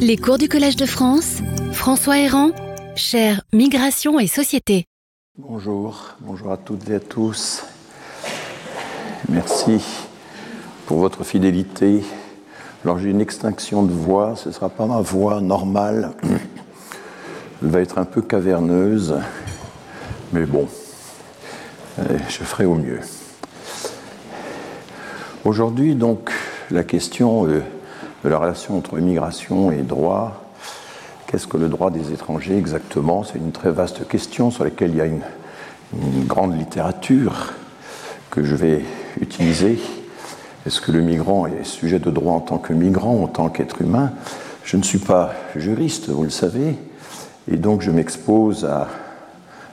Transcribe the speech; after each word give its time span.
Les 0.00 0.16
cours 0.16 0.38
du 0.38 0.48
Collège 0.48 0.76
de 0.76 0.86
France, 0.86 1.38
François 1.72 2.18
Héran, 2.18 2.50
cher 2.94 3.42
Migration 3.52 4.18
et 4.18 4.26
Société. 4.26 4.86
Bonjour, 5.36 6.14
bonjour 6.20 6.52
à 6.52 6.56
toutes 6.56 6.88
et 6.88 6.94
à 6.94 7.00
tous. 7.00 7.64
Merci 9.28 9.84
pour 10.86 10.98
votre 10.98 11.24
fidélité. 11.24 12.02
Alors 12.84 12.98
j'ai 12.98 13.10
une 13.10 13.20
extinction 13.20 13.82
de 13.82 13.92
voix, 13.92 14.36
ce 14.36 14.48
ne 14.48 14.54
sera 14.54 14.68
pas 14.68 14.86
ma 14.86 15.00
voix 15.00 15.40
normale. 15.40 16.12
Elle 17.62 17.68
va 17.68 17.80
être 17.80 17.98
un 17.98 18.04
peu 18.04 18.22
caverneuse, 18.22 19.16
mais 20.32 20.46
bon, 20.46 20.68
euh, 21.98 22.18
je 22.28 22.44
ferai 22.44 22.64
au 22.64 22.74
mieux. 22.74 23.00
Aujourd'hui, 25.44 25.94
donc, 25.94 26.30
la 26.70 26.84
question 26.84 27.46
euh, 27.46 27.62
de 28.24 28.28
la 28.28 28.38
relation 28.38 28.76
entre 28.76 28.98
immigration 28.98 29.70
et 29.70 29.82
droit. 29.82 30.42
Qu'est-ce 31.26 31.46
que 31.46 31.56
le 31.56 31.68
droit 31.68 31.90
des 31.90 32.12
étrangers 32.12 32.56
exactement? 32.56 33.22
C'est 33.22 33.38
une 33.38 33.52
très 33.52 33.70
vaste 33.70 34.08
question 34.08 34.50
sur 34.50 34.64
laquelle 34.64 34.90
il 34.90 34.96
y 34.96 35.00
a 35.00 35.06
une, 35.06 35.22
grande 36.26 36.58
littérature 36.58 37.54
que 38.30 38.44
je 38.44 38.54
vais 38.54 38.84
utiliser. 39.20 39.78
Est-ce 40.66 40.82
que 40.82 40.92
le 40.92 41.00
migrant 41.00 41.46
est 41.46 41.64
sujet 41.64 41.98
de 41.98 42.10
droit 42.10 42.34
en 42.34 42.40
tant 42.40 42.58
que 42.58 42.74
migrant, 42.74 43.22
en 43.22 43.26
tant 43.26 43.48
qu'être 43.48 43.80
humain? 43.80 44.12
Je 44.64 44.76
ne 44.76 44.82
suis 44.82 44.98
pas 44.98 45.32
juriste, 45.56 46.10
vous 46.10 46.24
le 46.24 46.30
savez, 46.30 46.76
et 47.50 47.56
donc 47.56 47.80
je 47.80 47.90
m'expose 47.90 48.66
à 48.66 48.88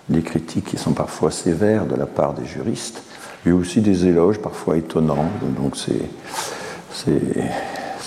des 0.08 0.22
critiques 0.22 0.66
qui 0.66 0.78
sont 0.78 0.94
parfois 0.94 1.32
sévères 1.32 1.86
de 1.86 1.96
la 1.96 2.06
part 2.06 2.34
des 2.34 2.46
juristes, 2.46 3.02
et 3.46 3.52
aussi 3.52 3.82
des 3.82 4.08
éloges 4.08 4.40
parfois 4.40 4.78
étonnants. 4.78 5.30
Donc 5.58 5.76
c'est 5.76 6.00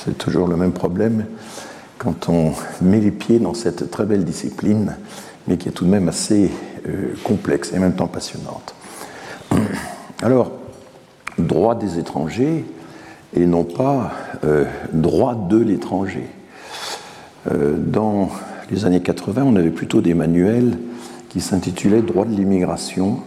c'est 0.04 0.16
toujours 0.16 0.48
le 0.48 0.56
même 0.56 0.72
problème 0.72 1.26
quand 1.98 2.28
on 2.28 2.52
met 2.80 3.00
les 3.00 3.10
pieds 3.10 3.38
dans 3.38 3.54
cette 3.54 3.90
très 3.90 4.04
belle 4.04 4.24
discipline, 4.24 4.96
mais 5.46 5.56
qui 5.56 5.68
est 5.68 5.72
tout 5.72 5.84
de 5.84 5.90
même 5.90 6.08
assez 6.08 6.50
euh, 6.86 7.14
complexe 7.24 7.72
et 7.72 7.78
en 7.78 7.80
même 7.80 7.94
temps 7.94 8.06
passionnante. 8.06 8.74
Alors, 10.22 10.52
droit 11.38 11.74
des 11.74 11.98
étrangers 11.98 12.64
et 13.34 13.46
non 13.46 13.64
pas 13.64 14.12
euh, 14.44 14.64
droit 14.92 15.34
de 15.34 15.58
l'étranger. 15.58 16.28
Euh, 17.50 17.76
dans 17.76 18.30
les 18.70 18.84
années 18.84 19.02
80, 19.02 19.42
on 19.44 19.56
avait 19.56 19.70
plutôt 19.70 20.00
des 20.00 20.14
manuels 20.14 20.78
qui 21.28 21.40
s'intitulaient 21.40 22.02
Droit 22.02 22.24
de 22.24 22.34
l'immigration. 22.34 23.20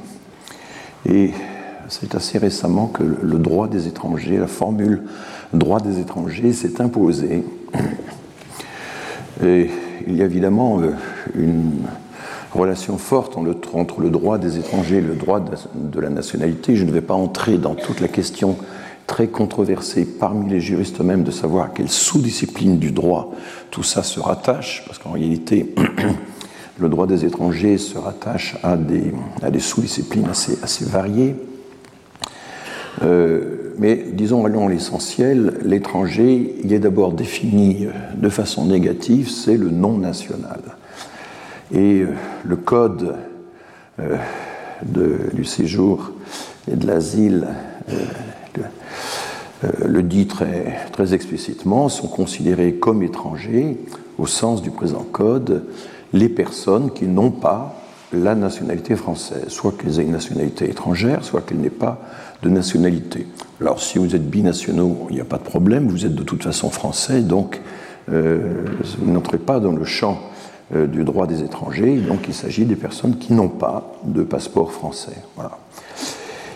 Et 1.06 1.32
c'est 1.90 2.16
assez 2.16 2.38
récemment 2.38 2.88
que 2.88 3.04
le 3.04 3.38
droit 3.38 3.68
des 3.68 3.88
étrangers, 3.88 4.38
la 4.38 4.48
formule 4.48 5.04
droit 5.54 5.80
des 5.80 6.00
étrangers 6.00 6.54
s'est 6.54 6.82
imposé. 6.82 7.44
Et 9.44 9.70
il 10.08 10.16
y 10.16 10.22
a 10.22 10.26
évidemment 10.26 10.80
euh, 10.82 10.92
une 11.36 11.82
relation 12.54 12.98
forte 12.98 13.38
entre 13.38 14.02
le 14.02 14.10
droit 14.10 14.38
des 14.38 14.58
étrangers 14.58 14.98
et 14.98 15.02
le 15.02 15.16
droit 15.16 15.40
de 15.40 16.00
la 16.00 16.10
nationalité. 16.10 16.76
Je 16.76 16.86
ne 16.86 16.92
vais 16.92 17.02
pas 17.02 17.14
entrer 17.14 17.58
dans 17.58 17.76
toute 17.76 18.02
la 18.02 18.08
question 18.08 18.58
très 19.08 19.28
controversée 19.28 20.06
parmi 20.06 20.50
les 20.50 20.60
juristes 20.60 21.02
eux-mêmes 21.02 21.24
de 21.24 21.32
savoir 21.32 21.66
à 21.66 21.70
quelle 21.70 21.90
sous-discipline 21.90 22.78
du 22.78 22.92
droit 22.92 23.34
tout 23.70 23.84
ça 23.84 24.04
se 24.04 24.20
rattache, 24.20 24.84
parce 24.86 25.00
qu'en 25.00 25.12
réalité, 25.12 25.74
le 26.80 26.90
droit 26.90 27.08
des 27.08 27.26
étrangers 27.26 27.78
se 27.78 27.98
rattache 27.98 28.58
à 28.64 28.76
des, 28.78 29.60
sous-disciplines 29.60 30.28
assez, 30.30 30.58
assez 30.62 30.86
variées. 30.86 31.36
Euh, 33.02 33.61
mais 33.78 34.06
disons, 34.14 34.46
allons 34.46 34.68
l'essentiel, 34.68 35.60
l'étranger, 35.64 36.56
il 36.64 36.74
est 36.74 36.80
d'abord 36.80 37.14
défini 37.14 37.88
de 38.16 38.30
façon 38.30 38.66
négative, 38.66 39.30
c'est 39.30 39.58
le 39.58 39.70
non 39.70 39.98
national. 39.98 40.62
Et 41.74 42.02
euh, 42.02 42.14
le 42.44 42.56
code 42.56 43.16
euh, 44.00 44.18
du 45.34 45.46
séjour 45.46 46.12
et 46.72 46.76
de 46.76 46.88
l'asile 46.88 47.48
le 49.86 50.02
dit 50.02 50.26
très, 50.26 50.80
très 50.92 51.14
explicitement, 51.14 51.88
sont 51.88 52.08
considérés 52.08 52.74
comme 52.74 53.04
étrangers, 53.04 53.78
au 54.18 54.26
sens 54.26 54.62
du 54.62 54.72
présent 54.72 55.06
code, 55.12 55.66
les 56.14 56.30
personnes 56.30 56.92
qui 56.92 57.06
n'ont 57.06 57.32
pas 57.32 57.76
la 58.14 58.36
nationalité 58.36 58.96
française, 58.96 59.48
soit 59.48 59.78
qu'elles 59.78 60.00
aient 60.00 60.04
une 60.04 60.12
nationalité 60.12 60.70
étrangère, 60.70 61.24
soit 61.24 61.42
qu'elles 61.42 61.60
n'aient 61.60 61.70
pas 61.70 62.02
de 62.44 62.50
nationalité. 62.50 63.28
Alors 63.60 63.82
si 63.82 64.00
vous 64.00 64.16
êtes 64.16 64.30
binationaux, 64.30 65.08
il 65.10 65.16
n'y 65.16 65.22
a 65.22 65.26
pas 65.26 65.38
de 65.38 65.44
problème, 65.44 65.88
vous 65.88 66.06
êtes 66.06 66.16
de 66.16 66.24
toute 66.24 66.44
façon 66.44 66.70
français, 66.70 67.22
donc 67.22 67.62
euh, 68.12 68.66
vous 68.98 69.12
n'entrez 69.12 69.38
pas 69.38 69.60
dans 69.60 69.72
le 69.72 69.86
champ 69.86 70.20
euh, 70.76 70.88
du 70.88 71.04
droit 71.04 71.28
des 71.28 71.44
étrangers, 71.44 71.98
donc 71.98 72.28
il 72.28 72.34
s'agit 72.34 72.66
des 72.66 72.76
personnes 72.76 73.18
qui 73.18 73.34
n'ont 73.34 73.50
pas 73.50 73.94
de 74.04 74.24
passeport 74.24 74.72
français. 74.72 75.18
Voilà. 75.36 75.58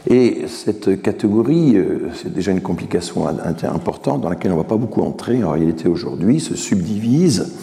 Et 0.07 0.45
cette 0.47 1.01
catégorie, 1.01 1.75
euh, 1.75 2.09
c'est 2.13 2.33
déjà 2.33 2.51
une 2.51 2.61
complication 2.61 3.27
importante 3.27 4.21
dans 4.21 4.29
laquelle 4.29 4.51
on 4.51 4.55
ne 4.55 4.61
va 4.61 4.67
pas 4.67 4.77
beaucoup 4.77 5.01
entrer 5.01 5.43
en 5.43 5.51
réalité 5.51 5.87
aujourd'hui, 5.87 6.39
se 6.39 6.55
subdivise 6.55 7.53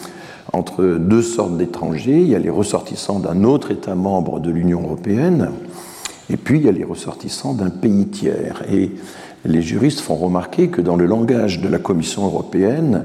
entre 0.53 0.85
deux 0.85 1.23
sortes 1.23 1.57
d'étrangers. 1.57 2.21
Il 2.21 2.29
y 2.29 2.35
a 2.35 2.39
les 2.39 2.51
ressortissants 2.51 3.21
d'un 3.21 3.45
autre 3.45 3.71
État 3.71 3.95
membre 3.95 4.41
de 4.41 4.51
l'Union 4.51 4.83
européenne, 4.83 5.51
et 6.31 6.37
puis 6.37 6.59
il 6.59 6.65
y 6.65 6.69
a 6.69 6.73
les 6.73 6.85
ressortissants 6.85 7.55
d'un 7.55 7.71
pays 7.71 8.07
tiers. 8.07 8.63
Et 8.71 8.91
les 9.45 9.63
juristes 9.63 10.01
font 10.01 10.15
remarquer 10.15 10.69
que 10.69 10.81
dans 10.81 10.97
le 10.97 11.07
langage 11.07 11.61
de 11.61 11.69
la 11.69 11.79
Commission 11.79 12.25
européenne, 12.25 13.05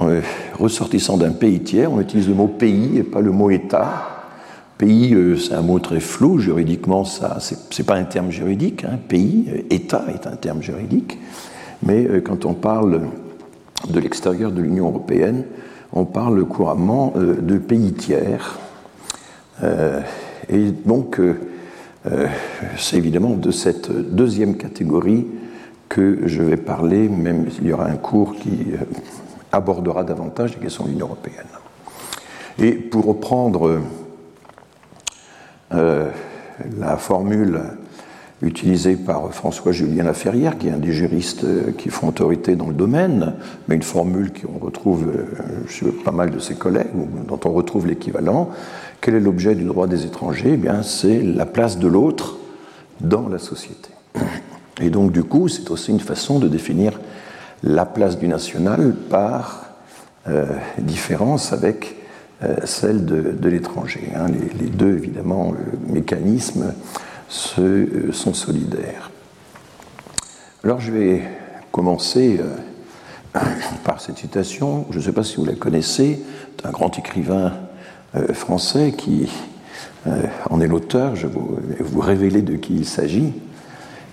euh, 0.00 0.20
ressortissant 0.58 1.16
d'un 1.16 1.32
pays 1.32 1.60
tiers, 1.60 1.92
on 1.92 2.00
utilise 2.00 2.28
le 2.28 2.34
mot 2.34 2.48
pays 2.48 2.98
et 2.98 3.02
pas 3.02 3.20
le 3.20 3.30
mot 3.30 3.50
État. 3.50 4.10
Pays, 4.78 5.14
euh, 5.14 5.36
c'est 5.36 5.54
un 5.54 5.62
mot 5.62 5.78
très 5.78 6.00
flou, 6.00 6.38
juridiquement, 6.38 7.04
ça, 7.04 7.38
c'est 7.40 7.86
pas 7.86 7.94
un 7.94 8.04
terme 8.04 8.30
juridique. 8.30 8.84
Hein. 8.84 8.98
Pays, 9.08 9.46
euh, 9.52 9.62
État 9.70 10.04
est 10.12 10.26
un 10.26 10.36
terme 10.36 10.62
juridique. 10.62 11.18
Mais 11.82 12.22
quand 12.22 12.46
on 12.46 12.54
parle 12.54 13.02
de 13.90 14.00
l'extérieur 14.00 14.52
de 14.52 14.62
l'Union 14.62 14.86
européenne, 14.86 15.44
on 15.92 16.06
parle 16.06 16.42
couramment 16.46 17.12
de 17.14 17.58
pays 17.58 17.92
tiers. 17.92 18.58
et 19.62 20.70
donc, 20.86 21.20
c'est 22.76 22.96
évidemment 22.96 23.30
de 23.30 23.50
cette 23.50 23.90
deuxième 23.90 24.56
catégorie 24.56 25.26
que 25.88 26.26
je 26.26 26.42
vais 26.42 26.56
parler, 26.56 27.08
même 27.08 27.50
s'il 27.50 27.66
y 27.66 27.72
aura 27.72 27.86
un 27.86 27.96
cours 27.96 28.34
qui 28.36 28.72
euh, 28.72 28.84
abordera 29.52 30.04
davantage 30.04 30.54
les 30.54 30.62
questions 30.62 30.84
de 30.84 30.90
l'Union 30.90 31.06
européenne. 31.06 31.46
Et 32.58 32.72
pour 32.72 33.06
reprendre 33.06 33.80
euh, 35.72 36.10
la 36.78 36.96
formule 36.96 37.60
utilisée 38.42 38.96
par 38.96 39.32
François-Julien 39.32 40.04
Laferrière, 40.04 40.58
qui 40.58 40.68
est 40.68 40.72
un 40.72 40.78
des 40.78 40.92
juristes 40.92 41.46
qui 41.78 41.88
font 41.88 42.08
autorité 42.08 42.56
dans 42.56 42.68
le 42.68 42.74
domaine, 42.74 43.34
mais 43.68 43.76
une 43.76 43.82
formule 43.82 44.32
qu'on 44.32 44.58
retrouve 44.58 45.06
chez 45.68 45.86
pas 45.86 46.10
mal 46.10 46.30
de 46.30 46.38
ses 46.38 46.54
collègues, 46.54 46.88
dont 47.26 47.40
on 47.44 47.52
retrouve 47.52 47.86
l'équivalent, 47.86 48.50
quel 49.04 49.16
est 49.16 49.20
l'objet 49.20 49.54
du 49.54 49.64
droit 49.64 49.86
des 49.86 50.06
étrangers? 50.06 50.52
Eh 50.54 50.56
bien, 50.56 50.82
c'est 50.82 51.20
la 51.20 51.44
place 51.44 51.78
de 51.78 51.86
l'autre 51.86 52.38
dans 53.02 53.28
la 53.28 53.38
société. 53.38 53.90
Et 54.80 54.88
donc, 54.88 55.12
du 55.12 55.22
coup, 55.22 55.46
c'est 55.48 55.70
aussi 55.70 55.90
une 55.90 56.00
façon 56.00 56.38
de 56.38 56.48
définir 56.48 56.98
la 57.62 57.84
place 57.84 58.18
du 58.18 58.28
national 58.28 58.94
par 59.10 59.66
euh, 60.26 60.46
différence 60.78 61.52
avec 61.52 61.96
euh, 62.42 62.56
celle 62.64 63.04
de, 63.04 63.46
l'étranger. 63.46 64.08
Hein. 64.16 64.28
Les, 64.58 64.70
deux, 64.70 64.96
évidemment, 64.96 65.52
euh, 65.52 65.92
mécanismes 65.92 66.72
sont 67.28 68.32
solidaires. 68.32 69.10
Alors, 70.64 70.80
je 70.80 70.90
vais 70.90 71.22
commencer 71.70 72.40
par 73.84 74.00
cette 74.00 74.16
citation. 74.16 74.86
Je 74.88 74.98
ne 74.98 75.02
sais 75.02 75.12
pas 75.12 75.24
si 75.24 75.36
vous 75.36 75.44
la 75.44 75.56
connaissez, 75.56 76.24
d'un 76.62 76.70
grand 76.70 76.98
écrivain 76.98 77.52
français 78.32 78.92
qui 78.96 79.28
euh, 80.06 80.22
en 80.50 80.60
est 80.60 80.66
l'auteur, 80.66 81.16
je 81.16 81.26
vais 81.26 81.34
vous, 81.80 82.00
révéler 82.00 82.42
de 82.42 82.56
qui 82.56 82.74
il 82.74 82.84
s'agit. 82.84 83.32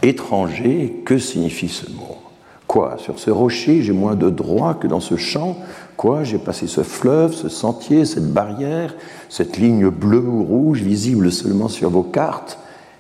Étranger, 0.02 1.02
que 1.06 1.18
signifie 1.18 1.68
ce 1.68 1.90
mot? 1.92 2.18
Quoi? 2.66 2.96
Sur 2.98 3.20
ce 3.20 3.30
rocher, 3.30 3.82
j'ai 3.82 3.92
moins 3.92 4.16
de 4.16 4.30
droit 4.30 4.74
que 4.74 4.88
dans 4.88 5.02
ce 5.02 5.18
champ? 5.18 5.58
Quoi? 5.98 6.24
J'ai 6.24 6.38
passé 6.38 6.68
ce 6.68 6.82
fleuve, 6.82 7.34
ce 7.34 7.50
sentier, 7.50 8.06
cette 8.06 8.32
barrière, 8.32 8.96
cette 9.28 9.58
ligne 9.58 9.90
bleue 9.90 10.26
ou 10.26 10.44
rouge 10.44 10.82
visible 10.82 11.32
seulement 11.32 11.68
sur 11.68 11.90
vos 11.90 12.04
cartes, 12.04 12.58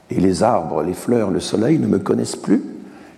et 0.09 0.19
les 0.19 0.44
arbres, 0.44 0.83
les 0.83 0.94
fleurs, 0.94 1.31
le 1.31 1.39
soleil 1.39 1.80
ne 1.80 1.88
me 1.88 2.00
connaissent 2.00 2.36
plus? 2.36 2.62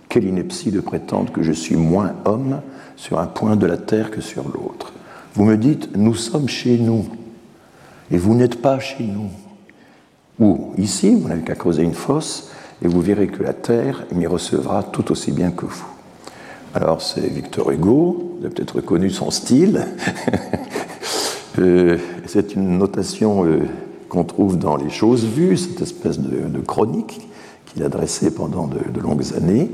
Quelle 0.08 0.24
ineptie 0.24 0.70
de 0.70 0.80
prétendre 0.80 1.32
que 1.32 1.42
je 1.42 1.50
suis 1.50 1.74
moins 1.74 2.12
homme 2.24 2.60
sur 2.94 3.18
un 3.18 3.26
point 3.26 3.56
de 3.56 3.66
la 3.66 3.76
terre 3.76 4.12
que 4.12 4.20
sur 4.20 4.44
l'autre. 4.44 4.92
Vous 5.34 5.44
me 5.44 5.56
dites, 5.56 5.96
nous 5.96 6.14
sommes 6.14 6.48
chez 6.48 6.78
nous 6.78 7.06
et 8.10 8.18
vous 8.18 8.34
n'êtes 8.34 8.60
pas 8.60 8.78
chez 8.78 9.04
nous. 9.04 9.30
Ou 10.40 10.72
ici, 10.78 11.14
vous 11.14 11.28
n'avez 11.28 11.42
qu'à 11.42 11.54
creuser 11.54 11.82
une 11.82 11.94
fosse 11.94 12.50
et 12.82 12.88
vous 12.88 13.00
verrez 13.00 13.28
que 13.28 13.42
la 13.42 13.52
terre 13.52 14.04
m'y 14.12 14.26
recevra 14.26 14.82
tout 14.82 15.12
aussi 15.12 15.32
bien 15.32 15.50
que 15.50 15.66
vous. 15.66 15.86
Alors 16.74 17.00
c'est 17.00 17.28
Victor 17.28 17.70
Hugo, 17.70 18.36
vous 18.38 18.44
avez 18.44 18.52
peut-être 18.52 18.76
reconnu 18.76 19.10
son 19.10 19.30
style. 19.30 19.86
c'est 22.26 22.56
une 22.56 22.78
notation 22.78 23.46
qu'on 24.08 24.24
trouve 24.24 24.58
dans 24.58 24.76
les 24.76 24.90
choses 24.90 25.24
vues, 25.24 25.56
cette 25.56 25.80
espèce 25.80 26.18
de, 26.18 26.60
chronique 26.60 27.28
qu'il 27.66 27.84
a 27.84 27.88
dressée 27.88 28.34
pendant 28.34 28.66
de, 28.66 28.78
de, 28.92 29.00
longues 29.00 29.34
années. 29.36 29.70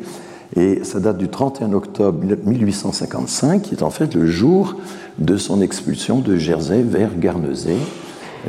Et 0.56 0.84
ça 0.84 1.00
date 1.00 1.16
du 1.16 1.28
31 1.28 1.72
octobre 1.72 2.18
1855, 2.44 3.62
qui 3.62 3.74
est 3.74 3.82
en 3.82 3.90
fait 3.90 4.14
le 4.14 4.26
jour 4.26 4.76
de 5.18 5.36
son 5.38 5.62
expulsion 5.62 6.18
de 6.18 6.36
Jersey 6.36 6.82
vers 6.82 7.14
Guernesey, 7.14 7.76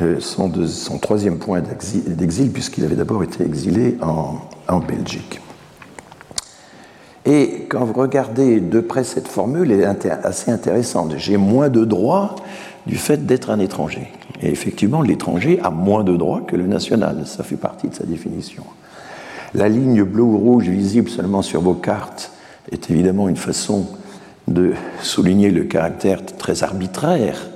euh, 0.01 0.19
son, 0.19 0.49
troisième 0.99 1.37
point 1.37 1.61
d'exil, 1.61 2.51
puisqu'il 2.51 2.85
avait 2.85 2.95
d'abord 2.95 3.23
été 3.23 3.43
exilé 3.43 3.97
en, 4.01 4.37
en, 4.69 4.79
Belgique. 4.79 5.41
Et 7.25 7.65
quand 7.69 7.83
vous 7.83 7.93
regardez 7.93 8.61
de 8.61 8.79
près 8.79 9.03
cette 9.03 9.27
formule, 9.27 9.71
elle 9.71 9.81
est 9.81 10.09
assez 10.23 10.49
intéressante. 10.49 11.15
J'ai 11.17 11.35
moins 11.35 11.67
de 11.69 11.83
droits 11.83 12.35
du 12.87 12.95
fait 12.95 13.25
d'être 13.25 13.49
un 13.49 13.59
étranger. 13.59 14.07
Et 14.41 14.49
effectivement, 14.49 15.01
l'étranger 15.01 15.59
a 15.61 15.69
moins 15.69 16.03
de 16.03 16.15
droits 16.15 16.41
que 16.41 16.55
le 16.55 16.67
national. 16.67 17.23
Ça 17.25 17.43
fait 17.43 17.57
partie 17.57 17.89
de 17.89 17.93
sa 17.93 18.05
définition. 18.05 18.63
La 19.53 19.67
ligne 19.67 20.03
bleue 20.03 20.23
ou 20.23 20.37
rouge 20.37 20.69
visible 20.69 21.09
seulement 21.09 21.41
sur 21.41 21.61
vos 21.61 21.73
cartes 21.73 22.31
est 22.71 22.89
évidemment 22.89 23.27
une 23.27 23.35
façon 23.35 23.87
de 24.47 24.73
souligner 25.01 25.51
le 25.51 25.65
caractère 25.65 26.25
très 26.25 26.63
arbitraire 26.63 27.50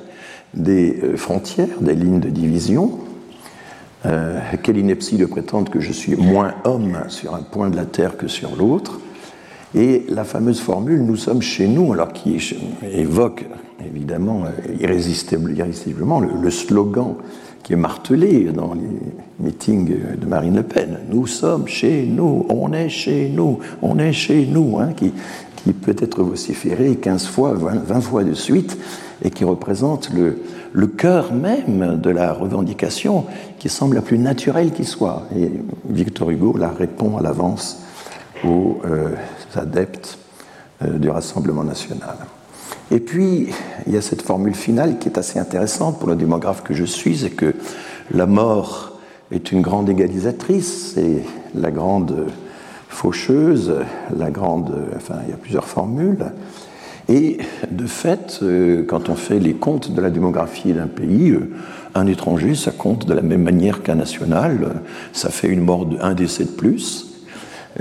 des 0.56 1.00
euh, 1.04 1.18
frontières, 1.18 1.82
des 1.82 1.96
lignes 1.96 2.20
de 2.20 2.30
division. 2.30 3.00
Euh, 4.06 4.40
quelle 4.62 4.78
ineptie 4.78 5.18
de 5.18 5.26
prétendre 5.26 5.72
que 5.72 5.80
je 5.80 5.92
suis 5.92 6.16
moins 6.16 6.54
homme 6.64 6.98
sur 7.08 7.34
un 7.34 7.42
point 7.42 7.70
de 7.70 7.76
la 7.76 7.86
Terre 7.86 8.18
que 8.18 8.28
sur 8.28 8.56
l'autre. 8.56 9.00
Et 9.74 10.06
la 10.10 10.24
fameuse 10.24 10.60
formule 10.60 11.02
Nous 11.04 11.16
sommes 11.16 11.42
chez 11.42 11.68
nous, 11.68 11.92
alors 11.92 12.14
qui 12.14 12.38
évoque 12.84 13.46
évidemment 13.86 14.44
euh, 14.46 14.74
irrésistiblement 14.80 16.20
le 16.20 16.50
slogan 16.50 17.16
qui 17.66 17.74
est 17.74 17.78
martelé 17.78 18.44
dans 18.54 18.76
les 18.76 19.44
meetings 19.44 19.92
de 20.22 20.26
Marine 20.28 20.56
Le 20.56 20.62
Pen. 20.62 21.00
Nous 21.10 21.26
sommes 21.26 21.68
chez 21.68 22.06
nous, 22.06 22.46
on 22.48 22.72
est 22.74 22.90
chez 22.90 23.28
nous, 23.28 23.58
on 23.82 23.98
est 23.98 24.14
chez 24.14 24.46
nous, 24.46 24.78
hein, 24.78 24.94
qui, 24.96 25.12
qui, 25.56 25.74
peut 25.74 25.96
être 25.98 26.22
vociféré 26.22 26.96
15 26.96 27.26
fois, 27.26 27.56
20, 27.56 28.02
fois 28.02 28.24
de 28.24 28.36
suite, 28.36 28.78
et 29.24 29.30
qui 29.30 29.44
représente 29.44 30.10
le, 30.12 30.88
cœur 30.88 31.34
même 31.34 32.00
de 32.00 32.10
la 32.10 32.34
revendication 32.34 33.26
qui 33.60 33.70
semble 33.70 33.96
la 33.96 34.02
plus 34.02 34.18
naturelle 34.18 34.72
qui 34.72 34.86
soit. 34.86 35.24
Et 35.36 35.52
Victor 35.90 36.30
Hugo 36.30 36.58
la 36.58 36.70
répond 36.70 37.18
à 37.18 37.22
l'avance 37.22 37.84
aux 38.44 38.80
euh, 38.86 39.16
adeptes 39.56 40.18
euh, 40.84 40.98
du 40.98 41.10
Rassemblement 41.10 41.64
national. 41.64 42.18
Et 42.92 43.00
puis, 43.00 43.50
il 43.88 43.94
y 43.94 43.98
a 43.98 44.02
cette 44.02 44.22
formule 44.22 44.54
finale 44.54 45.00
qui 45.00 45.08
est 45.08 45.18
assez 45.18 45.40
intéressante 45.40 46.00
pour 46.00 46.08
le 46.08 46.16
démographe 46.16 46.62
que 46.62 46.74
je 46.74 46.84
suis, 46.84 47.18
c'est 47.18 47.32
que 47.32 47.56
la 48.12 48.28
mort 48.28 49.00
est 49.32 49.52
une 49.52 49.62
grande 49.62 49.90
égalisatrice, 49.90 50.94
c'est 50.94 51.24
la 51.56 51.72
grande 51.72 52.28
faucheuse, 52.90 53.74
la 54.16 54.30
grande, 54.30 54.74
enfin, 54.96 55.16
il 55.26 55.32
y 55.32 55.34
a 55.34 55.38
plusieurs 55.38 55.66
formules. 55.66 56.32
Et 57.08 57.38
de 57.70 57.86
fait, 57.86 58.40
euh, 58.42 58.84
quand 58.84 59.10
on 59.10 59.16
fait 59.16 59.40
les 59.40 59.54
comptes 59.54 59.92
de 59.92 60.02
la 60.02 60.10
démographie 60.10 60.74
d'un 60.74 60.88
pays, 60.88 61.32
euh, 61.32 61.52
un 61.94 62.08
étranger, 62.08 62.56
ça 62.56 62.72
compte 62.72 63.06
de 63.06 63.14
la 63.14 63.22
même 63.22 63.44
manière 63.44 63.84
qu'un 63.84 63.96
national, 63.96 64.82
ça 65.14 65.30
fait 65.30 65.48
une 65.48 65.62
mort 65.62 65.86
de 65.86 65.98
un 66.02 66.14
décès 66.14 66.46
de 66.46 66.50
plus. 66.50 67.12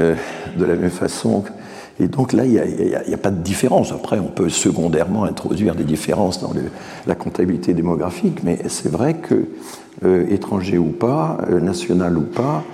Euh, 0.00 0.16
de 0.58 0.64
la 0.64 0.74
même 0.74 0.90
façon 0.90 1.44
et 2.00 2.08
donc 2.08 2.32
là, 2.32 2.44
il 2.44 2.50
n'y 2.50 3.14
a, 3.14 3.18
pas 3.18 3.30
de 3.30 3.40
différence. 3.40 3.92
Après, 3.92 4.18
on 4.18 4.26
peut 4.26 4.48
secondairement 4.48 5.22
introduire 5.22 5.76
des 5.76 5.84
différences 5.84 6.40
dans 6.42 6.52
la 7.06 7.14
comptabilité 7.14 7.72
démographique, 7.72 8.42
mais 8.42 8.58
c'est 8.66 8.90
vrai 8.90 9.14
que, 9.14 9.46
étranger 10.28 10.76
ou 10.76 10.88
pas, 10.88 11.38
national 11.62 12.18
ou 12.18 12.22
pas, 12.22 12.64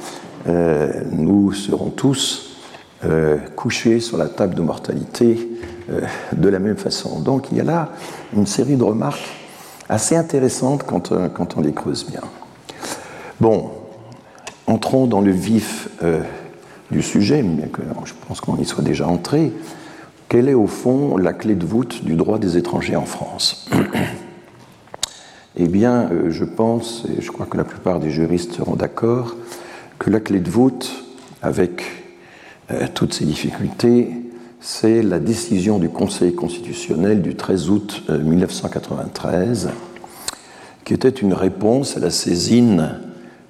nous 1.13 1.53
serons 1.53 1.91
tous 1.91 2.57
couchés 3.57 4.01
sur 4.01 4.17
la 4.17 4.29
table 4.29 4.55
de 4.55 4.63
mortalité 4.63 5.51
de 6.33 6.49
la 6.49 6.59
même 6.59 6.77
façon. 6.77 7.21
Donc 7.21 7.49
il 7.51 7.59
y 7.59 7.61
a 7.61 7.65
là 7.65 7.91
une 8.37 8.47
série 8.47 8.77
de 8.77 8.85
remarques 8.85 9.29
assez 9.89 10.17
intéressantes 10.17 10.85
quand, 10.85 11.13
quand 11.35 11.57
on 11.57 11.61
les 11.61 11.73
creuse 11.73 12.07
bien. 12.07 12.21
Bon, 13.41 13.71
entrons 14.67 15.07
dans 15.07 15.21
le 15.21 15.33
vif 15.33 15.89
du 16.91 17.03
sujet, 17.03 17.43
bien 17.43 17.67
que 17.67 17.83
je 18.05 18.13
pense 18.27 18.41
qu'on 18.41 18.57
y 18.57 18.65
soit 18.65 18.85
déjà 18.85 19.07
entré, 19.07 19.53
quelle 20.31 20.49
est 20.49 20.55
au 20.55 20.69
fond 20.69 21.17
la 21.17 21.33
clé 21.33 21.57
de 21.57 21.67
voûte 21.67 22.05
du 22.05 22.15
droit 22.15 22.39
des 22.39 22.57
étrangers 22.57 22.97
en 22.97 23.05
France? 23.05 23.69
Eh 25.57 25.67
bien, 25.67 26.09
euh, 26.13 26.31
je 26.31 26.45
pense, 26.45 27.05
et 27.09 27.21
je 27.21 27.31
crois 27.33 27.45
que 27.45 27.57
la 27.57 27.65
plupart 27.65 27.99
des 27.99 28.11
juristes 28.11 28.53
seront 28.53 28.77
d'accord, 28.77 29.35
que 29.99 30.09
la 30.09 30.21
clé 30.21 30.39
de 30.39 30.49
voûte, 30.49 31.05
avec 31.43 31.83
euh, 32.71 32.87
toutes 32.95 33.13
ces 33.13 33.25
difficultés, 33.25 34.13
c'est 34.61 35.03
la 35.03 35.19
décision 35.19 35.79
du 35.79 35.89
Conseil 35.89 36.35
constitutionnel 36.35 37.23
du 37.23 37.35
13 37.35 37.71
août 37.71 38.03
1993, 38.11 39.67
euh, 39.67 39.71
qui 40.85 40.93
était 40.93 41.09
une 41.09 41.33
réponse 41.33 41.97
à 41.97 42.01
la 42.01 42.11
saisine 42.11 42.97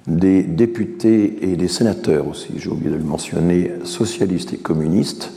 des 0.07 0.41
députés 0.41 1.51
et 1.51 1.57
des 1.57 1.67
sénateurs 1.67 2.27
aussi, 2.27 2.53
j'ai 2.57 2.69
oublié 2.69 2.89
de 2.89 2.95
le 2.95 3.03
mentionner, 3.03 3.71
socialistes 3.83 4.53
et 4.53 4.57
communistes, 4.57 5.33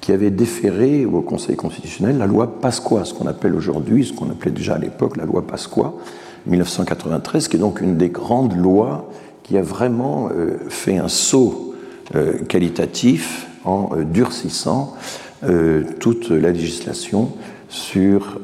qui 0.00 0.12
avaient 0.12 0.30
déféré 0.30 1.06
au 1.06 1.22
Conseil 1.22 1.56
constitutionnel 1.56 2.18
la 2.18 2.26
loi 2.26 2.60
Pasqua, 2.60 3.06
ce 3.06 3.14
qu'on 3.14 3.26
appelle 3.26 3.54
aujourd'hui, 3.54 4.04
ce 4.04 4.12
qu'on 4.12 4.30
appelait 4.30 4.50
déjà 4.50 4.74
à 4.74 4.78
l'époque 4.78 5.16
la 5.16 5.24
loi 5.24 5.46
Pasqua, 5.46 5.94
1993, 6.46 7.48
qui 7.48 7.56
est 7.56 7.58
donc 7.58 7.80
une 7.80 7.96
des 7.96 8.10
grandes 8.10 8.54
lois 8.54 9.08
qui 9.42 9.56
a 9.56 9.62
vraiment 9.62 10.28
euh, 10.30 10.58
fait 10.68 10.98
un 10.98 11.08
saut 11.08 11.74
euh, 12.14 12.34
qualitatif 12.46 13.48
en 13.64 13.90
euh, 13.92 14.04
durcissant 14.04 14.94
toute 16.00 16.30
la 16.30 16.52
législation 16.52 17.32
sur 17.68 18.38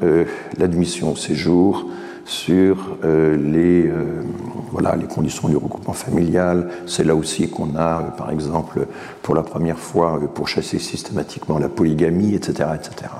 l'admission 0.59 1.13
au 1.13 1.15
séjour, 1.15 1.87
sur 2.31 2.97
euh, 3.03 3.35
les, 3.35 3.87
euh, 3.87 4.23
voilà, 4.71 4.95
les 4.95 5.05
conditions 5.05 5.49
du 5.49 5.57
regroupement 5.57 5.93
familial. 5.93 6.69
C'est 6.85 7.03
là 7.03 7.13
aussi 7.13 7.49
qu'on 7.49 7.75
a, 7.75 7.99
euh, 7.99 8.17
par 8.17 8.31
exemple, 8.31 8.87
pour 9.21 9.35
la 9.35 9.43
première 9.43 9.77
fois, 9.77 10.19
pourchassé 10.33 10.79
systématiquement 10.79 11.59
la 11.59 11.67
polygamie, 11.67 12.33
etc. 12.33 12.69
etc. 12.75 13.11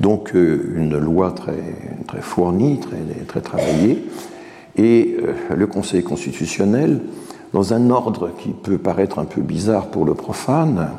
Donc 0.00 0.32
une 0.34 0.98
loi 0.98 1.32
très, 1.32 1.62
très 2.06 2.20
fournie, 2.20 2.80
très, 2.80 3.24
très 3.26 3.40
travaillée. 3.40 4.04
Et 4.76 5.16
le 5.54 5.66
Conseil 5.66 6.04
constitutionnel, 6.04 7.00
dans 7.52 7.74
un 7.74 7.90
ordre 7.90 8.30
qui 8.38 8.50
peut 8.50 8.78
paraître 8.78 9.18
un 9.18 9.24
peu 9.24 9.40
bizarre 9.40 9.86
pour 9.86 10.04
le 10.04 10.14
profane, 10.14 10.90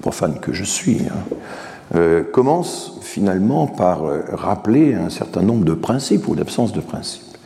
profane 0.00 0.40
que 0.40 0.52
je 0.52 0.64
suis, 0.64 1.02
hein, 1.08 2.22
commence 2.32 2.96
finalement 3.16 3.66
par 3.66 4.04
euh, 4.04 4.20
rappeler 4.32 4.92
un 4.92 5.08
certain 5.08 5.40
nombre 5.40 5.64
de 5.64 5.72
principes 5.72 6.28
ou 6.28 6.34
d'absence 6.34 6.74
de 6.74 6.80
principes. 6.80 7.38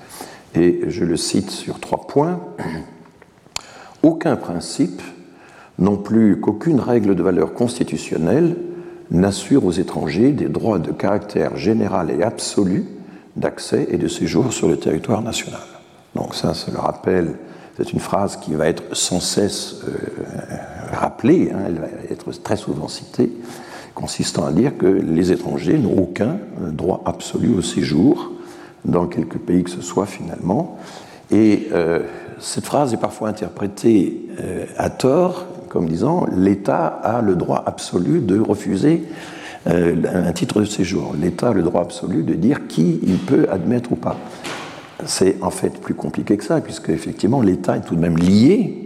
Et 0.56 0.80
je 0.88 1.04
le 1.04 1.16
cite 1.16 1.50
sur 1.50 1.78
trois 1.78 2.08
points. 2.08 2.40
Aucun 4.02 4.34
principe, 4.34 5.00
non 5.78 5.96
plus 5.96 6.40
qu'aucune 6.40 6.80
règle 6.80 7.14
de 7.14 7.22
valeur 7.22 7.54
constitutionnelle, 7.54 8.56
n'assure 9.12 9.64
aux 9.64 9.70
étrangers 9.70 10.32
des 10.32 10.48
droits 10.48 10.80
de 10.80 10.90
caractère 10.90 11.56
général 11.56 12.10
et 12.10 12.24
absolu 12.24 12.84
d'accès 13.36 13.86
et 13.90 13.96
de 13.96 14.08
séjour 14.08 14.52
sur 14.52 14.68
le 14.68 14.76
territoire 14.76 15.22
national. 15.22 15.60
Donc 16.16 16.34
ça, 16.34 16.54
c'est 16.54 16.72
le 16.72 16.80
rappel, 16.80 17.36
c'est 17.76 17.92
une 17.92 18.00
phrase 18.00 18.36
qui 18.36 18.54
va 18.54 18.66
être 18.66 18.96
sans 18.96 19.20
cesse 19.20 19.76
euh, 19.86 19.92
rappelée, 20.96 21.50
hein, 21.52 21.60
elle 21.66 21.78
va 21.78 21.86
être 22.10 22.30
très 22.42 22.56
souvent 22.56 22.88
citée, 22.88 23.30
consistant 23.94 24.46
à 24.46 24.52
dire 24.52 24.76
que 24.76 24.86
les 24.86 25.32
étrangers 25.32 25.78
n'ont 25.78 25.98
aucun 25.98 26.38
euh, 26.62 26.70
droit 26.70 27.02
absolu 27.04 27.54
au 27.56 27.62
séjour 27.62 28.32
dans 28.84 29.06
quelque 29.06 29.38
pays 29.38 29.62
que 29.62 29.70
ce 29.70 29.82
soit 29.82 30.06
finalement. 30.06 30.78
Et 31.30 31.68
euh, 31.72 32.00
cette 32.38 32.64
phrase 32.64 32.94
est 32.94 33.00
parfois 33.00 33.28
interprétée 33.28 34.26
euh, 34.40 34.64
à 34.76 34.90
tort 34.90 35.46
comme 35.68 35.88
disant 35.88 36.26
l'État 36.34 36.86
a 36.86 37.22
le 37.22 37.36
droit 37.36 37.62
absolu 37.64 38.20
de 38.20 38.40
refuser 38.40 39.04
un 39.66 40.32
titre 40.32 40.60
de 40.60 40.64
séjour. 40.64 41.14
L'État 41.20 41.50
a 41.50 41.52
le 41.52 41.62
droit 41.62 41.82
absolu 41.82 42.24
de 42.24 42.34
dire 42.34 42.66
qui 42.66 42.98
il 43.04 43.18
peut 43.18 43.46
admettre 43.50 43.92
ou 43.92 43.94
pas. 43.94 44.16
C'est 45.04 45.36
en 45.42 45.50
fait 45.50 45.80
plus 45.80 45.94
compliqué 45.94 46.36
que 46.38 46.44
ça, 46.44 46.60
puisque 46.60 46.88
effectivement 46.88 47.42
l'État 47.42 47.76
est 47.76 47.82
tout 47.82 47.94
de 47.94 48.00
même 48.00 48.16
lié 48.16 48.79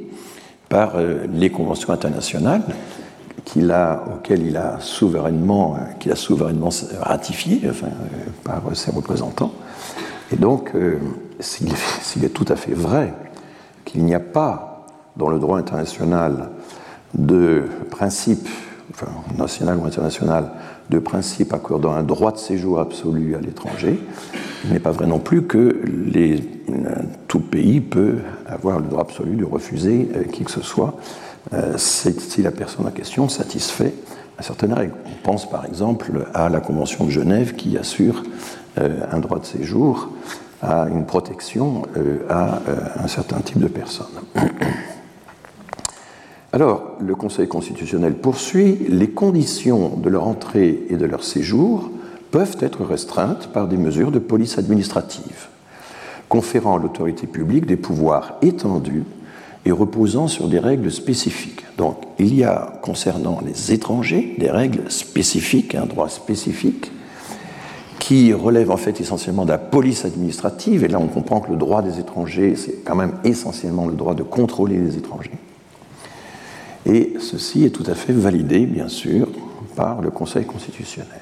par 0.74 0.94
les 1.32 1.50
conventions 1.50 1.92
internationales 1.92 2.64
qu'il 3.44 3.70
a, 3.70 4.02
auquel 4.12 4.44
il 4.44 4.56
a 4.56 4.80
souverainement, 4.80 5.76
euh, 5.76 5.92
qu'il 6.00 6.10
a 6.10 6.16
souverainement 6.16 6.70
ratifié 7.00 7.60
enfin, 7.70 7.86
euh, 7.86 8.30
par 8.42 8.62
ses 8.74 8.90
représentants. 8.90 9.52
Et 10.32 10.36
donc, 10.36 10.72
euh, 10.74 10.98
s'il 11.38 12.24
est, 12.24 12.28
tout 12.30 12.46
à 12.48 12.56
fait 12.56 12.74
vrai 12.74 13.14
qu'il 13.84 14.04
n'y 14.04 14.16
a 14.16 14.20
pas 14.20 14.86
dans 15.16 15.28
le 15.28 15.38
droit 15.38 15.58
international 15.58 16.50
de 17.14 17.64
principe 17.90 18.48
enfin, 18.90 19.06
national 19.38 19.78
ou 19.78 19.84
international, 19.84 20.50
de 20.90 20.98
principe 20.98 21.52
accordant 21.52 21.92
un 21.92 22.02
droit 22.02 22.32
de 22.32 22.38
séjour 22.38 22.80
absolu 22.80 23.34
à 23.34 23.40
l'étranger, 23.40 23.98
il 24.64 24.72
n'est 24.72 24.80
pas 24.80 24.90
vrai 24.90 25.06
non 25.06 25.18
plus 25.18 25.42
que 25.42 25.80
les, 26.06 26.42
tout 27.28 27.40
pays 27.40 27.80
peut 27.80 28.18
avoir 28.46 28.80
le 28.80 28.86
droit 28.86 29.02
absolu 29.02 29.36
de 29.36 29.44
refuser 29.44 30.08
qui 30.32 30.44
que 30.44 30.50
ce 30.50 30.62
soit 30.62 30.94
si 31.76 32.42
la 32.42 32.50
personne 32.50 32.86
en 32.86 32.90
question 32.90 33.28
satisfait 33.28 33.94
à 34.38 34.42
certaines 34.42 34.72
règles. 34.72 34.94
On 35.06 35.24
pense 35.24 35.48
par 35.48 35.66
exemple 35.66 36.26
à 36.34 36.48
la 36.48 36.60
Convention 36.60 37.04
de 37.04 37.10
Genève 37.10 37.54
qui 37.54 37.76
assure 37.76 38.22
un 38.76 39.18
droit 39.20 39.38
de 39.38 39.44
séjour 39.44 40.10
à 40.62 40.86
une 40.88 41.04
protection 41.04 41.82
à 42.28 42.60
un 43.02 43.08
certain 43.08 43.40
type 43.40 43.58
de 43.58 43.68
personnes. 43.68 44.06
Alors, 46.54 46.92
le 47.00 47.16
Conseil 47.16 47.48
constitutionnel 47.48 48.14
poursuit, 48.14 48.78
les 48.88 49.10
conditions 49.10 49.96
de 49.96 50.08
leur 50.08 50.28
entrée 50.28 50.84
et 50.88 50.94
de 50.94 51.04
leur 51.04 51.24
séjour 51.24 51.90
peuvent 52.30 52.56
être 52.60 52.84
restreintes 52.84 53.48
par 53.48 53.66
des 53.66 53.76
mesures 53.76 54.12
de 54.12 54.20
police 54.20 54.56
administrative, 54.56 55.48
conférant 56.28 56.76
à 56.76 56.78
l'autorité 56.80 57.26
publique 57.26 57.66
des 57.66 57.74
pouvoirs 57.74 58.34
étendus 58.40 59.02
et 59.66 59.72
reposant 59.72 60.28
sur 60.28 60.46
des 60.46 60.60
règles 60.60 60.92
spécifiques. 60.92 61.64
Donc, 61.76 61.96
il 62.20 62.32
y 62.36 62.44
a, 62.44 62.78
concernant 62.82 63.40
les 63.44 63.72
étrangers, 63.72 64.36
des 64.38 64.52
règles 64.52 64.88
spécifiques, 64.92 65.74
un 65.74 65.86
droit 65.86 66.08
spécifique, 66.08 66.92
qui 67.98 68.32
relève 68.32 68.70
en 68.70 68.76
fait 68.76 69.00
essentiellement 69.00 69.44
de 69.44 69.50
la 69.50 69.58
police 69.58 70.04
administrative, 70.04 70.84
et 70.84 70.88
là 70.88 71.00
on 71.00 71.08
comprend 71.08 71.40
que 71.40 71.50
le 71.50 71.56
droit 71.56 71.82
des 71.82 71.98
étrangers, 71.98 72.54
c'est 72.54 72.84
quand 72.84 72.94
même 72.94 73.14
essentiellement 73.24 73.88
le 73.88 73.94
droit 73.94 74.14
de 74.14 74.22
contrôler 74.22 74.78
les 74.78 74.96
étrangers 74.96 75.32
et 76.86 77.14
ceci 77.20 77.64
est 77.64 77.70
tout 77.70 77.84
à 77.86 77.94
fait 77.94 78.12
validé, 78.12 78.66
bien 78.66 78.88
sûr, 78.88 79.28
par 79.76 80.02
le 80.02 80.10
Conseil 80.10 80.44
constitutionnel. 80.44 81.20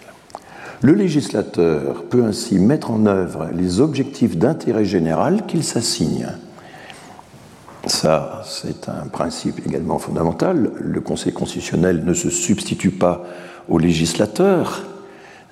Le 0.83 0.95
législateur 0.95 2.05
peut 2.05 2.25
ainsi 2.25 2.59
mettre 2.59 2.91
en 2.91 3.07
œuvre 3.07 3.49
les 3.55 3.81
objectifs 3.81 4.37
d'intérêt 4.37 4.85
général 4.85 5.47
qu'il 5.47 5.63
s'assigne. 5.63 6.27
Ça, 7.87 8.43
c'est 8.45 8.89
un 8.89 9.07
principe 9.07 9.65
également 9.67 9.99
fondamental. 9.99 10.73
Le 10.81 11.01
Conseil 11.01 11.33
constitutionnel 11.33 12.05
ne 12.05 12.15
se 12.15 12.31
substitue 12.31 12.91
pas 12.91 13.25
au 13.69 13.79
législateur, 13.79 14.85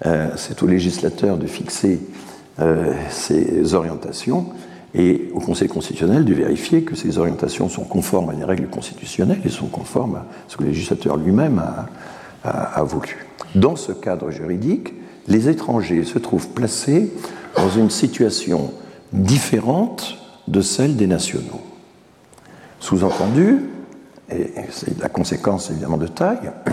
euh, 0.06 0.30
c'est 0.36 0.62
au 0.62 0.66
législateur 0.66 1.36
de 1.36 1.46
fixer 1.46 2.00
euh, 2.58 2.92
ses 3.10 3.74
orientations, 3.74 4.46
et 4.94 5.30
au 5.34 5.40
Conseil 5.40 5.68
constitutionnel 5.68 6.24
de 6.24 6.34
vérifier 6.34 6.82
que 6.82 6.96
ces 6.96 7.18
orientations 7.18 7.68
sont 7.68 7.84
conformes 7.84 8.30
à 8.30 8.34
des 8.34 8.44
règles 8.44 8.68
constitutionnelles 8.68 9.40
et 9.44 9.48
sont 9.48 9.68
conformes 9.68 10.16
à 10.16 10.26
ce 10.48 10.56
que 10.56 10.64
le 10.64 10.70
législateur 10.70 11.16
lui-même 11.16 11.62
a, 12.42 12.82
voulu. 12.82 13.26
Dans 13.54 13.76
ce 13.76 13.92
cadre 13.92 14.30
juridique, 14.30 14.92
les 15.28 15.48
étrangers 15.48 16.04
se 16.04 16.18
trouvent 16.18 16.48
placés 16.48 17.12
dans 17.56 17.70
une 17.70 17.90
situation 17.90 18.72
différente 19.12 20.16
de 20.48 20.60
celle 20.60 20.96
des 20.96 21.06
nationaux. 21.06 21.60
Sous-entendu, 22.80 23.60
et 24.30 24.50
c'est 24.70 24.98
la 25.00 25.08
conséquence 25.08 25.70
évidemment 25.70 25.98
de 25.98 26.06
taille, 26.06 26.50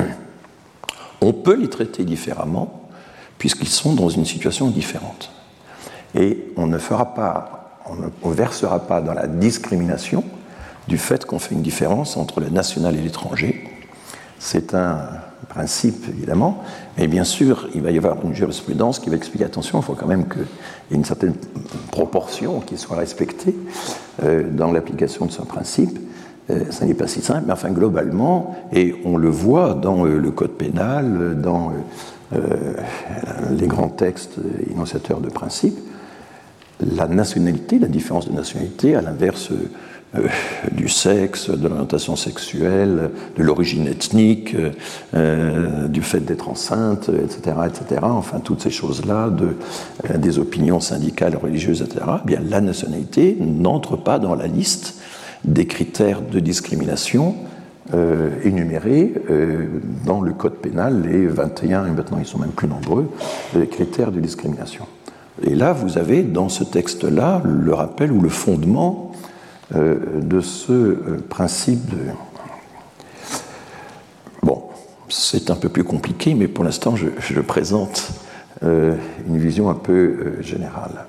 on 1.21 1.33
peut 1.33 1.55
les 1.55 1.69
traiter 1.69 2.03
différemment 2.03 2.89
puisqu'ils 3.37 3.67
sont 3.67 3.93
dans 3.93 4.09
une 4.09 4.25
situation 4.25 4.69
différente. 4.69 5.31
Et 6.15 6.45
on 6.55 6.65
ne 6.65 6.77
fera 6.77 7.13
pas 7.13 7.66
on 7.89 8.29
ne 8.29 8.33
versera 8.33 8.79
pas 8.79 9.01
dans 9.01 9.13
la 9.13 9.27
discrimination 9.27 10.23
du 10.87 10.97
fait 10.97 11.25
qu'on 11.25 11.39
fait 11.39 11.55
une 11.55 11.61
différence 11.61 12.17
entre 12.17 12.39
le 12.39 12.49
national 12.49 12.95
et 12.95 13.01
l'étranger. 13.01 13.63
C'est 14.39 14.73
un 14.73 14.99
principe, 15.49 16.07
évidemment, 16.09 16.63
mais 16.97 17.07
bien 17.07 17.23
sûr, 17.23 17.69
il 17.73 17.81
va 17.81 17.91
y 17.91 17.97
avoir 17.97 18.17
une 18.23 18.33
jurisprudence 18.33 18.99
qui 18.99 19.09
va 19.09 19.15
expliquer 19.15 19.45
attention, 19.45 19.79
il 19.79 19.83
faut 19.83 19.93
quand 19.93 20.07
même 20.07 20.27
qu'il 20.27 20.41
y 20.41 20.93
ait 20.93 20.97
une 20.97 21.05
certaine 21.05 21.33
proportion 21.91 22.59
qui 22.59 22.77
soit 22.77 22.97
respectée 22.97 23.55
euh, 24.23 24.43
dans 24.49 24.71
l'application 24.71 25.25
de 25.25 25.31
ce 25.31 25.41
principe. 25.41 25.99
Euh, 26.49 26.71
ça 26.71 26.85
n'est 26.85 26.93
pas 26.93 27.07
si 27.07 27.21
simple, 27.21 27.43
mais 27.47 27.53
enfin, 27.53 27.71
globalement, 27.71 28.55
et 28.71 28.95
on 29.05 29.17
le 29.17 29.29
voit 29.29 29.73
dans 29.73 30.05
euh, 30.05 30.17
le 30.17 30.31
code 30.31 30.51
pénal, 30.51 31.39
dans 31.41 31.71
les 33.51 33.67
grands 33.67 33.87
textes 33.87 34.35
énonciateurs 34.69 35.21
de 35.21 35.29
principes, 35.29 35.79
la 36.79 37.07
nationalité, 37.07 37.79
la 37.79 37.87
différence 37.87 38.27
de 38.29 38.33
nationalité, 38.33 38.95
à 38.95 39.01
l'inverse 39.01 39.51
euh, 40.15 40.27
du 40.71 40.87
sexe, 40.87 41.49
de 41.49 41.67
l'orientation 41.67 42.15
sexuelle, 42.15 43.11
de 43.35 43.43
l'origine 43.43 43.87
ethnique, 43.87 44.55
euh, 45.13 45.87
du 45.89 46.01
fait 46.01 46.21
d'être 46.21 46.47
enceinte, 46.47 47.09
etc., 47.09 47.57
etc., 47.67 48.01
enfin 48.03 48.39
toutes 48.39 48.61
ces 48.61 48.69
choses-là, 48.69 49.29
euh, 49.41 50.17
des 50.17 50.39
opinions 50.39 50.79
syndicales, 50.79 51.35
religieuses, 51.35 51.81
etc., 51.81 52.05
eh 52.23 52.27
bien 52.27 52.39
la 52.39 52.61
nationalité 52.61 53.37
n'entre 53.39 53.97
pas 53.97 54.17
dans 54.17 54.35
la 54.35 54.47
liste 54.47 54.95
des 55.43 55.67
critères 55.67 56.21
de 56.21 56.39
discrimination 56.39 57.35
énumérés 58.43 59.13
dans 60.05 60.19
le 60.19 60.33
code 60.33 60.55
pénal, 60.55 61.03
les 61.03 61.25
21, 61.25 61.85
et 61.85 61.91
maintenant 61.91 62.17
ils 62.19 62.25
sont 62.25 62.37
même 62.37 62.49
plus 62.49 62.67
nombreux, 62.67 63.09
les 63.55 63.67
critères 63.67 64.11
de 64.11 64.19
discrimination. 64.19 64.85
Et 65.43 65.55
là, 65.55 65.73
vous 65.73 65.97
avez 65.97 66.23
dans 66.23 66.49
ce 66.49 66.63
texte-là 66.63 67.41
le 67.45 67.73
rappel 67.73 68.11
ou 68.11 68.21
le 68.21 68.29
fondement 68.29 69.11
euh, 69.75 69.97
de 70.21 70.41
ce 70.41 70.71
euh, 70.71 71.23
principe 71.29 71.89
de... 71.89 71.97
Bon, 74.41 74.63
c'est 75.09 75.51
un 75.51 75.55
peu 75.55 75.69
plus 75.69 75.83
compliqué, 75.83 76.33
mais 76.33 76.47
pour 76.47 76.63
l'instant, 76.63 76.95
je, 76.95 77.39
présente 77.41 78.09
euh, 78.63 78.95
une 79.27 79.37
vision 79.37 79.69
un 79.69 79.75
peu 79.75 80.37
générale. 80.41 81.05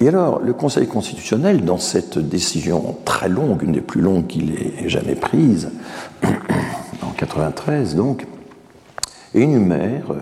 Et 0.00 0.06
alors, 0.06 0.40
le 0.40 0.52
Conseil 0.52 0.86
constitutionnel, 0.86 1.64
dans 1.64 1.78
cette 1.78 2.18
décision 2.18 2.96
très 3.04 3.28
longue, 3.28 3.62
une 3.62 3.72
des 3.72 3.80
plus 3.80 4.00
longues 4.00 4.28
qu'il 4.28 4.52
ait 4.52 4.88
jamais 4.88 5.16
prise, 5.16 5.70
en 7.02 7.10
93 7.16 7.96
donc, 7.96 8.26
énumère 9.34 10.12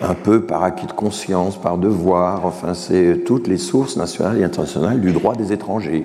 un 0.00 0.14
peu 0.14 0.42
par 0.42 0.62
acquis 0.62 0.86
de 0.86 0.92
conscience, 0.92 1.60
par 1.60 1.78
devoir, 1.78 2.44
enfin 2.44 2.74
c'est 2.74 3.22
toutes 3.24 3.48
les 3.48 3.58
sources 3.58 3.96
nationales 3.96 4.38
et 4.38 4.44
internationales 4.44 5.00
du 5.00 5.12
droit 5.12 5.34
des 5.34 5.52
étrangers. 5.52 6.04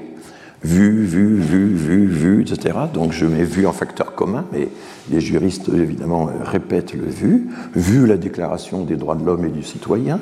Vu, 0.63 1.03
vu, 1.05 1.37
vu, 1.37 1.73
vu, 1.73 2.05
vu, 2.05 2.41
etc. 2.41 2.77
Donc 2.93 3.13
je 3.13 3.25
mets 3.25 3.43
vu 3.43 3.65
en 3.65 3.73
facteur 3.73 4.13
commun, 4.13 4.45
mais 4.53 4.69
les 5.09 5.19
juristes 5.19 5.69
évidemment 5.69 6.29
répètent 6.43 6.93
le 6.93 7.07
vu. 7.07 7.49
Vu 7.75 8.05
la 8.05 8.15
déclaration 8.17 8.83
des 8.83 8.95
droits 8.95 9.15
de 9.15 9.25
l'homme 9.25 9.43
et 9.45 9.49
du 9.49 9.63
citoyen. 9.63 10.19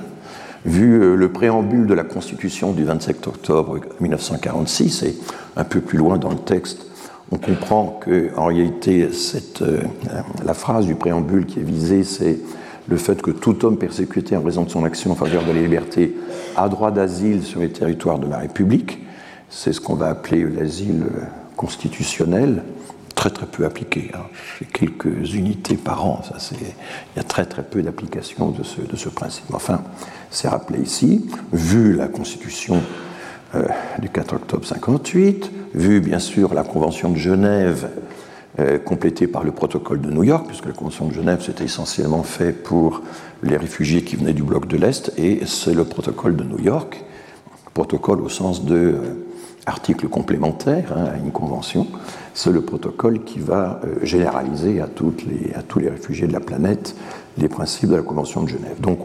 Vu 0.66 1.02
euh, 1.02 1.16
le 1.16 1.30
préambule 1.32 1.88
de 1.88 1.94
la 1.94 2.04
Constitution 2.04 2.72
du 2.72 2.84
27 2.84 3.28
octobre 3.28 3.80
1946, 4.00 5.04
et 5.04 5.18
un 5.56 5.64
peu 5.64 5.82
plus 5.82 5.98
loin 5.98 6.18
dans 6.18 6.32
le 6.32 6.38
texte, 6.38 6.86
on 7.32 7.38
comprend 7.38 8.00
qu'en 8.04 8.46
réalité, 8.46 9.12
cette, 9.12 9.62
euh, 9.62 9.82
la 10.44 10.54
phrase 10.54 10.86
du 10.86 10.96
préambule 10.96 11.46
qui 11.46 11.60
est 11.60 11.64
visée, 11.64 12.04
c'est 12.04 12.40
le 12.90 12.98
fait 12.98 13.22
que 13.22 13.32
tout 13.32 13.66
homme 13.66 13.78
persécuté 13.78 14.36
en 14.36 14.42
raison 14.42 14.64
de 14.64 14.70
son 14.70 14.84
action 14.84 15.12
en 15.12 15.16
faveur 15.16 15.46
de 15.46 15.52
la 15.52 15.62
liberté 15.62 16.16
a 16.56 16.68
droit 16.70 16.92
d'asile 16.92 17.44
sur 17.44 17.60
les 17.60 17.70
territoires 17.70 18.20
de 18.20 18.28
la 18.28 18.40
République. 18.40 19.00
C'est 19.50 19.74
ce 19.74 19.82
qu'on 19.82 19.96
va 19.96 20.08
appeler 20.10 20.44
l'asile 20.44 21.06
constitutionnel, 21.56 22.64
très 23.16 23.30
très 23.30 23.46
peu 23.46 23.66
appliqué. 23.66 24.12
Hein. 24.14 24.24
quelques 24.74 25.34
unités 25.34 25.76
par 25.76 26.06
an. 26.06 26.22
Ça, 26.24 26.56
il 26.60 26.68
y 27.18 27.20
a 27.20 27.24
très 27.24 27.46
très 27.46 27.64
peu 27.64 27.82
d'application 27.82 28.50
de 28.50 28.64
ce, 28.64 28.82
de 28.82 28.96
ce 28.96 29.10
principe. 29.10 29.54
Enfin, 29.54 29.82
c'est 30.32 30.48
rappelé 30.48 30.80
ici, 30.80 31.26
vu 31.52 31.94
la 31.94 32.08
Constitution 32.08 32.82
euh, 33.56 33.68
du 34.00 34.10
4 34.10 34.34
octobre 34.36 34.66
58, 34.66 35.52
vu 35.74 36.02
bien 36.02 36.20
sûr 36.20 36.54
la 36.54 36.64
Convention 36.64 37.10
de 37.10 37.18
Genève 37.18 37.90
complété 38.84 39.28
par 39.28 39.44
le 39.44 39.52
protocole 39.52 40.02
de 40.02 40.12
New 40.12 40.24
York, 40.24 40.46
puisque 40.48 40.66
la 40.66 40.74
Convention 40.74 41.08
de 41.08 41.14
Genève 41.14 41.42
c'était 41.46 41.66
essentiellement 41.66 42.24
fait 42.24 42.52
pour 42.52 43.02
les 43.44 43.58
réfugiés 43.58 44.04
qui 44.04 44.16
venaient 44.16 44.34
du 44.34 44.44
bloc 44.44 44.68
de 44.68 44.78
l'Est, 44.78 45.12
et 45.18 45.42
c'est 45.46 45.74
le 45.74 45.86
protocole 45.86 46.36
de 46.36 46.44
New 46.44 46.60
York, 46.60 47.04
protocole 47.74 48.22
au 48.22 48.30
sens 48.30 48.66
de 48.66 48.76
euh, 48.76 48.98
article 49.66 50.08
complémentaire 50.08 50.94
hein, 50.96 51.06
à 51.14 51.18
une 51.18 51.32
convention, 51.32 51.88
c'est 52.34 52.52
le 52.52 52.62
protocole 52.62 53.24
qui 53.24 53.40
va 53.40 53.80
euh, 53.84 54.04
généraliser 54.04 54.82
à, 54.82 54.88
tous 54.88 55.14
les 55.80 55.90
réfugiés 55.90 56.28
de 56.28 56.34
la 56.34 56.40
planète 56.40 56.96
les 57.38 57.48
principes 57.48 57.90
de 57.90 57.96
la 57.96 58.02
Convention 58.02 58.44
de 58.44 58.50
Genève. 58.50 58.82
Donc 58.82 59.00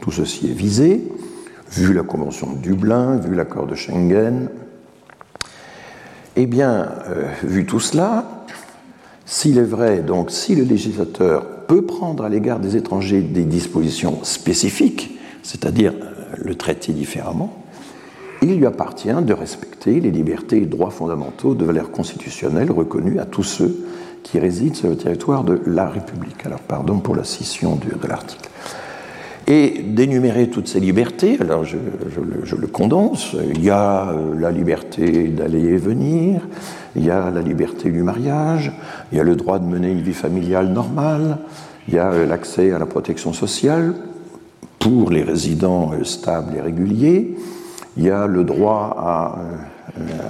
tout 0.00 0.12
ceci 0.12 0.50
est 0.50 0.54
visé, 0.54 1.02
vu 1.72 1.92
la 1.92 2.02
Convention 2.02 2.52
de 2.52 2.58
Dublin, 2.58 3.16
vu 3.16 3.34
l'accord 3.34 3.66
de 3.66 3.74
Schengen. 3.74 4.48
Eh 6.36 6.46
bien, 6.46 6.88
vu 7.42 7.66
tout 7.66 7.80
cela, 7.80 8.41
s'il 9.32 9.56
est 9.56 9.62
vrai, 9.62 10.00
donc, 10.00 10.30
si 10.30 10.54
le 10.54 10.62
législateur 10.62 11.46
peut 11.66 11.86
prendre 11.86 12.22
à 12.22 12.28
l'égard 12.28 12.60
des 12.60 12.76
étrangers 12.76 13.22
des 13.22 13.44
dispositions 13.44 14.22
spécifiques, 14.24 15.18
c'est-à-dire 15.42 15.94
euh, 15.94 16.34
le 16.36 16.54
traiter 16.54 16.92
différemment, 16.92 17.50
il 18.42 18.58
lui 18.58 18.66
appartient 18.66 19.08
de 19.08 19.32
respecter 19.32 20.00
les 20.00 20.10
libertés 20.10 20.58
et 20.58 20.66
droits 20.66 20.90
fondamentaux 20.90 21.54
de 21.54 21.64
valeur 21.64 21.90
constitutionnelle 21.90 22.70
reconnus 22.70 23.18
à 23.20 23.24
tous 23.24 23.42
ceux 23.42 23.86
qui 24.22 24.38
résident 24.38 24.74
sur 24.74 24.90
le 24.90 24.96
territoire 24.96 25.44
de 25.44 25.62
la 25.64 25.88
République. 25.88 26.44
Alors 26.44 26.60
pardon 26.60 26.98
pour 26.98 27.16
la 27.16 27.24
scission 27.24 27.76
de 27.76 28.06
l'article. 28.06 28.50
Et 29.46 29.82
d'énumérer 29.82 30.50
toutes 30.50 30.68
ces 30.68 30.78
libertés, 30.78 31.38
alors 31.40 31.64
je, 31.64 31.76
le, 31.76 32.66
condense, 32.66 33.34
il 33.54 33.64
y 33.64 33.70
a 33.70 34.10
euh, 34.10 34.38
la 34.38 34.50
liberté 34.50 35.28
d'aller 35.28 35.64
et 35.64 35.76
venir, 35.78 36.46
il 36.96 37.04
y 37.04 37.10
a 37.10 37.30
la 37.30 37.40
liberté 37.40 37.90
du 37.90 38.02
mariage, 38.02 38.72
il 39.10 39.18
y 39.18 39.20
a 39.20 39.24
le 39.24 39.36
droit 39.36 39.58
de 39.58 39.64
mener 39.64 39.90
une 39.90 40.02
vie 40.02 40.12
familiale 40.12 40.68
normale, 40.68 41.38
il 41.88 41.94
y 41.94 41.98
a 41.98 42.12
euh, 42.12 42.26
l'accès 42.26 42.72
à 42.72 42.78
la 42.78 42.86
protection 42.86 43.32
sociale 43.32 43.94
pour 44.78 45.10
les 45.10 45.22
résidents 45.22 45.92
euh, 45.92 46.04
stables 46.04 46.54
et 46.56 46.60
réguliers, 46.60 47.36
il 47.96 48.04
y 48.04 48.10
a 48.10 48.26
le 48.26 48.44
droit 48.44 48.96
à 48.98 49.36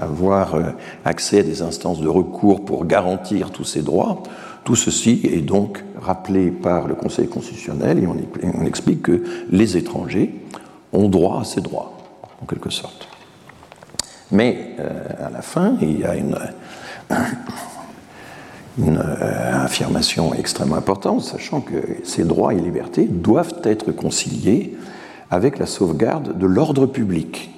avoir 0.00 0.56
accès 1.04 1.38
à 1.38 1.42
des 1.44 1.62
instances 1.62 2.00
de 2.00 2.08
recours 2.08 2.64
pour 2.64 2.84
garantir 2.86 3.50
tous 3.50 3.62
ces 3.62 3.82
droits. 3.82 4.24
Tout 4.64 4.76
ceci 4.76 5.20
est 5.24 5.40
donc 5.40 5.84
rappelé 6.00 6.50
par 6.50 6.86
le 6.86 6.94
Conseil 6.94 7.28
constitutionnel 7.28 7.98
et 7.98 8.06
on, 8.06 8.64
explique 8.64 9.02
que 9.02 9.22
les 9.50 9.76
étrangers 9.76 10.34
ont 10.92 11.08
droit 11.08 11.40
à 11.40 11.44
ces 11.44 11.60
droits, 11.60 11.96
en 12.40 12.46
quelque 12.46 12.70
sorte. 12.70 13.08
Mais 14.32 14.74
euh, 14.80 15.26
à 15.26 15.30
la 15.30 15.42
fin, 15.42 15.76
il 15.80 16.00
y 16.00 16.04
a 16.04 16.16
une, 18.78 18.98
euh, 18.98 19.64
affirmation 19.64 20.34
extrêmement 20.34 20.76
importante, 20.76 21.20
sachant 21.20 21.60
que 21.60 21.76
ces 22.02 22.24
droits 22.24 22.54
et 22.54 22.58
libertés 22.58 23.04
doivent 23.04 23.60
être 23.62 23.92
conciliés 23.92 24.76
avec 25.30 25.58
la 25.58 25.66
sauvegarde 25.66 26.36
de 26.36 26.46
l'ordre 26.46 26.86
public, 26.86 27.50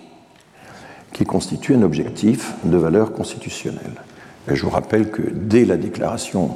qui 1.13 1.25
constitue 1.25 1.77
un 1.77 1.83
objectif 1.83 2.55
de 2.65 2.77
valeur 2.77 3.13
constitutionnelle. 3.13 4.03
je 4.49 4.61
vous 4.63 4.71
rappelle 4.71 5.13
que 5.13 5.23
dès 5.23 5.65
la 5.65 5.77
déclaration 5.77 6.51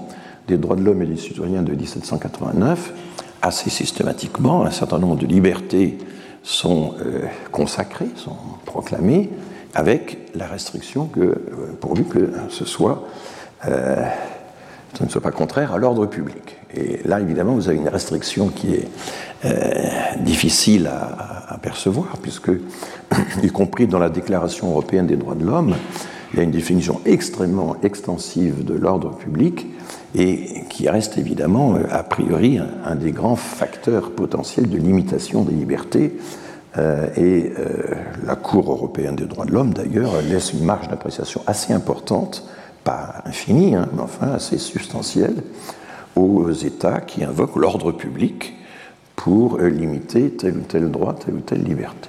des 0.48 0.56
droits 0.56 0.75
de 0.75 0.82
l'homme 0.82 1.02
et 1.02 1.06
des 1.06 1.16
citoyens 1.16 1.62
de 1.62 1.72
1789, 1.72 2.92
assez 3.40 3.70
systématiquement, 3.70 4.64
un 4.64 4.72
certain 4.72 4.98
nombre 4.98 5.16
de 5.16 5.26
libertés 5.26 5.98
sont 6.42 6.94
euh, 7.00 7.26
consacrées, 7.52 8.10
sont 8.16 8.37
proclamées, 8.64 9.30
avec 9.78 10.18
la 10.35 10.47
restriction 10.47 11.06
que, 11.06 11.20
euh, 11.20 11.37
pourvu 11.80 12.04
que 12.04 12.30
ce 12.49 12.64
soit, 12.64 13.04
euh, 13.68 14.04
ne 15.00 15.08
soit 15.08 15.20
pas 15.20 15.30
contraire 15.30 15.73
à 15.73 15.78
l'ordre 15.78 16.06
public. 16.06 16.56
Et 16.75 17.00
là, 17.04 17.20
évidemment, 17.20 17.54
vous 17.54 17.68
avez 17.68 17.78
une 17.78 17.88
restriction 17.88 18.49
qui 18.49 18.75
est 18.75 18.88
difficile 20.20 20.88
à, 20.88 21.56
percevoir, 21.62 22.16
puisque, 22.20 22.50
y 23.42 23.49
compris 23.49 23.87
dans 23.87 24.00
la 24.00 24.11
Déclaration 24.11 24.68
européenne 24.70 25.06
des 25.06 25.16
droits 25.16 25.37
de 25.37 25.44
l'homme, 25.44 25.76
il 26.32 26.38
y 26.38 26.40
a 26.40 26.42
une 26.42 26.50
définition 26.50 27.00
extrêmement 27.06 27.76
extensive 27.82 28.64
de 28.64 28.75
l'ordre 28.75 29.16
public 29.16 29.66
et 30.14 30.64
qui 30.68 30.88
reste 30.88 31.18
évidemment, 31.18 31.76
euh, 31.76 31.85
a 31.90 32.02
priori, 32.02 32.58
un, 32.85 32.94
des 32.94 33.12
grands 33.12 33.37
facteurs 33.37 34.11
potentiels 34.11 34.68
de 34.68 34.76
limitation 34.76 35.42
des 35.42 35.54
libertés. 35.54 36.16
Euh, 36.76 37.06
et 37.16 37.52
euh, 37.58 37.94
la 38.26 38.37
Cour 38.37 38.70
européenne 38.70 39.16
des 39.16 39.25
droits 39.25 39.46
de 39.46 39.52
l'homme, 39.52 39.72
d'ailleurs, 39.72 40.20
laisse 40.22 40.52
une 40.52 40.64
marge 40.64 40.88
d'appréciation 40.88 41.42
assez 41.46 41.72
importante, 41.72 42.46
pas 42.84 43.22
infinie, 43.25 43.75
hein, 43.75 43.88
mais 43.94 44.02
enfin 44.02 44.32
assez 44.32 44.58
substantielle, 44.58 45.37
aux 46.14 46.50
États 46.50 47.00
qui 47.00 47.25
invoquent 47.25 47.56
l'ordre 47.56 47.92
public 47.92 48.54
pour 49.16 49.58
limiter 49.58 50.30
tel 50.30 50.58
ou 50.58 50.62
tel 50.62 50.90
droit, 50.90 51.14
telle 51.14 51.34
ou 51.34 51.40
telle 51.40 51.62
liberté. 51.62 52.08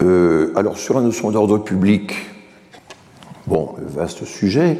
alors, 0.00 0.76
sur 0.76 0.94
la 0.94 1.00
notion 1.00 1.30
d'ordre 1.30 1.58
public, 1.58 2.14
bon, 3.46 3.74
vaste 3.78 4.24
sujet. 4.24 4.78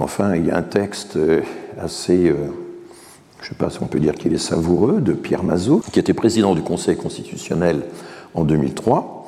Enfin, 0.00 0.36
il 0.36 0.46
y 0.46 0.50
a 0.50 0.56
un 0.56 0.62
texte 0.62 1.16
euh, 1.16 1.42
assez, 1.78 2.28
euh, 2.28 2.36
je 3.40 3.46
ne 3.46 3.48
sais 3.50 3.54
pas 3.54 3.70
si 3.70 3.78
on 3.82 3.86
peut 3.86 4.00
dire 4.00 4.14
qu'il 4.14 4.34
est 4.34 4.38
savoureux, 4.38 5.00
de 5.00 5.12
Pierre 5.12 5.44
Mazot, 5.44 5.82
qui 5.92 5.98
était 5.98 6.14
président 6.14 6.54
du 6.54 6.62
Conseil 6.62 6.96
constitutionnel 6.96 7.82
en 8.34 8.44
2003, 8.44 9.24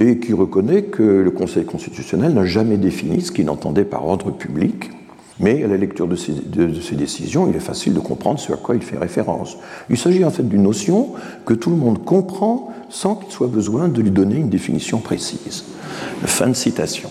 et 0.00 0.18
qui 0.18 0.32
reconnaît 0.32 0.82
que 0.84 1.02
le 1.02 1.30
Conseil 1.30 1.64
constitutionnel 1.64 2.34
n'a 2.34 2.44
jamais 2.44 2.76
défini 2.76 3.20
ce 3.20 3.30
qu'il 3.30 3.48
entendait 3.50 3.84
par 3.84 4.06
ordre 4.06 4.30
public, 4.30 4.90
mais 5.38 5.64
à 5.64 5.66
la 5.66 5.76
lecture 5.76 6.06
de 6.06 6.16
ces, 6.16 6.94
décisions, 6.94 7.48
il 7.48 7.56
est 7.56 7.60
facile 7.60 7.94
de 7.94 8.00
comprendre 8.00 8.38
ce 8.38 8.52
à 8.52 8.56
quoi 8.56 8.74
il 8.74 8.82
fait 8.82 8.98
référence. 8.98 9.56
Il 9.90 9.98
s'agit 9.98 10.24
en 10.24 10.30
fait 10.30 10.48
d'une 10.48 10.62
notion 10.62 11.10
que 11.46 11.54
tout 11.54 11.70
le 11.70 11.76
monde 11.76 12.04
comprend 12.04 12.72
sans 12.88 13.16
qu'il 13.16 13.32
soit 13.32 13.48
besoin 13.48 13.88
de 13.88 14.02
lui 14.02 14.10
donner 14.10 14.36
une 14.36 14.50
définition 14.50 14.98
précise. 14.98 15.64
Fin 16.24 16.48
de 16.48 16.54
citation. 16.54 17.10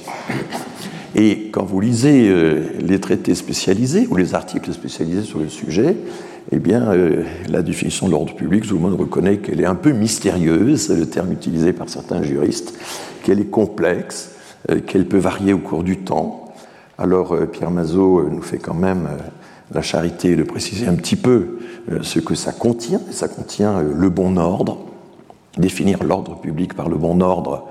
Et 1.15 1.49
quand 1.51 1.65
vous 1.65 1.81
lisez 1.81 2.29
euh, 2.29 2.69
les 2.79 2.99
traités 2.99 3.35
spécialisés 3.35 4.07
ou 4.09 4.15
les 4.15 4.33
articles 4.33 4.71
spécialisés 4.71 5.23
sur 5.23 5.39
le 5.39 5.49
sujet, 5.49 5.97
eh 6.51 6.60
bien, 6.60 6.91
euh, 6.91 7.23
la 7.49 7.62
définition 7.62 8.08
de 8.08 8.12
l'ordre 8.12 8.36
public, 8.36 8.67
tout 8.67 8.75
le 8.75 8.82
monde 8.82 8.99
reconnaît 8.99 9.38
qu'elle 9.38 9.62
est 9.62 9.65
un 9.65 9.75
peu 9.75 9.91
mystérieuse, 9.91 10.89
le 10.89 11.06
terme 11.06 11.32
utilisé 11.32 11.73
par 11.73 11.89
certains 11.89 12.23
juristes, 12.23 12.73
qu'elle 13.23 13.39
est 13.39 13.49
complexe, 13.49 14.32
euh, 14.69 14.80
qu'elle 14.80 15.08
peut 15.08 15.17
varier 15.17 15.54
au 15.54 15.60
cours 15.60 15.84
du 15.84 15.97
temps. 15.97 16.54
Alors, 16.97 17.36
Pierre 17.51 17.71
Mazot 17.71 18.30
nous 18.30 18.41
fait 18.41 18.60
quand 18.60 18.75
même 18.75 19.08
la 19.73 19.82
charité 19.82 20.36
de 20.36 20.43
préciser 20.43 20.88
un 20.88 20.93
petit 20.93 21.15
peu 21.15 21.58
ce 22.04 22.19
que 22.19 22.36
ça 22.36 22.51
contient. 22.51 23.01
Ça 23.10 23.27
contient 23.27 23.82
le 23.82 24.10
bon 24.10 24.38
ordre. 24.38 24.77
Définir 25.58 26.04
l'ordre 26.04 26.39
public 26.39 26.75
par 26.75 26.89
le 26.89 26.97
bon 26.97 27.21
ordre, 27.21 27.67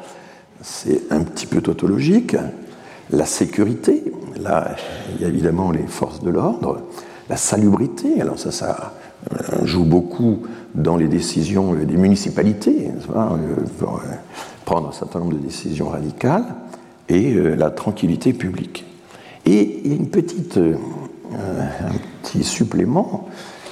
c'est 0.62 1.02
un 1.10 1.22
petit 1.22 1.46
peu 1.46 1.60
tautologique 1.60 2.34
la 3.12 3.26
sécurité, 3.26 4.04
là 4.40 4.76
il 5.14 5.22
y 5.22 5.24
a 5.24 5.28
évidemment 5.28 5.70
les 5.70 5.86
forces 5.86 6.22
de 6.22 6.30
l'ordre, 6.30 6.80
la 7.30 7.36
salubrité, 7.36 8.20
alors 8.20 8.40
ça, 8.40 8.50
ça 8.50 8.92
euh, 9.32 9.64
joue 9.64 9.84
beaucoup 9.84 10.40
dans 10.74 10.96
les 10.96 11.06
décisions 11.06 11.74
des 11.74 11.96
municipalités, 11.96 12.88
euh, 13.14 13.36
prendre 14.64 14.88
un 14.88 14.92
certain 14.92 15.20
nombre 15.20 15.34
de 15.34 15.38
décisions 15.38 15.88
radicales, 15.90 16.44
et 17.08 17.32
euh, 17.32 17.54
la 17.54 17.70
tranquillité 17.70 18.32
publique. 18.32 18.84
Et 19.46 19.80
il 19.84 19.90
y 19.92 19.94
a 19.94 19.96
une 19.96 20.10
petite, 20.10 20.58
un 20.58 21.92
petit 22.22 22.42
supplément 22.42 23.28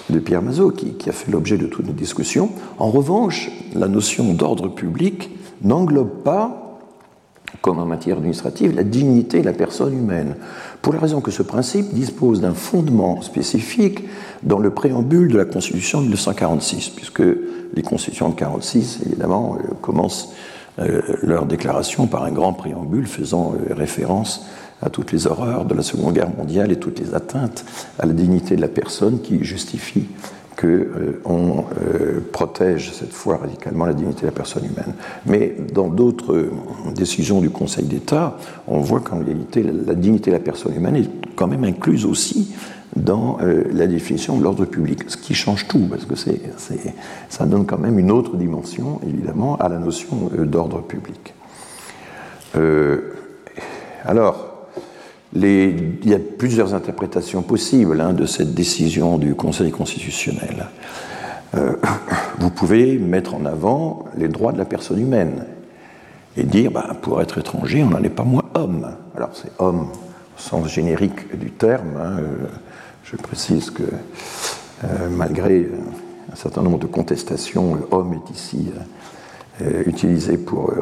de 0.09 0.21
Pierre 0.21 0.41
Mazot 0.41 0.71
qui, 0.71 0.93
qui 0.93 1.11
a 1.11 1.13
fait 1.13 1.31
l'objet 1.31 1.59
de 1.59 1.67
toutes 1.67 1.87
nos 1.87 1.93
discussions. 1.93 2.51
En 2.79 2.91
revanche, 2.91 3.51
la 3.75 3.89
notion 3.89 4.33
d'ordre 4.35 4.69
public 4.69 5.31
n'englobe 5.63 6.23
pas 6.23 6.69
comme 7.61 7.79
en 7.79 7.87
matière 7.87 8.19
administrative, 8.19 8.75
la 8.75 8.85
dignité 8.85 9.41
de 9.41 9.47
la 9.47 9.53
personne 9.53 9.97
humaine, 9.97 10.37
pour 10.83 10.93
la 10.93 11.01
raison 11.01 11.21
que 11.21 11.31
ce 11.31 11.43
principe 11.43 11.93
dispose 11.93 12.41
d'un 12.41 12.55
fondement 12.55 13.21
spécifique 13.23 14.05
dans 14.43 14.59
le 14.59 14.71
préambule 14.71 15.33
de 15.33 15.39
la 15.39 15.45
Constitution 15.45 15.99
de 15.99 16.05
1946, 16.05 16.91
puisque 16.91 17.23
les 17.75 17.83
constitutions 17.83 18.29
de 18.29 18.35
1946, 18.35 19.01
évidemment, 19.07 19.57
euh, 19.59 19.75
commencent 19.83 20.33
euh, 20.79 21.01
leur 21.23 21.47
déclaration 21.47 22.07
par 22.07 22.25
un 22.25 22.31
grand 22.31 22.53
préambule 22.53 23.07
faisant 23.07 23.55
euh, 23.55 23.75
référence 23.75 24.47
à 24.81 24.91
toutes 24.91 25.11
les 25.11 25.27
horreurs 25.27 25.65
de 25.65 25.75
la 25.75 25.83
Seconde 25.83 26.15
Guerre 26.15 26.31
mondiale 26.37 26.71
et 26.71 26.77
toutes 26.77 27.01
les 27.01 27.15
atteintes 27.15 27.65
à 27.99 28.07
la 28.07 28.13
dignité 28.13 28.55
de 28.55 28.61
la 28.61 28.69
personne 28.69 29.21
qui 29.21 29.43
justifient 29.43 30.07
qu'on 30.59 30.67
euh, 30.67 31.21
euh, 31.81 32.21
protège 32.33 32.93
cette 32.93 33.13
fois 33.13 33.37
radicalement 33.37 33.87
la 33.87 33.95
dignité 33.95 34.23
de 34.23 34.27
la 34.27 34.33
personne 34.33 34.65
humaine. 34.65 34.95
Mais 35.25 35.55
dans 35.73 35.87
d'autres 35.89 36.35
euh, 36.35 36.51
décisions 36.95 37.41
du 37.41 37.51
Conseil 37.51 37.85
d'État, 37.85 38.37
on 38.67 38.81
voit 38.81 39.01
qu'en 39.01 39.19
réalité, 39.19 39.63
la, 39.63 39.95
dignité 39.95 40.31
de 40.31 40.37
la 40.37 40.43
personne 40.43 40.75
humaine 40.75 40.97
est 40.97 41.09
quand 41.37 41.47
même 41.47 41.63
incluse 41.65 42.05
aussi 42.05 42.55
dans 42.97 43.39
la 43.73 43.87
définition 43.87 44.39
de 44.39 44.43
l'ordre 44.43 44.65
public, 44.65 45.05
ce 45.09 45.17
qui 45.17 45.35
change 45.35 45.69
tout, 45.69 45.87
parce 45.89 46.05
que 46.05 46.15
ça 47.29 47.45
donne 47.45 47.65
quand 47.67 47.79
même 47.79 47.99
une 47.99 48.11
autre 48.11 48.37
dimension, 48.37 48.99
évidemment, 49.07 49.57
à 49.57 49.69
la 49.69 49.79
notion 49.79 50.31
d'ordre 50.37 50.81
public. 50.81 51.35
alors, 54.05 54.48
il 55.35 56.09
y 56.09 56.15
a 56.15 56.19
plusieurs 56.19 56.75
interprétations 56.75 57.43
possibles 57.43 58.01
hein, 58.01 58.13
de 58.13 58.27
cette 58.27 58.55
décision 58.55 59.19
du 59.19 59.35
Conseil 59.35 59.71
constitutionnel. 59.71 60.69
Euh, 61.55 61.75
vous 62.39 62.51
pouvez 62.51 62.99
mettre 62.99 63.35
en 63.35 63.45
avant 63.45 64.05
les 64.17 64.29
droits 64.29 64.53
de 64.53 64.59
la 64.59 64.65
personne 64.65 65.01
humaine 65.01 65.45
et 66.37 66.45
dire, 66.45 66.71
bah, 66.71 66.97
pour 67.03 67.21
être 67.21 67.39
étranger, 67.39 67.83
on 67.83 67.91
n'en 67.91 68.03
est 68.03 68.11
pas 68.11 68.25
moins 68.25 68.45
homme. 68.55 68.89
Alors 69.17 69.31
c'est 69.35 69.51
homme 69.59 69.89
au 69.91 70.41
sens 70.41 70.69
générique 70.69 71.37
du 71.39 71.51
terme. 71.51 71.97
Hein, 71.99 72.19
euh, 72.21 72.47
je 73.05 73.17
précise 73.17 73.71
que 73.71 73.83
euh, 73.83 75.09
malgré 75.11 75.69
un 76.33 76.37
certain 76.37 76.63
nombre 76.63 76.79
de 76.79 76.87
contestations, 76.87 77.79
homme 77.91 78.15
est 78.15 78.31
ici 78.31 78.71
utilisé 79.87 80.39
pour 80.39 80.73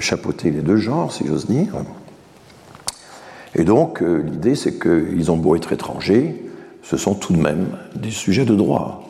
chapeauter 0.00 0.50
les 0.50 0.60
deux 0.60 0.76
genres, 0.76 1.10
si 1.10 1.26
j'ose 1.26 1.46
dire. 1.46 1.76
Et 3.54 3.64
donc, 3.64 4.02
euh, 4.02 4.22
l'idée, 4.22 4.54
c'est 4.54 4.78
qu'ils 4.78 5.30
ont 5.30 5.36
beau 5.36 5.56
être 5.56 5.72
étrangers, 5.72 6.42
ce 6.82 6.96
sont 6.96 7.14
tout 7.14 7.32
de 7.32 7.40
même 7.40 7.66
des 7.94 8.10
sujets 8.10 8.44
de 8.44 8.54
droit. 8.54 9.08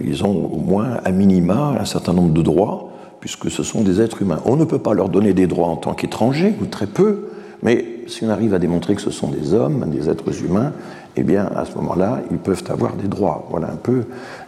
Ils 0.00 0.24
ont 0.24 0.52
au 0.52 0.58
moins, 0.58 0.98
à 1.04 1.10
minima, 1.10 1.76
un 1.80 1.84
certain 1.84 2.12
nombre 2.12 2.32
de 2.32 2.42
droits, 2.42 2.90
puisque 3.20 3.50
ce 3.50 3.62
sont 3.62 3.82
des 3.82 4.00
êtres 4.00 4.22
humains. 4.22 4.40
On 4.44 4.56
ne 4.56 4.64
peut 4.64 4.78
pas 4.78 4.92
leur 4.92 5.08
donner 5.08 5.32
des 5.32 5.46
droits 5.46 5.68
en 5.68 5.76
tant 5.76 5.94
qu'étrangers, 5.94 6.54
ou 6.60 6.66
très 6.66 6.86
peu, 6.86 7.30
mais 7.62 7.84
si 8.06 8.24
on 8.24 8.28
arrive 8.28 8.54
à 8.54 8.58
démontrer 8.58 8.94
que 8.94 9.00
ce 9.00 9.10
sont 9.10 9.28
des 9.28 9.54
hommes, 9.54 9.90
des 9.90 10.08
êtres 10.08 10.44
humains, 10.44 10.72
eh 11.16 11.22
bien, 11.22 11.46
à 11.56 11.64
ce 11.64 11.74
moment-là, 11.76 12.20
ils 12.30 12.38
peuvent 12.38 12.62
avoir 12.68 12.94
des 12.94 13.08
droits. 13.08 13.48
Voilà 13.50 13.72
un 13.72 13.76
peu, 13.76 14.04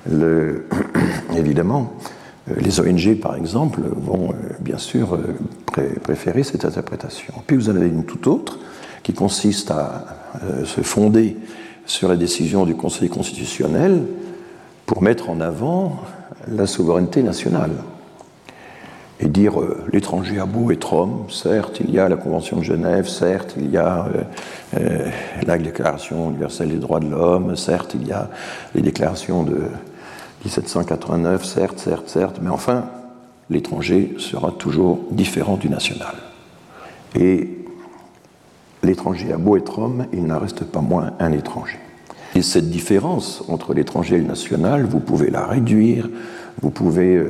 le... 0.08 0.66
évidemment, 1.36 1.92
euh, 2.50 2.54
les 2.60 2.78
ONG, 2.78 3.18
par 3.20 3.34
exemple, 3.34 3.80
vont 3.96 4.34
bien 4.60 4.78
sûr 4.78 5.18
préférer 6.02 6.42
cette 6.42 6.64
interprétation. 6.64 7.32
Puis 7.46 7.56
vous 7.56 7.70
en 7.70 7.76
avez 7.76 7.88
une 7.88 8.04
toute 8.04 8.26
autre 8.26 8.58
qui 9.02 9.12
consiste 9.12 9.70
à 9.70 10.04
se 10.64 10.80
fonder 10.82 11.36
sur 11.86 12.08
la 12.08 12.16
décision 12.16 12.64
du 12.64 12.74
Conseil 12.74 13.08
constitutionnel 13.08 14.02
pour 14.86 15.02
mettre 15.02 15.30
en 15.30 15.40
avant 15.40 16.00
la 16.48 16.66
souveraineté 16.66 17.22
nationale 17.22 17.72
et 19.20 19.28
dire 19.28 19.60
euh, 19.60 19.84
l'étranger 19.92 20.38
a 20.38 20.46
beau 20.46 20.70
être 20.70 20.94
homme, 20.94 21.26
certes, 21.28 21.80
il 21.80 21.90
y 21.90 21.98
a 21.98 22.08
la 22.08 22.16
Convention 22.16 22.56
de 22.56 22.64
Genève, 22.64 23.06
certes, 23.06 23.54
il 23.58 23.70
y 23.70 23.76
a 23.76 24.06
euh, 24.06 24.22
euh, 24.80 25.10
la 25.46 25.58
Déclaration 25.58 26.30
universelle 26.30 26.70
des 26.70 26.78
droits 26.78 27.00
de 27.00 27.08
l'homme, 27.10 27.54
certes, 27.54 27.94
il 27.94 28.08
y 28.08 28.12
a 28.12 28.30
les 28.74 28.80
déclarations 28.80 29.42
de 29.42 29.60
1789, 30.44 31.44
certes, 31.44 31.78
certes, 31.78 32.08
certes, 32.08 32.38
mais 32.40 32.48
enfin, 32.48 32.86
l'étranger 33.50 34.14
sera 34.18 34.52
toujours 34.52 35.00
différent 35.10 35.56
du 35.56 35.68
national. 35.68 36.14
Et 37.14 37.59
l'étranger 38.82 39.32
a 39.32 39.38
beau 39.38 39.56
être 39.56 39.78
homme, 39.78 40.06
il 40.12 40.26
n'en 40.26 40.38
reste 40.38 40.64
pas 40.64 40.80
moins 40.80 41.12
un 41.18 41.32
étranger. 41.32 41.78
Et 42.34 42.42
cette 42.42 42.70
différence 42.70 43.44
entre 43.48 43.74
l'étranger 43.74 44.16
et 44.16 44.20
le 44.20 44.26
national, 44.26 44.84
vous 44.84 45.00
pouvez 45.00 45.30
la 45.30 45.44
réduire, 45.44 46.08
vous 46.62 46.70
pouvez 46.70 47.20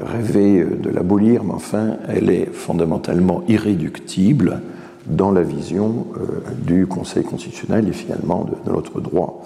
rêver 0.00 0.64
de 0.64 0.90
l'abolir, 0.90 1.44
mais 1.44 1.54
enfin, 1.54 1.96
elle 2.08 2.30
est 2.30 2.46
fondamentalement 2.52 3.42
irréductible 3.48 4.60
dans 5.06 5.32
la 5.32 5.42
vision 5.42 6.06
euh, 6.16 6.40
du 6.62 6.86
Conseil 6.86 7.24
constitutionnel 7.24 7.88
et 7.88 7.92
finalement 7.92 8.44
de, 8.44 8.70
notre 8.70 9.00
droit. 9.00 9.42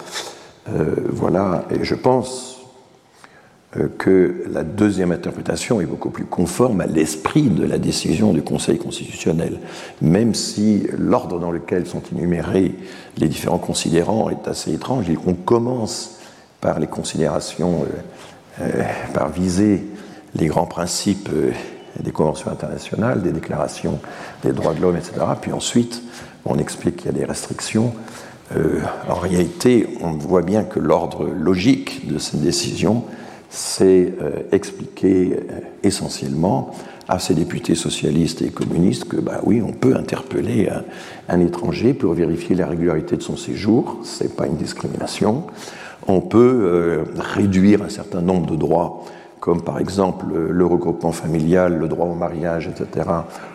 Euh, 0.68 0.94
voilà, 1.10 1.64
et 1.70 1.84
je 1.84 1.94
pense 1.94 2.53
euh, 2.53 2.53
que 3.98 4.44
la 4.50 4.62
deuxième 4.62 5.10
interprétation 5.10 5.80
est 5.80 5.86
beaucoup 5.86 6.10
plus 6.10 6.24
conforme 6.24 6.80
à 6.80 6.86
l'esprit 6.86 7.48
de 7.48 7.64
la 7.64 7.78
décision 7.78 8.32
du 8.32 8.42
Conseil 8.42 8.78
constitutionnel, 8.78 9.58
même 10.00 10.34
si 10.34 10.86
l'ordre 10.96 11.40
dans 11.40 11.50
lequel 11.50 11.86
sont 11.86 12.02
énumérés 12.12 12.74
les 13.16 13.28
différents 13.28 13.58
considérants 13.58 14.30
est 14.30 14.46
assez 14.46 14.72
étrange. 14.72 15.06
On 15.26 15.34
commence 15.34 16.20
par 16.60 16.78
les 16.78 16.86
considérations, 16.86 17.84
par 19.12 19.30
viser 19.30 19.84
les 20.36 20.46
grands 20.46 20.66
principes 20.66 21.28
euh, 21.32 21.52
des 22.00 22.10
conventions 22.10 22.50
internationales, 22.50 23.22
des 23.22 23.32
déclarations 23.32 24.00
des 24.42 24.52
droits 24.52 24.74
de 24.74 24.80
l'homme, 24.80 24.96
etc. 24.96 25.12
Puis 25.40 25.52
ensuite, 25.52 26.02
on 26.44 26.58
explique 26.58 26.96
qu'il 26.96 27.06
y 27.06 27.14
a 27.14 27.18
des 27.18 27.24
restrictions. 27.24 27.94
Euh, 28.56 28.80
en 29.08 29.14
réalité, 29.14 29.88
on 30.00 30.12
voit 30.12 30.42
bien 30.42 30.64
que 30.64 30.80
l'ordre 30.80 31.26
logique 31.26 32.08
de 32.08 32.18
cette 32.18 32.40
décision, 32.40 33.04
c'est 33.54 34.12
euh, 34.20 34.42
expliquer 34.52 35.36
essentiellement 35.82 36.74
à 37.08 37.18
ces 37.18 37.34
députés 37.34 37.74
socialistes 37.74 38.42
et 38.42 38.50
communistes 38.50 39.04
que, 39.04 39.16
bah 39.16 39.40
oui, 39.44 39.62
on 39.66 39.72
peut 39.72 39.94
interpeller 39.94 40.70
un, 41.28 41.40
étranger 41.40 41.94
pour 41.94 42.14
vérifier 42.14 42.56
la 42.56 42.66
régularité 42.66 43.16
de 43.16 43.22
son 43.22 43.36
séjour, 43.36 44.00
ce 44.02 44.24
n'est 44.24 44.30
pas 44.30 44.46
une 44.46 44.56
discrimination. 44.56 45.44
On 46.08 46.20
peut 46.20 47.04
réduire 47.16 47.82
un 47.82 47.90
certain 47.90 48.22
nombre 48.22 48.50
de 48.50 48.56
droits 48.56 49.04
comme 49.44 49.60
par 49.60 49.78
exemple 49.78 50.24
le 50.48 50.64
regroupement 50.64 51.12
familial, 51.12 51.76
le 51.76 51.86
droit 51.86 52.06
au 52.06 52.14
mariage, 52.14 52.66
etc., 52.66 53.06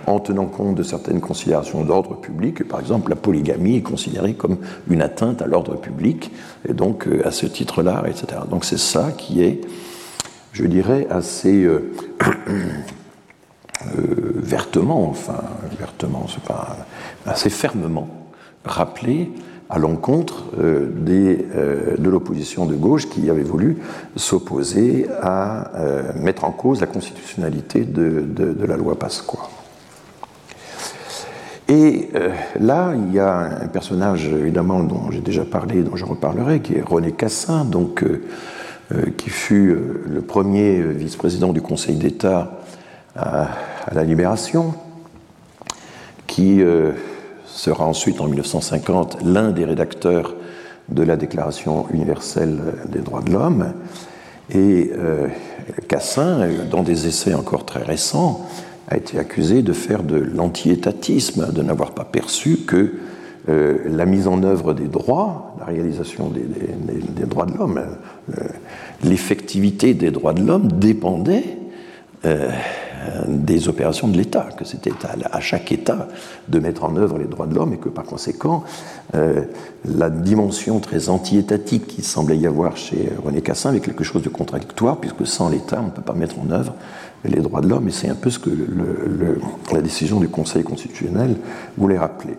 en 0.06 0.20
tenant 0.20 0.46
compte 0.46 0.76
de 0.76 0.84
certaines 0.84 1.20
considérations 1.20 1.84
d'ordre 1.84 2.14
public. 2.14 2.68
Par 2.68 2.80
exemple, 2.80 3.10
la 3.10 3.16
polygamie 3.16 3.78
est 3.78 3.82
considérée 3.82 4.36
comme 4.36 4.58
une 4.88 5.02
atteinte 5.02 5.42
à 5.42 5.48
l'ordre 5.48 5.78
public, 5.78 6.32
et 6.68 6.74
donc 6.74 7.08
euh, 7.08 7.26
à 7.26 7.32
ce 7.32 7.48
titre-là, 7.48 8.04
etc. 8.08 8.42
Donc 8.48 8.66
c'est 8.66 8.78
ça 8.78 9.12
qui 9.18 9.42
est, 9.42 9.62
je 10.54 10.66
dirais, 10.66 11.08
assez 11.10 11.64
euh, 11.64 11.92
euh, 13.98 14.34
vertement, 14.36 15.08
enfin, 15.10 15.42
vertement, 15.78 16.26
c'est 16.28 16.44
pas 16.44 16.78
assez 17.26 17.50
fermement 17.50 18.10
rappelé 18.66 19.32
à 19.70 19.78
l'encontre 19.78 20.46
euh, 20.60 20.90
euh, 21.08 21.96
de 21.98 22.10
l'opposition 22.10 22.66
de 22.66 22.76
gauche 22.76 23.08
qui 23.08 23.30
avait 23.30 23.44
voulu 23.44 23.78
s'opposer 24.16 25.08
à 25.22 25.72
mettre 26.16 26.44
en 26.46 26.52
cause 26.52 26.82
la 26.82 26.88
constitutionnalité 26.88 27.86
de, 27.86 28.66
la 28.66 28.78
loi 28.78 28.98
Pasqua. 28.98 29.50
Et 31.68 32.10
là, 32.60 32.94
il 32.96 33.14
y 33.14 33.20
a 33.20 33.62
un 33.62 33.68
personnage, 33.68 34.28
évidemment, 34.28 34.82
dont 34.82 35.12
j'ai 35.12 35.22
déjà 35.22 35.46
parlé, 35.46 35.84
dont 35.84 35.96
je 35.96 36.06
reparlerai, 36.06 36.62
qui 36.62 36.74
est 36.74 36.82
René 36.82 37.12
Cassin, 37.12 37.64
donc, 37.64 38.04
qui 39.18 39.30
fut 39.30 39.78
le 40.08 40.22
premier 40.22 40.82
vice-président 40.82 41.54
du 41.54 41.62
Conseil 41.62 41.96
d'État 41.96 42.60
à, 43.16 43.50
la 43.92 44.04
Libération, 44.04 44.74
qui 46.26 46.62
sera 47.46 47.86
ensuite 47.86 48.22
en 48.22 48.28
1950 48.28 49.20
l'un 49.24 49.52
des 49.52 49.66
rédacteurs 49.66 50.36
de 50.90 51.04
la 51.04 51.18
Déclaration 51.18 51.88
universelle 51.94 52.60
des 52.88 53.00
droits 53.00 53.22
de 53.22 53.32
l'homme. 53.32 53.74
Et 54.52 54.92
euh, 54.98 55.28
Cassin, 55.88 56.48
dans 56.72 56.84
des 56.84 57.08
essais 57.08 57.34
encore 57.34 57.66
très 57.66 57.84
récents, 57.84 58.48
a 58.88 58.98
été 58.98 59.20
accusé 59.20 59.62
de 59.62 59.74
faire 59.74 60.02
de 60.02 60.16
l'anti-étatisme, 60.16 61.52
de 61.54 61.62
n'avoir 61.62 61.92
pas 61.92 62.06
perçu 62.06 62.58
que 62.66 62.94
euh, 63.50 63.78
la 63.86 64.06
mise 64.06 64.28
en 64.28 64.44
œuvre 64.44 64.74
des 64.74 64.88
droits, 64.88 65.56
la 65.60 65.66
réalisation 65.66 66.30
des, 66.30 67.26
droits 67.26 67.46
de 67.46 67.58
l'homme, 67.58 67.82
euh, 68.38 68.44
l'effectivité 69.04 69.94
des 69.94 70.12
droits 70.12 70.34
de 70.34 70.46
l'homme 70.46 70.68
dépendait 70.74 71.58
euh, 72.26 72.52
des 73.28 73.68
opérations 73.68 74.08
de 74.08 74.18
l'État, 74.18 74.50
que 74.56 74.66
c'était 74.66 74.92
à, 75.32 75.40
chaque 75.40 75.72
État 75.72 76.10
de 76.48 76.60
mettre 76.60 76.84
en 76.84 76.96
œuvre 76.98 77.18
les 77.18 77.26
droits 77.26 77.48
de 77.48 77.56
l'homme 77.56 77.74
et 77.74 77.78
que 77.78 77.88
par 77.88 78.04
conséquent, 78.04 78.66
la 79.14 80.10
dimension 80.10 80.82
très 80.82 81.08
anti-étatique 81.08 81.88
qui 81.88 82.04
semblait 82.04 82.38
y 82.38 82.46
avoir 82.46 82.76
chez 82.76 83.10
René 83.24 83.42
Cassin 83.42 83.70
avait 83.70 83.80
quelque 83.80 84.04
chose 84.04 84.22
de 84.22 84.30
contradictoire, 84.30 84.98
puisque 84.98 85.26
sans 85.26 85.50
l'État, 85.50 85.80
on 85.82 85.86
ne 85.86 85.92
peut 85.92 86.02
pas 86.02 86.14
mettre 86.14 86.36
en 86.40 86.52
œuvre 86.52 86.76
les 87.24 87.40
droits 87.40 87.62
de 87.62 87.70
l'homme, 87.70 87.88
et 87.88 87.92
c'est 87.92 88.10
un 88.10 88.16
peu 88.16 88.30
ce 88.30 88.38
que 88.38 88.50
la 89.72 89.82
décision 89.82 90.20
du 90.20 90.28
Conseil 90.28 90.64
constitutionnel 90.64 91.38
voulait 91.78 91.98
rappeler. 91.98 92.36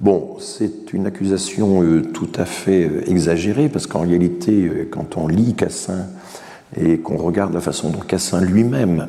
Bon, 0.00 0.36
c'est 0.38 0.92
une 0.92 1.06
accusation 1.06 1.82
euh, 1.82 2.02
tout 2.02 2.30
à 2.36 2.44
fait 2.44 2.88
exagérée, 3.08 3.68
parce 3.68 3.88
qu'en 3.88 4.02
réalité, 4.02 4.86
quand 4.92 5.16
on 5.16 5.26
lit 5.26 5.54
Cassin 5.54 6.06
et 6.80 6.98
qu'on 6.98 7.16
regarde 7.16 7.52
la 7.52 7.60
façon 7.60 7.90
dont 7.90 7.98
Cassin 7.98 8.40
lui-même 8.40 9.08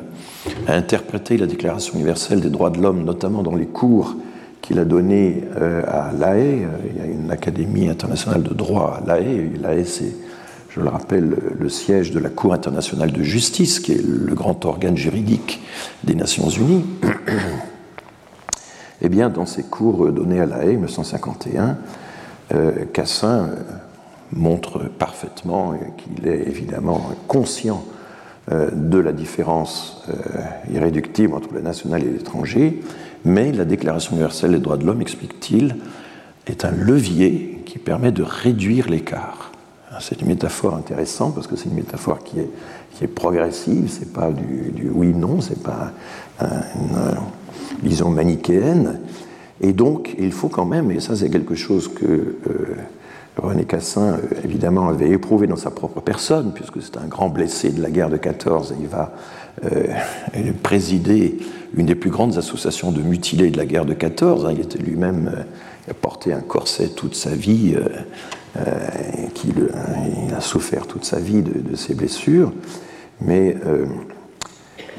a 0.66 0.74
interprété 0.74 1.36
la 1.36 1.46
Déclaration 1.46 1.94
universelle 1.94 2.40
des 2.40 2.48
droits 2.48 2.70
de 2.70 2.80
l'homme, 2.80 3.04
notamment 3.04 3.44
dans 3.44 3.54
les 3.54 3.66
cours 3.66 4.16
qu'il 4.62 4.80
a 4.80 4.84
donnés 4.84 5.44
euh, 5.60 5.82
à 5.86 6.10
La 6.18 6.36
Haye. 6.36 6.66
Il 6.90 7.00
y 7.00 7.04
a 7.04 7.06
une 7.06 7.30
académie 7.30 7.88
internationale 7.88 8.42
de 8.42 8.52
droit 8.52 9.00
à 9.00 9.06
La 9.06 9.20
Haye. 9.20 9.52
La 9.62 9.76
Haye, 9.76 9.86
c'est, 9.86 10.12
je 10.70 10.80
le 10.80 10.88
rappelle, 10.88 11.36
le 11.56 11.68
siège 11.68 12.10
de 12.10 12.18
la 12.18 12.30
Cour 12.30 12.52
internationale 12.52 13.12
de 13.12 13.22
justice, 13.22 13.78
qui 13.78 13.92
est 13.92 14.04
le 14.04 14.34
grand 14.34 14.64
organe 14.64 14.96
juridique 14.96 15.60
des 16.02 16.16
Nations 16.16 16.48
unies. 16.48 16.84
Eh 19.02 19.08
bien, 19.08 19.30
dans 19.30 19.46
ses 19.46 19.62
cours 19.62 20.12
donnés 20.12 20.40
à 20.40 20.46
La 20.46 20.64
Haye, 20.64 20.74
1951, 20.74 21.78
euh, 22.52 22.84
Cassin 22.92 23.48
euh, 23.48 23.54
montre 24.32 24.80
parfaitement 24.98 25.74
qu'il 25.96 26.28
est 26.28 26.48
évidemment 26.48 27.10
conscient 27.26 27.82
euh, 28.50 28.70
de 28.72 28.98
la 28.98 29.12
différence 29.12 30.04
irréductible 30.72 31.34
entre 31.34 31.54
le 31.54 31.62
national 31.62 32.02
et 32.02 32.10
l'étranger, 32.10 32.80
mais 33.24 33.52
la 33.52 33.64
Déclaration 33.64 34.12
universelle 34.12 34.52
des 34.52 34.58
droits 34.58 34.76
de 34.76 34.84
l'homme, 34.84 35.00
explique-t-il, 35.00 35.76
est 36.46 36.64
un 36.64 36.70
levier 36.70 37.62
qui 37.66 37.78
permet 37.78 38.12
de 38.12 38.22
réduire 38.22 38.88
l'écart. 38.88 39.52
C'est 40.00 40.20
une 40.22 40.28
métaphore 40.28 40.74
intéressante 40.76 41.34
parce 41.34 41.46
que 41.46 41.56
c'est 41.56 41.68
une 41.68 41.74
métaphore 41.74 42.20
qui 42.24 42.38
est, 42.38 42.48
qui 42.94 43.04
est 43.04 43.08
progressive, 43.08 43.88
c'est 43.88 44.12
pas 44.12 44.30
du, 44.30 44.88
oui-non, 44.90 45.40
c'est 45.40 45.62
pas 45.62 45.92
une 46.40 46.96
vision 47.82 48.10
manichéenne. 48.10 49.00
Et 49.60 49.72
donc, 49.72 50.14
il 50.18 50.32
faut 50.32 50.48
quand 50.48 50.64
même, 50.64 50.90
et 50.90 51.00
ça 51.00 51.16
c'est 51.16 51.30
quelque 51.30 51.54
chose 51.54 51.88
que 51.88 52.04
euh, 52.04 52.76
René 53.36 53.64
Cassin, 53.64 54.14
euh, 54.14 54.18
évidemment, 54.44 54.88
avait 54.88 55.10
éprouvé 55.10 55.46
dans 55.46 55.56
sa 55.56 55.70
propre 55.70 56.00
personne, 56.00 56.52
puisque 56.54 56.82
c'est 56.82 56.96
un 56.96 57.06
grand 57.06 57.28
blessé 57.28 57.70
de 57.70 57.82
la 57.82 57.90
guerre 57.90 58.10
de 58.10 58.16
14 58.16 58.72
et 58.72 58.74
il 58.80 58.88
va 58.88 59.12
euh, 59.64 59.86
présider 60.62 61.38
une 61.74 61.86
des 61.86 61.94
plus 61.94 62.10
grandes 62.10 62.38
associations 62.38 62.92
de 62.92 63.02
mutilés 63.02 63.50
de 63.50 63.56
la 63.56 63.66
guerre 63.66 63.84
de 63.84 63.94
14. 63.94 64.46
Hein. 64.46 64.50
Il 64.52 64.60
était 64.60 64.78
lui-même 64.78 65.30
euh, 65.88 65.92
porté 66.00 66.32
un 66.32 66.40
corset 66.40 66.88
toute 66.88 67.14
sa 67.14 67.30
vie, 67.30 67.74
il 68.56 70.34
a 70.34 70.40
souffert 70.40 70.86
toute 70.86 71.04
sa 71.04 71.18
vie 71.18 71.42
de, 71.42 71.74
ses 71.74 71.94
blessures. 71.94 72.52
Mais 73.20 73.56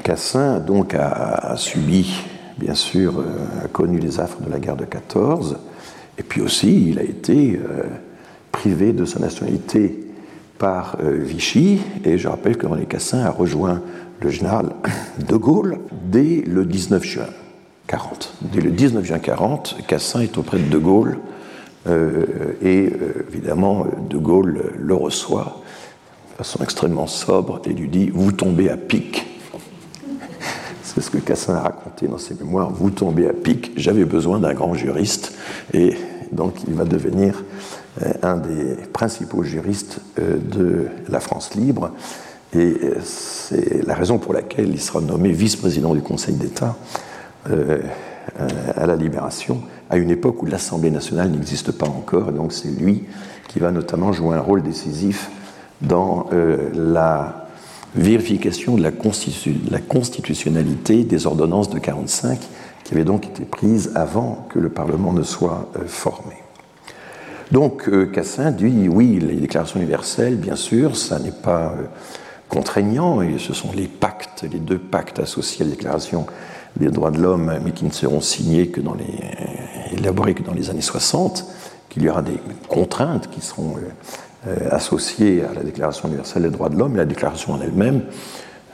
Cassin, 0.02 0.58
donc, 0.58 0.94
a, 0.94 1.54
subi, 1.56 2.14
bien 2.62 2.74
sûr, 2.74 3.24
a 3.62 3.68
connu 3.68 3.98
les 3.98 4.20
affres 4.20 4.40
de 4.40 4.50
la 4.50 4.60
guerre 4.60 4.76
de 4.76 4.84
14, 4.84 5.58
et 6.18 6.22
puis 6.22 6.40
aussi, 6.40 6.90
il 6.90 6.98
a 6.98 7.02
été 7.02 7.58
privé 8.52 8.92
de 8.92 9.04
sa 9.04 9.18
nationalité 9.18 10.06
par 10.58 10.98
Vichy. 11.00 11.80
Et 12.04 12.18
je 12.18 12.28
rappelle 12.28 12.56
que 12.56 12.66
René 12.66 12.84
Cassin 12.84 13.20
a 13.20 13.30
rejoint 13.30 13.82
le 14.20 14.30
général 14.30 14.74
de 15.28 15.36
Gaulle 15.36 15.78
dès 16.04 16.42
le 16.46 16.64
19 16.64 17.02
juin 17.02 17.26
40. 17.88 18.34
Dès 18.42 18.60
le 18.60 18.70
19 18.70 19.04
juin 19.04 19.18
40, 19.18 19.78
Cassin 19.88 20.20
est 20.20 20.38
auprès 20.38 20.58
de 20.58 20.68
de 20.68 20.78
Gaulle 20.78 21.18
et 21.88 22.92
évidemment 23.28 23.86
de 24.08 24.18
Gaulle 24.18 24.74
le 24.78 24.94
reçoit 24.94 25.62
de 26.30 26.36
façon 26.36 26.62
extrêmement 26.62 27.06
sobre 27.06 27.62
et 27.64 27.72
lui 27.72 27.88
dit 27.88 28.10
Vous 28.10 28.32
tombez 28.32 28.68
à 28.68 28.76
pic 28.76 29.31
c'est 30.94 31.00
ce 31.00 31.10
que 31.10 31.18
Cassin 31.18 31.54
a 31.54 31.60
raconté 31.60 32.06
dans 32.06 32.18
ses 32.18 32.34
mémoires. 32.34 32.70
Vous 32.70 32.90
tombez 32.90 33.26
à 33.26 33.32
pic, 33.32 33.72
j'avais 33.76 34.04
besoin 34.04 34.38
d'un 34.38 34.52
grand 34.52 34.74
juriste, 34.74 35.32
et 35.72 35.96
donc 36.32 36.54
il 36.68 36.74
va 36.74 36.84
devenir 36.84 37.44
euh, 38.02 38.12
un 38.22 38.36
des 38.36 38.76
principaux 38.92 39.42
juristes 39.42 40.00
euh, 40.18 40.36
de 40.36 40.88
la 41.08 41.20
France 41.20 41.54
libre. 41.54 41.92
Et 42.54 42.76
euh, 42.82 42.96
c'est 43.02 43.86
la 43.86 43.94
raison 43.94 44.18
pour 44.18 44.34
laquelle 44.34 44.68
il 44.68 44.80
sera 44.80 45.00
nommé 45.00 45.30
vice-président 45.30 45.94
du 45.94 46.02
Conseil 46.02 46.34
d'État 46.34 46.76
à 48.76 48.86
la 48.86 48.94
Libération, 48.94 49.62
à 49.90 49.96
une 49.96 50.10
époque 50.10 50.42
où 50.44 50.46
l'Assemblée 50.46 50.92
nationale 50.92 51.30
n'existe 51.30 51.72
pas 51.72 51.88
encore. 51.88 52.28
Et 52.28 52.32
donc 52.32 52.52
c'est 52.52 52.68
lui 52.68 53.02
qui 53.48 53.58
va 53.58 53.72
notamment 53.72 54.12
jouer 54.12 54.36
un 54.36 54.40
rôle 54.40 54.62
décisif 54.62 55.28
dans 55.80 56.28
la 56.72 57.41
vérification 57.94 58.76
de 58.76 58.82
la, 58.82 58.90
constitutionnalité 59.80 61.04
des 61.04 61.26
ordonnances 61.26 61.70
de 61.70 61.78
45 61.78 62.38
qui 62.84 62.94
avaient 62.94 63.04
donc 63.04 63.26
été 63.26 63.44
prises 63.44 63.92
avant 63.94 64.46
que 64.48 64.58
le 64.58 64.68
Parlement 64.68 65.12
ne 65.12 65.22
soit 65.22 65.70
euh, 65.76 65.86
formé. 65.86 66.34
Donc 67.50 67.88
euh, 67.88 68.06
Cassin 68.06 68.50
dit 68.50 68.88
oui, 68.88 69.18
les 69.20 69.36
déclarations 69.36 69.78
universelles, 69.78 70.36
bien 70.36 70.56
sûr, 70.56 70.96
ça 70.96 71.18
n'est 71.18 71.30
pas 71.30 71.74
euh, 71.76 71.84
contraignant, 72.48 73.22
et 73.22 73.38
ce 73.38 73.52
sont 73.52 73.72
les 73.72 73.88
pactes, 73.88 74.44
les 74.50 74.58
deux 74.58 74.78
pactes 74.78 75.18
associés 75.18 75.64
à 75.64 75.68
la 75.68 75.74
déclaration 75.74 76.26
des 76.76 76.88
droits 76.88 77.10
de 77.10 77.20
l'homme, 77.20 77.52
mais 77.62 77.72
qui 77.72 77.84
ne 77.84 77.90
seront 77.90 78.22
signés 78.22 78.68
que 78.68 78.80
dans 78.80 78.94
les, 78.94 79.98
élaborés 79.98 80.34
que 80.34 80.42
dans 80.42 80.54
les 80.54 80.70
années 80.70 80.80
60, 80.80 81.46
qu'il 81.90 82.02
y 82.02 82.08
aura 82.08 82.22
des 82.22 82.38
contraintes 82.68 83.28
qui 83.30 83.42
seront 83.42 83.76
associée 84.70 85.44
à 85.44 85.54
la 85.54 85.62
Déclaration 85.62 86.08
universelle 86.08 86.42
des 86.42 86.50
droits 86.50 86.68
de 86.68 86.76
l'homme, 86.76 86.96
la 86.96 87.04
déclaration 87.04 87.52
en 87.52 87.60
elle-même, 87.60 88.02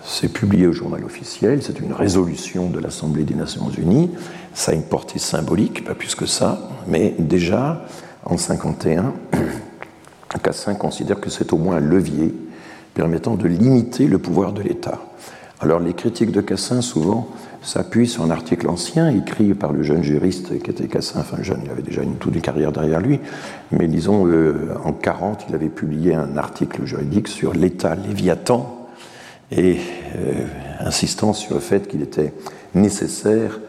c'est 0.05 0.33
publié 0.33 0.67
au 0.67 0.73
journal 0.73 1.05
officiel, 1.05 1.63
c'est 1.63 1.81
une 1.81 1.93
résolution 1.93 2.71
de 2.71 2.79
l'Assemblée 2.79 3.25
des 3.25 3.35
Nations 3.35 3.69
Unies, 3.71 4.11
ça 4.55 4.73
a 4.73 4.75
une 4.75 4.83
portée 4.83 5.19
symbolique, 5.19 5.85
pas 5.85 5.95
plus 5.95 6.15
que 6.15 6.25
ça, 6.25 6.71
mais 6.87 7.15
déjà, 7.19 7.85
en 8.25 8.39
51, 8.39 9.13
Cassin 10.43 10.75
considère 10.75 11.21
que 11.21 11.31
c'est 11.31 11.53
au 11.53 11.59
moins 11.59 11.77
un 11.77 11.81
levier 11.81 12.35
permettant 12.95 13.35
de 13.35 13.47
limiter 13.47 14.07
le 14.07 14.19
pouvoir 14.19 14.53
de 14.53 14.63
l'État. 14.63 14.99
Alors 15.61 15.81
les 15.81 15.93
critiques 15.93 16.33
de 16.33 16.41
Cassin, 16.41 16.81
souvent, 16.81 17.29
s'appuie 17.63 18.07
sur 18.07 18.23
un 18.23 18.31
article 18.31 18.69
ancien 18.69 19.11
écrit 19.11 19.55
par 19.55 19.73
le 19.73 19.83
jeune 19.83 20.03
juriste 20.03 20.61
qui 20.63 20.71
était 20.71 20.87
Cassin, 20.87 21.21
enfin 21.21 21.43
jeune, 21.43 21.61
il 21.65 21.71
avait 21.71 21.83
déjà 21.83 22.03
une, 22.03 22.17
toute 22.17 22.35
une 22.35 22.41
carrière 22.41 22.73
derrière 22.73 23.01
lui, 23.01 23.21
mais 23.73 23.89
disons 23.89 24.27
euh, 24.27 24.75
en 24.85 24.93
40, 24.93 25.47
il 25.49 25.55
avait 25.55 25.69
publié 25.69 26.15
un 26.15 26.37
article 26.37 26.85
juridique 26.85 27.29
sur 27.29 27.53
l'État 27.55 27.95
léviathan 27.95 28.89
et 29.51 29.79
euh, 30.17 30.47
insistant 30.81 31.33
sur 31.33 31.55
le 31.55 31.61
fait 31.61 31.89
qu'il 31.89 32.03
était 32.03 32.33
nécessaire 32.75 33.61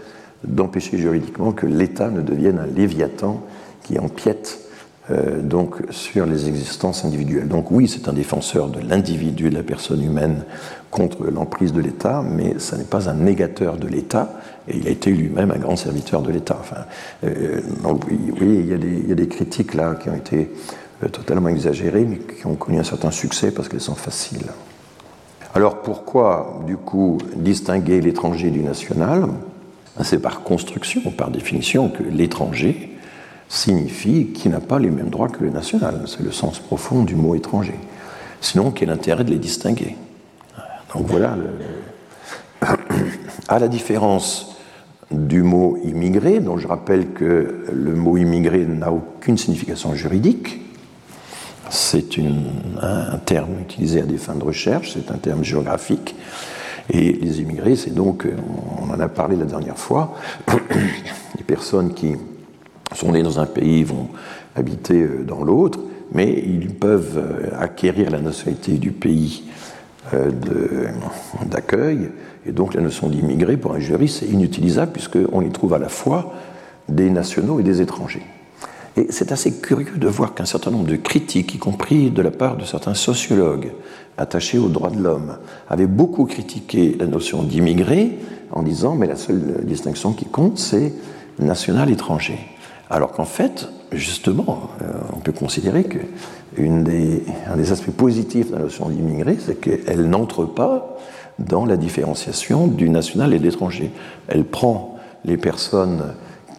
d'empêcher 0.44 0.98
juridiquement 0.98 1.52
que 1.52 1.66
l'État 1.66 2.10
ne 2.10 2.22
devienne 2.22 2.60
un 2.60 2.68
léviathan 2.68 3.42
qui 3.84 4.00
empiète 4.00 4.69
euh, 5.12 5.42
donc 5.42 5.78
sur 5.90 6.26
les 6.26 6.48
existences 6.48 7.04
individuelles. 7.04 7.48
Donc 7.48 7.72
oui, 7.72 7.88
c'est 7.88 8.08
un 8.08 8.14
défenseur 8.14 8.68
de 8.68 8.80
l'individu, 8.80 9.50
de 9.50 9.56
la 9.56 9.64
personne 9.64 10.04
humaine 10.04 10.44
contre 10.92 11.26
l'emprise 11.26 11.74
de 11.74 11.82
l'État, 11.82 12.24
mais 12.24 12.60
ça 12.60 12.78
n'est 12.78 12.84
pas 12.84 13.10
un 13.10 13.16
négateur 13.16 13.78
de 13.78 13.88
l'État, 13.88 14.34
et 14.68 14.78
il 14.78 14.88
a 14.88 14.92
été 14.92 15.12
lui-même 15.12 15.52
un 15.52 15.58
grand 15.58 15.76
serviteur 15.76 16.22
de 16.22 16.32
l'État. 16.32 16.58
Enfin, 16.60 16.86
euh, 17.24 17.62
donc 17.82 18.06
oui, 18.08 18.20
il, 18.42 18.68
y 18.68 19.12
a 19.12 19.16
des, 19.16 19.28
critiques 19.28 19.74
là 19.74 19.96
qui 19.96 20.10
ont 20.10 20.16
été 20.16 20.52
euh, 21.04 21.08
totalement 21.08 21.50
exagérées, 21.50 22.06
mais 22.06 22.18
qui 22.18 22.46
ont 22.46 22.56
connu 22.56 22.78
un 22.78 22.84
certain 22.84 23.12
succès 23.12 23.52
parce 23.52 23.68
qu'elles 23.68 23.82
sont 23.82 23.96
faciles. 23.96 24.46
Alors 25.56 25.82
pourquoi, 25.82 26.62
du 26.68 26.78
coup, 26.78 27.18
distinguer 27.36 28.00
l'étranger 28.00 28.52
du 28.52 28.60
national? 28.60 29.26
C'est 30.04 30.22
par 30.22 30.44
construction, 30.44 31.02
par 31.12 31.32
définition, 31.32 31.90
que 31.90 32.04
l'étranger 32.04 32.99
signifie 33.50 34.28
qu'il 34.28 34.52
n'a 34.52 34.62
pas 34.62 34.80
les 34.80 34.92
mêmes 34.92 35.10
droits 35.10 35.28
que 35.28 35.44
le 35.44 35.50
national. 35.50 36.04
C'est 36.06 36.22
le 36.22 36.32
sens 36.32 36.60
profond 36.60 37.04
du 37.04 37.16
mot 37.16 37.36
étranger. 37.36 37.76
Sinon, 38.40 38.72
quel 38.72 38.92
intérêt 38.92 39.24
de 39.24 39.32
les 39.32 39.40
distinguer? 39.40 39.98
Donc 40.94 41.08
voilà, 41.08 41.36
à 43.48 43.60
la 43.60 43.68
différence 43.68 44.56
du 45.12 45.42
mot 45.42 45.78
immigré, 45.84 46.40
dont 46.40 46.58
je 46.58 46.68
rappelle 46.68 47.10
que 47.14 47.66
le 47.74 47.96
mot 47.96 48.18
immigré 48.18 48.66
n'a 48.66 48.92
aucune 48.92 49.38
signification 49.38 49.96
juridique, 49.96 50.62
c'est 51.70 52.06
un 52.82 53.18
terme 53.18 53.60
utilisé 53.62 54.02
à 54.02 54.06
des 54.06 54.18
fins 54.18 54.36
de 54.36 54.44
recherche, 54.44 54.94
c'est 54.94 55.12
un 55.12 55.18
terme 55.18 55.44
géographique. 55.44 56.16
Et 56.92 57.14
les 57.14 57.42
immigrés, 57.42 57.76
c'est 57.76 57.94
donc, 57.94 58.28
on 58.82 58.92
en 58.92 59.00
a 59.00 59.08
parlé 59.08 59.36
la 59.36 59.46
dernière 59.46 59.78
fois, 59.78 60.16
les 61.38 61.44
personnes 61.44 61.94
qui 61.94 62.16
sont 62.96 63.12
nés 63.12 63.24
dans 63.24 63.40
un 63.40 63.46
pays, 63.46 63.84
vont 63.84 64.08
habiter 64.56 65.02
euh, 65.02 65.24
dans 65.24 65.44
l'autre, 65.44 65.80
mais 66.12 66.44
ils 66.46 66.70
peuvent 66.70 67.18
euh, 67.18 67.50
acquérir 67.60 68.10
la 68.10 68.20
nationalité 68.20 68.74
du 68.74 68.92
pays 68.92 69.44
euh, 70.14 70.32
d'accueil, 71.46 72.10
et 72.46 72.52
donc 72.52 72.74
la 72.74 72.82
notion 72.82 73.10
d'immigré 73.10 73.58
pour 73.58 73.74
un 73.74 73.80
juriste 73.80 74.24
est 74.24 74.28
inutilisable 74.28 74.92
puisqu'on 74.94 75.42
y 75.42 75.50
trouve 75.50 75.74
à 75.74 75.80
la 75.80 75.90
fois 75.90 76.34
des 76.88 77.10
nationaux 77.10 77.60
et 77.60 77.64
des 77.64 77.82
étrangers. 77.82 78.24
Et 78.98 79.08
c'est 79.10 79.32
assez 79.32 79.60
curieux 79.60 79.98
de 79.98 80.08
voir 80.08 80.34
qu'un 80.34 80.46
certain 80.46 80.72
nombre 80.72 80.88
de 80.88 80.96
critiques, 80.96 81.54
y 81.54 81.58
compris 81.60 82.10
de 82.10 82.22
la 82.22 82.32
part 82.32 82.58
de 82.58 82.66
certains 82.66 82.96
sociologues 82.96 83.72
attachés 84.18 84.58
aux 84.58 84.68
droits 84.68 84.90
de 84.90 85.02
l'homme, 85.02 85.38
avaient 85.70 85.86
beaucoup 85.86 86.26
critiqué 86.26 86.96
la 87.00 87.06
notion 87.06 87.44
d'immigré 87.44 88.18
en 88.52 88.64
disant 88.64 88.96
mais 88.96 89.08
la 89.08 89.16
seule 89.16 89.64
distinction 89.64 90.14
qui 90.14 90.26
compte 90.26 90.58
c'est 90.58 90.94
national-étranger. 91.38 92.40
Alors 92.90 93.12
qu'en 93.12 93.26
fait, 93.26 93.70
justement, 93.92 94.70
euh, 94.82 94.86
on 95.16 95.20
peut 95.20 95.32
considérer 95.32 95.84
que 95.84 96.00
des, 96.58 97.24
aspects 97.72 97.92
positifs 97.92 98.50
de 98.50 98.56
la 98.56 98.64
notion 98.64 98.90
d'immigré, 98.90 99.38
c'est 99.40 99.60
qu'elle 99.60 100.10
n'entre 100.10 100.46
pas 100.46 100.98
dans 101.38 101.66
la 101.66 101.78
différenciation 101.78 102.68
du 102.68 102.90
national 102.90 103.34
et 103.34 103.40
de 103.40 103.44
l'étranger. 103.44 103.92
Elle 104.28 104.44
prend 104.44 104.98
les 105.24 105.38
personnes 105.38 106.16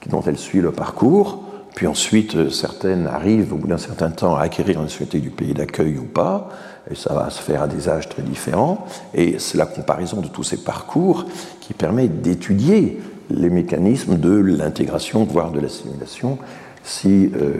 dont 0.09 0.23
elle 0.23 0.38
suit 0.38 0.61
le 0.61 0.73
parcours, 0.73 1.43
puis 1.75 1.87
ensuite 1.87 2.37
euh, 2.37 2.51
certaines 2.51 3.07
arrivent 3.07 3.53
au 3.53 3.57
bout 3.57 3.69
d'un 3.69 3.79
certain 3.79 4.11
temps 4.11 4.37
à 4.37 4.43
acquérir 4.43 4.77
la 4.77 4.85
nationalité 4.85 5.19
du 5.19 5.31
pays 5.31 5.53
d'accueil 5.53 5.99
ou 5.99 6.05
pas, 6.05 6.49
et 6.90 6.95
ça 6.95 7.12
va 7.12 7.29
se 7.31 7.43
faire 7.43 7.62
à 7.62 7.69
des 7.69 7.88
âges 7.88 8.09
très 8.09 8.23
différents, 8.23 8.87
et 9.14 9.38
c'est 9.38 9.59
la 9.59 9.66
comparaison 9.66 10.21
de 10.21 10.29
tous 10.29 10.45
ces 10.45 10.59
parcours 10.59 11.27
qui 11.61 11.75
permet 11.75 12.09
d'étudier 12.09 13.01
les 13.31 13.51
mécanismes 13.51 14.19
de 14.19 14.31
l'intégration, 14.31 15.25
voire 15.25 15.51
de 15.51 15.61
l'assimilation, 15.61 16.38
si, 16.83 17.31
euh, 17.37 17.55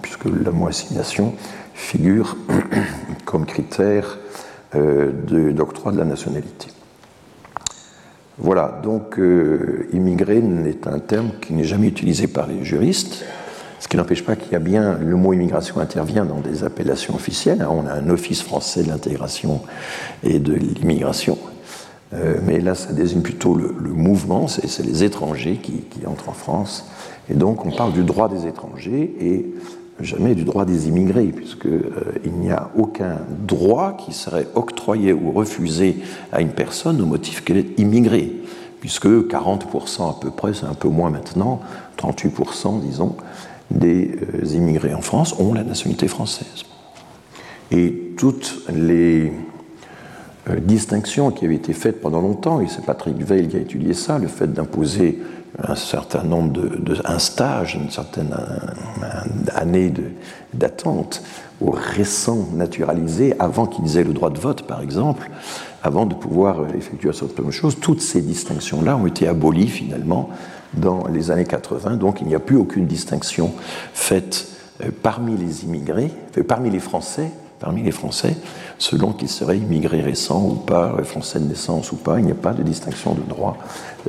puisque 0.00 0.24
le 0.24 0.50
mot 0.50 0.68
assimilation 0.68 1.34
figure 1.74 2.36
comme 3.24 3.46
critère 3.46 4.18
euh, 4.74 5.12
d'octroi 5.52 5.92
de, 5.92 5.98
la 5.98 6.04
nationalité. 6.04 6.68
Voilà, 8.38 8.80
donc 8.82 9.18
euh, 9.18 9.88
immigré 9.92 10.40
n'est 10.40 10.88
un 10.88 10.98
terme 10.98 11.30
qui 11.40 11.52
n'est 11.52 11.64
jamais 11.64 11.88
utilisé 11.88 12.26
par 12.26 12.46
les 12.46 12.64
juristes, 12.64 13.24
ce 13.78 13.88
qui 13.88 13.96
n'empêche 13.96 14.24
pas 14.24 14.36
qu'il 14.36 14.52
y 14.52 14.54
a 14.54 14.60
bien, 14.60 14.96
le 14.98 15.16
mot 15.16 15.32
immigration 15.32 15.80
intervient 15.80 16.24
dans 16.24 16.40
des 16.40 16.64
appellations 16.64 17.14
officielles. 17.14 17.66
On 17.68 17.86
a 17.86 17.92
un 17.92 18.08
office 18.10 18.42
français 18.42 18.84
de 18.84 18.88
l'intégration 18.88 19.60
et 20.22 20.38
de 20.38 20.54
l'immigration, 20.54 21.36
euh, 22.14 22.36
mais 22.44 22.60
là, 22.60 22.74
ça 22.74 22.92
désigne 22.92 23.22
plutôt 23.22 23.54
le, 23.54 23.72
mouvement, 23.92 24.48
c'est 24.48 24.84
les 24.84 25.04
étrangers 25.04 25.56
qui, 25.62 25.82
entrent 26.06 26.28
en 26.28 26.34
France. 26.34 26.86
Et 27.30 27.34
donc, 27.34 27.64
on 27.64 27.70
parle 27.70 27.92
du 27.92 28.02
droit 28.02 28.28
des 28.28 28.46
étrangers 28.46 29.14
et 29.20 29.46
jamais 30.00 30.34
du 30.34 30.44
droit 30.44 30.64
des 30.64 30.88
immigrés, 30.88 31.26
puisqu'il 31.26 31.70
euh, 31.70 32.40
n'y 32.40 32.50
a 32.50 32.70
aucun 32.76 33.18
droit 33.46 33.96
qui 33.96 34.12
serait 34.12 34.46
octroyé 34.54 35.12
ou 35.12 35.30
refusé 35.30 35.98
à 36.32 36.40
une 36.40 36.50
personne 36.50 37.00
au 37.00 37.06
motif 37.06 37.44
qu'elle 37.44 37.58
est 37.58 37.78
immigrée, 37.78 38.32
puisque 38.80 39.06
40% 39.06 40.10
à 40.10 40.16
peu 40.20 40.30
près, 40.30 40.54
c'est 40.54 40.66
un 40.66 40.74
peu 40.74 40.88
moins 40.88 41.10
maintenant, 41.10 41.60
38% 41.98 42.80
disons, 42.80 43.16
des 43.70 44.10
euh, 44.34 44.44
immigrés 44.54 44.92
en 44.92 45.02
France 45.02 45.38
ont 45.38 45.54
la 45.54 45.62
nationalité 45.62 46.08
française. 46.08 46.64
Et 47.70 48.12
toutes 48.18 48.64
les 48.74 49.32
distinction 50.60 51.30
qui 51.30 51.44
avait 51.44 51.54
été 51.54 51.72
faite 51.72 52.00
pendant 52.00 52.20
longtemps, 52.20 52.60
et 52.60 52.66
c'est 52.68 52.84
Patrick 52.84 53.16
Veil 53.18 53.48
qui 53.48 53.56
a 53.56 53.60
étudié 53.60 53.94
ça, 53.94 54.18
le 54.18 54.26
fait 54.26 54.52
d'imposer 54.52 55.20
un 55.58 55.74
certain 55.74 56.22
nombre 56.22 56.52
de, 56.52 56.96
un 57.04 57.18
stage, 57.18 57.74
une 57.74 57.90
certaine 57.90 58.34
année 59.54 59.92
d'attente 60.54 61.22
aux 61.60 61.70
récents 61.70 62.48
naturalisés 62.54 63.34
avant 63.38 63.66
qu'ils 63.66 63.98
aient 63.98 64.04
le 64.04 64.14
droit 64.14 64.30
de 64.30 64.38
vote, 64.38 64.62
par 64.62 64.80
exemple, 64.80 65.30
avant 65.82 66.06
de 66.06 66.14
pouvoir 66.14 66.74
effectuer 66.74 67.12
certaines 67.12 67.50
choses. 67.50 67.78
Toutes 67.80 68.00
ces 68.00 68.22
distinctions-là 68.22 68.96
ont 68.96 69.06
été 69.06 69.28
abolies 69.28 69.68
finalement 69.68 70.30
dans 70.74 71.06
les 71.06 71.30
années 71.30 71.44
80, 71.44 71.96
donc 71.96 72.20
il 72.20 72.26
n'y 72.26 72.34
a 72.34 72.40
plus 72.40 72.56
aucune 72.56 72.86
distinction 72.86 73.52
faite 73.92 74.48
euh, 74.82 74.90
parmi 75.02 75.36
les 75.36 75.64
immigrés, 75.64 76.10
parmi 76.48 76.70
les 76.70 76.80
Français, 76.80 77.30
parmi 77.62 77.82
les 77.82 77.92
Français, 77.92 78.36
selon 78.76 79.12
qu'ils 79.12 79.30
seraient 79.30 79.56
immigrés 79.56 80.02
récents 80.02 80.44
ou 80.44 80.54
pas, 80.54 80.94
français 81.04 81.38
de 81.38 81.46
naissance 81.46 81.92
ou 81.92 81.96
pas, 81.96 82.18
il 82.18 82.26
n'y 82.26 82.32
a 82.32 82.34
pas 82.34 82.52
de 82.52 82.62
distinction 82.62 83.14
de 83.14 83.22
droit. 83.22 83.56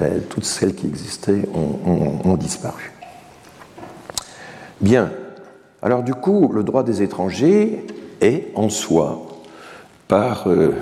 Euh, 0.02 0.20
toutes 0.30 0.44
celles 0.44 0.76
qui 0.76 0.88
existaient 0.88 1.48
ont, 1.54 2.36
disparu. 2.36 2.92
Bien. 4.82 5.12
Alors 5.82 6.04
du 6.04 6.14
coup, 6.14 6.52
le 6.52 6.64
droit 6.64 6.84
des 6.84 7.02
étrangers 7.02 7.86
est 8.20 8.52
en 8.56 8.70
soi, 8.70 9.28
par 10.08 10.50
euh, 10.50 10.74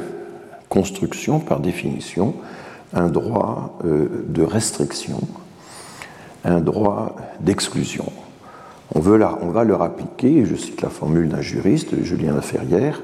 construction, 0.69 1.39
par 1.39 1.59
définition, 1.59 2.33
un 2.93 3.09
droit 3.09 3.77
de 3.83 4.43
restriction 4.43 5.19
un 6.43 6.59
droit 6.59 7.15
d'exclusion. 7.39 8.11
On, 8.93 8.99
va 8.99 9.63
leur 9.63 9.81
appliquer, 9.81 10.45
je 10.45 10.55
cite 10.55 10.81
la 10.81 10.89
formule 10.89 11.29
d'un 11.29 11.41
juriste, 11.41 12.03
Julien 12.03 12.33
Laferrière, 12.33 13.01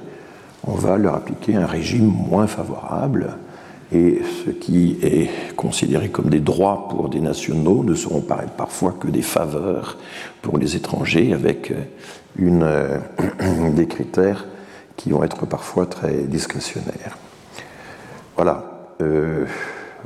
on 0.65 0.73
va 0.73 0.97
leur 0.97 1.15
appliquer 1.15 1.55
un 1.55 1.65
régime 1.65 2.05
moins 2.05 2.47
favorable 2.47 3.37
et 3.93 4.21
ce 4.45 4.49
qui 4.49 4.97
est 5.01 5.29
considéré 5.55 6.09
comme 6.09 6.29
des 6.29 6.41
droits 6.41 6.89
pour 6.89 7.07
des 7.07 7.21
nationaux 7.21 7.85
ne 7.85 7.95
seront 7.95 8.21
parfois 8.57 8.95
que 8.99 9.07
des 9.07 9.21
faveurs 9.21 9.97
pour 10.41 10.57
les 10.57 10.75
étrangers 10.75 11.31
avec 11.31 11.73
euh, 12.41 12.99
des 13.75 13.87
critères 13.87 14.45
qui 14.97 15.11
vont 15.11 15.23
être 15.23 15.45
parfois 15.45 15.85
très 15.85 16.23
discrétionnaires. 16.23 17.17
Voilà. 18.35 18.91
Euh, 19.01 19.45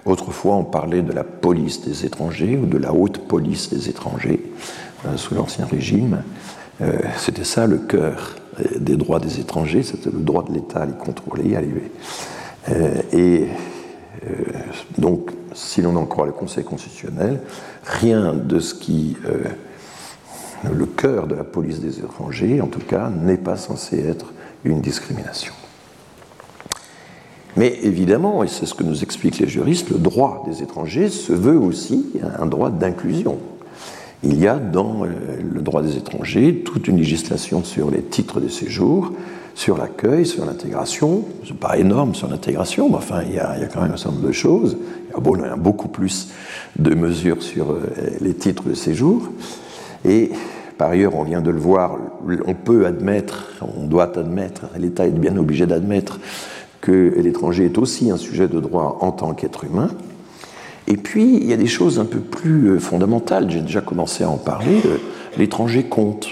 Autrefois, 0.05 0.55
on 0.55 0.63
parlait 0.63 1.03
de 1.03 1.11
la 1.11 1.23
police 1.23 1.81
des 1.81 2.05
étrangers 2.05 2.57
ou 2.57 2.65
de 2.65 2.77
la 2.77 2.93
haute 2.93 3.19
police 3.19 3.69
des 3.69 3.89
étrangers 3.89 4.41
sous 5.17 5.35
l'Ancien 5.35 5.65
Régime. 5.65 6.23
Euh, 6.81 6.99
c'était 7.17 7.43
ça 7.43 7.67
le 7.67 7.77
cœur 7.77 8.35
euh, 8.59 8.79
des 8.79 8.95
droits 8.95 9.19
des 9.19 9.39
étrangers, 9.39 9.83
c'était 9.83 10.09
le 10.09 10.19
droit 10.19 10.43
de 10.43 10.53
l'État 10.53 10.81
à 10.81 10.85
les 10.85 10.93
contrôler, 10.93 11.55
à 11.55 11.61
les... 11.61 11.69
et 13.13 13.47
donc, 14.97 15.31
si 15.53 15.81
l'on 15.81 15.95
en 15.95 16.05
croit 16.05 16.27
le 16.27 16.31
Conseil 16.31 16.63
constitutionnel, 16.63 17.39
rien 17.83 18.33
de 18.33 18.59
ce 18.59 18.75
qui 18.75 19.17
le 20.63 20.85
cœur 20.85 21.25
de 21.25 21.33
la 21.33 21.43
police 21.43 21.79
des 21.79 21.99
étrangers, 21.99 22.61
en 22.61 22.67
tout 22.67 22.81
cas, 22.81 23.09
n'est 23.09 23.37
pas 23.37 23.57
censé 23.57 23.99
être 23.99 24.31
une 24.63 24.79
discrimination. 24.79 25.53
Mais 27.57 27.79
évidemment, 27.81 28.43
et 28.43 28.47
c'est 28.47 28.65
ce 28.65 28.73
que 28.73 28.83
nous 28.83 29.03
expliquent 29.03 29.39
les 29.39 29.47
juristes, 29.47 29.89
le 29.89 29.97
droit 29.97 30.43
des 30.47 30.61
étrangers 30.61 31.09
se 31.09 31.33
veut 31.33 31.57
aussi 31.57 32.05
un 32.39 32.45
droit 32.45 32.69
d'inclusion. 32.69 33.39
Il 34.23 34.39
y 34.39 34.47
a 34.47 34.57
dans 34.57 35.03
euh, 35.03 35.07
le 35.53 35.61
droit 35.61 35.81
des 35.81 35.97
étrangers 35.97 36.61
toute 36.63 36.87
une 36.87 36.97
législation 36.97 37.63
sur 37.63 37.89
les 37.89 38.03
titres 38.03 38.39
de 38.39 38.47
séjour, 38.47 39.13
sur 39.55 39.77
l'accueil, 39.77 40.27
sur 40.27 40.45
l'intégration. 40.45 41.25
C'est 41.47 41.57
pas 41.57 41.77
énorme 41.77 42.13
sur 42.13 42.29
l'intégration, 42.29 42.87
mais 42.89 42.97
enfin, 42.97 43.23
il 43.27 43.33
y, 43.33 43.39
a, 43.39 43.55
quand 43.73 43.81
même 43.81 43.93
un 43.93 43.97
certain 43.97 44.15
nombre 44.15 44.27
de 44.27 44.31
choses. 44.31 44.77
Il 45.09 45.39
y 45.39 45.43
a 45.43 45.55
beaucoup 45.55 45.87
plus 45.87 46.29
de 46.77 46.93
mesures 46.93 47.41
sur 47.41 47.71
euh, 47.71 47.81
les 48.21 48.35
titres 48.35 48.69
de 48.69 48.75
séjour. 48.75 49.23
Et 50.05 50.31
par 50.77 50.91
ailleurs, 50.91 51.15
on 51.15 51.23
vient 51.23 51.41
de 51.41 51.51
le 51.51 51.59
voir, 51.59 51.97
on 52.45 52.53
peut 52.53 52.85
admettre, 52.85 53.51
on 53.61 53.85
doit 53.87 54.17
admettre, 54.17 54.65
l'État 54.77 55.05
est 55.05 55.11
bien 55.11 55.37
obligé 55.37 55.65
d'admettre 55.65 56.19
que 56.79 57.13
l'étranger 57.17 57.65
est 57.65 57.77
aussi 57.77 58.09
un 58.09 58.17
sujet 58.17 58.47
de 58.47 58.59
droit 58.59 58.97
en 59.01 59.11
tant 59.11 59.33
qu'être 59.33 59.63
humain. 59.63 59.89
Et 60.91 60.97
puis, 60.97 61.37
il 61.37 61.45
y 61.45 61.53
a 61.53 61.57
des 61.57 61.67
choses 61.67 61.99
un 61.99 62.05
peu 62.05 62.19
plus 62.19 62.71
euh, 62.71 62.79
fondamentales, 62.79 63.49
j'ai 63.49 63.61
déjà 63.61 63.79
commencé 63.79 64.25
à 64.25 64.29
en 64.29 64.35
parler, 64.35 64.81
euh, 64.85 64.97
l'étranger 65.37 65.83
compte. 65.83 66.27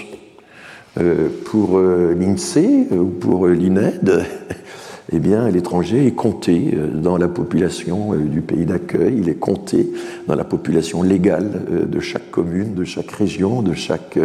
Euh, 0.98 1.28
pour 1.46 1.78
l'INSEE 1.78 2.88
ou 2.90 3.04
pour 3.04 3.46
l'INED, 3.46 4.22
eh 5.12 5.18
bien, 5.18 5.48
l'étranger 5.48 6.06
est 6.06 6.14
compté 6.14 6.76
dans 6.92 7.16
la 7.16 7.28
population 7.28 8.14
du 8.14 8.42
pays 8.42 8.66
d'accueil, 8.66 9.14
il 9.18 9.28
est 9.30 9.38
compté 9.38 9.88
dans 10.26 10.34
la 10.34 10.44
population 10.44 11.02
légale 11.02 11.86
de 11.88 12.00
chaque 12.00 12.30
commune, 12.30 12.74
de 12.74 12.84
chaque 12.84 13.10
région, 13.12 13.62
de 13.62 13.72
chaque 13.72 14.18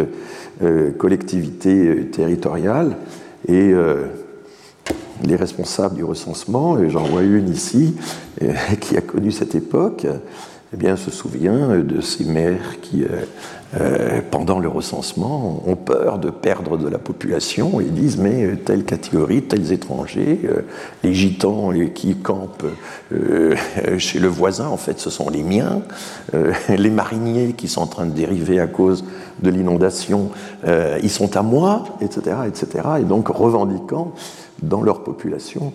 collectivité 0.98 2.08
territoriale. 2.10 2.96
Et 3.48 3.72
les 5.24 5.36
responsables 5.36 5.96
du 5.96 6.04
recensement, 6.04 6.78
et 6.78 6.90
j'en 6.90 7.04
vois 7.04 7.22
une 7.22 7.48
ici, 7.48 7.96
euh, 8.42 8.52
qui 8.80 8.96
a 8.96 9.00
connu 9.00 9.30
cette 9.30 9.54
époque, 9.54 10.06
eh 10.74 10.76
bien, 10.76 10.96
se 10.96 11.12
souvient 11.12 11.78
de 11.78 12.00
ces 12.00 12.24
maires 12.24 12.80
qui, 12.82 13.04
euh, 13.04 13.22
euh, 13.80 14.20
pendant 14.32 14.58
le 14.58 14.66
recensement, 14.66 15.62
ont 15.64 15.76
peur 15.76 16.18
de 16.18 16.28
perdre 16.28 16.76
de 16.76 16.88
la 16.88 16.98
population 16.98 17.80
et 17.80 17.84
disent 17.84 18.18
mais 18.18 18.56
telle 18.56 18.84
catégorie, 18.84 19.42
tels 19.42 19.72
étrangers, 19.72 20.40
les 21.04 21.14
gitans 21.14 21.70
qui 21.94 22.16
campent 22.16 22.66
chez 23.98 24.18
le 24.18 24.26
voisin, 24.26 24.66
en 24.66 24.76
fait, 24.76 24.98
ce 24.98 25.08
sont 25.08 25.30
les 25.30 25.44
miens, 25.44 25.82
les 26.68 26.90
mariniers 26.90 27.54
qui 27.56 27.68
sont 27.68 27.82
en 27.82 27.86
train 27.86 28.06
de 28.06 28.12
dériver 28.12 28.58
à 28.58 28.66
cause 28.66 29.04
de 29.40 29.50
l'inondation, 29.50 30.30
ils 31.00 31.10
sont 31.10 31.36
à 31.36 31.42
moi, 31.42 31.84
etc., 32.00 32.38
etc. 32.48 32.88
Et 33.00 33.04
donc 33.04 33.28
revendiquant 33.28 34.12
dans 34.62 34.82
leur 34.82 35.02
population 35.02 35.72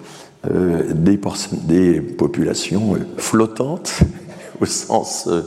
euh, 0.49 0.93
des, 0.95 2.01
populations 2.01 2.95
euh, 2.95 2.99
flottantes 3.17 3.99
au 4.61 4.65
sens, 4.65 5.27
euh, 5.27 5.43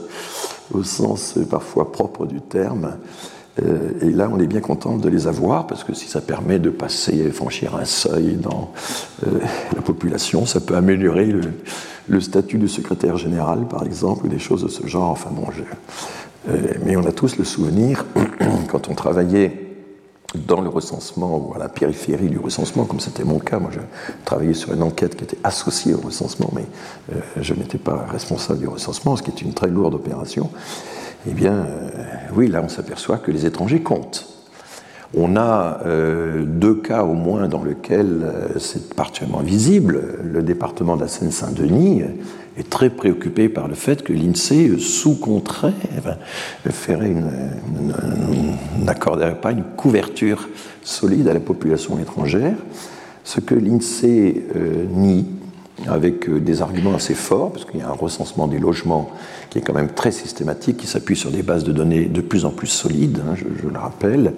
au 0.73 0.83
sens 0.83 1.35
parfois 1.49 1.91
propre 1.91 2.25
du 2.25 2.39
terme. 2.39 2.95
et 4.01 4.09
là, 4.09 4.29
on 4.31 4.39
est 4.39 4.47
bien 4.47 4.61
content 4.61 4.97
de 4.97 5.09
les 5.09 5.27
avoir 5.27 5.67
parce 5.67 5.83
que 5.83 5.93
si 5.93 6.07
ça 6.07 6.21
permet 6.21 6.59
de 6.59 6.69
passer, 6.69 7.29
franchir 7.31 7.75
un 7.75 7.85
seuil 7.85 8.35
dans 8.35 8.73
la 9.73 9.81
population, 9.81 10.45
ça 10.45 10.59
peut 10.59 10.75
améliorer 10.75 11.33
le, 12.07 12.19
statut 12.19 12.57
du 12.57 12.67
secrétaire 12.67 13.17
général, 13.17 13.65
par 13.67 13.85
exemple, 13.85 14.25
ou 14.25 14.29
des 14.29 14.39
choses 14.39 14.63
de 14.63 14.67
ce 14.67 14.85
genre. 14.87 15.11
Enfin 15.11 15.29
bon, 15.31 15.47
mais 16.85 16.97
on 16.97 17.05
a 17.05 17.13
tous 17.13 17.37
le 17.37 17.45
souvenir, 17.45 18.05
quand 18.69 18.89
on 18.89 18.93
travaillait 18.93 19.64
dans 20.35 20.61
le 20.61 20.69
recensement 20.69 21.37
ou 21.37 21.53
à 21.55 21.57
la 21.57 21.69
périphérie 21.69 22.29
du 22.29 22.37
recensement, 22.37 22.85
comme 22.85 22.99
c'était 22.99 23.23
mon 23.23 23.39
cas. 23.39 23.59
Moi, 23.59 23.71
je 23.73 23.79
travaillais 24.23 24.53
sur 24.53 24.73
une 24.73 24.83
enquête 24.83 25.15
qui 25.15 25.23
était 25.23 25.37
associée 25.43 25.93
au 25.93 25.99
recensement, 25.99 26.49
mais 26.53 26.65
euh, 27.13 27.19
je 27.41 27.53
n'étais 27.53 27.77
pas 27.77 28.05
responsable 28.09 28.59
du 28.59 28.67
recensement, 28.67 29.15
ce 29.15 29.23
qui 29.23 29.31
est 29.31 29.41
une 29.41 29.53
très 29.53 29.67
lourde 29.67 29.93
opération. 29.93 30.49
Eh 31.27 31.33
bien, 31.33 31.53
euh, 31.53 32.03
oui, 32.35 32.47
là, 32.47 32.61
on 32.63 32.69
s'aperçoit 32.69 33.17
que 33.17 33.31
les 33.31 33.45
étrangers 33.45 33.81
comptent. 33.81 34.27
On 35.17 35.37
a 35.37 35.79
euh, 35.85 36.43
deux 36.45 36.75
cas 36.75 37.03
au 37.03 37.13
moins 37.13 37.47
dans 37.47 37.63
lesquels 37.63 38.31
c'est 38.57 38.93
particulièrement 38.93 39.43
visible. 39.43 40.19
Le 40.23 40.43
département 40.43 40.97
de 40.97 41.01
la 41.01 41.07
Seine-Saint-Denis 41.07 42.03
est 42.57 42.69
très 42.69 42.89
préoccupé 42.89 43.49
par 43.49 43.67
le 43.67 43.75
fait 43.75 44.03
que 44.03 44.13
l'INSEE, 44.13 44.77
sous 44.79 45.15
contrat, 45.15 45.71
n'accorderait 48.79 49.39
pas 49.41 49.51
une 49.51 49.63
couverture 49.63 50.47
solide 50.83 51.27
à 51.27 51.33
la 51.33 51.39
population 51.39 51.99
étrangère, 51.99 52.55
ce 53.23 53.39
que 53.39 53.55
l'INSEE 53.55 54.45
euh, 54.55 54.85
nie 54.89 55.25
avec 55.87 56.29
euh, 56.29 56.39
des 56.39 56.61
arguments 56.61 56.95
assez 56.95 57.13
forts, 57.13 57.51
parce 57.51 57.65
qu'il 57.65 57.79
y 57.79 57.83
a 57.83 57.89
un 57.89 57.93
recensement 57.93 58.47
des 58.47 58.59
logements 58.59 59.09
qui 59.49 59.57
est 59.57 59.61
quand 59.61 59.73
même 59.73 59.89
très 59.89 60.11
systématique, 60.11 60.77
qui 60.77 60.87
s'appuie 60.87 61.15
sur 61.15 61.31
des 61.31 61.43
bases 61.43 61.63
de 61.63 61.71
données 61.71 62.05
de 62.05 62.21
plus 62.21 62.45
en 62.45 62.51
plus 62.51 62.67
solides, 62.67 63.21
hein, 63.27 63.35
je, 63.35 63.67
le 63.67 63.77
rappelle, 63.77 64.33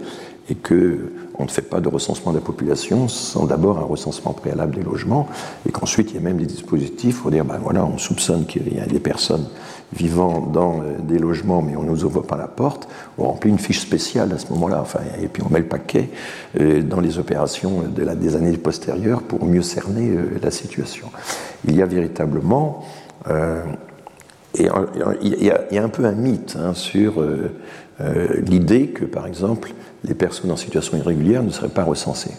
et 0.50 0.56
que 0.56 1.12
on 1.40 1.46
ne 1.46 1.50
fait 1.50 1.62
pas 1.62 1.80
de 1.80 1.88
recensement 1.88 2.32
de 2.32 2.38
la 2.38 2.44
population 2.44 3.08
sans 3.08 3.46
d'abord 3.46 3.80
un 3.80 3.84
recensement 3.84 4.34
préalable 4.34 4.76
des 4.76 4.84
logements, 4.84 5.28
et 5.68 5.72
qu'ensuite 5.72 6.12
il 6.12 6.16
y 6.16 6.18
a 6.18 6.22
même 6.22 6.38
des 6.38 6.46
dispositifs 6.46 7.22
pour 7.22 7.32
dire, 7.32 7.46
ben 7.46 7.60
voilà, 7.62 7.86
on 7.86 7.98
soupçonne 7.98 8.46
qu'il 8.46 8.74
y 8.74 8.80
a 8.80 8.86
des 8.86 9.00
personnes 9.00 9.46
vivant 9.94 10.42
dans 10.42 10.82
euh, 10.82 10.98
des 11.02 11.20
logements, 11.20 11.62
mais 11.62 11.76
on 11.76 11.84
ne 11.84 11.90
nous 11.90 12.04
ouvre 12.04 12.22
pas 12.22 12.38
la 12.38 12.48
porte, 12.48 12.88
on 13.18 13.26
remplit 13.26 13.50
une 13.50 13.60
fiche 13.60 13.80
spéciale 13.80 14.32
à 14.34 14.38
ce 14.38 14.52
moment-là, 14.54 14.80
enfin, 14.82 15.00
et 15.22 15.28
puis 15.28 15.44
on 15.46 15.52
met 15.52 15.60
le 15.60 15.66
paquet 15.66 16.10
euh, 16.60 16.82
dans 16.82 17.00
les 17.00 17.20
opérations 17.20 17.84
des 17.84 18.36
années 18.36 18.58
postérieures 18.58 19.22
pour 19.22 19.46
mieux 19.46 19.62
cerner 19.62 20.10
euh, 20.10 20.40
la 20.42 20.52
situation. 20.52 21.10
Il 21.66 21.76
y 21.76 21.82
a 21.82 21.86
véritablement, 21.86 22.86
et 24.58 24.70
il 25.22 25.44
y, 25.44 25.50
a, 25.50 25.84
un 25.84 25.90
peu 25.90 26.06
un 26.06 26.14
mythe 26.14 26.56
hein, 26.58 26.74
sur 26.74 27.22
l'idée 28.46 28.88
que, 28.88 29.04
par 29.04 29.28
exemple, 29.28 29.74
les 30.08 30.14
personnes 30.14 30.52
en 30.52 30.58
situation 30.58 30.98
irrégulière 30.98 31.44
ne 31.44 31.50
seraient 31.50 31.70
pas 31.70 31.84
recensées. 31.84 32.34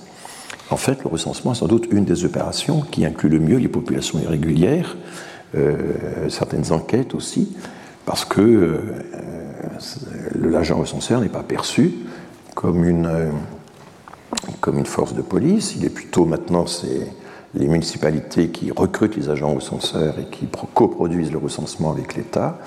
En 0.70 0.76
fait, 0.76 1.02
le 1.02 1.08
recensement 1.08 1.52
est 1.52 1.56
sans 1.56 1.66
doute 1.66 1.88
une 1.90 2.04
des 2.04 2.24
opérations 2.24 2.80
qui 2.80 3.04
inclut 3.04 3.28
le 3.28 3.40
mieux 3.40 3.56
les 3.56 3.68
populations 3.68 4.18
irrégulières, 4.20 4.96
certaines 6.28 6.72
enquêtes 6.72 7.14
aussi, 7.14 7.56
parce 8.04 8.26
que 8.26 8.80
l'agent 10.34 10.76
recenseur 10.76 11.22
n'est 11.22 11.30
pas 11.30 11.42
perçu 11.42 11.94
comme 12.58 12.84
une, 12.84 13.32
force 14.84 15.14
de 15.14 15.22
police, 15.22 15.76
il 15.76 15.84
est 15.84 15.90
plutôt 15.90 16.24
maintenant 16.24 16.64
les 17.54 17.68
municipalités 17.68 18.48
qui 18.48 18.72
recrutent 18.72 19.16
les 19.16 19.28
agents 19.28 19.54
recenseurs 19.54 20.18
et 20.18 20.24
qui 20.24 20.48
coproduisent 20.74 21.30
le 21.30 21.38
recensement 21.38 21.92
avec 21.92 22.16
l'État. 22.16 22.58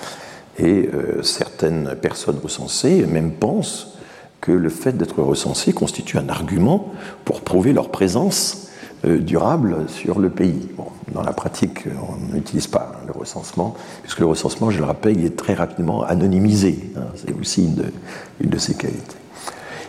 Et 0.57 0.89
euh, 0.93 1.21
certaines 1.23 1.95
personnes 2.01 2.39
recensées 2.41 3.05
même 3.05 3.31
pensent 3.33 3.97
que 4.41 4.51
le 4.51 4.69
fait 4.69 4.97
d'être 4.97 5.21
recensé 5.21 5.71
constitue 5.71 6.17
un 6.17 6.27
argument 6.27 6.91
pour 7.23 7.41
prouver 7.41 7.73
leur 7.73 7.89
présence 7.89 8.67
euh, 9.05 9.19
durable 9.19 9.85
sur 9.87 10.19
le 10.19 10.29
pays. 10.29 10.69
dans 11.13 11.23
la 11.23 11.33
pratique, 11.33 11.85
on 11.87 12.35
n'utilise 12.35 12.67
pas 12.67 12.91
le 13.05 13.13
recensement, 13.13 13.75
puisque 14.01 14.19
le 14.19 14.25
recensement, 14.25 14.69
je 14.71 14.79
le 14.79 14.85
rappelle, 14.85 15.23
est 15.23 15.35
très 15.35 15.53
rapidement 15.53 16.03
anonymisé. 16.03 16.91
Hein. 16.95 17.05
c'est 17.15 17.33
aussi 17.39 17.65
une 17.65 18.49
de, 18.49 18.57
ses 18.57 18.75
qualités. 18.75 19.17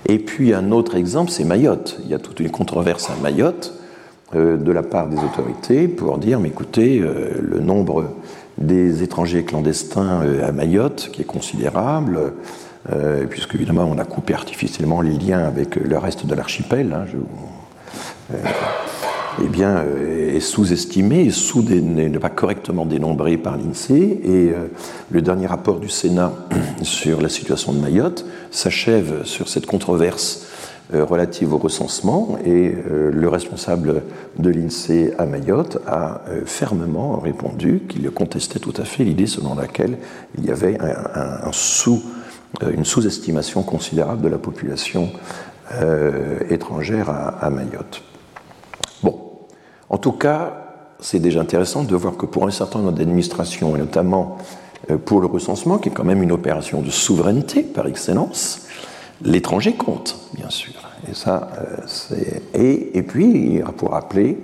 Et 0.07 0.19
puis 0.19 0.53
un 0.53 0.71
autre 0.71 0.97
exemple, 0.97 1.31
c'est 1.31 1.45
Mayotte. 1.45 1.99
Il 2.05 2.11
y 2.11 2.15
a 2.15 2.19
toute 2.19 2.41
une 2.41 2.51
controverse 2.51 3.09
à 3.11 3.15
Mayotte 3.23 3.75
euh, 4.35 4.57
de 4.57 4.73
la 4.73 4.83
part 4.83 5.09
des 5.09 5.19
autorités 5.19 5.89
pour 5.89 6.19
dire, 6.19 6.41
mais 6.41 6.49
écoutez, 6.49 7.01
euh, 7.01 7.33
le 7.41 7.61
nombre 7.61 8.07
des 8.59 9.03
étrangers 9.03 9.45
clandestins 9.45 10.23
à 10.43 10.53
Mayotte, 10.53 11.11
qui 11.13 11.23
est 11.23 11.27
considérable, 11.27 12.35
puisque 13.31 13.55
évidemment 13.55 13.85
on 13.85 13.99
a 13.99 14.05
coupé 14.05 14.35
artificiellement 14.35 15.01
les 15.01 15.17
liens 15.17 15.45
avec 15.45 15.77
le 15.77 15.99
reste 15.99 16.27
de 16.27 16.35
l'archipel, 16.35 16.93
hein, 16.93 18.37
eh 19.43 19.49
bien, 19.49 19.85
est 20.35 20.41
sous-estimé, 20.41 21.31
sous 21.31 21.63
n'est 21.63 22.11
pas 22.11 22.29
correctement 22.29 22.85
dénombré 22.85 23.37
par 23.37 23.57
l'INSEE. 23.57 24.21
Et 24.25 24.53
le 25.11 25.23
dernier 25.23 25.47
rapport 25.47 25.79
du 25.81 25.89
Sénat 25.89 26.33
sur 26.83 27.21
la 27.21 27.29
situation 27.29 27.73
de 27.73 27.79
Mayotte 27.79 28.27
s'achève 28.51 29.25
sur 29.25 29.49
cette 29.49 29.67
controverse 29.67 30.47
euh, 30.95 31.05
relative 31.05 31.55
au 31.55 31.59
recensement 31.59 32.37
et 32.45 32.75
euh, 32.75 33.11
le 33.11 33.29
responsable 33.29 34.03
de 34.39 34.51
l'INSEE 34.51 35.15
à 35.17 35.25
Mayotte 35.25 35.79
a 35.87 36.21
euh, 36.29 36.43
fermement 36.45 37.19
répondu 37.19 37.83
qu'il 37.89 38.11
contestait 38.11 38.59
tout 38.59 38.75
à 38.77 38.85
fait 38.85 39.03
l'idée 39.03 39.27
selon 39.27 39.55
laquelle 39.55 39.97
il 40.37 40.45
y 40.45 40.51
avait 40.51 40.77
un, 40.79 41.51
sous, 41.53 42.03
une 42.61 42.85
sous-estimation 42.85 43.63
considérable 43.63 44.23
de 44.23 44.29
la 44.29 44.39
population 44.39 45.11
étrangère 46.51 47.09
à, 47.09 47.49
Mayotte. 47.49 48.03
Bon, 49.03 49.19
en 49.89 49.97
tout 49.97 50.13
cas, 50.13 50.97
c'est 51.01 51.19
déjà 51.19 51.41
intéressant 51.41 51.83
de 51.83 51.97
voir 51.97 52.17
que 52.19 52.27
pour 52.27 52.47
un 52.47 52.51
certain 52.51 52.81
nombre 52.81 52.93
d'administrations, 52.93 53.75
et 53.75 53.79
notamment 53.79 54.37
pour 55.07 55.21
le 55.21 55.27
recensement, 55.27 55.79
qui 55.79 55.89
est 55.89 55.93
quand 55.93 56.05
même 56.05 56.23
une 56.23 56.33
opération 56.33 56.83
de 56.83 56.91
souveraineté 56.91 57.63
par 57.63 57.87
excellence, 57.87 58.67
l'étranger 59.25 59.75
compte, 59.75 60.19
bien 60.35 60.51
sûr. 60.51 60.75
Et 61.11 61.15
ça, 61.15 61.51
euh, 61.59 61.77
c'est. 61.87 62.43
Et, 62.55 62.99
et, 62.99 63.03
puis, 63.03 63.61
pour 63.77 63.91
rappeler, 63.91 64.39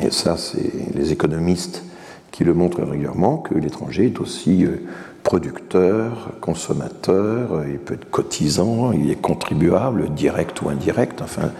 et 0.00 0.10
ça, 0.10 0.36
c'est 0.36 0.94
les 0.94 1.12
économistes 1.12 1.82
qui 2.30 2.44
le 2.44 2.54
montrent 2.54 2.82
régulièrement, 2.82 3.38
que 3.38 3.54
l'étranger 3.54 4.06
est 4.06 4.20
aussi 4.20 4.64
euh, 4.64 4.82
producteur, 5.24 6.30
consommateur, 6.40 7.64
il 7.68 7.78
peut 7.78 7.94
être 7.94 8.08
cotisant, 8.10 8.92
il 8.92 9.10
est 9.10 9.20
contribuable, 9.20 10.10
direct 10.10 10.62
ou 10.62 10.68
indirect, 10.68 11.20
enfin, 11.22 11.50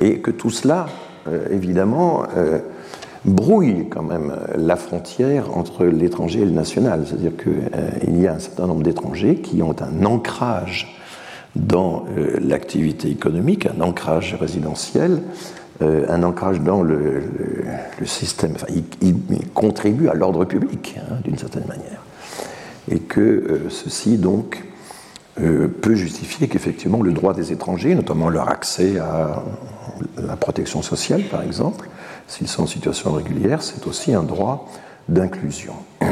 et 0.00 0.18
que 0.18 0.32
tout 0.32 0.50
cela, 0.50 0.86
euh, 1.28 1.46
évidemment, 1.52 2.24
brouille 3.24 3.88
quand 3.88 4.02
même 4.02 4.32
la 4.56 4.76
frontière 4.76 5.56
entre 5.56 5.84
l'étranger 5.84 6.40
et 6.40 6.44
le 6.44 6.50
national. 6.50 7.04
C'est-à-dire 7.06 7.32
qu'il 7.36 8.20
y 8.20 8.26
a 8.26 8.34
un 8.34 8.38
certain 8.38 8.66
nombre 8.66 8.82
d'étrangers 8.82 9.36
qui 9.36 9.62
ont 9.62 9.76
un 9.80 10.04
ancrage 10.04 11.00
dans 11.56 12.04
euh, 12.16 12.38
l'activité 12.40 13.10
économique, 13.10 13.66
un 13.66 13.80
ancrage 13.80 14.36
résidentiel, 14.40 15.22
euh, 15.82 16.06
un 16.08 16.22
ancrage 16.22 16.60
dans 16.60 16.82
le, 16.82 17.22
système. 18.04 18.52
Enfin, 18.54 18.66
il, 19.02 19.14
contribue 19.54 20.08
à 20.08 20.14
l'ordre 20.14 20.44
public, 20.44 20.96
hein, 20.98 21.16
d'une 21.24 21.38
certaine 21.38 21.66
manière. 21.66 22.02
Et 22.90 22.98
que 22.98 23.20
euh, 23.20 23.70
ceci, 23.70 24.18
donc, 24.18 24.64
peut 25.36 25.94
justifier 25.94 26.48
qu'effectivement 26.48 27.00
le 27.00 27.12
droit 27.12 27.32
des 27.32 27.50
étrangers, 27.50 27.94
notamment 27.94 28.28
leur 28.28 28.50
accès 28.50 28.98
à 28.98 29.42
la 30.18 30.36
protection 30.36 30.82
sociale, 30.82 31.22
par 31.30 31.40
exemple, 31.40 31.88
s'ils 32.26 32.48
sont 32.48 32.64
en 32.64 32.66
situation 32.66 33.12
régulière, 33.12 33.62
c'est 33.62 33.86
aussi 33.86 34.12
un 34.12 34.22
droit 34.22 34.68
d'inclusion. 35.08 35.74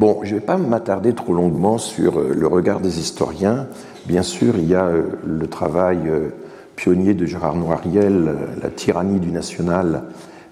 Bon, 0.00 0.20
je 0.22 0.34
ne 0.34 0.40
vais 0.40 0.46
pas 0.46 0.56
m'attarder 0.56 1.12
trop 1.12 1.34
longuement 1.34 1.76
sur 1.76 2.18
euh, 2.18 2.32
le 2.34 2.46
regard 2.46 2.80
des 2.80 3.00
historiens. 3.00 3.66
Bien 4.06 4.22
sûr, 4.22 4.54
il 4.56 4.66
y 4.66 4.74
a 4.74 4.86
euh, 4.86 5.02
le 5.26 5.46
travail 5.46 5.98
euh, 6.06 6.30
pionnier 6.74 7.12
de 7.12 7.26
Gérard 7.26 7.54
Noiriel, 7.54 8.34
La 8.62 8.70
tyrannie 8.70 9.20
du 9.20 9.30
national, 9.30 10.04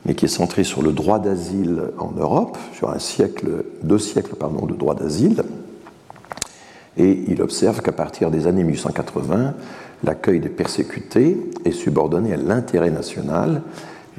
mais 0.06 0.14
qui 0.14 0.24
est 0.24 0.28
centré 0.28 0.64
sur 0.64 0.82
le 0.82 0.92
droit 0.92 1.18
d'asile 1.18 1.90
en 1.98 2.12
Europe, 2.12 2.56
sur 2.74 2.90
un 2.90 2.98
siècle, 2.98 3.64
deux 3.82 3.98
siècles 3.98 4.36
pardon, 4.36 4.66
de 4.66 4.74
droit 4.74 4.94
d'asile. 4.94 5.42
Et 6.96 7.24
il 7.28 7.42
observe 7.42 7.80
qu'à 7.82 7.92
partir 7.92 8.30
des 8.30 8.46
années 8.46 8.64
1880, 8.64 9.54
l'accueil 10.04 10.40
des 10.40 10.48
persécutés 10.48 11.36
est 11.64 11.72
subordonné 11.72 12.32
à 12.32 12.36
l'intérêt 12.36 12.90
national 12.90 13.62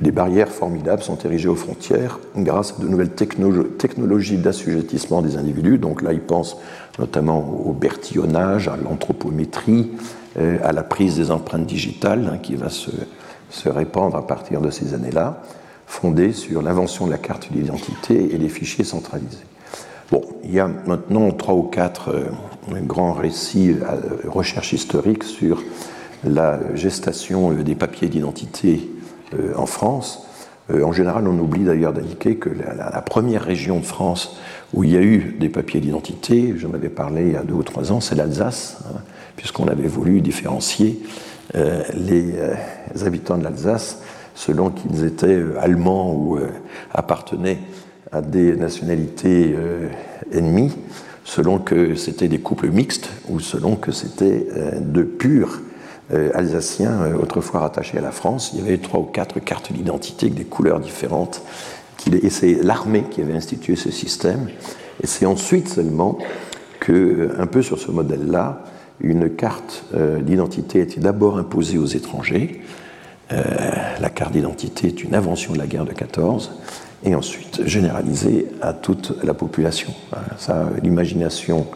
des 0.02 0.12
barrières 0.12 0.50
formidables 0.50 1.04
sont 1.04 1.18
érigées 1.18 1.50
aux 1.50 1.56
frontières 1.56 2.20
grâce 2.36 2.74
à 2.78 2.82
de 2.82 2.88
nouvelles 2.88 3.12
technologies 3.12 4.38
d'assujettissement 4.38 5.22
des 5.22 5.36
individus. 5.36 5.78
Donc 5.78 6.02
là, 6.02 6.14
il 6.14 6.22
pense 6.22 6.58
notamment 6.98 7.40
au 7.66 7.74
bertillonnage, 7.74 8.68
à 8.70 8.78
l'anthropométrie, 8.78 9.92
euh, 10.38 10.58
à 10.64 10.72
la 10.72 10.84
prise 10.84 11.18
des 11.18 11.32
empreintes 11.32 11.66
digitales 11.66 12.32
hein, 12.34 12.38
qui 12.38 12.56
va 12.56 12.70
se, 12.70 12.92
répandre 13.66 14.16
à 14.16 14.26
partir 14.26 14.62
de 14.62 14.70
ces 14.70 14.94
années-là, 14.94 15.42
fondée 15.90 16.32
sur 16.32 16.62
l'invention 16.62 17.08
de 17.08 17.12
la 17.12 17.18
carte 17.18 17.52
d'identité 17.52 18.34
et 18.34 18.38
des 18.38 18.48
fichiers 18.48 18.86
centralisés. 18.86 19.44
Bon, 20.12 20.22
il 20.44 20.54
y 20.54 20.60
a 20.60 20.68
maintenant 20.68 21.30
trois 21.32 21.56
ou 21.56 21.64
quatre 21.64 22.10
euh, 22.10 22.30
grands 22.82 23.14
récits, 23.14 23.72
euh, 23.72 24.30
recherches 24.30 24.72
historiques 24.72 25.24
sur 25.24 25.62
la 26.24 26.60
gestation 26.76 27.52
des 27.52 27.76
papiers 27.76 28.08
d'identité 28.08 28.90
euh, 29.34 29.54
en 29.56 29.66
France. 29.66 30.26
Euh, 30.72 30.84
en 30.84 30.92
général, 30.92 31.28
on 31.28 31.38
oublie 31.40 31.64
d'ailleurs 31.64 31.94
d'indiquer 31.94 32.36
que 32.36 32.50
la, 32.50 33.02
première 33.02 33.44
région 33.44 33.80
de 33.80 33.86
France 33.86 34.38
où 34.74 34.84
il 34.84 34.92
y 34.92 34.98
a 34.98 35.02
eu 35.02 35.36
des 35.40 35.50
papiers 35.50 35.80
d'identité, 35.80 36.54
j'en 36.58 36.74
avais 36.74 36.90
parlé 36.90 37.28
il 37.28 37.34
y 37.34 37.38
a 37.38 37.44
deux 37.44 37.54
ou 37.54 37.64
trois 37.64 37.92
ans, 37.92 38.02
c'est 38.02 38.16
l'Alsace, 38.16 38.78
hein, 38.86 39.00
puisqu'on 39.36 39.68
avait 39.68 39.88
voulu 39.88 40.22
différencier 40.22 41.00
euh, 41.56 41.84
les, 41.96 42.34
habitants 43.06 43.38
de 43.38 43.44
l'Alsace 43.44 44.02
selon 44.40 44.70
qu'ils 44.70 45.04
étaient 45.04 45.44
allemands 45.60 46.14
ou 46.14 46.40
appartenaient 46.94 47.60
à 48.12 48.22
des 48.22 48.56
nationalités 48.56 49.54
ennemies, 50.32 50.72
selon 51.26 51.60
que 51.60 51.96
c'était 51.96 52.30
des 52.30 52.40
couples 52.40 52.70
mixtes 52.70 53.10
ou 53.28 53.42
selon 53.42 53.76
que 53.76 53.92
c'était 53.92 54.48
de 54.80 55.04
purs 55.04 55.60
euh, 56.12 56.32
alsaciens, 56.34 57.04
euh, 57.04 57.22
autrefois 57.22 57.60
rattachés 57.60 58.00
à 58.00 58.02
la 58.02 58.12
France. 58.12 58.50
Il 58.54 58.60
y 58.60 58.64
avait 58.64 58.80
trois 58.80 59.00
ou 59.00 59.04
quatre 59.04 59.40
cartes 59.40 59.72
d'identité 59.72 60.26
avec 60.26 60.40
des 60.40 60.44
couleurs 60.44 60.80
différentes. 60.80 61.44
Et 62.12 62.32
c'est 62.32 62.64
l'armée 62.64 63.04
qui 63.12 63.22
avait 63.22 63.36
institué 63.36 63.76
ce 63.76 63.92
système. 63.92 64.50
Et 65.04 65.08
c'est 65.08 65.28
ensuite 65.28 65.70
seulement 65.70 66.18
que, 66.80 66.92
euh, 66.92 67.36
un 67.38 67.46
peu 67.46 67.62
sur 67.62 67.78
ce 67.78 67.92
modèle-là, 67.92 68.64
une 69.02 69.30
carte 69.30 69.86
d'identité 69.94 70.82
a 70.82 70.84
été 70.84 71.00
d'abord 71.00 71.38
imposée 71.38 71.78
aux 71.78 71.86
étrangers. 71.86 72.60
La 73.32 74.10
carte 74.10 74.34
d'identité 74.34 74.88
est 74.88 75.04
une 75.04 75.14
invention 75.14 75.54
de 75.54 75.60
la 75.60 75.68
guerre 75.68 75.86
de 75.86 75.94
14 75.94 76.52
et 77.04 77.16
ensuite 77.16 77.66
généralisée 77.66 78.48
à 78.62 78.74
toute 78.74 79.24
la 79.24 79.34
population. 79.34 79.94
Ça, 80.38 80.70
l'imagination 80.82 81.68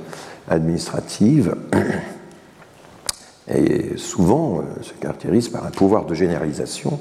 administrative 0.50 1.56
et 3.48 3.98
souvent 3.98 4.60
euh, 4.60 4.84
se 4.84 4.94
caractérise 4.94 5.50
par 5.50 5.66
un 5.66 5.72
pouvoir 5.72 6.06
de 6.06 6.14
généralisation 6.14 7.00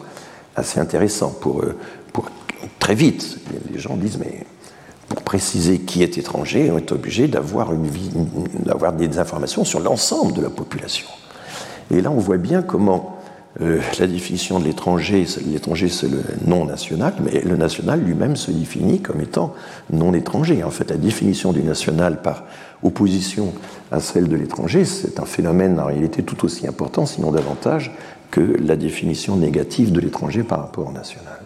assez 0.56 0.80
intéressant. 0.80 1.34
Euh, 1.46 1.76
pour 2.12 2.30
très 2.78 2.94
vite, 2.94 3.38
les 3.72 3.78
gens 3.78 3.96
disent 3.96 4.18
mais 4.18 4.44
pour 5.08 5.22
préciser 5.22 5.80
qui 5.80 6.02
est 6.02 6.18
étranger, 6.18 6.70
on 6.70 6.78
est 6.78 6.92
obligé 6.92 7.28
d'avoir 7.28 7.72
une, 7.72 7.88
d'avoir 8.64 8.92
des 8.92 9.18
informations 9.18 9.64
sur 9.64 9.80
l'ensemble 9.80 10.32
de 10.32 10.40
la 10.40 10.50
population. 10.50 11.08
Et 11.90 12.00
là, 12.00 12.10
on 12.10 12.18
voit 12.18 12.38
bien 12.38 12.62
comment 12.62 13.11
euh, 13.60 13.80
la 13.98 14.06
définition 14.06 14.58
de 14.58 14.64
l'étranger, 14.64 15.26
l'étranger 15.46 15.88
c'est 15.88 16.08
le 16.08 16.22
non 16.46 16.64
national, 16.64 17.12
mais 17.22 17.42
le 17.42 17.56
national 17.56 18.00
lui-même 18.00 18.36
se 18.36 18.50
définit 18.50 19.00
comme 19.00 19.20
étant 19.20 19.54
non 19.92 20.14
étranger. 20.14 20.64
En 20.64 20.70
fait, 20.70 20.88
la 20.90 20.96
définition 20.96 21.52
du 21.52 21.62
national 21.62 22.22
par 22.22 22.44
opposition 22.82 23.52
à 23.90 24.00
celle 24.00 24.28
de 24.28 24.36
l'étranger, 24.36 24.84
c'est 24.84 25.20
un 25.20 25.26
phénomène 25.26 25.78
en 25.78 25.86
réalité 25.86 26.22
tout 26.22 26.44
aussi 26.44 26.66
important, 26.66 27.04
sinon 27.04 27.30
davantage, 27.30 27.92
que 28.30 28.40
la 28.40 28.76
définition 28.76 29.36
négative 29.36 29.92
de 29.92 30.00
l'étranger 30.00 30.42
par 30.42 30.60
rapport 30.60 30.88
au 30.88 30.92
national. 30.92 31.42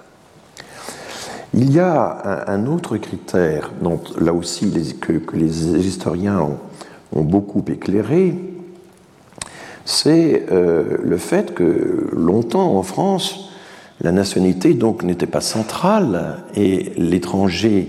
Il 1.54 1.72
y 1.72 1.80
a 1.80 2.44
un, 2.48 2.66
autre 2.66 2.96
critère 2.98 3.72
dont 3.80 4.00
là 4.20 4.32
aussi 4.32 4.70
que, 5.00 5.22
les 5.34 5.86
historiens 5.86 6.40
ont, 7.12 7.22
beaucoup 7.22 7.64
éclairé, 7.68 8.34
c'est 9.86 10.46
euh, 10.50 10.98
le 11.02 11.16
fait 11.16 11.54
que 11.54 12.10
longtemps 12.12 12.76
en 12.76 12.82
France, 12.82 13.50
la 14.02 14.12
nationalité 14.12 14.74
donc 14.74 15.04
n'était 15.04 15.26
pas 15.26 15.40
centrale 15.40 16.42
et 16.54 16.92
l'étranger 16.98 17.88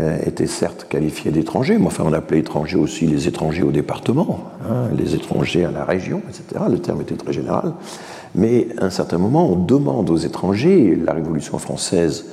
euh, 0.00 0.18
était 0.26 0.48
certes 0.48 0.86
qualifié 0.88 1.30
d'étranger, 1.30 1.78
mais 1.78 1.86
enfin 1.86 2.04
on 2.06 2.12
appelait 2.12 2.40
étranger 2.40 2.76
aussi 2.76 3.06
les 3.06 3.28
étrangers 3.28 3.62
au 3.62 3.70
département, 3.70 4.50
hein, 4.68 4.88
les 4.98 5.14
étrangers 5.14 5.64
à 5.64 5.70
la 5.70 5.84
région, 5.84 6.20
etc. 6.28 6.64
Le 6.68 6.78
terme 6.80 7.00
était 7.00 7.16
très 7.16 7.32
général. 7.32 7.74
Mais 8.34 8.66
à 8.78 8.86
un 8.86 8.90
certain 8.90 9.18
moment, 9.18 9.50
on 9.50 9.56
demande 9.56 10.10
aux 10.10 10.16
étrangers, 10.16 10.98
la 11.02 11.12
Révolution 11.12 11.58
française 11.58 12.26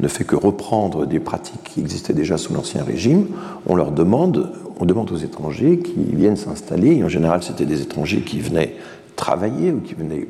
ne 0.00 0.08
fait 0.08 0.24
que 0.24 0.36
reprendre 0.36 1.06
des 1.06 1.20
pratiques 1.20 1.62
qui 1.64 1.80
existaient 1.80 2.12
déjà 2.12 2.38
sous 2.38 2.52
l'Ancien 2.54 2.82
Régime, 2.82 3.26
on 3.66 3.76
leur 3.76 3.92
demande, 3.92 4.52
on 4.78 4.84
demande 4.84 5.10
aux 5.12 5.16
étrangers 5.16 5.78
qui 5.78 6.02
viennent 6.14 6.36
s'installer, 6.36 6.96
et 6.96 7.04
en 7.04 7.08
général 7.08 7.42
c'était 7.42 7.66
des 7.66 7.82
étrangers 7.82 8.22
qui 8.22 8.40
venaient 8.40 8.74
travailler 9.16 9.72
ou 9.72 9.80
qui 9.80 9.94
venaient 9.94 10.28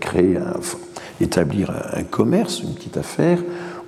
créer, 0.00 0.38
établir 1.20 1.72
un 1.92 2.04
commerce, 2.04 2.62
une 2.62 2.74
petite 2.74 2.96
affaire, 2.96 3.38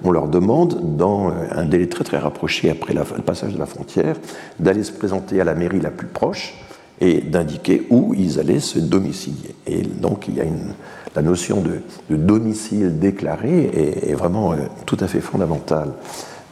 on 0.02 0.10
leur 0.10 0.28
demande, 0.28 0.96
dans 0.96 1.30
un 1.52 1.64
délai 1.64 1.88
très 1.88 2.04
très 2.04 2.18
rapproché 2.18 2.70
après 2.70 2.94
le 2.94 3.22
passage 3.22 3.52
de 3.52 3.58
la 3.58 3.66
frontière, 3.66 4.16
d'aller 4.58 4.82
se 4.82 4.92
présenter 4.92 5.40
à 5.40 5.44
la 5.44 5.54
mairie 5.54 5.80
la 5.80 5.90
plus 5.90 6.06
proche 6.06 6.54
et 7.00 7.20
d'indiquer 7.20 7.86
où 7.90 8.14
ils 8.14 8.38
allaient 8.38 8.60
se 8.60 8.78
domicilier. 8.78 9.54
Et 9.66 9.82
donc 9.82 10.28
il 10.28 10.36
y 10.36 10.40
a 10.40 10.44
la 11.14 11.22
notion 11.22 11.62
de, 11.62 11.80
domicile 12.14 12.98
déclaré 12.98 13.70
est, 14.06 14.14
vraiment 14.14 14.52
euh, 14.52 14.58
tout 14.86 14.98
à 15.00 15.08
fait 15.08 15.20
fondamentale 15.20 15.92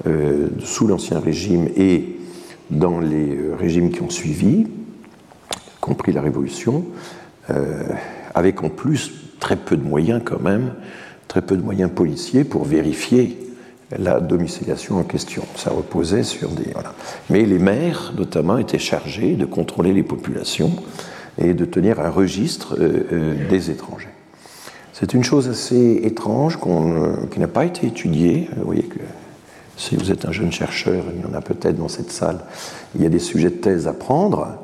euh, 0.07 0.49
sous 0.61 0.87
l'Ancien 0.87 1.21
Régime 1.21 1.69
et 1.77 2.17
dans 2.71 2.99
les 2.99 3.37
euh, 3.37 3.55
régimes 3.59 3.91
qui 3.91 4.03
ont 4.03 4.11
suivi, 4.11 4.67
compris 5.81 6.13
la 6.13 6.23
Révolution, 6.23 6.85
avec 8.35 8.63
en 8.63 8.69
plus 8.69 9.11
très 9.41 9.57
peu 9.57 9.75
de 9.79 9.83
moyens 9.83 10.21
quand 10.23 10.41
même, 10.41 10.75
très 11.29 11.41
peu 11.41 11.57
de 11.57 11.63
moyens 11.63 11.91
policiers 11.91 12.45
pour 12.45 12.67
vérifier 12.67 13.39
la 13.97 14.21
domiciliation 14.21 14.99
en 14.99 15.05
question. 15.05 15.45
Ça 15.57 15.71
reposait 15.71 16.23
sur 16.23 16.51
des... 16.51 16.73
Mais 17.31 17.45
les 17.45 17.59
maires, 17.59 18.13
notamment, 18.17 18.59
étaient 18.59 18.79
chargés 18.79 19.35
de 19.35 19.45
contrôler 19.45 19.93
les 19.93 20.03
populations 20.03 20.73
et 21.39 21.55
de 21.55 21.65
tenir 21.65 22.01
un 22.01 22.11
registre 22.11 22.77
des 22.79 23.71
étrangers. 23.71 24.09
C'est 24.93 25.15
une 25.15 25.23
chose 25.23 25.49
assez 25.49 26.01
étrange 26.03 26.59
qui 27.31 27.39
n'a 27.39 27.47
pas 27.47 27.65
été 27.65 27.87
étudiée. 27.87 28.51
Vous 28.57 28.65
voyez 28.65 28.83
que 28.83 28.99
si 29.77 29.95
vous 29.95 30.11
êtes 30.11 30.27
un 30.27 30.33
jeune 30.33 30.51
chercheur, 30.51 31.05
il 31.15 31.23
y 31.23 31.33
en 31.33 31.35
a 31.39 31.41
peut-être 31.41 31.77
dans 31.77 31.89
cette 31.89 32.11
salle, 32.11 32.41
il 32.97 33.03
y 33.03 33.07
a 33.07 33.09
des 33.09 33.21
sujets 33.21 33.51
de 33.51 33.55
thèse 33.55 33.87
à 33.87 33.93
prendre. 33.93 34.59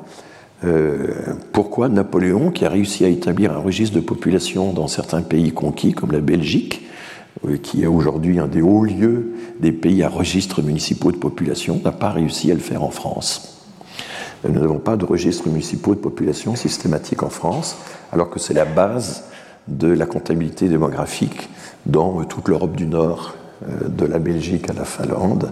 Euh, 0.65 1.13
pourquoi 1.53 1.87
Napoléon, 1.87 2.51
qui 2.51 2.65
a 2.65 2.69
réussi 2.69 3.05
à 3.05 3.07
établir 3.07 3.53
un 3.53 3.59
registre 3.59 3.95
de 3.95 4.01
population 4.01 4.73
dans 4.73 4.87
certains 4.87 5.21
pays 5.21 5.53
conquis, 5.53 5.93
comme 5.93 6.11
la 6.11 6.19
Belgique, 6.19 6.81
euh, 6.81 6.84
qui 7.61 7.83
est 7.83 7.87
aujourd'hui 7.87 8.39
un 8.39 8.47
des 8.47 8.61
hauts 8.61 8.83
lieux 8.83 9.33
des 9.59 9.71
pays 9.71 10.03
à 10.03 10.09
registres 10.09 10.61
municipaux 10.61 11.11
de 11.11 11.17
population, 11.17 11.81
n'a 11.83 11.91
pas 11.91 12.09
réussi 12.09 12.51
à 12.51 12.53
le 12.53 12.59
faire 12.59 12.83
en 12.83 12.89
France. 12.89 13.63
Nous 14.47 14.59
n'avons 14.59 14.79
pas 14.79 14.95
de 14.95 15.05
registres 15.05 15.47
municipaux 15.47 15.95
de 15.95 15.99
population 15.99 16.55
systématique 16.55 17.23
en 17.23 17.29
France, 17.29 17.77
alors 18.11 18.29
que 18.29 18.39
c'est 18.39 18.53
la 18.53 18.65
base 18.65 19.23
de 19.67 19.87
la 19.87 20.05
comptabilité 20.05 20.69
démographique 20.69 21.49
dans 21.85 22.23
toute 22.25 22.47
l'Europe 22.47 22.75
du 22.75 22.85
Nord, 22.85 23.35
euh, 23.67 23.87
de 23.87 24.05
la 24.05 24.19
Belgique 24.19 24.69
à 24.69 24.73
la 24.73 24.85
Finlande, 24.85 25.51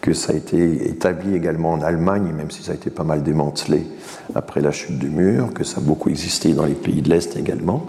que 0.00 0.14
ça 0.14 0.32
a 0.32 0.36
été 0.36 0.88
établi 0.88 1.34
également 1.34 1.72
en 1.72 1.82
Allemagne, 1.82 2.32
même 2.34 2.50
si 2.50 2.62
ça 2.62 2.72
a 2.72 2.74
été 2.74 2.88
pas 2.88 3.04
mal 3.04 3.22
démantelé 3.22 3.86
après 4.34 4.62
la 4.62 4.72
chute 4.72 4.98
du 4.98 5.10
mur, 5.10 5.52
que 5.52 5.64
ça 5.64 5.78
a 5.78 5.82
beaucoup 5.82 6.08
existé 6.08 6.54
dans 6.54 6.64
les 6.64 6.74
pays 6.74 7.02
de 7.02 7.10
l'Est 7.10 7.36
également, 7.36 7.86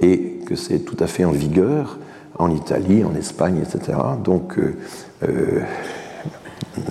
et 0.00 0.40
que 0.44 0.54
c'est 0.54 0.80
tout 0.80 0.96
à 1.00 1.06
fait 1.06 1.24
en 1.24 1.30
vigueur 1.30 1.98
en 2.38 2.50
Italie, 2.50 3.04
en 3.04 3.14
Espagne, 3.14 3.62
etc. 3.62 3.98
Donc 4.22 4.58
euh, 4.58 4.76
euh, 5.22 5.60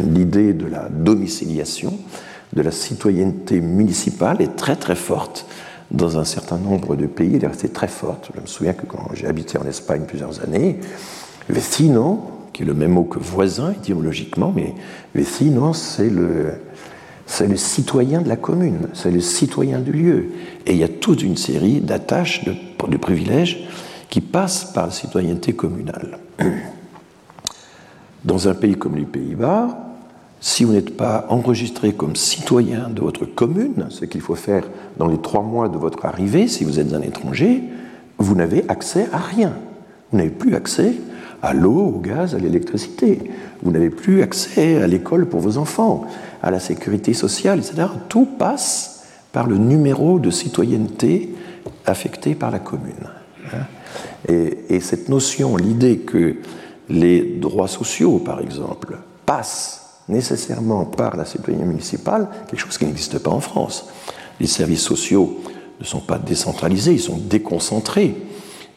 l'idée 0.02 0.54
de 0.54 0.66
la 0.66 0.90
domiciliation, 0.90 1.94
de 2.54 2.62
la 2.62 2.72
citoyenneté 2.72 3.60
municipale 3.60 4.42
est 4.42 4.56
très 4.56 4.76
très 4.76 4.96
forte 4.96 5.46
dans 5.92 6.18
un 6.18 6.26
certain 6.26 6.58
nombre 6.58 6.96
de 6.96 7.06
pays, 7.06 7.36
elle 7.36 7.44
est 7.44 7.48
restée 7.48 7.70
très 7.70 7.88
forte. 7.88 8.32
Je 8.36 8.42
me 8.42 8.48
souviens 8.48 8.74
que 8.74 8.86
quand 8.86 9.10
j'ai 9.14 9.28
habité 9.28 9.58
en 9.58 9.66
Espagne 9.66 10.04
plusieurs 10.08 10.44
années, 10.44 10.80
vecino, 11.50 12.24
qui 12.54 12.64
est 12.64 12.66
le 12.66 12.74
même 12.74 12.92
mot 12.92 13.04
que 13.04 13.20
voisin 13.20 13.72
étymologiquement, 13.72 14.52
mais 14.56 14.74
vecino, 15.14 15.74
c'est 15.74 16.10
le, 16.10 16.56
citoyen 17.56 18.22
de 18.22 18.30
la 18.30 18.36
commune, 18.36 18.88
c'est 18.94 19.12
le 19.12 19.22
citoyen 19.22 19.80
du 19.80 19.92
lieu. 19.92 20.32
Et 20.66 20.74
il 20.74 20.78
y 20.78 20.84
a 20.84 20.90
toute 20.90 21.22
une 21.22 21.38
série 21.38 21.82
d'attaches, 21.82 22.46
de, 22.46 22.56
de 22.88 22.98
privilèges 22.98 23.68
qui 24.10 24.22
passent 24.22 24.72
par 24.74 24.88
la 24.88 24.92
citoyenneté 24.92 25.54
communale. 25.54 26.20
Dans 28.24 28.48
un 28.48 28.54
pays 28.54 28.76
comme 28.76 28.96
les 28.96 29.06
Pays-Bas, 29.06 29.86
si 30.42 30.64
vous 30.64 30.74
n'êtes 30.74 30.96
pas 30.96 31.26
enregistré 31.30 31.94
comme 31.94 32.16
citoyen 32.16 32.90
de 32.90 33.02
votre 33.02 33.26
commune, 33.26 33.88
ce 33.90 34.06
qu'il 34.06 34.22
faut 34.22 34.36
faire 34.36 34.64
dans 34.98 35.08
les 35.08 35.18
trois 35.18 35.42
mois 35.42 35.70
de 35.70 35.78
votre 35.78 36.06
arrivée, 36.06 36.48
si 36.48 36.64
vous 36.64 36.80
êtes 36.80 36.94
un 36.94 37.02
étranger, 37.02 37.64
vous 38.18 38.36
n'avez 38.36 38.64
accès 38.70 39.08
à 39.12 39.18
rien. 39.18 39.54
Vous 40.12 40.18
n'avez 40.18 40.30
plus 40.30 40.56
accès 40.56 40.94
à 41.42 41.54
l'eau, 41.54 41.94
au 41.96 42.00
gaz, 42.00 42.36
à 42.36 42.38
l'électricité. 42.38 43.32
Vous 43.64 43.72
n'avez 43.72 43.90
plus 43.90 44.22
accès 44.22 44.82
à 44.82 44.88
l'école 44.88 45.28
pour 45.28 45.40
vos 45.40 45.58
enfants, 45.58 46.06
à 46.44 46.52
la 46.52 46.60
sécurité 46.60 47.14
sociale, 47.14 47.60
etc. 47.60 47.88
Tout 48.08 48.26
passe 48.26 49.04
par 49.32 49.48
le 49.48 49.58
numéro 49.58 50.20
de 50.20 50.30
citoyenneté 50.30 51.34
affecté 51.86 52.36
par 52.36 52.52
la 52.52 52.60
commune. 52.60 53.10
Et, 54.28 54.58
et 54.70 54.80
cette 54.80 55.10
notion, 55.10 55.58
l'idée 55.58 56.00
que 56.00 56.36
les 56.90 57.22
droits 57.22 57.68
sociaux, 57.68 58.20
par 58.20 58.40
exemple, 58.40 58.98
passent 59.26 59.86
nécessairement 60.08 60.86
par 60.86 61.16
la 61.18 61.26
citoyenneté 61.26 61.68
municipale, 61.68 62.28
quelque 62.48 62.60
chose 62.60 62.78
qui 62.78 62.86
n'existe 62.86 63.20
pas 63.20 63.32
en 63.32 63.40
France. 63.40 63.90
Les 64.40 64.48
services 64.48 64.82
sociaux 64.82 65.40
ne 65.80 65.86
sont 65.86 66.00
pas 66.00 66.18
décentralisés, 66.18 66.94
ils 66.94 67.00
sont 67.00 67.18
déconcentrés. 67.18 68.16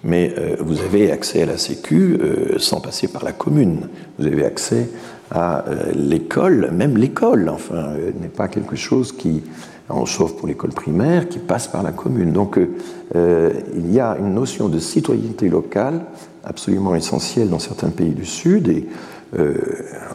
Mais 0.05 0.33
euh, 0.39 0.57
vous 0.61 0.81
avez 0.81 1.11
accès 1.11 1.43
à 1.43 1.47
la 1.47 1.59
Sécu 1.59 2.19
euh, 2.21 2.59
sans 2.59 2.81
passer 2.81 3.09
par 3.09 3.25
la 3.25 3.33
commune. 3.33 3.89
Vous 4.19 4.27
avez 4.27 4.45
accès 4.45 4.89
à 5.31 5.69
euh, 5.69 5.93
l'école, 5.95 6.71
même 6.73 6.97
l'école, 6.97 7.49
enfin, 7.49 7.95
n'est 8.21 8.29
pas 8.29 8.49
quelque 8.49 8.77
chose 8.77 9.13
qui, 9.13 9.43
sauf 10.07 10.35
pour 10.35 10.49
l'école 10.49 10.71
primaire, 10.71 11.29
qui 11.29 11.39
passe 11.39 11.69
par 11.69 11.83
la 11.83 11.93
commune. 11.93 12.33
Donc 12.33 12.59
il 13.15 13.93
y 13.93 14.01
a 14.01 14.17
une 14.19 14.35
notion 14.35 14.69
de 14.69 14.79
citoyenneté 14.79 15.49
locale 15.49 16.03
absolument 16.45 16.95
essentielle 16.95 17.49
dans 17.51 17.59
certains 17.59 17.91
pays 17.91 18.13
du 18.13 18.25
Sud 18.25 18.69
et 18.69 18.89
euh, 19.39 19.55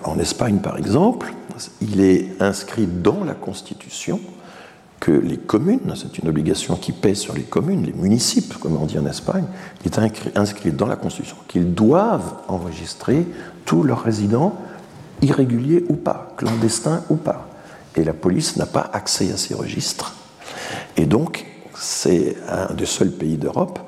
en 0.04 0.18
Espagne, 0.18 0.58
par 0.58 0.78
exemple, 0.78 1.34
il 1.82 2.02
est 2.02 2.30
inscrit 2.40 2.88
dans 2.88 3.24
la 3.24 3.34
Constitution 3.34 4.20
que 5.00 5.12
les 5.12 5.38
communes, 5.38 5.94
c'est 5.96 6.18
une 6.18 6.30
obligation 6.30 6.76
qui 6.76 6.94
pèse 6.94 7.20
sur 7.20 7.36
les 7.36 7.44
communes, 7.44 7.84
les 7.84 7.94
municipes, 7.94 8.58
comme 8.58 8.78
on 8.78 8.86
dit 8.86 8.98
en 8.98 9.06
Espagne, 9.06 9.44
il 9.84 9.92
est 9.92 10.38
inscrit 10.38 10.72
dans 10.72 10.88
la 10.88 10.96
Constitution 10.96 11.36
qu'ils 11.48 11.74
doivent 11.74 12.36
enregistrer 12.48 13.28
tous 13.66 13.84
leurs 13.84 14.02
résidents, 14.02 14.56
irréguliers 15.22 15.86
ou 15.90 15.94
pas, 15.94 16.34
clandestins 16.38 17.04
ou 17.10 17.16
pas. 17.16 17.50
Et 17.96 18.04
la 18.04 18.14
police 18.14 18.58
n'a 18.58 18.66
pas 18.66 18.90
accès 18.94 19.32
à 19.32 19.38
ces 19.38 19.54
registres. 19.54 20.16
Et 20.98 21.06
donc, 21.06 21.46
c'est 21.78 22.36
un 22.48 22.74
des 22.74 22.86
seuls 22.86 23.12
pays 23.12 23.38
d'Europe 23.38 23.80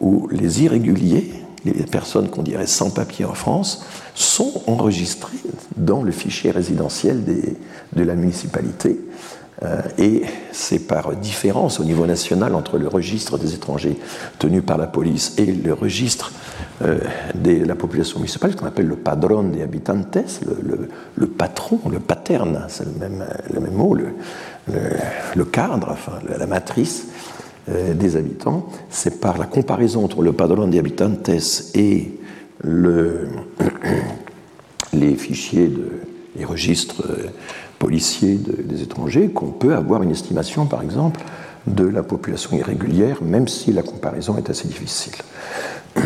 où 0.00 0.28
les 0.30 0.62
irréguliers, 0.62 1.32
les 1.64 1.72
personnes 1.84 2.28
qu'on 2.28 2.42
dirait 2.42 2.66
sans 2.66 2.90
papier 2.90 3.24
en 3.24 3.34
France, 3.34 3.84
sont 4.14 4.62
enregistrés 4.66 5.38
dans 5.76 6.02
le 6.02 6.12
fichier 6.12 6.50
résidentiel 6.50 7.24
de 7.24 8.02
la 8.02 8.14
municipalité. 8.14 8.98
Euh, 9.62 9.82
et 9.98 10.22
c'est 10.52 10.80
par 10.80 11.14
différence 11.14 11.78
au 11.78 11.84
niveau 11.84 12.06
national 12.06 12.54
entre 12.54 12.76
le 12.76 12.88
registre 12.88 13.38
des 13.38 13.54
étrangers 13.54 13.96
tenu 14.38 14.62
par 14.62 14.78
la 14.78 14.88
police 14.88 15.34
et 15.38 15.46
le 15.46 15.72
registre 15.72 16.32
euh, 16.82 16.98
de 17.36 17.64
la 17.64 17.76
population 17.76 18.18
municipale, 18.18 18.50
ce 18.50 18.56
qu'on 18.56 18.66
appelle 18.66 18.88
le 18.88 18.96
padron 18.96 19.44
des 19.44 19.62
habitantes, 19.62 20.18
le, 20.44 20.88
le, 21.14 21.26
patron, 21.28 21.78
le 21.90 22.00
paterne, 22.00 22.64
c'est 22.68 22.84
le 22.84 22.98
même, 22.98 23.24
le 23.52 23.60
même 23.60 23.74
mot, 23.74 23.94
le, 23.94 25.44
cadre, 25.44 25.88
enfin 25.90 26.18
la 26.36 26.46
matrice 26.46 27.06
euh, 27.68 27.94
des 27.94 28.16
habitants. 28.16 28.66
C'est 28.90 29.20
par 29.20 29.38
la 29.38 29.46
comparaison 29.46 30.04
entre 30.04 30.22
le 30.22 30.32
padron 30.32 30.66
des 30.66 30.80
habitantes 30.80 31.30
et 31.74 32.18
le, 32.60 33.28
les 34.92 35.14
fichiers, 35.14 35.68
de, 35.68 35.92
les 36.36 36.44
registres 36.44 37.04
policiers 37.84 38.36
des 38.38 38.80
étrangers, 38.80 39.28
qu'on 39.28 39.50
peut 39.50 39.74
avoir 39.74 40.02
une 40.02 40.10
estimation, 40.10 40.64
par 40.64 40.80
exemple, 40.80 41.20
de 41.66 41.84
la 41.84 42.02
population 42.02 42.56
irrégulière, 42.56 43.22
même 43.22 43.46
si 43.46 43.74
la 43.74 43.82
comparaison 43.82 44.38
est 44.38 44.48
assez 44.48 44.66
difficile. 44.66 45.12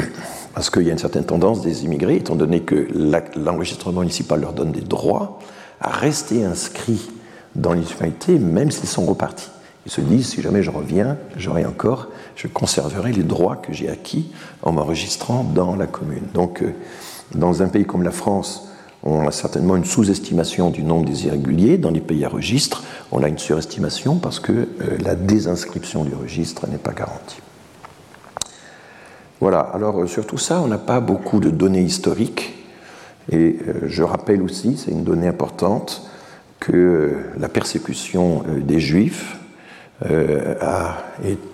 Parce 0.54 0.70
qu'il 0.70 0.82
y 0.82 0.88
a 0.88 0.92
une 0.92 0.98
certaine 0.98 1.24
tendance 1.24 1.62
des 1.62 1.84
immigrés, 1.84 2.16
étant 2.16 2.34
donné 2.34 2.62
que 2.62 2.88
l'enregistrement 3.36 4.00
municipal 4.00 4.40
leur 4.40 4.54
donne 4.54 4.72
des 4.72 4.80
droits, 4.80 5.38
à 5.80 5.90
rester 5.90 6.44
inscrits 6.44 7.10
dans 7.54 7.74
l'université, 7.74 8.40
même 8.40 8.72
s'ils 8.72 8.88
sont 8.88 9.06
repartis. 9.06 9.50
Ils 9.86 9.92
se 9.92 10.00
disent, 10.00 10.30
si 10.30 10.42
jamais 10.42 10.64
je 10.64 10.72
reviens, 10.72 11.16
j'aurai 11.36 11.64
encore, 11.64 12.08
je 12.34 12.48
conserverai 12.48 13.12
les 13.12 13.22
droits 13.22 13.54
que 13.54 13.72
j'ai 13.72 13.88
acquis 13.88 14.32
en 14.62 14.72
m'enregistrant 14.72 15.44
dans 15.44 15.76
la 15.76 15.86
commune. 15.86 16.26
Donc, 16.34 16.60
euh, 16.60 16.74
dans 17.36 17.62
un 17.62 17.68
pays 17.68 17.84
comme 17.84 18.02
la 18.02 18.10
France, 18.10 18.67
on 19.08 19.26
a 19.26 19.32
certainement 19.32 19.76
une 19.76 19.84
sous-estimation 19.84 20.70
du 20.70 20.82
nombre 20.82 21.06
des 21.06 21.26
irréguliers. 21.26 21.78
Dans 21.78 21.90
les 21.90 22.00
pays 22.00 22.24
à 22.24 22.28
registre, 22.28 22.84
on 23.12 23.22
a 23.22 23.28
une 23.28 23.38
surestimation 23.38 24.16
parce 24.16 24.40
que 24.40 24.52
euh, 24.52 24.66
la 25.02 25.14
désinscription 25.14 26.04
du 26.04 26.14
registre 26.14 26.68
n'est 26.68 26.78
pas 26.78 26.92
garantie. 26.92 27.40
Voilà, 29.40 29.60
alors 29.60 30.00
euh, 30.00 30.06
sur 30.06 30.26
tout 30.26 30.38
ça, 30.38 30.60
on 30.60 30.66
n'a 30.66 30.78
pas 30.78 31.00
beaucoup 31.00 31.40
de 31.40 31.50
données 31.50 31.82
historiques. 31.82 32.54
Et 33.30 33.58
je 33.84 34.02
rappelle 34.02 34.40
aussi, 34.40 34.78
c'est 34.78 34.90
une 34.90 35.04
donnée 35.04 35.28
importante, 35.28 36.08
que 36.60 37.14
la 37.38 37.50
persécution 37.50 38.42
des 38.64 38.80
juifs 38.80 39.36
euh, 40.06 40.54
a, 40.60 40.96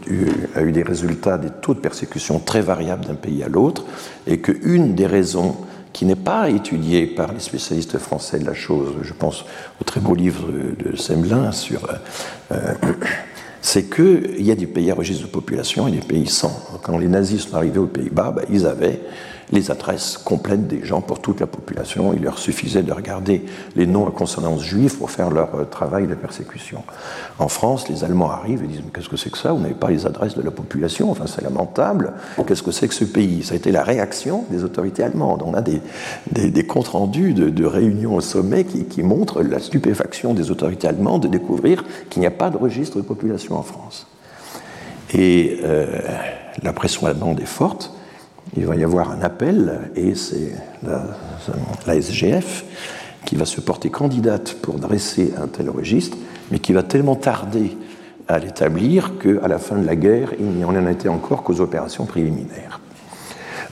eu, 0.06 0.26
a, 0.54 0.60
eu, 0.60 0.72
des 0.72 0.82
résultats, 0.82 1.38
des 1.38 1.48
taux 1.48 1.72
de 1.72 1.78
persécution 1.78 2.38
très 2.38 2.60
variables 2.60 3.06
d'un 3.06 3.14
pays 3.14 3.42
à 3.42 3.48
l'autre, 3.48 3.86
et 4.26 4.38
qu'une 4.40 4.94
des 4.94 5.06
raisons 5.06 5.56
qui 5.94 6.04
n'est 6.04 6.16
pas 6.16 6.50
étudiée 6.50 7.06
par 7.06 7.32
les 7.32 7.38
spécialistes 7.38 7.98
français 7.98 8.40
de 8.40 8.44
la 8.44 8.52
chose, 8.52 8.94
je 9.02 9.12
pense 9.14 9.44
au 9.80 9.84
très 9.84 10.00
beau 10.00 10.14
livre 10.14 10.48
de 10.50 10.96
Semelin 10.96 11.52
sur. 11.52 11.88
Euh, 12.52 12.74
c'est 13.62 13.84
qu'il 13.84 14.42
y 14.42 14.50
a 14.50 14.56
des 14.56 14.66
pays 14.66 14.90
à 14.90 14.94
registre 14.94 15.22
de 15.22 15.30
population 15.30 15.88
et 15.88 15.92
des 15.92 16.06
pays 16.06 16.26
sans. 16.26 16.52
Quand 16.82 16.98
les 16.98 17.08
nazis 17.08 17.46
sont 17.46 17.54
arrivés 17.54 17.78
aux 17.78 17.86
Pays-Bas, 17.86 18.34
ben, 18.36 18.44
ils 18.50 18.66
avaient 18.66 19.00
les 19.52 19.70
adresses 19.70 20.18
complètes 20.18 20.66
des 20.66 20.84
gens 20.84 21.00
pour 21.00 21.20
toute 21.20 21.40
la 21.40 21.46
population. 21.46 22.12
Il 22.14 22.22
leur 22.22 22.38
suffisait 22.38 22.82
de 22.82 22.92
regarder 22.92 23.44
les 23.76 23.86
noms 23.86 24.06
à 24.06 24.10
consonance 24.10 24.62
juive 24.62 24.96
pour 24.96 25.10
faire 25.10 25.30
leur 25.30 25.54
euh, 25.54 25.64
travail 25.64 26.06
de 26.06 26.14
persécution. 26.14 26.82
En 27.38 27.48
France, 27.48 27.88
les 27.88 28.04
Allemands 28.04 28.30
arrivent 28.30 28.62
et 28.62 28.66
disent 28.66 28.82
Qu'est-ce 28.92 29.08
que 29.08 29.16
c'est 29.16 29.30
que 29.30 29.38
ça? 29.38 29.52
Vous 29.52 29.60
n'avez 29.60 29.74
pas 29.74 29.90
les 29.90 30.06
adresses 30.06 30.34
de 30.34 30.42
la 30.42 30.50
population 30.50 31.10
Enfin, 31.10 31.26
c'est 31.26 31.42
lamentable. 31.42 32.12
Qu'est-ce 32.46 32.62
que 32.62 32.70
c'est 32.70 32.88
que 32.88 32.94
ce 32.94 33.04
pays? 33.04 33.42
Ça 33.42 33.54
a 33.54 33.56
été 33.56 33.72
la 33.72 33.82
réaction 33.82 34.44
des 34.50 34.64
autorités 34.64 35.02
allemandes. 35.02 35.42
On 35.44 35.54
a 35.54 35.62
des, 35.62 35.80
des, 36.30 36.66
comptes 36.66 36.88
rendus 36.88 37.34
de, 37.34 37.64
réunions 37.64 38.14
au 38.16 38.20
sommet 38.20 38.64
qui, 38.64 39.02
montrent 39.02 39.42
la 39.42 39.58
stupéfaction 39.58 40.34
des 40.34 40.50
autorités 40.50 40.88
allemandes 40.88 41.22
de 41.22 41.28
découvrir 41.28 41.84
qu'il 42.10 42.20
n'y 42.20 42.26
a 42.26 42.30
pas 42.30 42.50
de 42.50 42.56
registre 42.56 42.96
de 42.96 43.02
population 43.02 43.56
en 43.56 43.62
France. 43.62 44.06
Et 45.12 45.60
euh, 45.62 46.00
la 46.62 46.72
pression 46.72 47.06
allemande 47.06 47.40
est 47.40 47.46
forte 47.46 47.92
il 48.56 48.66
va 48.66 48.76
y 48.76 48.84
avoir 48.84 49.10
un 49.10 49.22
appel 49.22 49.80
et 49.96 50.14
c'est 50.14 50.52
la, 50.82 52.00
SGF 52.00 52.64
qui 53.24 53.36
va 53.36 53.44
se 53.44 53.60
porter 53.60 53.90
candidate 53.90 54.56
pour 54.62 54.74
dresser 54.74 55.32
un 55.40 55.46
tel 55.46 55.70
registre, 55.70 56.16
mais 56.50 56.58
qui 56.58 56.72
va 56.72 56.82
tellement 56.82 57.16
tarder 57.16 57.76
à 58.28 58.38
l'établir 58.38 59.18
qu'à 59.18 59.48
la 59.48 59.58
fin 59.58 59.76
de 59.76 59.86
la 59.86 59.96
guerre, 59.96 60.32
il 60.38 60.46
n'y 60.46 60.64
en 60.64 60.86
été 60.86 61.08
encore 61.08 61.42
qu'aux 61.42 61.60
opérations 61.60 62.06
préliminaires. 62.06 62.80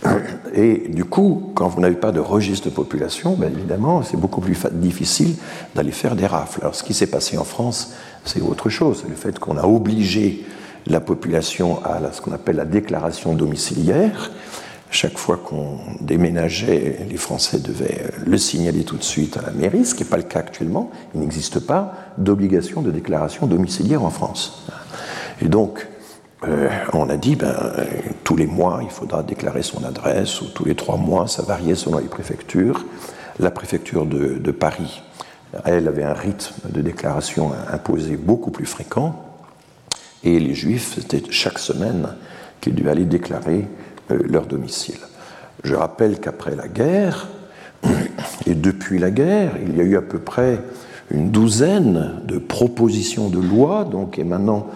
Et 0.55 0.89
du 0.89 1.05
coup, 1.05 1.53
quand 1.55 1.69
vous 1.69 1.81
n'avez 1.81 1.97
pas 1.97 2.13
de 2.13 2.21
registre 2.21 2.69
de 2.69 2.75
population, 2.75 3.35
ben 3.35 3.53
évidemment, 3.53 4.03
c'est 4.03 4.19
beaucoup 4.19 4.41
plus 4.41 4.57
difficile 4.73 5.35
d'aller 5.75 5.93
faire 5.93 6.17
des 6.17 6.27
rafles. 6.27 6.61
Alors, 6.63 6.75
ce 6.75 6.83
qui 6.83 6.95
s'est 6.95 7.07
passé 7.07 7.39
en 7.39 7.45
France, 7.45 7.95
c'est 8.25 8.41
autre 8.41 8.69
chose. 8.69 9.01
C'est 9.03 9.09
le 9.09 9.17
fait 9.17 9.39
qu'on 9.39 9.57
a 9.57 9.65
obligé 9.65 10.45
la 10.87 11.01
population 11.01 11.83
à 11.85 12.01
ce 12.13 12.21
qu'on 12.21 12.33
appelle 12.33 12.57
la 12.57 12.65
déclaration 12.65 13.35
domiciliaire, 13.35 14.33
chaque 14.93 15.17
fois 15.17 15.39
qu'on 15.39 15.79
déménageait, 16.01 17.07
les 17.09 17.17
Français 17.17 17.59
devaient 17.59 18.13
le 18.25 18.37
signaler 18.37 18.85
tout 18.85 18.99
de 18.99 19.03
suite 19.03 19.39
à 19.39 19.43
la 19.43 19.51
mairie, 19.51 19.87
ce 19.87 19.95
qui 19.95 20.03
n'est 20.03 20.09
pas 20.09 20.19
le 20.19 20.23
cas 20.23 20.41
actuellement. 20.41 20.91
Il 21.15 21.21
n'existe 21.21 21.61
pas 21.61 21.95
d'obligation 22.19 22.83
de 22.83 22.91
déclaration 22.91 23.47
domiciliaire 23.47 24.05
en 24.05 24.11
France. 24.11 24.67
Et 25.41 25.49
donc, 25.49 25.89
euh, 26.47 26.69
on 26.93 27.09
a 27.09 27.17
dit, 27.17 27.37
ben, 27.37 27.57
tous 28.23 28.37
les 28.37 28.47
mois, 28.47 28.81
il 28.83 28.91
faudra 28.91 29.23
déclarer 29.23 29.63
son 29.63 29.83
adresse, 29.83 30.43
ou 30.43 30.49
tous 30.49 30.67
les 30.67 30.75
trois 30.75 30.99
mois, 30.99 31.27
ça 31.27 31.43
variait 31.43 31.75
selon 31.75 31.99
les 31.99 32.09
préfectures. 32.09 32.85
La 33.39 33.51
préfecture 33.51 34.05
de, 34.05 34.35
de 34.35 34.51
Paris, 34.51 35.03
elle 35.65 35.89
avait 35.89 36.05
un 36.05 36.13
rythme 36.13 36.69
de 36.71 36.83
déclaration 36.83 37.53
imposé 37.73 38.17
beaucoup 38.17 38.51
plus 38.51 38.67
fréquent, 38.67 39.25
et 40.23 40.39
les 40.39 40.55
Juifs, 40.55 40.95
c'était 40.95 41.23
chaque 41.31 41.59
semaine 41.59 42.09
qu'ils 42.61 42.75
devaient 42.75 42.91
aller 42.91 43.05
déclarer 43.07 43.67
euh, 43.67 43.82
leur 44.13 44.47
domicile. 44.47 44.99
Je 45.65 45.75
rappelle 45.75 46.19
qu'après 46.21 46.57
la 46.57 46.69
guerre, 46.69 47.29
et 48.47 48.55
depuis 48.55 48.99
la 48.99 49.11
guerre, 49.11 49.53
il 49.65 49.77
y 49.77 49.81
a 49.81 49.85
eu 49.85 49.97
à 49.97 50.03
peu 50.03 50.19
près 50.19 50.61
une 51.11 51.31
douzaine 51.31 52.21
de 52.25 52.39
propositions 52.39 53.29
de 53.29 53.39
loi, 53.39 53.85
donc 53.85 54.19
émanant 54.19 54.69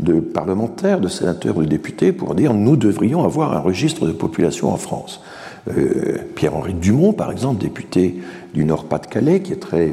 de 0.00 0.14
parlementaires, 0.18 1.00
de 1.00 1.08
sénateurs 1.08 1.56
ou 1.56 1.62
de 1.62 1.68
députés, 1.68 2.12
pour 2.12 2.34
dire 2.34 2.52
nous 2.52 2.76
devrions 2.76 3.24
avoir 3.24 3.56
un 3.56 3.60
registre 3.60 4.06
de 4.06 4.12
population 4.12 4.72
en 4.72 4.76
France. 4.76 5.22
Euh, 5.68 6.18
Pierre-Henri 6.34 6.74
Dumont, 6.74 7.12
par 7.12 7.30
exemple, 7.30 7.62
député 7.62 8.20
du 8.54 8.64
Nord-Pas-de-Calais, 8.64 9.40
qui 9.40 9.52
est 9.52 9.60
très 9.60 9.92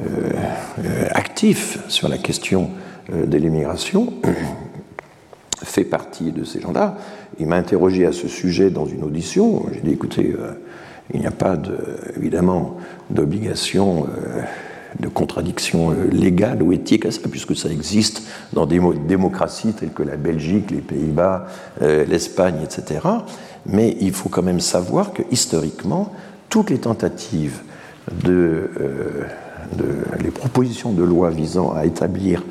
euh, 0.00 1.08
actif 1.10 1.78
sur 1.88 2.08
la 2.08 2.16
question 2.16 2.70
de 3.12 3.36
l'immigration, 3.36 4.14
fait 5.64 5.84
partie 5.84 6.30
de 6.32 6.44
ces 6.44 6.60
gens-là. 6.60 6.96
Il 7.38 7.46
m'a 7.46 7.56
interrogé 7.56 8.06
à 8.06 8.12
ce 8.12 8.28
sujet 8.28 8.70
dans 8.70 8.86
une 8.86 9.02
audition. 9.02 9.64
J'ai 9.72 9.80
dit 9.80 9.92
écoutez, 9.92 10.34
euh, 10.38 10.52
il 11.12 11.20
n'y 11.20 11.26
a 11.26 11.32
pas 11.32 11.56
de, 11.56 11.76
évidemment 12.16 12.76
d'obligation, 13.10 14.06
euh, 14.06 14.42
de 15.00 15.08
contradiction 15.08 15.90
euh, 15.90 16.08
légale 16.10 16.62
ou 16.62 16.72
éthique 16.72 17.06
à 17.06 17.10
ça, 17.10 17.20
puisque 17.30 17.56
ça 17.56 17.68
existe 17.70 18.22
dans 18.52 18.66
des 18.66 18.80
démocraties 19.06 19.72
telles 19.72 19.92
que 19.92 20.02
la 20.02 20.16
Belgique, 20.16 20.70
les 20.70 20.80
Pays-Bas, 20.80 21.46
l'Espagne, 21.80 22.60
etc. 22.62 23.00
Mais 23.66 23.96
il 24.00 24.12
faut 24.12 24.28
quand 24.28 24.42
même 24.42 24.60
savoir 24.60 25.12
que 25.12 25.22
historiquement, 25.30 26.12
toutes 26.48 26.70
les 26.70 26.78
tentatives 26.78 27.62
de, 28.24 28.70
les 30.22 30.30
propositions 30.30 30.92
de 30.92 31.02
loi 31.02 31.30
visant 31.30 31.72
à 31.72 31.84
établir 31.86 32.44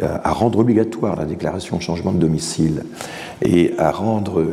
à 0.00 0.32
rendre 0.32 0.58
obligatoire 0.60 1.16
la 1.16 1.24
déclaration 1.24 1.76
de 1.76 1.82
changement 1.82 2.12
de 2.12 2.18
domicile 2.18 2.84
et 3.42 3.74
à 3.78 3.90
rendre 3.90 4.44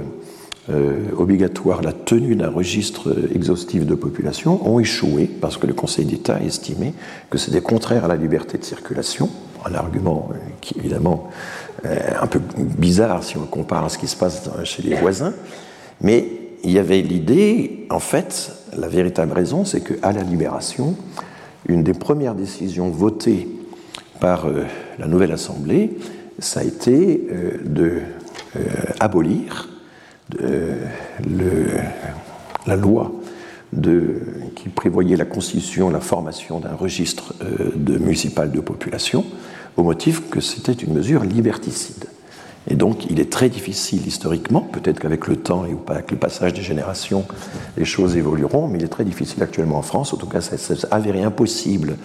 euh, 0.70 0.98
obligatoire 1.18 1.82
la 1.82 1.94
tenue 1.94 2.36
d'un 2.36 2.50
registre 2.50 3.16
exhaustif 3.34 3.86
de 3.86 3.96
population 3.96 4.60
ont 4.70 4.80
échoué 4.80 5.26
parce 5.26 5.58
que 5.58 5.66
le 5.66 5.74
Conseil 5.74 6.06
d'État 6.06 6.36
a 6.36 6.42
estimé 6.42 6.94
que 7.30 7.38
c'était 7.38 7.62
contraire 7.62 8.06
à 8.06 8.08
la 8.08 8.16
liberté 8.16 8.58
de 8.58 8.64
circulation, 8.64 9.30
un 9.66 9.74
argument 9.74 10.30
euh, 10.32 10.38
qui 10.62 10.78
évidemment 10.78 11.30
un 11.86 12.28
peu 12.28 12.42
bizarre 12.58 13.24
si 13.24 13.38
on 13.38 13.42
le 13.42 13.48
compare 13.48 13.86
à 13.86 13.90
ce 13.90 13.98
qui 13.98 14.08
se 14.08 14.18
passe 14.18 14.50
chez 14.66 14.84
les 14.84 14.96
voisins, 14.96 15.34
mais 16.02 16.28
il 16.64 16.72
y 16.72 16.80
avait 16.80 17.02
l'idée, 17.02 17.86
en 17.90 18.00
fait, 18.00 18.52
la 18.78 18.88
véritable 18.88 19.34
raison, 19.34 19.66
c'est 19.66 19.82
qu'à 19.82 20.12
la 20.12 20.24
libération, 20.24 20.96
une 21.68 21.84
des 21.84 21.94
premières 21.94 22.36
décisions 22.36 22.90
votées 22.90 23.48
par 24.20 24.46
euh, 24.46 24.66
la 24.98 25.08
nouvelle 25.08 25.32
Assemblée, 25.32 25.98
ça 26.40 26.62
a 26.62 26.64
été 26.64 27.28
euh, 27.32 27.58
de 27.66 28.00
euh, 28.56 28.60
abolir 29.00 29.70
la 32.68 32.76
loi 32.76 33.12
qui 34.56 34.70
prévoyait 34.70 35.18
la 35.18 35.26
constitution, 35.26 35.90
la 35.90 36.02
formation 36.02 36.60
d'un 36.60 36.76
registre 36.76 37.34
municipal 37.84 38.52
de 38.52 38.60
population, 38.60 39.26
au 39.76 39.82
motif 39.82 40.30
que 40.30 40.40
c'était 40.40 40.74
une 40.74 40.94
mesure 40.94 41.24
liberticide. 41.24 42.06
Et 42.68 42.76
donc, 42.76 43.10
il 43.10 43.20
est 43.20 43.32
très 43.32 43.50
difficile 43.50 44.06
historiquement, 44.06 44.62
peut-être 44.62 45.00
qu'avec 45.00 45.28
le 45.28 45.38
temps 45.38 45.66
et 45.66 45.76
avec 45.92 46.12
le 46.12 46.18
passage 46.18 46.54
des 46.54 46.62
générations, 46.62 47.26
les 47.78 47.86
choses 47.86 48.16
évolueront, 48.16 48.68
mais 48.68 48.78
il 48.78 48.86
est 48.86 48.90
très 48.90 49.06
difficile 49.06 49.42
actuellement 49.42 49.78
en 49.78 49.82
France, 49.82 50.14
en 50.14 50.18
tout 50.18 50.28
cas, 50.28 50.42
ça 50.42 50.58
s'est 50.58 50.88
avéré 50.92 51.24
impossible 51.24 51.96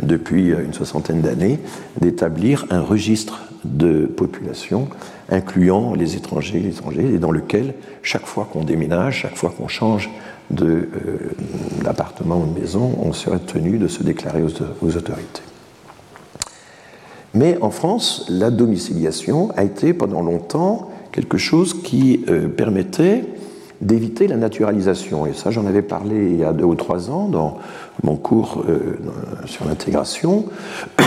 depuis 0.00 0.48
une 0.50 0.74
soixantaine 0.74 1.22
d'années, 1.22 1.58
d'établir 2.00 2.66
un 2.70 2.80
registre 2.80 3.40
de 3.64 4.06
population 4.06 4.88
incluant 5.30 5.94
les 5.94 6.16
étrangers, 6.16 6.60
les 6.60 6.70
étrangers, 6.70 7.14
et 7.14 7.18
dans 7.18 7.30
lequel, 7.30 7.74
chaque 8.02 8.26
fois 8.26 8.48
qu'on 8.52 8.64
déménage, 8.64 9.20
chaque 9.22 9.36
fois 9.36 9.52
qu'on 9.56 9.68
change 9.68 10.10
d'appartement 10.50 12.36
euh, 12.36 12.44
ou 12.44 12.54
de 12.54 12.60
maison, 12.60 12.94
on 13.02 13.12
serait 13.12 13.38
tenu 13.38 13.78
de 13.78 13.88
se 13.88 14.02
déclarer 14.02 14.42
aux 14.42 14.96
autorités. 14.96 15.42
Mais 17.34 17.56
en 17.62 17.70
France, 17.70 18.26
la 18.28 18.50
domiciliation 18.50 19.50
a 19.56 19.64
été 19.64 19.94
pendant 19.94 20.22
longtemps 20.22 20.90
quelque 21.12 21.38
chose 21.38 21.82
qui 21.82 22.24
euh, 22.28 22.48
permettait 22.48 23.24
d'éviter 23.80 24.28
la 24.28 24.36
naturalisation. 24.36 25.26
Et 25.26 25.32
ça, 25.32 25.50
j'en 25.50 25.66
avais 25.66 25.82
parlé 25.82 26.30
il 26.30 26.36
y 26.36 26.44
a 26.44 26.52
deux 26.52 26.64
ou 26.64 26.74
trois 26.74 27.10
ans 27.10 27.28
dans 27.28 27.58
mon 28.02 28.16
cours 28.16 28.64
euh, 28.68 28.98
sur 29.46 29.64
l'intégration. 29.64 30.44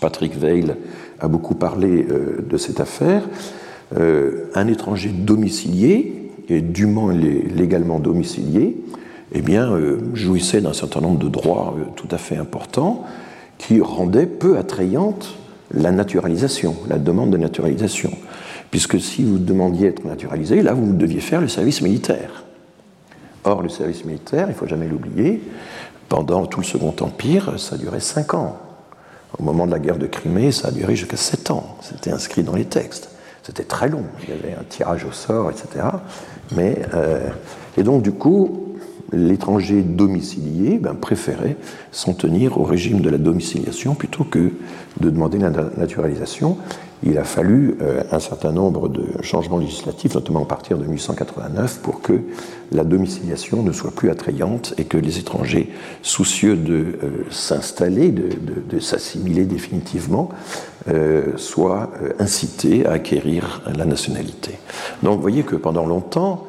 Patrick 0.00 0.36
Veil 0.36 0.74
a 1.20 1.26
beaucoup 1.26 1.56
parlé 1.56 2.06
de 2.48 2.56
cette 2.56 2.78
affaire. 2.78 3.24
un 3.92 4.68
étranger 4.68 5.08
domicilié, 5.08 6.30
et 6.48 6.60
dûment 6.60 7.08
légalement 7.08 7.98
domicilié, 7.98 8.76
eh 9.32 9.42
bien, 9.42 9.76
jouissait 10.14 10.60
d'un 10.60 10.72
certain 10.72 11.00
nombre 11.00 11.18
de 11.18 11.28
droits 11.28 11.74
tout 11.96 12.06
à 12.12 12.16
fait 12.16 12.36
importants 12.36 13.04
qui 13.58 13.80
rendaient 13.80 14.26
peu 14.26 14.56
attrayante 14.56 15.34
la 15.72 15.90
naturalisation, 15.90 16.76
la 16.88 16.98
demande 16.98 17.30
de 17.30 17.36
naturalisation. 17.36 18.12
Puisque 18.70 19.00
si 19.00 19.24
vous 19.24 19.38
demandiez 19.38 19.88
être 19.88 20.04
naturalisé, 20.04 20.62
là, 20.62 20.72
vous 20.72 20.92
deviez 20.92 21.20
faire 21.20 21.40
le 21.40 21.48
service 21.48 21.82
militaire. 21.82 22.44
Or, 23.44 23.62
le 23.62 23.68
service 23.68 24.04
militaire, 24.04 24.46
il 24.46 24.52
ne 24.52 24.54
faut 24.54 24.66
jamais 24.66 24.88
l'oublier, 24.88 25.42
pendant 26.08 26.46
tout 26.46 26.60
le 26.60 26.66
Second 26.66 26.94
Empire, 27.00 27.58
ça 27.58 27.76
durait 27.76 28.00
cinq 28.00 28.34
ans. 28.34 28.58
Au 29.38 29.42
moment 29.42 29.66
de 29.66 29.72
la 29.72 29.78
guerre 29.78 29.98
de 29.98 30.06
Crimée, 30.06 30.52
ça 30.52 30.68
a 30.68 30.70
duré 30.70 30.96
jusqu'à 30.96 31.16
sept 31.18 31.50
ans. 31.50 31.76
C'était 31.82 32.10
inscrit 32.10 32.42
dans 32.42 32.54
les 32.54 32.64
textes. 32.64 33.10
C'était 33.42 33.64
très 33.64 33.88
long. 33.88 34.04
Il 34.22 34.30
y 34.30 34.32
avait 34.32 34.54
un 34.54 34.64
tirage 34.64 35.04
au 35.04 35.12
sort, 35.12 35.50
etc. 35.50 35.86
Mais, 36.52 36.80
euh, 36.94 37.28
et 37.76 37.82
donc, 37.82 38.02
du 38.02 38.12
coup, 38.12 38.67
l'étranger 39.12 39.82
domicilié 39.82 40.78
ben, 40.78 40.94
préférait 40.94 41.56
s'en 41.92 42.12
tenir 42.12 42.58
au 42.58 42.64
régime 42.64 43.00
de 43.00 43.10
la 43.10 43.18
domiciliation 43.18 43.94
plutôt 43.94 44.24
que 44.24 44.52
de 45.00 45.10
demander 45.10 45.38
la 45.38 45.50
naturalisation. 45.50 46.58
Il 47.04 47.16
a 47.16 47.24
fallu 47.24 47.76
euh, 47.80 48.02
un 48.10 48.18
certain 48.18 48.50
nombre 48.50 48.88
de 48.88 49.04
changements 49.22 49.58
législatifs, 49.58 50.14
notamment 50.14 50.42
à 50.42 50.46
partir 50.46 50.78
de 50.78 50.84
1889, 50.84 51.78
pour 51.80 52.02
que 52.02 52.20
la 52.72 52.82
domiciliation 52.82 53.62
ne 53.62 53.70
soit 53.70 53.92
plus 53.92 54.10
attrayante 54.10 54.74
et 54.78 54.84
que 54.84 54.98
les 54.98 55.18
étrangers 55.18 55.70
soucieux 56.02 56.56
de 56.56 56.74
euh, 56.74 57.24
s'installer, 57.30 58.10
de, 58.10 58.80
s'assimiler 58.80 59.44
définitivement, 59.44 60.30
euh, 60.88 61.36
soient 61.36 61.90
incités 62.18 62.84
à 62.84 62.92
acquérir 62.92 63.62
la 63.76 63.84
nationalité. 63.84 64.58
Donc 65.02 65.16
vous 65.16 65.22
voyez 65.22 65.44
que 65.44 65.56
pendant 65.56 65.86
longtemps, 65.86 66.46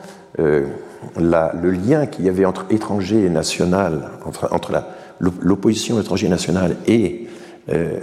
le 1.18 1.72
lien 1.72 2.06
qu'il 2.06 2.26
y 2.26 2.30
avait 2.30 2.46
entre 2.46 2.66
étranger 2.70 3.26
et 3.26 3.30
national, 3.30 4.10
entre, 4.26 4.50
l'opposition 5.20 6.00
étranger 6.00 6.30
national 6.30 6.76
et 6.88 7.28
euh, 7.70 8.00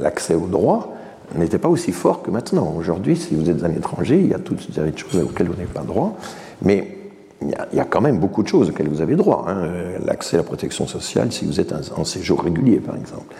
l'accès 0.00 0.34
au 0.34 0.46
droit, 0.46 0.96
n'était 1.34 1.58
pas 1.58 1.68
aussi 1.68 1.92
fort 1.92 2.22
que 2.22 2.30
maintenant. 2.30 2.74
Aujourd'hui, 2.78 3.16
si 3.16 3.34
vous 3.34 3.50
êtes 3.50 3.64
un 3.64 3.72
étranger, 3.72 4.20
il 4.20 4.28
y 4.28 4.34
a 4.34 4.38
toutes 4.38 4.66
une 4.68 4.74
série 4.74 4.92
de 4.92 4.98
choses 4.98 5.16
auxquelles 5.22 5.48
vous 5.48 5.54
n'avez 5.54 5.66
pas 5.66 5.80
droit, 5.80 6.16
mais 6.62 6.96
il 7.42 7.54
y, 7.74 7.80
a, 7.80 7.84
quand 7.84 8.00
même 8.00 8.18
beaucoup 8.18 8.42
de 8.42 8.48
choses 8.48 8.70
auxquelles 8.70 8.88
vous 8.88 9.02
avez 9.02 9.14
droit. 9.14 9.44
Hein. 9.48 9.68
L'accès 10.04 10.36
à 10.36 10.38
la 10.38 10.44
protection 10.44 10.86
sociale, 10.86 11.32
si 11.32 11.44
vous 11.44 11.60
êtes 11.60 11.74
en 11.94 12.04
séjour 12.04 12.42
régulier, 12.42 12.78
par 12.78 12.96
exemple. 12.96 13.34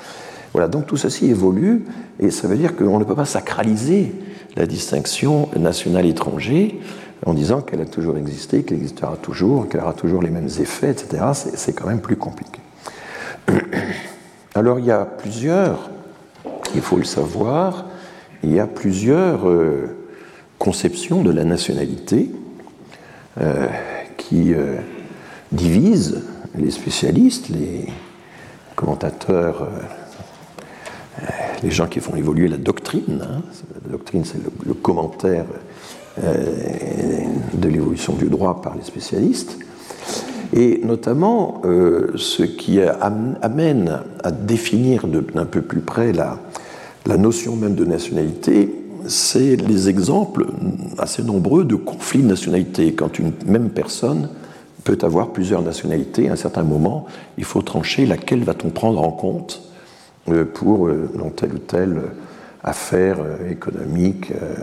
Voilà, 0.53 0.68
donc 0.68 0.87
tout 0.87 0.97
ceci 0.97 1.27
évolue, 1.27 1.85
et 2.20 2.31
ça 2.31 2.49
veut 2.49 2.57
dire 2.57 2.77
qu'on 2.77 2.99
ne 2.99 3.05
peut 3.05 3.14
pas 3.14 3.24
sacraliser 3.24 4.12
la 4.57 4.66
distinction 4.66 5.49
nationale-étranger 5.57 6.81
en 7.25 7.33
disant 7.33 7.62
qu'elle 7.62 7.81
a 7.81 7.87
toujours 7.87 8.19
existé, 8.19 8.62
qu'elle 8.62 8.79
existera 8.79 9.17
toujours, 9.17 9.69
qu'elle 9.69 9.81
aura 9.81 9.95
toujours 9.95 10.23
les 10.23 10.31
mêmes 10.31 10.51
effets, 10.61 10.91
etc., 10.91 11.25
c'est 11.33 11.73
quand 11.73 11.87
même 11.87 12.01
plus 12.01 12.17
compliqué. 12.17 12.61
Alors 14.55 14.79
il 14.79 14.87
y 14.87 14.91
a 14.91 15.05
plusieurs, 15.05 15.91
il 16.75 16.81
faut 16.81 16.97
le 16.97 17.05
savoir, 17.05 17.87
il 18.43 18.53
y 18.53 18.61
a 18.61 18.67
plusieurs 18.67 19.49
euh, 19.49 19.97
conceptions 20.59 21.23
de 21.23 21.31
la 21.31 21.45
nationalité 21.45 22.31
euh, 23.41 23.67
qui 24.17 24.55
euh, 24.55 24.77
divisent 25.53 26.23
les 26.55 26.71
spécialistes, 26.71 27.49
les 27.49 27.87
commentateurs, 28.75 29.69
les 31.62 31.71
gens 31.71 31.87
qui 31.87 32.01
font 32.01 32.14
évoluer 32.17 32.49
la 32.49 32.57
doctrine. 32.57 33.23
Hein. 33.23 33.43
La 33.85 33.93
doctrine, 33.93 34.25
c'est 34.25 34.39
le, 34.67 34.75
commentaire 34.75 35.45
de 36.23 37.69
l'évolution 37.69 38.14
du 38.14 38.27
droit 38.27 38.62
par 38.62 38.75
les 38.75 38.83
spécialistes, 38.83 39.59
et 40.55 40.81
notamment 40.85 41.61
euh, 41.64 42.12
ce 42.17 42.43
qui 42.43 42.81
amène 42.81 44.01
à 44.23 44.31
définir 44.31 45.07
d'un 45.07 45.45
peu 45.45 45.62
plus 45.62 45.81
près 45.81 46.12
la, 46.12 46.39
notion 47.17 47.57
même 47.57 47.75
de 47.75 47.85
nationalité, 47.85 48.71
c'est 49.07 49.57
les 49.57 49.89
exemples 49.89 50.47
assez 50.99 51.23
nombreux 51.23 51.64
de 51.64 51.77
conflits 51.77 52.23
de 52.23 52.29
nationalité. 52.29 52.95
Quand 52.95 53.19
une 53.19 53.33
même 53.47 53.71
personne 53.71 54.29
peut 54.83 54.99
avoir 55.03 55.29
plusieurs 55.29 55.62
nationalités, 55.62 56.29
à 56.29 56.33
un 56.33 56.37
certain 56.37 56.62
moment, 56.62 57.07
il 57.39 57.45
faut 57.45 57.62
trancher 57.62 58.07
laquelle 58.07 58.43
va-t-on 58.43 58.71
prendre 58.71 59.03
en 59.03 59.11
compte 59.11 59.62
euh, 60.29 60.45
pour 60.45 60.91
telle 61.37 61.55
ou 61.55 61.59
telle 61.59 62.03
affaire 62.64 63.19
économique, 63.49 64.33
euh, 64.33 64.55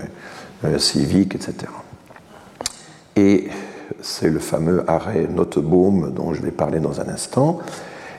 civique, 0.77 1.35
etc. 1.35 1.71
Et 3.15 3.47
c'est 4.01 4.29
le 4.29 4.39
fameux 4.39 4.83
arrêt 4.87 5.27
Notebaum 5.27 6.13
dont 6.13 6.33
je 6.33 6.41
vais 6.41 6.51
parler 6.51 6.79
dans 6.79 7.01
un 7.01 7.07
instant. 7.07 7.59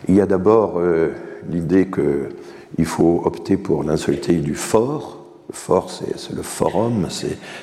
Il 0.09 0.15
y 0.15 0.21
a 0.21 0.27
d'abord 0.27 0.79
euh, 0.79 1.13
l'idée 1.51 1.89
qu'il 1.89 2.85
faut 2.85 3.23
opter 3.25 3.57
pour 3.57 3.85
l'insolité 3.85 4.35
du 4.35 4.55
fort. 4.55 5.25
Le 5.49 5.55
fort, 5.55 5.91
c'est 5.91 6.35
le 6.35 6.43
forum, 6.43 7.09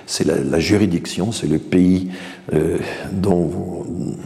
c'est 0.05 0.25
la, 0.25 0.59
juridiction, 0.59 1.32
c'est 1.32 1.47
le 1.47 1.57
pays 1.57 2.11
euh, 2.53 2.77
dont 3.11 3.47
vous 3.47 4.17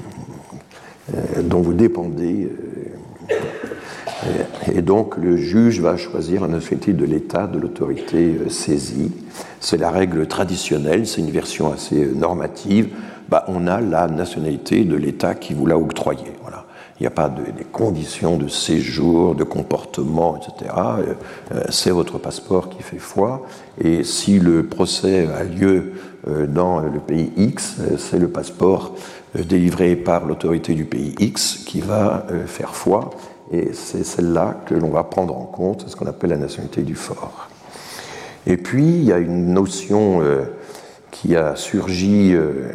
dépendez 1.73 2.49
et 4.73 4.81
donc 4.81 5.17
le 5.17 5.37
juge 5.37 5.79
va 5.79 5.97
choisir 5.97 6.41
la 6.41 6.47
nationalité 6.47 6.93
de 6.93 7.05
l'État, 7.05 7.47
de 7.47 7.59
l'autorité 7.59 8.37
euh, 8.39 8.49
saisie. 8.49 9.11
C'est 9.59 9.77
la 9.77 9.91
règle 9.91 10.27
traditionnelle, 10.27 11.07
c'est 11.07 11.21
une 11.21 11.31
version 11.31 11.71
assez 11.71 12.03
euh, 12.03 12.13
normative. 12.13 12.89
Bah, 13.29 13.45
on 13.47 13.67
a 13.67 13.81
la 13.81 14.07
nationalité 14.07 14.83
de 14.83 14.95
l'État 14.95 15.35
qui 15.35 15.53
vous 15.53 15.65
l'a 15.65 15.77
octroyée. 15.77 16.31
Voilà. 16.41 16.65
Il 16.99 17.03
n'y 17.03 17.07
a 17.07 17.11
pas 17.11 17.29
de, 17.29 17.43
des 17.51 17.65
conditions 17.65 18.37
de 18.37 18.47
séjour, 18.47 19.35
de 19.35 19.43
comportement, 19.43 20.37
etc. 20.37 20.71
Euh, 21.53 21.63
c'est 21.69 21.91
votre 21.91 22.17
passeport 22.17 22.69
qui 22.69 22.81
fait 22.81 22.99
foi. 22.99 23.45
Et 23.83 24.03
si 24.03 24.39
le 24.39 24.65
procès 24.65 25.27
a 25.27 25.43
lieu 25.43 25.93
dans 26.47 26.79
le 26.79 26.99
pays 26.99 27.31
X, 27.37 27.77
c'est 27.99 28.17
le 28.17 28.29
passeport 28.29 28.95
délivré 29.35 29.95
par 29.95 30.25
l'autorité 30.25 30.73
du 30.73 30.85
pays 30.85 31.13
X 31.19 31.63
qui 31.67 31.81
va 31.81 32.25
faire 32.47 32.73
foi 32.73 33.11
et 33.51 33.73
c'est 33.73 34.03
celle-là 34.03 34.57
que 34.65 34.73
l'on 34.73 34.89
va 34.89 35.03
prendre 35.03 35.37
en 35.37 35.45
compte, 35.45 35.83
c'est 35.83 35.91
ce 35.91 35.95
qu'on 35.95 36.07
appelle 36.07 36.31
la 36.31 36.37
nationalité 36.37 36.81
du 36.81 36.95
fort. 36.95 37.49
Et 38.47 38.57
puis, 38.57 38.85
il 38.85 39.03
y 39.03 39.11
a 39.11 39.17
une 39.17 39.53
notion 39.53 40.21
euh, 40.21 40.43
qui 41.11 41.35
a 41.35 41.55
surgi 41.55 42.33
euh, 42.33 42.71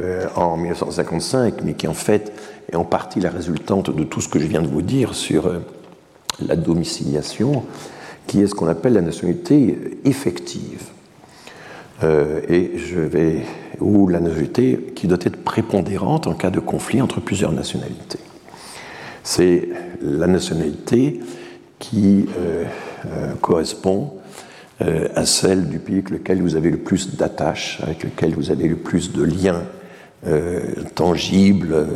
euh, 0.00 0.26
en 0.36 0.56
1955, 0.56 1.62
mais 1.62 1.74
qui 1.74 1.88
en 1.88 1.94
fait 1.94 2.32
est 2.70 2.76
en 2.76 2.84
partie 2.84 3.20
la 3.20 3.30
résultante 3.30 3.94
de 3.94 4.04
tout 4.04 4.20
ce 4.20 4.28
que 4.28 4.38
je 4.38 4.46
viens 4.46 4.62
de 4.62 4.66
vous 4.66 4.82
dire 4.82 5.14
sur 5.14 5.50
la 6.40 6.56
domiciliation, 6.56 7.64
qui 8.26 8.42
est 8.42 8.46
ce 8.46 8.54
qu'on 8.54 8.68
appelle 8.68 8.92
la 8.94 9.00
nationalité 9.00 9.98
effective. 10.04 10.90
et 12.02 12.72
je 12.76 13.00
vais, 13.00 13.42
ou 13.80 14.06
la 14.06 14.20
nationalité 14.20 14.92
qui 14.94 15.06
doit 15.06 15.18
être 15.22 15.42
prépondérante 15.42 16.26
en 16.26 16.34
cas 16.34 16.50
de 16.50 16.60
conflit 16.60 17.00
entre 17.00 17.20
plusieurs 17.20 17.52
nationalités 17.52 18.20
c'est 19.28 19.68
la 20.00 20.26
nationalité 20.26 21.20
qui 21.78 22.24
euh, 22.38 22.64
euh, 23.04 23.34
correspond 23.42 24.14
euh, 24.80 25.08
à 25.14 25.26
celle 25.26 25.68
du 25.68 25.80
pays 25.80 25.96
avec 25.96 26.08
lequel 26.08 26.40
vous 26.40 26.56
avez 26.56 26.70
le 26.70 26.78
plus 26.78 27.14
d'attaches, 27.14 27.78
avec 27.82 28.04
lequel 28.04 28.34
vous 28.34 28.50
avez 28.50 28.66
le 28.68 28.76
plus 28.76 29.12
de 29.12 29.22
liens 29.22 29.64
tangibles, 30.96 31.86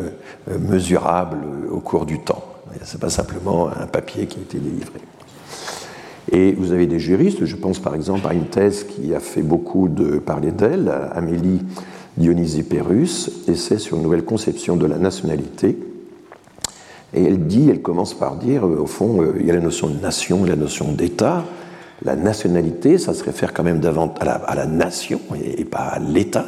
mesurables 0.46 1.44
au 1.72 1.80
cours 1.80 2.06
du 2.06 2.20
temps. 2.20 2.44
Ce 2.84 2.94
n'est 2.94 3.00
pas 3.00 3.10
simplement 3.10 3.68
un 3.68 3.88
papier 3.88 4.26
qui 4.26 4.38
a 4.38 4.42
été 4.42 4.58
délivré. 4.58 5.00
Et 6.30 6.52
vous 6.52 6.70
avez 6.70 6.86
des 6.86 7.00
juristes, 7.00 7.44
je 7.44 7.56
pense 7.56 7.80
par 7.80 7.96
exemple 7.96 8.28
à 8.28 8.34
une 8.34 8.46
thèse 8.46 8.84
qui 8.84 9.12
a 9.12 9.18
fait 9.18 9.42
beaucoup 9.42 9.88
de 9.88 10.18
parler 10.18 10.52
d'elle, 10.52 10.92
Amélie 11.12 11.62
Dionysée 12.16 12.62
Pérus, 12.62 13.28
essai 13.48 13.78
sur 13.78 13.96
une 13.96 14.04
nouvelle 14.04 14.24
conception 14.24 14.76
de 14.76 14.86
la 14.86 14.98
nationalité, 14.98 15.76
et 17.14 17.24
elle 17.24 17.46
dit, 17.46 17.68
elle 17.68 17.82
commence 17.82 18.14
par 18.14 18.36
dire, 18.36 18.66
euh, 18.66 18.80
au 18.80 18.86
fond, 18.86 19.22
euh, 19.22 19.34
il 19.38 19.46
y 19.46 19.50
a 19.50 19.54
la 19.54 19.60
notion 19.60 19.88
de 19.88 20.00
nation, 20.00 20.44
la 20.44 20.56
notion 20.56 20.92
d'État. 20.92 21.44
La 22.04 22.16
nationalité, 22.16 22.98
ça 22.98 23.14
se 23.14 23.22
réfère 23.22 23.52
quand 23.52 23.62
même 23.62 23.80
davantage 23.80 24.40
à 24.46 24.54
la, 24.54 24.66
nation 24.66 25.20
et, 25.44 25.64
pas 25.64 25.78
à 25.78 25.98
l'État. 25.98 26.46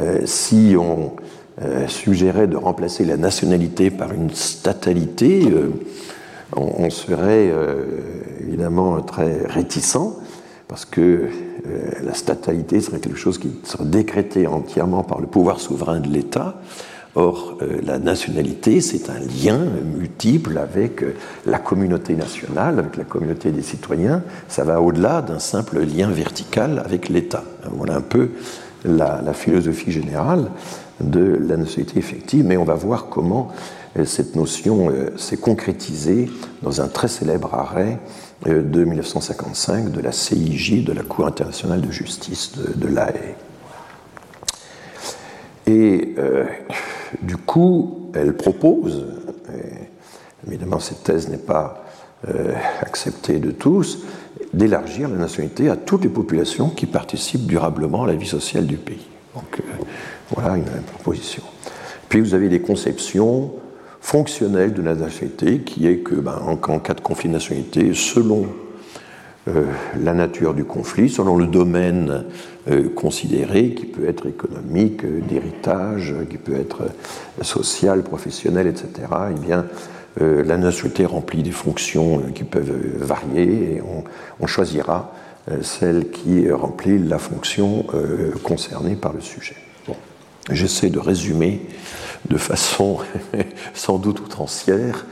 Euh, 0.00 0.20
si 0.24 0.74
on 0.78 1.12
suggérait 1.88 2.46
de 2.46 2.56
remplacer 2.56 3.04
la 3.04 3.18
nationalité 3.18 3.90
par 3.90 4.14
une 4.14 4.30
statalité, 4.30 5.42
on, 6.56 6.88
serait 6.88 7.52
évidemment 8.40 9.02
très 9.02 9.42
réticent, 9.44 10.16
parce 10.68 10.86
que 10.86 11.28
la 12.02 12.14
statalité 12.14 12.80
serait 12.80 13.00
quelque 13.00 13.18
chose 13.18 13.36
qui 13.36 13.50
serait 13.64 13.84
décrété 13.84 14.46
entièrement 14.46 15.02
par 15.02 15.20
le 15.20 15.26
pouvoir 15.26 15.60
souverain 15.60 16.00
de 16.00 16.08
l'État, 16.08 16.62
Or, 17.16 17.58
euh, 17.60 17.80
la 17.84 17.98
nationalité, 17.98 18.80
c'est 18.80 19.10
un 19.10 19.18
lien 19.18 19.58
multiple 19.84 20.56
avec 20.58 21.02
euh, 21.02 21.14
la 21.44 21.58
communauté 21.58 22.14
nationale, 22.14 22.78
avec 22.78 22.96
la 22.96 23.02
communauté 23.02 23.50
des 23.50 23.62
citoyens. 23.62 24.22
Ça 24.46 24.62
va 24.62 24.80
au-delà 24.80 25.20
d'un 25.20 25.40
simple 25.40 25.80
lien 25.80 26.08
vertical 26.08 26.80
avec 26.84 27.08
l'État. 27.08 27.42
Voilà 27.72 27.96
un 27.96 28.00
peu 28.00 28.30
la, 28.84 29.32
philosophie 29.32 29.90
générale 29.90 30.50
de 31.00 31.36
la 31.48 31.56
nationalité 31.56 31.98
effective, 31.98 32.44
mais 32.44 32.56
on 32.56 32.64
va 32.64 32.74
voir 32.74 33.08
comment 33.08 33.48
euh, 33.98 34.04
cette 34.04 34.36
notion 34.36 34.92
s'est 35.16 35.36
concrétisée 35.36 36.30
dans 36.62 36.80
un 36.80 36.86
très 36.86 37.08
célèbre 37.08 37.52
arrêt 37.54 37.98
de 38.46 38.84
1955 38.84 39.90
de 39.90 40.00
la 40.00 40.12
CIJ, 40.12 40.84
de 40.84 40.92
la 40.92 41.02
Cour 41.02 41.26
internationale 41.26 41.80
de 41.80 41.90
justice 41.90 42.52
de, 42.56 42.86
de 42.86 42.94
La 42.94 43.10
Haye. 43.10 43.34
Et 45.66 46.14
du 47.22 47.36
coup, 47.36 48.10
elle 48.14 48.36
propose, 48.36 49.06
évidemment 50.46 50.80
cette 50.80 51.02
thèse 51.02 51.28
n'est 51.28 51.36
pas 51.36 51.84
euh, 52.28 52.52
acceptée 52.82 53.38
de 53.38 53.50
tous, 53.50 54.00
d'élargir 54.52 55.08
la 55.08 55.16
nationalité 55.16 55.70
à 55.70 55.76
toutes 55.76 56.02
les 56.02 56.10
populations 56.10 56.68
qui 56.68 56.84
participent 56.84 57.46
durablement 57.46 58.04
à 58.04 58.08
la 58.08 58.14
vie 58.14 58.26
sociale 58.26 58.66
du 58.66 58.76
pays. 58.76 59.06
Donc 59.34 59.58
euh, 59.58 59.62
voilà 60.34 60.56
une, 60.56 60.64
proposition. 60.64 61.42
Puis 62.10 62.20
vous 62.20 62.34
avez 62.34 62.50
des 62.50 62.60
conceptions 62.60 63.52
fonctionnelles 64.02 64.74
de 64.74 64.82
la 64.82 64.94
nationalité 64.94 65.60
qui 65.60 65.86
est 65.86 65.98
que, 65.98 66.14
ben, 66.14 66.38
en, 66.44 66.52
en, 66.52 66.78
cas 66.78 66.92
de 66.92 67.00
conflit 67.00 67.28
de 67.28 67.34
nationalité, 67.34 67.92
selon 67.94 68.48
euh, 69.48 69.64
la 69.98 70.12
nature 70.12 70.52
du 70.52 70.64
conflit, 70.64 71.08
selon 71.08 71.38
le 71.38 71.46
domaine 71.46 72.24
euh, 72.70 72.90
considéré, 72.90 73.70
qui 73.70 73.86
peut 73.86 74.06
être 74.06 74.26
économique, 74.26 75.02
euh, 75.04 75.22
d'héritage, 75.22 76.14
qui 76.28 76.36
peut 76.36 76.56
être 76.56 76.82
social, 77.40 78.02
professionnel, 78.02 78.66
etc., 78.66 79.08
eh 79.30 79.40
bien, 79.40 79.66
la 80.18 80.56
nationalité 80.58 81.06
remplit 81.06 81.42
des 81.44 81.52
fonctions 81.52 82.20
qui 82.34 82.42
peuvent 82.42 82.74
varier 82.98 83.76
et 83.76 83.82
on, 84.40 84.46
choisira 84.46 85.14
celle 85.62 86.10
qui 86.10 86.50
remplit 86.50 86.98
la 86.98 87.18
fonction 87.18 87.86
concernée 88.42 88.96
par 88.96 89.12
le 89.12 89.20
sujet. 89.20 89.54
J'essaie 90.50 90.90
de 90.90 90.98
résumer 90.98 91.64
de 92.28 92.36
façon 92.36 92.98
sans 93.72 93.98
doute 93.98 94.18
outrancière 94.18 95.06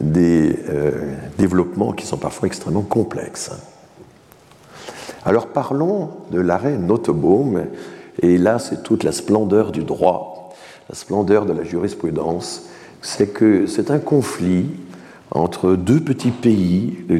des 0.00 0.56
développements 1.38 1.92
qui 1.92 2.04
sont 2.04 2.18
parfois 2.18 2.48
extrêmement 2.48 2.82
complexes. 2.82 3.52
Alors 5.24 5.48
parlons 5.48 6.10
de 6.30 6.40
l'arrêt 6.40 6.78
Notebaum, 6.78 7.64
et 8.22 8.38
là 8.38 8.58
c'est 8.58 8.82
toute 8.82 9.04
la 9.04 9.12
splendeur 9.12 9.72
du 9.72 9.84
droit, 9.84 10.52
la 10.88 10.94
splendeur 10.94 11.46
de 11.46 11.52
la 11.52 11.62
jurisprudence, 11.62 12.66
c'est 13.02 13.32
que 13.32 13.66
c'est 13.66 13.90
un 13.90 13.98
conflit 13.98 14.66
entre 15.30 15.74
deux 15.76 16.00
petits 16.00 16.32
pays, 16.32 16.98
le 17.08 17.16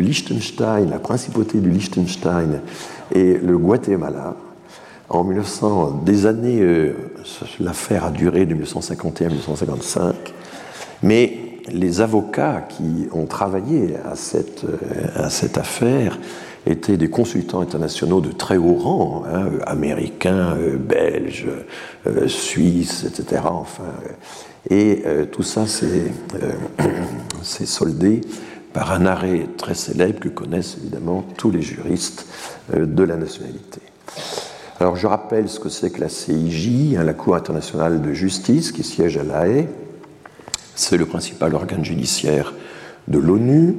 Liechtenstein, 0.00 0.88
la 0.88 0.98
principauté 0.98 1.58
du 1.58 1.70
Liechtenstein 1.70 2.60
et 3.12 3.34
le 3.38 3.58
Guatemala. 3.58 4.36
En 5.08 5.24
1900, 5.24 6.02
des 6.04 6.26
années, 6.26 6.60
euh, 6.60 6.94
l'affaire 7.60 8.04
a 8.04 8.10
duré 8.10 8.46
de 8.46 8.54
1951 8.54 9.26
à 9.26 9.30
1955, 9.30 10.14
mais 11.02 11.38
les 11.68 12.00
avocats 12.00 12.62
qui 12.68 13.08
ont 13.12 13.26
travaillé 13.26 13.96
à 14.10 14.16
cette, 14.16 14.64
euh, 14.64 15.24
à 15.24 15.30
cette 15.30 15.58
affaire 15.58 16.18
étaient 16.66 16.96
des 16.96 17.10
consultants 17.10 17.60
internationaux 17.60 18.20
de 18.20 18.32
très 18.32 18.56
haut 18.56 18.74
rang, 18.74 19.24
hein, 19.26 19.48
américains, 19.66 20.56
euh, 20.56 20.76
belges, 20.76 21.46
euh, 22.06 22.28
suisses, 22.28 23.04
etc. 23.04 23.42
Enfin, 23.44 23.84
et 24.70 25.02
euh, 25.06 25.26
tout 25.26 25.42
ça 25.42 25.66
s'est 27.42 27.66
soldé 27.66 28.22
par 28.72 28.92
un 28.92 29.06
arrêt 29.06 29.46
très 29.56 29.74
célèbre 29.74 30.20
que 30.20 30.28
connaissent 30.28 30.78
évidemment 30.80 31.24
tous 31.36 31.50
les 31.50 31.62
juristes 31.62 32.26
de 32.74 33.02
la 33.04 33.16
nationalité. 33.16 33.80
Alors 34.80 34.96
je 34.96 35.06
rappelle 35.06 35.48
ce 35.48 35.60
que 35.60 35.68
c'est 35.68 35.90
que 35.90 36.00
la 36.00 36.08
CIJ, 36.08 36.96
hein, 36.96 37.04
la 37.04 37.14
Cour 37.14 37.36
internationale 37.36 38.02
de 38.02 38.12
justice 38.12 38.72
qui 38.72 38.82
siège 38.82 39.16
à 39.16 39.22
La 39.22 39.46
Haye. 39.46 39.68
C'est 40.74 40.96
le 40.96 41.06
principal 41.06 41.54
organe 41.54 41.84
judiciaire 41.84 42.52
de 43.06 43.18
l'ONU 43.18 43.76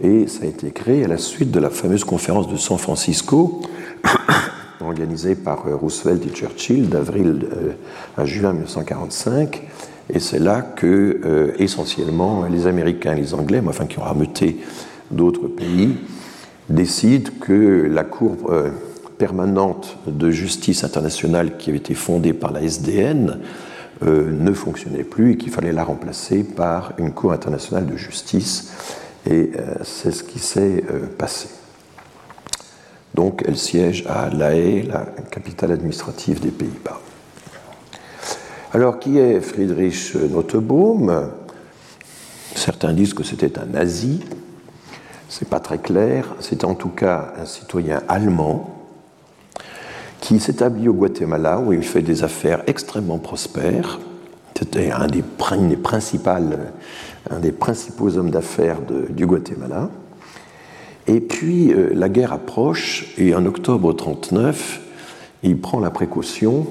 et 0.00 0.26
ça 0.26 0.44
a 0.44 0.46
été 0.46 0.70
créé 0.70 1.04
à 1.04 1.08
la 1.08 1.18
suite 1.18 1.50
de 1.50 1.60
la 1.60 1.70
fameuse 1.70 2.04
conférence 2.04 2.48
de 2.48 2.56
San 2.56 2.78
Francisco, 2.78 3.62
organisée 4.80 5.34
par 5.34 5.66
euh, 5.66 5.74
Roosevelt 5.74 6.24
et 6.26 6.30
Churchill 6.30 6.88
d'avril 6.88 7.46
euh, 7.52 7.72
à 8.16 8.24
juin 8.24 8.52
1945. 8.52 9.62
Et 10.12 10.20
c'est 10.20 10.38
là 10.38 10.62
que, 10.62 11.20
euh, 11.24 11.52
essentiellement, 11.58 12.44
les 12.44 12.66
Américains 12.66 13.14
et 13.14 13.20
les 13.20 13.34
Anglais, 13.34 13.60
mais 13.62 13.70
enfin 13.70 13.86
qui 13.86 13.98
ont 13.98 14.02
rameuté 14.02 14.58
d'autres 15.10 15.48
pays, 15.48 15.96
décident 16.68 17.30
que 17.40 17.88
la 17.90 18.04
Cour 18.04 18.36
permanente 19.18 19.98
de 20.06 20.30
justice 20.32 20.82
internationale 20.82 21.56
qui 21.56 21.70
avait 21.70 21.78
été 21.78 21.94
fondée 21.94 22.32
par 22.32 22.50
la 22.50 22.60
SDN 22.60 23.38
ne 24.02 24.52
fonctionnait 24.52 25.04
plus 25.04 25.32
et 25.32 25.36
qu'il 25.36 25.52
fallait 25.52 25.72
la 25.72 25.84
remplacer 25.84 26.42
par 26.42 26.92
une 26.98 27.12
Cour 27.12 27.32
internationale 27.32 27.86
de 27.86 27.96
justice 27.96 28.72
et 29.26 29.50
euh, 29.56 29.74
c'est 29.82 30.12
ce 30.12 30.22
qui 30.22 30.38
s'est 30.38 30.84
euh, 30.90 31.06
passé. 31.18 31.48
Donc 33.14 33.42
elle 33.46 33.56
siège 33.56 34.04
à 34.08 34.28
La 34.30 34.54
Haye, 34.54 34.82
la 34.82 35.06
capitale 35.30 35.72
administrative 35.72 36.40
des 36.40 36.50
Pays-Bas. 36.50 37.00
Alors 38.72 38.98
qui 38.98 39.18
est 39.18 39.40
Friedrich 39.40 40.14
Notebaum? 40.14 41.30
Certains 42.54 42.92
disent 42.92 43.14
que 43.14 43.22
c'était 43.22 43.58
un 43.58 43.66
nazi. 43.66 44.20
C'est 45.28 45.48
pas 45.48 45.60
très 45.60 45.78
clair. 45.78 46.34
C'est 46.40 46.64
en 46.64 46.74
tout 46.74 46.90
cas 46.90 47.32
un 47.40 47.46
citoyen 47.46 48.02
allemand 48.08 48.76
qui 50.20 50.40
s'établit 50.40 50.88
au 50.88 50.94
Guatemala 50.94 51.58
où 51.58 51.72
il 51.72 51.82
fait 51.82 52.02
des 52.02 52.22
affaires 52.22 52.62
extrêmement 52.66 53.18
prospères. 53.18 53.98
C'était 54.56 54.90
un 54.90 55.06
des, 55.06 55.22
des 55.68 55.76
principales 55.76 56.72
un 57.30 57.38
des 57.38 57.52
principaux 57.52 58.16
hommes 58.16 58.30
d'affaires 58.30 58.78
du 59.10 59.26
Guatemala. 59.26 59.90
Et 61.06 61.20
puis 61.20 61.72
euh, 61.72 61.90
la 61.94 62.08
guerre 62.08 62.32
approche 62.32 63.14
et 63.16 63.34
en 63.34 63.46
octobre 63.46 63.88
1939, 63.90 64.80
il 65.42 65.58
prend 65.58 65.78
la 65.80 65.90
précaution 65.90 66.66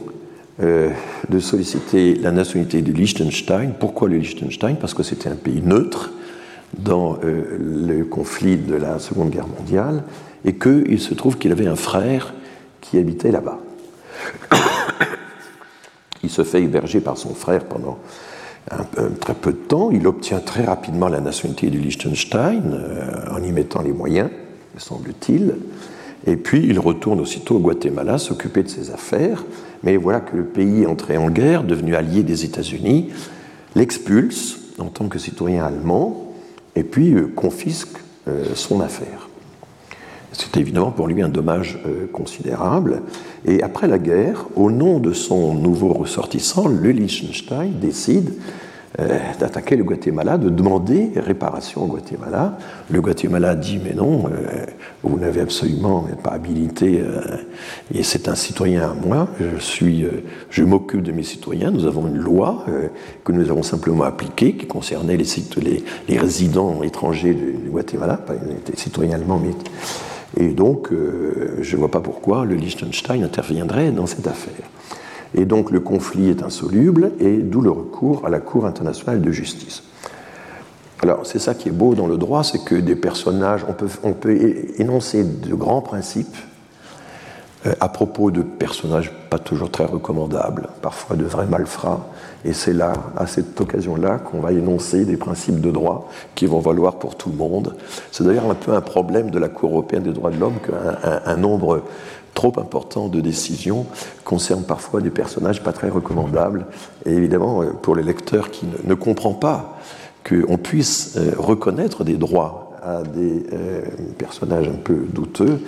euh, 0.62 0.90
de 1.30 1.40
solliciter 1.40 2.16
la 2.16 2.32
nationalité 2.32 2.82
du 2.82 2.94
Liechtenstein. 2.94 3.74
Pourquoi 3.80 4.10
le 4.10 4.18
Liechtenstein? 4.18 4.76
Parce 4.76 4.94
que 4.94 5.04
c'était 5.04 5.30
un 5.30 5.36
pays 5.36 5.62
neutre 5.62 6.12
dans 6.78 7.18
euh, 7.24 7.58
le 7.60 8.04
conflit 8.04 8.58
de 8.58 8.76
la 8.76 9.00
Seconde 9.00 9.30
Guerre 9.30 9.48
mondiale 9.48 10.04
et 10.44 10.56
qu'il 10.56 11.00
se 11.00 11.14
trouve 11.14 11.38
qu'il 11.38 11.52
avait 11.52 11.68
un 11.68 11.76
frère 11.76 12.34
qui 12.82 12.98
habitait 12.98 13.32
là-bas. 13.32 13.60
il 16.24 16.30
se 16.30 16.44
fait 16.44 16.62
héberger 16.62 17.00
par 17.00 17.18
son 17.18 17.34
frère 17.34 17.66
pendant 17.66 18.00
très 19.20 19.34
peu 19.34 19.52
de 19.52 19.58
temps. 19.58 19.92
Il 19.92 20.08
obtient 20.08 20.40
très 20.40 20.64
rapidement 20.64 21.08
la 21.08 21.22
nationalité 21.22 21.70
du 21.70 21.80
Liechtenstein 21.80 22.74
euh, 22.74 23.32
en 23.32 23.44
y 23.44 23.52
mettant 23.52 23.82
les 23.82 23.92
moyens, 23.92 24.30
semble-t-il. 24.78 25.56
Et 26.28 26.38
puis 26.38 26.66
il 26.66 26.80
retourne 26.80 27.20
aussitôt 27.20 27.58
au 27.58 27.60
Guatemala 27.60 28.18
s'occuper 28.18 28.64
de 28.64 28.70
ses 28.70 28.92
affaires. 28.92 29.44
Mais 29.84 29.98
voilà 29.98 30.20
que 30.20 30.36
le 30.36 30.46
pays 30.46 30.88
entré 30.88 31.18
en 31.18 31.30
guerre, 31.30 31.64
devenu 31.64 31.96
allié 31.96 32.24
des 32.24 32.46
États-Unis, 32.46 33.10
l'expulse 33.76 34.60
en 34.80 34.86
tant 34.86 35.08
que 35.08 35.20
citoyen 35.20 35.64
allemand 35.64 36.34
et 36.76 36.84
puis 36.84 37.14
euh, 37.14 37.32
confisque 37.36 37.98
euh, 38.28 38.56
son 38.56 38.82
affaire. 38.82 39.30
C'est 40.38 40.58
évidemment 40.58 40.92
pour 40.92 41.08
lui 41.08 41.22
un 41.22 41.30
dommage 41.30 41.80
considérable. 42.12 43.02
Et 43.46 43.64
après 43.64 43.88
la 43.88 43.98
guerre, 43.98 44.46
au 44.56 44.70
nom 44.70 45.00
de 45.00 45.14
son 45.14 45.54
nouveau 45.54 45.94
ressortissant, 45.94 46.68
le 46.68 46.92
Liechtenstein 46.92 47.72
décide 47.80 48.32
euh, 49.00 49.20
d'attaquer 49.40 49.76
le 49.76 49.84
Guatemala, 49.84 50.38
de 50.38 50.50
demander 50.50 51.12
réparation 51.18 51.84
au 51.84 51.88
Guatemala. 51.88 52.58
Le 52.90 53.02
Guatemala 53.02 53.54
dit 53.56 53.78
mais 53.84 53.94
non, 53.94 54.28
euh, 54.28 54.66
vous 55.04 55.20
n'avez 55.20 55.42
absolument 55.42 56.06
pas 56.24 56.32
habilité, 56.32 57.02
euh, 57.02 57.20
et 57.94 58.04
c'est 58.04 58.30
un 58.30 58.36
citoyen 58.36 58.92
à 58.92 58.94
moi, 58.94 59.28
je, 59.38 59.62
suis, 59.62 60.06
je 60.50 60.64
m'occupe 60.64 61.02
de 61.02 61.12
mes 61.12 61.24
citoyens, 61.24 61.72
nous 61.72 61.86
avons 61.88 62.08
une 62.08 62.20
loi 62.20 62.66
que 63.26 63.34
nous 63.34 63.50
avons 63.50 63.64
simplement 63.64 64.06
appliquée 64.06 64.54
qui 64.54 64.66
concernait 64.66 65.18
les, 65.18 66.18
résidents 66.18 66.82
étrangers 66.82 67.34
du, 67.34 67.70
Guatemala, 67.70 68.16
pas 68.16 68.34
les 68.34 68.78
citoyens 68.78 69.16
allemands, 69.16 69.42
mais... 69.44 69.52
Et 70.38 70.50
donc, 70.50 70.90
je 70.92 71.76
ne 71.76 71.80
vois 71.80 71.92
pas 71.92 72.02
pourquoi 72.02 72.46
le 72.46 72.56
Liechtenstein 72.56 73.24
interviendrait 73.24 73.92
dans 73.92 74.06
cette 74.06 74.28
affaire. 74.28 74.70
Et 75.34 75.46
donc 75.46 75.72
le 75.72 75.80
conflit 75.80 76.30
est 76.30 76.44
insoluble, 76.44 77.12
et 77.20 77.38
d'où 77.38 77.62
le 77.62 77.72
recours 77.72 78.26
à 78.26 78.30
la 78.30 78.40
Cour 78.40 78.66
internationale 78.66 79.22
de 79.22 79.32
justice. 79.32 79.84
Alors 81.02 81.26
c'est 81.26 81.40
ça 81.40 81.54
qui 81.54 81.70
est 81.70 81.74
beau 81.74 81.94
dans 81.94 82.08
le 82.08 82.18
droit, 82.18 82.44
c'est 82.44 82.64
que 82.64 82.76
des 82.76 82.96
personnages, 82.96 83.66
on 83.68 83.74
peut, 83.74 83.90
on 84.04 84.14
peut 84.14 84.38
énoncer 84.78 85.24
de 85.24 85.54
grands 85.54 85.82
principes 85.82 86.38
à 87.80 87.90
propos 87.90 88.32
de 88.32 88.42
personnages 88.42 89.12
pas 89.30 89.40
toujours 89.40 89.72
très 89.72 89.86
recommandables, 89.86 90.70
parfois 90.82 91.16
de 91.16 91.26
vrais 91.26 91.48
malfrats. 91.48 92.06
Et 92.44 92.54
c'est 92.54 92.74
là, 92.74 92.94
à 93.18 93.26
cette 93.26 93.60
occasion-là, 93.60 94.20
qu'on 94.20 94.40
va 94.40 94.52
énoncer 94.52 95.06
des 95.06 95.18
principes 95.18 95.62
de 95.62 95.72
droit 95.72 96.10
qui 96.36 96.46
vont 96.46 96.60
valoir 96.60 96.96
pour 96.96 97.16
tout 97.16 97.30
le 97.30 97.36
monde. 97.36 97.76
C'est 98.12 98.24
d'ailleurs 98.24 98.50
un 98.50 98.56
peu 98.56 98.74
un 98.74 98.82
problème 98.82 99.32
de 99.32 99.40
la 99.40 99.50
Cour 99.50 99.72
européenne 99.72 100.04
des 100.04 100.14
droits 100.14 100.30
de 100.30 100.38
l'homme 100.38 100.58
qu'un 100.60 101.38
nombre 101.38 101.82
trop 102.36 102.54
important 102.60 103.08
de 103.08 103.22
décisions 103.22 103.88
concernent 104.24 104.66
parfois 104.66 105.02
des 105.02 105.10
personnages 105.10 105.64
pas 105.64 105.72
très 105.72 105.90
recommandables. 105.90 106.68
Et 107.06 107.14
évidemment, 107.14 107.64
pour 107.82 107.96
les 107.96 108.04
lecteurs 108.04 108.52
qui 108.52 108.66
ne, 108.66 108.90
ne 108.90 108.94
comprennent 108.94 109.40
pas 109.40 109.80
qu'on 110.28 110.58
puisse 110.58 111.16
euh, 111.18 111.32
reconnaître 111.38 112.04
des 112.04 112.18
droits 112.18 112.65
à 112.86 113.02
des 113.04 113.44
euh, 113.52 113.82
personnages 114.18 114.68
un 114.68 114.78
peu 114.78 114.96
douteux, 115.12 115.60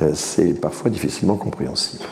euh, 0.00 0.12
c'est 0.14 0.54
parfois 0.60 0.90
difficilement 0.90 1.36
compréhensible. 1.36 2.04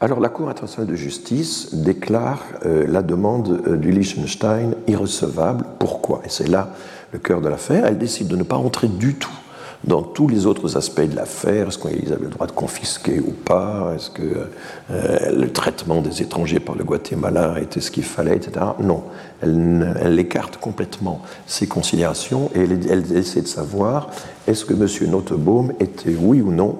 Alors 0.00 0.20
la 0.20 0.28
Cour 0.28 0.50
internationale 0.50 0.90
de 0.90 0.96
justice 0.96 1.74
déclare 1.74 2.42
la 2.64 3.00
demande 3.00 3.78
du 3.78 3.90
Liechtenstein 3.90 4.74
irrecevable. 4.86 5.64
Pourquoi? 5.78 6.20
Et 6.26 6.28
c'est 6.28 6.48
là 6.48 6.74
le 7.12 7.18
cœur 7.18 7.40
de 7.40 7.48
l'affaire. 7.48 7.86
Elle 7.86 7.96
décide 7.96 8.28
de 8.28 8.36
ne 8.36 8.42
pas 8.42 8.56
entrer 8.56 8.88
du 8.88 9.14
tout 9.14 9.30
dans 9.86 10.02
tous 10.02 10.28
les 10.28 10.46
autres 10.46 10.76
aspects 10.76 11.02
de 11.02 11.14
l'affaire. 11.14 11.68
Est-ce 11.68 11.78
qu'ils 11.78 12.12
avaient 12.12 12.24
le 12.24 12.30
droit 12.30 12.46
de 12.46 12.52
confisquer 12.52 13.20
ou 13.20 13.32
pas? 13.32 13.92
Est-ce 13.94 14.10
que 14.10 14.22
euh, 14.90 15.32
le 15.32 15.50
traitement 15.50 16.00
des 16.00 16.22
étrangers 16.22 16.60
par 16.60 16.74
le 16.74 16.84
Guatemala 16.84 17.56
était 17.60 17.80
ce 17.80 17.90
qu'il 17.90 18.04
fallait, 18.04 18.36
etc. 18.36 18.66
Non, 18.80 19.04
elle, 19.42 20.18
écarte 20.18 20.56
complètement 20.56 21.20
ces 21.46 21.66
considérations 21.66 22.50
et 22.54 22.60
elle, 22.60 23.16
essaie 23.16 23.42
de 23.42 23.46
savoir 23.46 24.10
est-ce 24.46 24.64
que 24.64 24.72
M. 24.72 25.10
Notebaum 25.10 25.72
était, 25.80 26.16
oui 26.18 26.40
ou 26.40 26.52
non, 26.52 26.78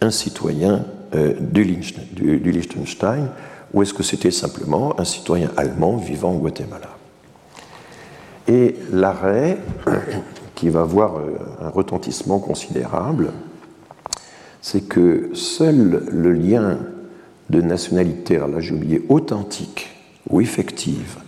un 0.00 0.10
citoyen 0.10 0.84
euh, 1.14 1.34
du 1.40 2.52
Liechtenstein 2.52 3.28
ou 3.72 3.82
est-ce 3.82 3.94
que 3.94 4.02
c'était 4.02 4.30
simplement 4.30 4.98
un 5.00 5.04
citoyen 5.04 5.50
allemand 5.56 5.96
vivant 5.96 6.32
au 6.32 6.38
Guatemala? 6.38 6.90
Et 8.48 8.76
l'arrêt 8.92 9.58
qui 10.56 10.68
va 10.68 10.80
avoir 10.80 11.18
euh, 11.18 11.36
un 11.60 11.68
retentissement 11.68 12.40
considérable, 12.40 13.30
c'est 14.60 14.88
que 14.88 15.30
seul 15.34 16.04
le 16.10 16.32
lien 16.32 16.78
de 17.50 17.60
nationalité, 17.60 18.36
alors 18.36 18.48
là 18.48 18.58
j'ai 18.58 18.74
oublié, 18.74 19.04
authentique 19.08 19.88
ou 20.28 20.40
effective 20.40 21.18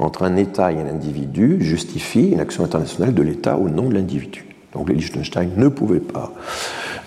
entre 0.00 0.24
un 0.24 0.36
État 0.36 0.72
et 0.72 0.78
un 0.78 0.86
individu 0.86 1.58
justifie 1.60 2.30
une 2.30 2.40
action 2.40 2.64
internationale 2.64 3.14
de 3.14 3.22
l'État 3.22 3.56
au 3.56 3.68
nom 3.68 3.88
de 3.88 3.94
l'individu. 3.94 4.44
Donc 4.72 4.88
le 4.88 4.94
Liechtenstein 4.94 5.50
ne 5.56 5.68
pouvait 5.68 6.00
pas 6.00 6.32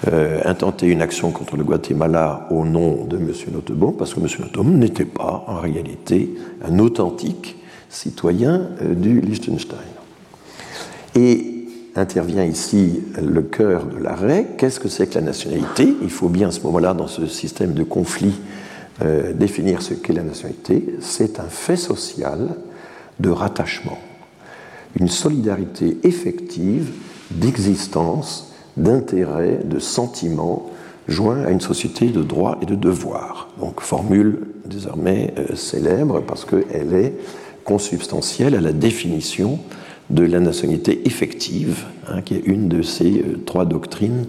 euh, 0.08 0.42
intenter 0.46 0.88
une 0.88 1.02
action 1.02 1.32
contre 1.32 1.58
le 1.58 1.64
Guatemala 1.64 2.48
au 2.52 2.66
nom 2.66 3.06
de 3.06 3.18
M. 3.18 3.32
Nottebohm 3.54 3.96
parce 3.98 4.14
que 4.14 4.20
M. 4.20 4.28
Nottebohm 4.40 4.78
n'était 4.78 5.06
pas 5.06 5.44
en 5.48 5.60
réalité 5.60 6.34
un 6.66 6.80
authentique 6.80 7.58
citoyen 7.90 8.70
euh, 8.82 8.96
du 8.96 9.22
Liechtenstein. 9.22 9.78
Et 11.16 11.51
intervient 11.96 12.46
ici 12.46 13.02
le 13.22 13.42
cœur 13.42 13.86
de 13.86 13.98
l'arrêt. 13.98 14.48
Qu'est-ce 14.58 14.80
que 14.80 14.88
c'est 14.88 15.08
que 15.08 15.16
la 15.16 15.22
nationalité? 15.22 15.96
Il 16.02 16.10
faut 16.10 16.30
bien 16.30 16.50
à 16.50 16.52
ce 16.52 16.62
moment-là, 16.62 16.94
dans 16.94 17.08
ce 17.08 17.28
système 17.28 17.74
de 17.74 17.84
conflit, 17.84 18.40
euh, 19.02 19.34
définir 19.34 19.82
ce 19.82 19.94
qu'est 19.94 20.14
la 20.14 20.24
nationalité. 20.24 20.86
C'est 21.00 21.40
un 21.40 21.50
fait 21.50 21.76
social 21.76 22.56
de 23.20 23.30
rattachement, 23.30 23.98
une 25.00 25.10
solidarité 25.10 25.98
effective 26.04 26.92
d'existence, 27.32 28.54
d'intérêt, 28.78 29.60
de 29.64 29.80
sentiment 29.80 30.70
joint 31.08 31.44
à 31.44 31.52
une 31.52 31.62
société 31.62 32.08
de 32.08 32.22
droits 32.22 32.58
et 32.62 32.66
de 32.66 32.76
devoirs. 32.76 33.50
Donc 33.60 33.82
formule 33.82 34.40
désormais 34.66 35.34
euh, 35.38 35.56
célèbre 35.56 36.22
parce 36.22 36.46
qu'elle 36.46 36.94
est 36.94 37.14
consubstantielle 37.64 38.56
à 38.56 38.62
la 38.62 38.72
définition 38.72 39.60
de 40.12 40.26
la 40.26 40.40
nationalité 40.40 41.02
effective, 41.06 41.86
hein, 42.08 42.22
qui 42.22 42.36
est 42.36 42.46
une 42.46 42.68
de 42.68 42.82
ces 42.82 43.20
euh, 43.20 43.40
trois 43.46 43.66
doctrines 43.66 44.26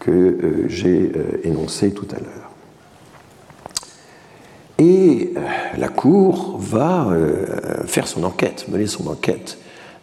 que 0.00 0.10
euh, 0.10 0.68
j'ai 0.68 1.12
euh, 1.14 1.40
énoncées 1.44 1.92
tout 1.92 2.08
à 2.10 2.18
l'heure. 2.18 2.50
Et 4.78 5.34
la 5.76 5.88
Cour 5.88 6.56
va 6.56 7.08
faire 7.86 8.06
son 8.06 8.22
enquête, 8.22 8.66
mener 8.68 8.86
son 8.86 9.08
enquête, 9.08 9.58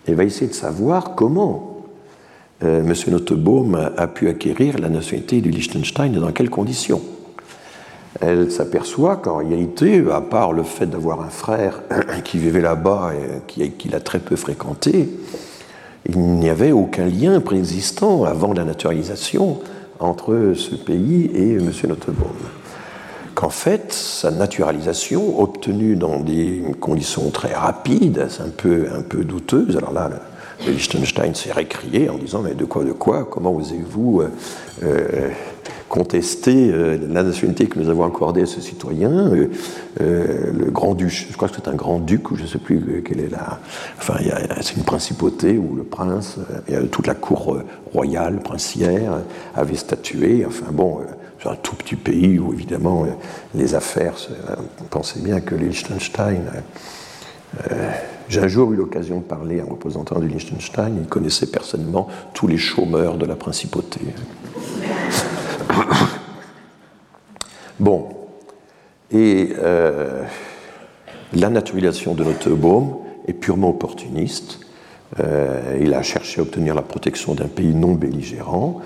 et 0.06 0.14
va 0.14 0.26
essayer 0.26 0.48
de 0.48 0.54
savoir 0.54 1.16
comment 1.16 1.86
M. 2.60 2.94
Notebaum 3.08 3.92
a 3.96 4.08
pu 4.08 4.28
acquérir 4.28 4.78
la 4.78 4.90
nationalité 4.90 5.40
du 5.40 5.50
Liechtenstein 5.50 6.14
et 6.14 6.20
dans 6.20 6.34
quelles 6.34 6.50
conditions 6.50 7.02
elle 8.22 8.52
s'aperçoit 8.52 9.18
qu'en 9.18 9.38
réalité, 9.38 10.04
à 10.12 10.22
part 10.22 10.54
le 10.54 10.64
fait 10.64 10.86
d'avoir 10.86 11.22
un 11.22 11.30
frère 11.30 11.82
qui 12.24 12.38
vivait 12.38 12.62
là-bas 12.62 13.12
et 13.58 13.70
qui, 13.72 13.90
l'a 13.90 14.00
très 14.00 14.20
peu 14.20 14.36
fréquenté, 14.36 15.10
il 16.08 16.20
n'y 16.20 16.50
avait 16.50 16.72
aucun 16.72 17.06
lien 17.08 17.40
préexistant 17.42 18.24
avant 18.24 18.54
la 18.54 18.64
naturalisation 18.64 19.60
entre 20.00 20.54
ce 20.56 20.76
pays 20.76 21.32
et 21.34 21.54
M. 21.54 21.72
Nottebohm. 21.88 22.28
Qu'en 23.34 23.50
fait, 23.50 23.92
sa 23.92 24.32
naturalisation, 24.32 25.42
obtenue 25.42 25.98
dans 25.98 26.20
des 26.20 26.64
conditions 26.80 27.30
très 27.32 27.54
rapides, 27.54 28.28
un 28.40 28.50
peu, 28.50 28.88
un 28.96 29.02
peu 29.02 29.26
douteuses, 29.26 29.76
alors 29.76 29.92
là, 29.92 30.10
le 30.66 30.72
Liechtenstein 30.72 31.36
s'est 31.36 31.52
récrié 31.52 32.10
en 32.10 32.18
disant 32.18 32.42
Mais 32.42 32.54
de 32.54 32.64
quoi, 32.64 32.86
de 32.86 32.94
quoi 32.94 33.28
Comment 33.30 33.54
osez-vous 33.54 34.22
euh, 34.22 34.30
euh, 34.84 35.30
contester 35.90 36.72
euh, 36.72 36.98
la 37.10 37.24
nationalité 37.24 37.68
que 37.68 37.80
nous 37.80 37.90
avons 37.90 38.04
accordée 38.04 38.42
à 38.42 38.46
ce 38.46 38.62
citoyen, 38.62 39.12
euh, 39.12 39.48
euh, 40.02 40.52
le 40.52 40.72
grand-duc, 40.72 41.28
je 41.30 41.36
crois 41.36 41.48
que 41.48 41.56
c'est 41.56 41.68
un 41.68 41.76
grand-duc, 41.76 42.32
ou 42.32 42.36
je 42.36 42.44
ne 42.44 42.48
sais 42.48 42.58
plus 42.58 43.04
quelle 43.06 43.20
est 43.20 43.30
la. 43.30 43.60
Enfin, 43.98 44.16
c'est 44.62 44.76
une 44.76 44.84
principauté 44.84 45.58
où 45.58 45.76
le 45.76 45.84
prince, 45.84 46.38
toute 46.92 47.08
la 47.08 47.16
cour 47.16 47.58
royale, 47.94 48.40
princière, 48.40 49.22
avait 49.56 49.76
statué. 49.76 50.46
Enfin, 50.46 50.66
bon, 50.72 51.00
c'est 51.42 51.50
un 51.50 51.56
tout 51.56 51.76
petit 51.76 51.96
pays 51.96 52.40
où, 52.40 52.54
évidemment, 52.54 53.06
les 53.54 53.76
affaires. 53.76 54.16
Pensez 54.90 55.22
bien 55.22 55.40
que 55.40 55.56
Liechtenstein. 55.56 56.42
J'ai 58.28 58.42
un 58.42 58.48
jour 58.48 58.74
eu 58.74 58.76
l'occasion 58.76 59.20
de 59.20 59.24
parler 59.24 59.60
à 59.60 59.64
un 59.64 59.68
représentant 59.68 60.20
du 60.20 60.28
Liechtenstein, 60.28 60.98
il 61.00 61.08
connaissait 61.08 61.48
personnellement 61.48 62.08
tous 62.34 62.48
les 62.48 62.58
chômeurs 62.58 63.18
de 63.18 63.26
la 63.26 63.36
principauté. 63.36 64.02
Bon, 67.80 68.08
et 69.12 69.50
euh, 69.58 70.24
la 71.34 71.50
naturalisation 71.50 72.14
de 72.14 72.24
notre 72.24 72.50
baume 72.52 72.96
est 73.28 73.34
purement 73.34 73.70
opportuniste. 73.70 74.60
Euh, 75.20 75.78
il 75.82 75.94
a 75.94 76.02
cherché 76.02 76.40
à 76.40 76.44
obtenir 76.44 76.74
la 76.74 76.82
protection 76.82 77.36
d'un 77.36 77.48
pays 77.48 77.74
non 77.76 77.94
belligérant. 77.94 78.82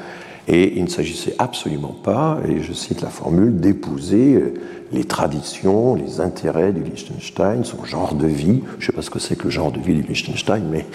Et 0.51 0.73
il 0.77 0.83
ne 0.83 0.89
s'agissait 0.89 1.35
absolument 1.37 1.95
pas, 2.03 2.39
et 2.47 2.63
je 2.63 2.73
cite 2.73 3.01
la 3.01 3.09
formule, 3.09 3.59
d'épouser 3.59 4.33
euh, 4.33 4.55
les 4.91 5.03
traditions, 5.03 5.93
les 5.93 6.21
intérêts 6.21 6.73
du 6.73 6.81
Liechtenstein, 6.81 7.63
son 7.63 7.85
genre 7.85 8.15
de 8.15 8.25
vie. 8.25 8.63
Je 8.79 8.85
ne 8.85 8.87
sais 8.87 8.91
pas 8.91 9.03
ce 9.03 9.11
que 9.11 9.19
c'est 9.19 9.35
que 9.35 9.43
le 9.43 9.51
genre 9.51 9.71
de 9.71 9.79
vie 9.79 9.93
du 9.93 10.01
Liechtenstein, 10.01 10.63
mais 10.71 10.87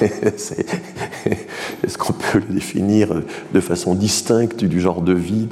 est-ce 1.84 1.98
qu'on 1.98 2.12
peut 2.12 2.38
le 2.48 2.54
définir 2.54 3.08
de 3.52 3.60
façon 3.60 3.96
distincte 3.96 4.62
du 4.62 4.80
genre 4.80 5.02
de 5.02 5.12
vie 5.12 5.48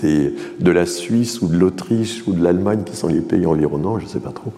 de 0.61 0.71
la 0.71 0.87
Suisse 0.87 1.43
ou 1.43 1.49
de 1.49 1.59
l'Autriche 1.59 2.23
ou 2.29 2.33
de 2.35 2.45
l'Allemagne, 2.45 2.85
qui 2.85 2.95
sont 2.97 3.09
les 3.09 3.21
pays 3.21 3.47
environnants? 3.47 3.99
Je 3.99 4.05
ne 4.05 4.11
sais 4.11 4.21
pas 4.21 4.31
trop. 4.31 4.53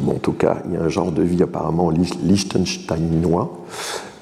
Bon, 0.00 0.12
en 0.12 0.18
tout 0.18 0.32
cas, 0.32 0.62
il 0.66 0.74
y 0.74 0.76
a 0.78 0.82
un 0.82 0.88
genre 0.88 1.12
de 1.12 1.22
vie 1.22 1.42
apparemment 1.42 1.90
liechtensteinois, 1.90 3.66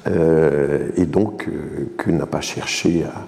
euh, 0.06 0.88
et 0.96 1.04
donc 1.04 1.48
euh, 1.48 1.90
que 1.96 2.10
n'a 2.10 2.26
pas 2.26 2.40
cherché 2.40 3.04
à 3.04 3.26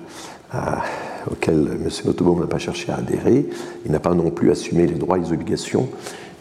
auquel 1.30 1.78
M. 1.84 1.88
Nottebohm 2.04 2.40
n'a 2.40 2.46
pas 2.46 2.58
cherché 2.58 2.90
à 2.90 2.96
adhérer. 2.96 3.46
Il 3.84 3.92
n'a 3.92 4.00
pas 4.00 4.14
non 4.14 4.30
plus 4.30 4.50
assumé 4.50 4.86
les 4.86 4.94
droits 4.94 5.18
et 5.18 5.20
les 5.20 5.32
obligations. 5.32 5.88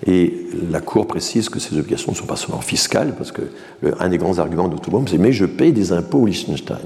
Et 0.05 0.47
la 0.71 0.79
Cour 0.79 1.07
précise 1.07 1.49
que 1.49 1.59
ces 1.59 1.77
obligations 1.77 2.13
ne 2.13 2.17
sont 2.17 2.25
pas 2.25 2.37
seulement 2.37 2.61
fiscales, 2.61 3.13
parce 3.17 3.31
que 3.31 3.41
un 3.99 4.09
des 4.09 4.17
grands 4.17 4.39
arguments 4.39 4.69
de 4.69 4.77
c'est 5.07 5.17
mais 5.17 5.33
je 5.33 5.45
paye 5.45 5.73
des 5.73 5.91
impôts 5.91 6.19
au 6.19 6.25
Liechtenstein. 6.25 6.79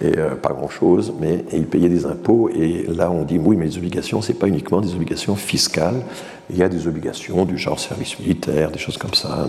Et 0.00 0.16
euh, 0.16 0.36
pas 0.36 0.50
grand-chose, 0.50 1.12
mais 1.18 1.44
il 1.52 1.66
payait 1.66 1.88
des 1.88 2.06
impôts. 2.06 2.50
Et 2.50 2.84
là, 2.88 3.10
on 3.10 3.24
dit 3.24 3.38
oui, 3.38 3.56
mais 3.56 3.64
les 3.64 3.78
obligations, 3.78 4.20
ce 4.20 4.30
n'est 4.30 4.38
pas 4.38 4.46
uniquement 4.46 4.80
des 4.80 4.94
obligations 4.94 5.34
fiscales. 5.34 6.02
Il 6.50 6.56
y 6.56 6.62
a 6.62 6.68
des 6.68 6.86
obligations 6.86 7.44
du 7.44 7.56
genre 7.56 7.80
service 7.80 8.18
militaire, 8.18 8.70
des 8.70 8.78
choses 8.78 8.98
comme 8.98 9.14
ça. 9.14 9.48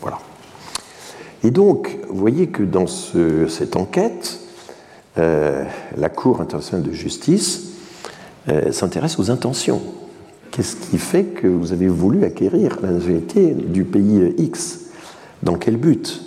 voilà. 0.00 0.18
Et 1.44 1.50
donc, 1.50 1.98
vous 2.08 2.16
voyez 2.16 2.46
que 2.46 2.62
dans 2.62 2.86
cette 2.86 3.76
enquête, 3.76 4.38
la 5.16 6.08
Cour 6.08 6.40
internationale 6.40 6.82
de 6.82 6.92
justice 6.92 7.72
euh, 8.48 8.72
s'intéresse 8.72 9.20
aux 9.20 9.30
intentions. 9.30 9.80
Qu'est-ce 10.50 10.74
qui 10.74 10.98
fait 10.98 11.24
que 11.24 11.46
vous 11.46 11.72
avez 11.72 11.86
voulu 11.86 12.24
acquérir 12.24 12.78
la 12.82 12.90
nationalité 12.90 13.54
du 13.54 13.84
pays 13.84 14.34
X? 14.36 14.80
Dans 15.44 15.54
quel 15.54 15.76
but? 15.76 16.22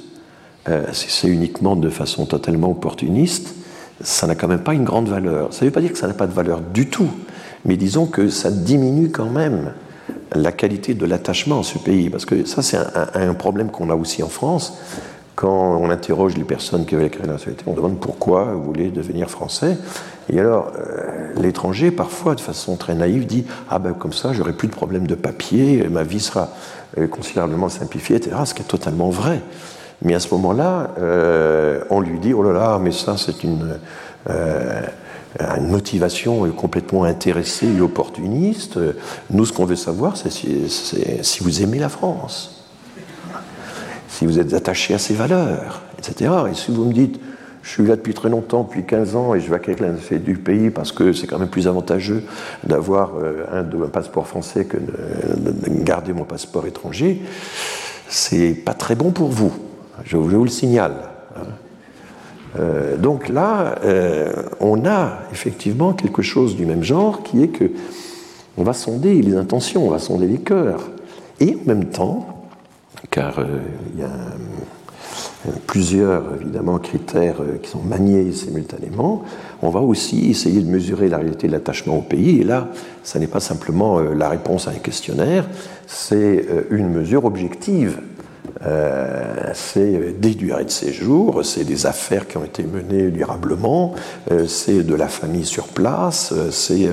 Euh, 0.70 0.86
Si 0.94 1.08
c'est 1.10 1.28
uniquement 1.28 1.76
de 1.76 1.90
façon 1.90 2.26
totalement 2.26 2.72
opportuniste, 2.72 3.54
ça 4.02 4.28
n'a 4.28 4.36
quand 4.36 4.48
même 4.48 4.64
pas 4.64 4.74
une 4.74 4.86
grande 4.86 5.10
valeur. 5.10 5.54
Ça 5.54 5.66
ne 5.66 5.70
veut 5.70 5.74
pas 5.74 5.82
dire 5.82 5.92
que 5.92 5.98
ça 5.98 6.08
n'a 6.08 6.14
pas 6.14 6.26
de 6.26 6.32
valeur 6.32 6.62
du 6.62 6.90
tout, 6.90 7.10
mais 7.66 7.76
disons 7.76 8.06
que 8.06 8.30
ça 8.30 8.50
diminue 8.50 9.10
quand 9.10 9.30
même 9.30 9.74
la 10.34 10.54
qualité 10.54 10.94
de 10.94 11.06
l'attachement 11.06 11.60
à 11.60 11.64
ce 11.64 11.78
pays, 11.78 12.10
parce 12.10 12.26
que 12.26 12.46
ça 12.46 12.62
c'est 12.62 12.78
un, 12.78 13.34
problème 13.34 13.72
qu'on 13.72 13.90
a 13.90 13.96
aussi 13.96 14.24
en 14.24 14.30
France. 14.30 14.78
Quand 15.36 15.78
on 15.82 15.90
interroge 15.90 16.38
les 16.38 16.46
personnes 16.46 16.86
qui 16.86 16.96
veulent 16.96 17.10
créer 17.10 17.26
la 17.26 17.34
nationalité, 17.34 17.66
on 17.68 17.74
demande 17.74 18.00
pourquoi 18.00 18.46
vous 18.54 18.64
voulez 18.64 18.90
devenir 18.90 19.30
français. 19.30 19.78
Et 20.30 20.40
alors, 20.40 20.72
euh, 20.78 21.34
l'étranger, 21.36 21.92
parfois, 21.92 22.36
de 22.36 22.42
façon 22.42 22.78
très 22.78 22.96
naïve, 22.96 23.26
dit 23.26 23.46
Ah 23.70 23.80
ben 23.80 23.94
comme 23.94 24.14
ça, 24.14 24.32
j'aurai 24.32 24.54
plus 24.54 24.70
de 24.70 24.74
problème 24.74 25.08
de 25.08 25.16
papier, 25.16 25.88
ma 25.90 26.04
vie 26.04 26.22
sera 26.22 26.50
euh, 26.98 27.08
considérablement 27.08 27.68
simplifiée, 27.68 28.16
etc. 28.16 28.38
Ce 28.46 28.54
qui 28.54 28.62
est 28.62 28.66
totalement 28.66 29.10
vrai. 29.10 29.42
Mais 30.02 30.14
à 30.14 30.22
ce 30.22 30.34
moment-là, 30.36 30.92
euh, 31.00 31.84
on 31.90 32.00
lui 32.00 32.18
dit 32.20 32.34
Oh 32.34 32.42
là 32.42 32.54
là, 32.54 32.80
mais 32.82 32.92
ça, 32.92 33.16
c'est 33.18 33.44
une, 33.44 33.78
motivation 35.60 36.50
complètement 36.52 37.04
intéressée 37.04 37.68
et 37.68 37.82
opportuniste. 37.82 38.80
Nous, 39.30 39.46
ce 39.46 39.52
qu'on 39.52 39.66
veut 39.66 39.76
savoir, 39.76 40.16
c'est 40.16 40.32
si 40.32 41.44
vous 41.44 41.62
aimez 41.62 41.78
la 41.78 41.90
France 41.90 42.55
si 44.16 44.26
vous 44.26 44.40
êtes 44.40 44.54
attaché 44.54 44.94
à 44.94 44.98
ses 44.98 45.14
valeurs, 45.14 45.82
etc. 45.98 46.32
Et 46.50 46.56
si 46.56 46.72
vous 46.72 46.86
me 46.86 46.94
dites, 46.94 47.20
je 47.64 47.70
suis 47.70 47.86
là 47.86 47.98
depuis 47.98 48.14
très 48.14 48.30
longtemps, 48.30 48.64
depuis 48.64 48.86
15 48.86 49.16
ans, 49.18 49.36
et 49.36 49.42
je 49.42 49.50
vais 49.50 49.58
acquérir 49.58 49.84
l'industrie 49.84 50.20
du 50.20 50.36
pays 50.36 50.70
parce 50.70 50.94
que 50.94 51.12
c'est 51.12 51.28
quand 51.28 51.38
même 51.38 51.50
plus 51.50 51.68
avantageux 51.68 52.24
d'avoir 52.64 53.16
euh, 53.16 53.44
un, 53.52 53.88
passeport 53.88 54.26
français 54.26 54.66
que 54.66 54.78
de, 54.78 55.84
garder 55.84 56.14
mon 56.14 56.24
passeport 56.24 56.66
étranger, 56.66 57.22
c'est 58.08 58.54
pas 58.54 58.74
très 58.74 58.96
bon 58.96 59.12
pour 59.12 59.30
vous. 59.30 59.52
Je, 60.06 60.16
vous 60.16 60.44
le 60.44 60.50
signale. 60.50 60.96
Hein. 61.36 61.40
Euh, 62.58 62.98
donc 62.98 63.28
là, 63.28 63.76
euh, 63.84 64.32
on 64.62 64.86
a 64.86 65.20
effectivement 65.34 65.92
quelque 65.92 66.22
chose 66.22 66.56
du 66.56 66.66
même 66.66 66.84
genre 66.84 67.22
qui 67.24 67.44
est 67.44 67.50
que 67.50 67.72
on 68.58 68.64
va 68.64 68.72
sonder 68.72 69.22
les 69.22 69.36
intentions, 69.36 69.86
on 69.86 69.90
va 69.90 70.00
sonder 70.00 70.28
les 70.28 70.38
cœurs. 70.38 70.90
Et 71.42 71.58
en 71.62 71.68
même 71.68 71.86
temps, 71.86 72.35
car 73.10 73.40
euh, 73.40 73.60
il 73.94 74.00
y 74.00 74.04
a 74.04 74.08
euh, 74.08 75.52
plusieurs 75.68 76.24
évidemment 76.42 76.80
critères 76.80 77.42
euh, 77.42 77.58
qui 77.62 77.70
sont 77.70 77.82
maniés 77.82 78.32
simultanément. 78.32 79.24
On 79.62 79.70
va 79.70 79.82
aussi 79.82 80.30
essayer 80.30 80.62
de 80.62 80.70
mesurer 80.70 81.08
la 81.10 81.18
réalité 81.18 81.48
de 81.48 81.52
l'attachement 81.52 81.98
au 81.98 82.02
pays. 82.02 82.42
Et 82.42 82.44
là, 82.44 82.70
ça 83.04 83.20
n'est 83.20 83.28
pas 83.28 83.40
simplement 83.40 84.00
la 84.00 84.30
réponse 84.30 84.68
à 84.68 84.72
un 84.72 84.76
questionnaire, 84.76 85.48
c'est 85.88 86.46
une 86.72 86.90
mesure 86.90 87.26
objective 87.26 88.02
euh, 88.64 89.52
c'est 89.54 90.20
des 90.20 90.34
durées 90.34 90.64
de 90.64 90.70
séjour, 90.70 91.44
c'est 91.44 91.66
des 91.66 91.86
affaires 91.86 92.28
qui 92.28 92.38
ont 92.38 92.46
été 92.46 92.64
menées 92.64 93.12
durablement, 93.12 93.94
euh, 94.32 94.48
c'est 94.48 94.84
de 94.84 94.96
la 94.96 95.10
famille 95.10 95.46
sur 95.46 95.68
place, 95.68 96.34
euh, 96.34 96.52
c'est 96.52 96.90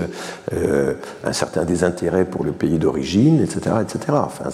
un 1.25 1.33
certain 1.33 1.65
désintérêt 1.65 2.25
pour 2.25 2.45
le 2.45 2.53
pays 2.53 2.79
d'origine, 2.79 3.41
etc. 3.41 3.77
etc. 3.81 4.01
Enfin, 4.13 4.51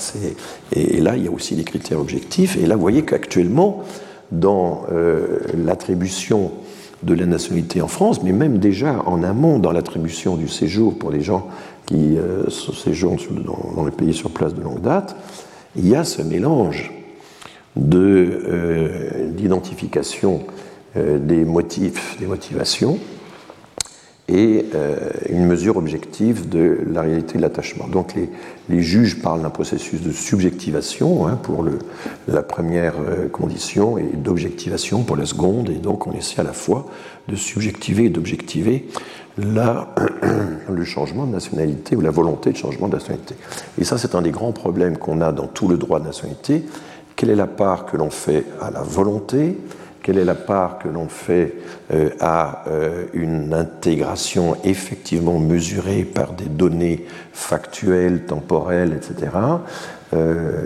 et, 0.73 1.01
là, 1.01 1.17
il 1.17 1.25
y 1.25 1.29
a 1.29 1.31
aussi 1.31 1.57
des 1.57 1.65
critères 1.65 1.99
objectifs. 1.99 2.57
Et 2.57 2.67
là, 2.67 2.75
vous 2.75 2.81
voyez 2.81 3.03
qu'actuellement, 3.03 3.83
dans 4.31 4.85
l'attribution 5.57 6.53
de 7.03 7.15
la 7.15 7.25
nationalité 7.25 7.81
en 7.81 7.89
France, 7.89 8.23
mais 8.23 8.33
même 8.33 8.59
déjà 8.59 9.03
en 9.07 9.23
amont 9.23 9.59
dans 9.59 9.73
l'attribution 9.73 10.37
du 10.37 10.49
séjour 10.49 10.99
pour 10.99 11.11
les 11.11 11.23
gens 11.23 11.47
qui 11.87 12.19
séjournent 12.49 13.19
dans, 13.75 13.85
les 13.85 13.91
pays 13.91 14.13
sur 14.13 14.31
place 14.31 14.55
de 14.55 14.61
longue 14.61 14.83
date, 14.83 15.17
il 15.77 15.89
y 15.89 15.97
a 15.97 16.05
ce 16.05 16.23
mélange 16.23 16.93
euh, 17.81 19.31
d'identification 19.31 20.43
euh, 20.97 21.19
des 21.19 21.45
motifs, 21.45 22.19
des 22.19 22.27
motivations, 22.27 22.99
et 24.27 24.67
euh, 24.75 24.97
une 25.31 25.47
mesure 25.47 25.77
objective 25.77 26.49
de 26.49 26.81
la 26.91 27.03
réalité 27.03 27.39
de 27.39 27.43
l'attachement. 27.43 27.87
Donc 27.87 28.15
les, 28.15 28.29
les, 28.69 28.83
juges 28.83 29.23
parlent 29.23 29.43
d'un 29.43 29.51
processus 29.51 30.03
de 30.03 30.11
subjectivation 30.13 31.27
hein, 31.27 31.39
pour 31.43 31.63
le, 31.63 31.79
la 32.27 32.43
première 32.43 32.95
condition 33.33 33.97
et 33.97 34.11
d'objectivation 34.15 35.03
pour 35.05 35.17
la 35.17 35.25
seconde, 35.25 35.71
et 35.71 35.77
donc 35.77 36.07
on 36.07 36.13
essaie 36.13 36.41
à 36.41 36.45
la 36.45 36.53
fois 36.53 36.87
de 37.29 37.37
subjectiver 37.37 38.05
et 38.05 38.11
d'objectiver 38.11 38.87
le 39.39 40.85
changement 40.85 41.27
de 41.27 41.33
nationalité 41.33 41.95
ou 41.97 42.01
la 42.01 42.11
volonté 42.11 42.51
de 42.51 42.57
changement 42.57 42.89
de 42.89 42.95
nationalité. 42.95 43.37
Et 43.79 43.85
ça, 43.85 43.97
c'est 43.97 44.15
un 44.15 44.23
des 44.23 44.31
grands 44.31 44.53
problèmes 44.53 44.99
qu'on 44.99 45.21
a 45.21 45.33
dans 45.33 45.47
tout 45.47 45.69
le 45.69 45.77
droit 45.77 46.01
de 46.01 46.07
nationalité, 46.07 46.65
quelle 47.19 47.31
est 47.31 47.35
la 47.35 47.49
part 47.49 47.85
que 47.85 47.97
l'on 47.97 48.11
fait 48.11 48.45
à 48.63 48.71
la 48.71 48.81
volonté? 48.81 49.59
Quelle 50.03 50.19
est 50.19 50.25
la 50.25 50.37
part 50.37 50.79
que 50.79 50.87
l'on 50.87 51.09
fait 51.09 51.53
euh, 51.93 52.11
à 52.21 52.63
euh, 52.69 53.07
une 53.13 53.53
intégration 53.53 54.57
effectivement 54.63 55.41
mesurée 55.41 56.05
par 56.05 56.33
des 56.33 56.45
données 56.45 57.07
factuelles, 57.33 58.25
temporelles, 58.25 58.93
etc. 58.93 59.33
Euh, 60.15 60.63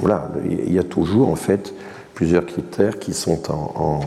voilà, 0.00 0.32
il 0.44 0.72
y 0.72 0.80
a 0.80 0.82
toujours 0.82 1.28
en 1.28 1.36
fait 1.36 1.72
plusieurs 2.14 2.44
critères 2.44 2.98
qui 2.98 3.14
sont 3.14 3.52
en, 3.52 4.00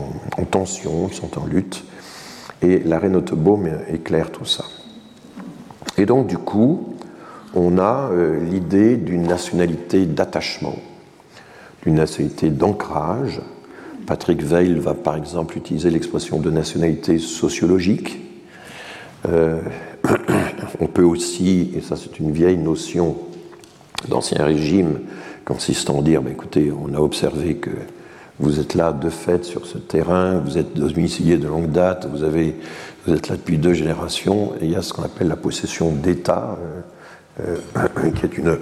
tension, 0.50 1.08
qui 1.08 1.16
sont 1.16 1.38
en 1.38 1.46
lutte, 1.46 1.84
et 2.60 2.80
l'arrêt 2.80 3.08
Notebaum 3.08 3.66
éclaire 3.88 4.30
tout 4.30 4.44
ça. 4.44 4.64
Et 5.96 6.04
donc 6.04 6.26
du 6.26 6.36
coup, 6.36 6.96
on 7.54 7.78
a 7.78 8.10
l'idée 8.42 8.98
d'une 8.98 9.22
nationalité 9.22 10.04
d'attachement 10.04 10.76
d'une 11.84 11.94
nationalité 11.94 12.50
d'ancrage. 12.50 13.40
Patrick 14.06 14.42
Veil 14.42 14.74
va 14.74 14.94
par 14.94 15.16
exemple 15.16 15.56
utiliser 15.56 15.90
l'expression 15.90 16.38
de 16.38 16.50
nationalité 16.50 17.18
sociologique. 17.18 18.20
Euh, 19.28 19.60
on 20.80 20.86
peut 20.86 21.04
aussi, 21.04 21.70
et 21.76 21.80
ça 21.80 21.96
c'est 21.96 22.18
une 22.18 22.32
vieille 22.32 22.58
notion 22.58 23.16
d'ancien 24.08 24.44
régime, 24.44 25.00
consistant 25.44 26.00
à 26.00 26.02
dire, 26.02 26.22
bah, 26.22 26.30
écoutez, 26.30 26.72
on 26.72 26.94
a 26.94 26.98
observé 26.98 27.56
que 27.56 27.70
vous 28.38 28.58
êtes 28.58 28.74
là 28.74 28.92
de 28.92 29.10
fait 29.10 29.44
sur 29.44 29.66
ce 29.66 29.76
terrain, 29.76 30.38
vous 30.38 30.56
êtes 30.56 30.72
domicilié 30.74 31.36
de 31.36 31.46
longue 31.46 31.70
date, 31.70 32.08
vous, 32.10 32.24
avez, 32.24 32.56
vous 33.06 33.14
êtes 33.14 33.28
là 33.28 33.36
depuis 33.36 33.58
deux 33.58 33.74
générations, 33.74 34.54
et 34.60 34.64
il 34.64 34.70
y 34.70 34.76
a 34.76 34.82
ce 34.82 34.92
qu'on 34.94 35.02
appelle 35.02 35.28
la 35.28 35.36
possession 35.36 35.92
d'État, 35.92 36.56
euh, 37.40 37.56
euh, 37.76 38.10
qui 38.16 38.24
est 38.24 38.38
une, 38.38 38.58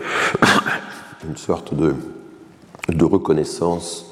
une 1.28 1.36
sorte 1.36 1.74
de 1.74 1.94
de 2.89 3.05
reconnaissance, 3.05 4.07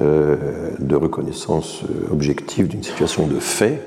euh, 0.00 0.72
de 0.78 0.96
reconnaissance 0.96 1.82
euh, 1.84 2.12
objective 2.12 2.68
d'une 2.68 2.82
situation 2.82 3.26
de 3.26 3.38
fait. 3.38 3.80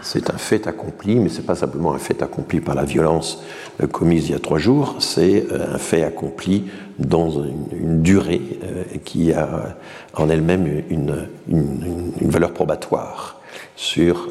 C'est 0.00 0.30
un 0.30 0.38
fait 0.38 0.66
accompli, 0.66 1.16
mais 1.16 1.28
ce 1.28 1.38
n'est 1.38 1.46
pas 1.46 1.56
simplement 1.56 1.92
un 1.92 1.98
fait 1.98 2.22
accompli 2.22 2.60
par 2.60 2.74
la 2.74 2.84
violence 2.84 3.42
euh, 3.82 3.86
commise 3.86 4.28
il 4.28 4.32
y 4.32 4.34
a 4.34 4.38
trois 4.38 4.58
jours, 4.58 4.96
c'est 5.00 5.46
un 5.52 5.78
fait 5.78 6.04
accompli 6.04 6.66
dans 6.98 7.30
une, 7.30 8.02
durée 8.02 8.58
qui 9.04 9.32
a 9.32 9.76
en 10.14 10.28
elle-même 10.28 10.82
une, 10.88 11.28
une, 11.48 12.30
valeur 12.30 12.52
probatoire 12.52 13.40
sur 13.76 14.28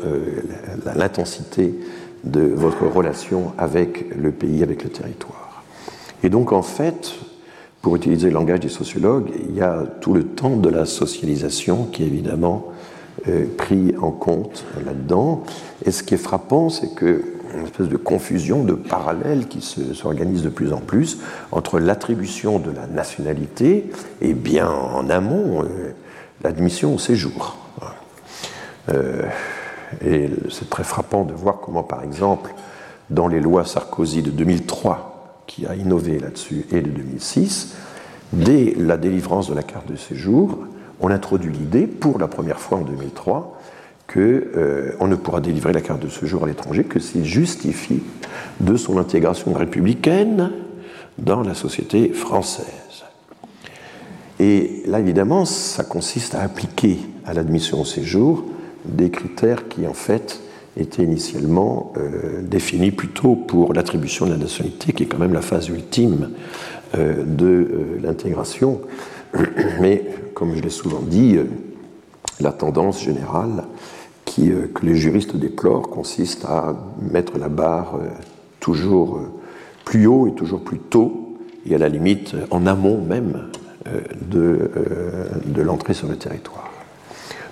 l'intensité 0.95 1.73
de 2.23 2.41
votre 2.41 2.85
relation 2.85 3.53
avec 3.57 4.13
le 4.15 4.31
pays, 4.31 4.63
avec 4.63 4.83
le 4.83 4.89
territoire. 4.89 5.63
Et 6.23 6.29
donc 6.29 6.51
en 6.51 6.61
fait, 6.61 7.13
pour 7.87 7.95
utiliser 7.95 8.27
le 8.27 8.33
langage 8.33 8.59
des 8.59 8.67
sociologues, 8.67 9.29
il 9.47 9.55
y 9.55 9.61
a 9.61 9.85
tout 10.01 10.13
le 10.13 10.25
temps 10.25 10.57
de 10.57 10.67
la 10.67 10.85
socialisation 10.85 11.85
qui 11.85 12.03
est 12.03 12.07
évidemment 12.07 12.65
euh, 13.29 13.45
pris 13.57 13.95
en 14.01 14.11
compte 14.11 14.65
là-dedans. 14.85 15.45
Et 15.85 15.91
ce 15.91 16.03
qui 16.03 16.13
est 16.13 16.17
frappant, 16.17 16.67
c'est 16.67 16.93
que 16.95 17.23
une 17.55 17.63
espèce 17.63 17.87
de 17.87 17.95
confusion, 17.95 18.65
de 18.65 18.73
parallèle 18.73 19.47
qui 19.47 19.61
s'organise 19.61 20.43
de 20.43 20.49
plus 20.49 20.73
en 20.73 20.79
plus 20.79 21.19
entre 21.53 21.79
l'attribution 21.79 22.59
de 22.59 22.71
la 22.71 22.87
nationalité 22.87 23.89
et 24.19 24.33
bien 24.33 24.69
en 24.69 25.09
amont 25.09 25.63
euh, 25.63 25.93
l'admission 26.43 26.93
au 26.93 26.99
séjour. 26.99 27.55
Euh, 28.89 29.23
et 30.05 30.29
c'est 30.49 30.69
très 30.69 30.83
frappant 30.83 31.23
de 31.23 31.31
voir 31.31 31.61
comment, 31.61 31.83
par 31.83 32.03
exemple, 32.03 32.53
dans 33.09 33.29
les 33.29 33.39
lois 33.39 33.63
Sarkozy 33.63 34.23
de 34.23 34.31
2003, 34.31 35.16
qui 35.47 35.65
a 35.65 35.75
innové 35.75 36.19
là-dessus, 36.19 36.65
et 36.71 36.81
de 36.81 36.89
2006, 36.89 37.75
dès 38.33 38.73
la 38.77 38.97
délivrance 38.97 39.49
de 39.49 39.55
la 39.55 39.63
carte 39.63 39.89
de 39.89 39.95
séjour, 39.95 40.59
on 40.99 41.09
introduit 41.09 41.51
l'idée, 41.51 41.87
pour 41.87 42.19
la 42.19 42.27
première 42.27 42.59
fois 42.59 42.79
en 42.79 42.81
2003, 42.81 43.59
qu'on 44.07 44.19
euh, 44.19 45.07
ne 45.07 45.15
pourra 45.15 45.41
délivrer 45.41 45.73
la 45.73 45.81
carte 45.81 46.01
de 46.01 46.09
séjour 46.09 46.43
à 46.43 46.47
l'étranger 46.47 46.83
que 46.83 46.99
s'il 46.99 47.25
justifie 47.25 48.01
de 48.59 48.77
son 48.77 48.97
intégration 48.97 49.53
républicaine 49.53 50.51
dans 51.17 51.41
la 51.41 51.53
société 51.53 52.09
française. 52.09 52.65
Et 54.39 54.83
là, 54.85 54.99
évidemment, 54.99 55.45
ça 55.45 55.83
consiste 55.83 56.35
à 56.35 56.41
appliquer 56.41 56.99
à 57.25 57.33
l'admission 57.33 57.81
au 57.81 57.85
séjour 57.85 58.45
des 58.85 59.09
critères 59.09 59.67
qui, 59.67 59.87
en 59.87 59.93
fait, 59.93 60.39
était 60.77 61.03
initialement 61.03 61.91
euh, 61.97 62.41
défini 62.41 62.91
plutôt 62.91 63.35
pour 63.35 63.73
l'attribution 63.73 64.25
de 64.25 64.31
la 64.31 64.37
nationalité, 64.37 64.93
qui 64.93 65.03
est 65.03 65.05
quand 65.07 65.17
même 65.17 65.33
la 65.33 65.41
phase 65.41 65.69
ultime 65.69 66.31
euh, 66.95 67.23
de 67.25 67.45
euh, 67.45 67.99
l'intégration. 68.01 68.81
Mais, 69.81 70.05
comme 70.33 70.55
je 70.55 70.61
l'ai 70.61 70.69
souvent 70.69 71.01
dit, 71.01 71.37
la 72.39 72.51
tendance 72.51 73.03
générale 73.03 73.63
que 74.25 74.85
les 74.85 74.95
juristes 74.95 75.35
déplorent 75.35 75.89
consiste 75.89 76.45
à 76.45 76.75
mettre 77.01 77.39
la 77.39 77.49
barre 77.49 77.97
toujours 78.59 79.19
plus 79.83 80.05
haut 80.05 80.27
et 80.27 80.33
toujours 80.33 80.61
plus 80.61 80.77
tôt, 80.77 81.39
et 81.65 81.73
à 81.73 81.79
la 81.79 81.89
limite 81.89 82.35
en 82.51 82.67
amont 82.67 83.01
même 83.01 83.47
de 84.29 84.69
l'entrée 85.63 85.95
sur 85.95 86.07
le 86.07 86.17
territoire. 86.17 86.66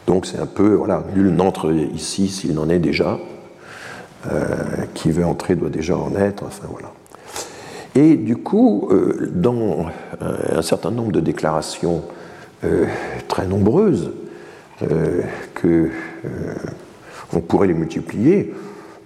Donc 0.07 0.25
c'est 0.25 0.39
un 0.39 0.45
peu, 0.45 0.73
voilà, 0.73 1.03
nul 1.15 1.29
n'entre 1.31 1.71
ici 1.71 2.27
s'il 2.27 2.53
n'en 2.53 2.69
est 2.69 2.79
déjà. 2.79 3.17
qui 4.95 5.11
veut 5.11 5.25
entrer 5.25 5.55
doit 5.55 5.69
déjà 5.69 5.95
en 5.97 6.15
être, 6.15 6.43
enfin 6.43 6.67
voilà. 6.69 6.91
Et 7.95 8.17
du 8.17 8.35
coup, 8.35 8.89
euh, 8.91 9.31
dans 9.33 9.85
un 10.21 10.61
certain 10.61 10.91
nombre 10.91 11.13
de 11.13 11.21
déclarations 11.21 12.03
euh, 12.65 12.85
très 13.29 13.47
nombreuses, 13.47 14.11
euh, 14.83 15.21
que 15.53 15.89
on 17.33 17.39
pourrait 17.39 17.67
les 17.67 17.73
multiplier, 17.73 18.53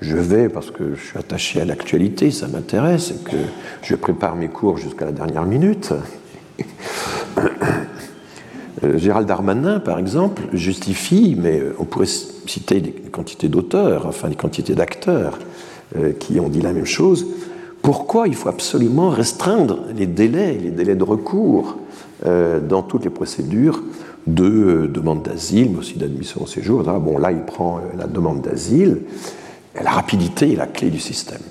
je 0.01 0.17
vais, 0.17 0.49
parce 0.49 0.71
que 0.71 0.95
je 0.95 1.01
suis 1.01 1.17
attaché 1.19 1.61
à 1.61 1.65
l'actualité, 1.65 2.31
ça 2.31 2.47
m'intéresse, 2.47 3.11
et 3.11 3.23
que 3.23 3.37
je 3.83 3.95
prépare 3.95 4.35
mes 4.35 4.47
cours 4.47 4.77
jusqu'à 4.77 5.05
la 5.05 5.11
dernière 5.11 5.45
minute. 5.45 5.93
Gérald 8.95 9.27
Darmanin, 9.27 9.79
par 9.79 9.99
exemple, 9.99 10.43
justifie, 10.53 11.35
mais 11.37 11.61
on 11.79 11.85
pourrait 11.85 12.05
citer 12.05 12.79
des 12.79 12.91
quantités 12.91 13.47
d'auteurs, 13.49 14.05
enfin 14.05 14.29
des 14.29 14.35
quantités 14.35 14.73
d'acteurs 14.73 15.37
qui 16.19 16.39
ont 16.39 16.49
dit 16.49 16.61
la 16.61 16.71
même 16.71 16.85
chose, 16.85 17.25
pourquoi 17.81 18.27
il 18.27 18.35
faut 18.35 18.49
absolument 18.49 19.09
restreindre 19.09 19.79
les 19.95 20.05
délais, 20.05 20.53
les 20.53 20.71
délais 20.71 20.95
de 20.95 21.03
recours 21.03 21.77
euh, 22.25 22.59
dans 22.59 22.81
toutes 22.81 23.05
les 23.05 23.09
procédures 23.09 23.81
de 24.27 24.43
euh, 24.43 24.87
demande 24.87 25.23
d'asile, 25.23 25.71
mais 25.71 25.79
aussi 25.79 25.97
d'admission 25.97 26.43
au 26.43 26.47
séjour. 26.47 26.83
Bon, 26.83 27.17
là, 27.17 27.31
il 27.31 27.41
prend 27.41 27.77
euh, 27.77 27.97
la 27.97 28.07
demande 28.07 28.41
d'asile. 28.41 29.01
La 29.81 29.91
rapidité 29.91 30.51
est 30.51 30.55
la 30.55 30.67
clé 30.67 30.89
du 30.89 30.99
système. 30.99 31.41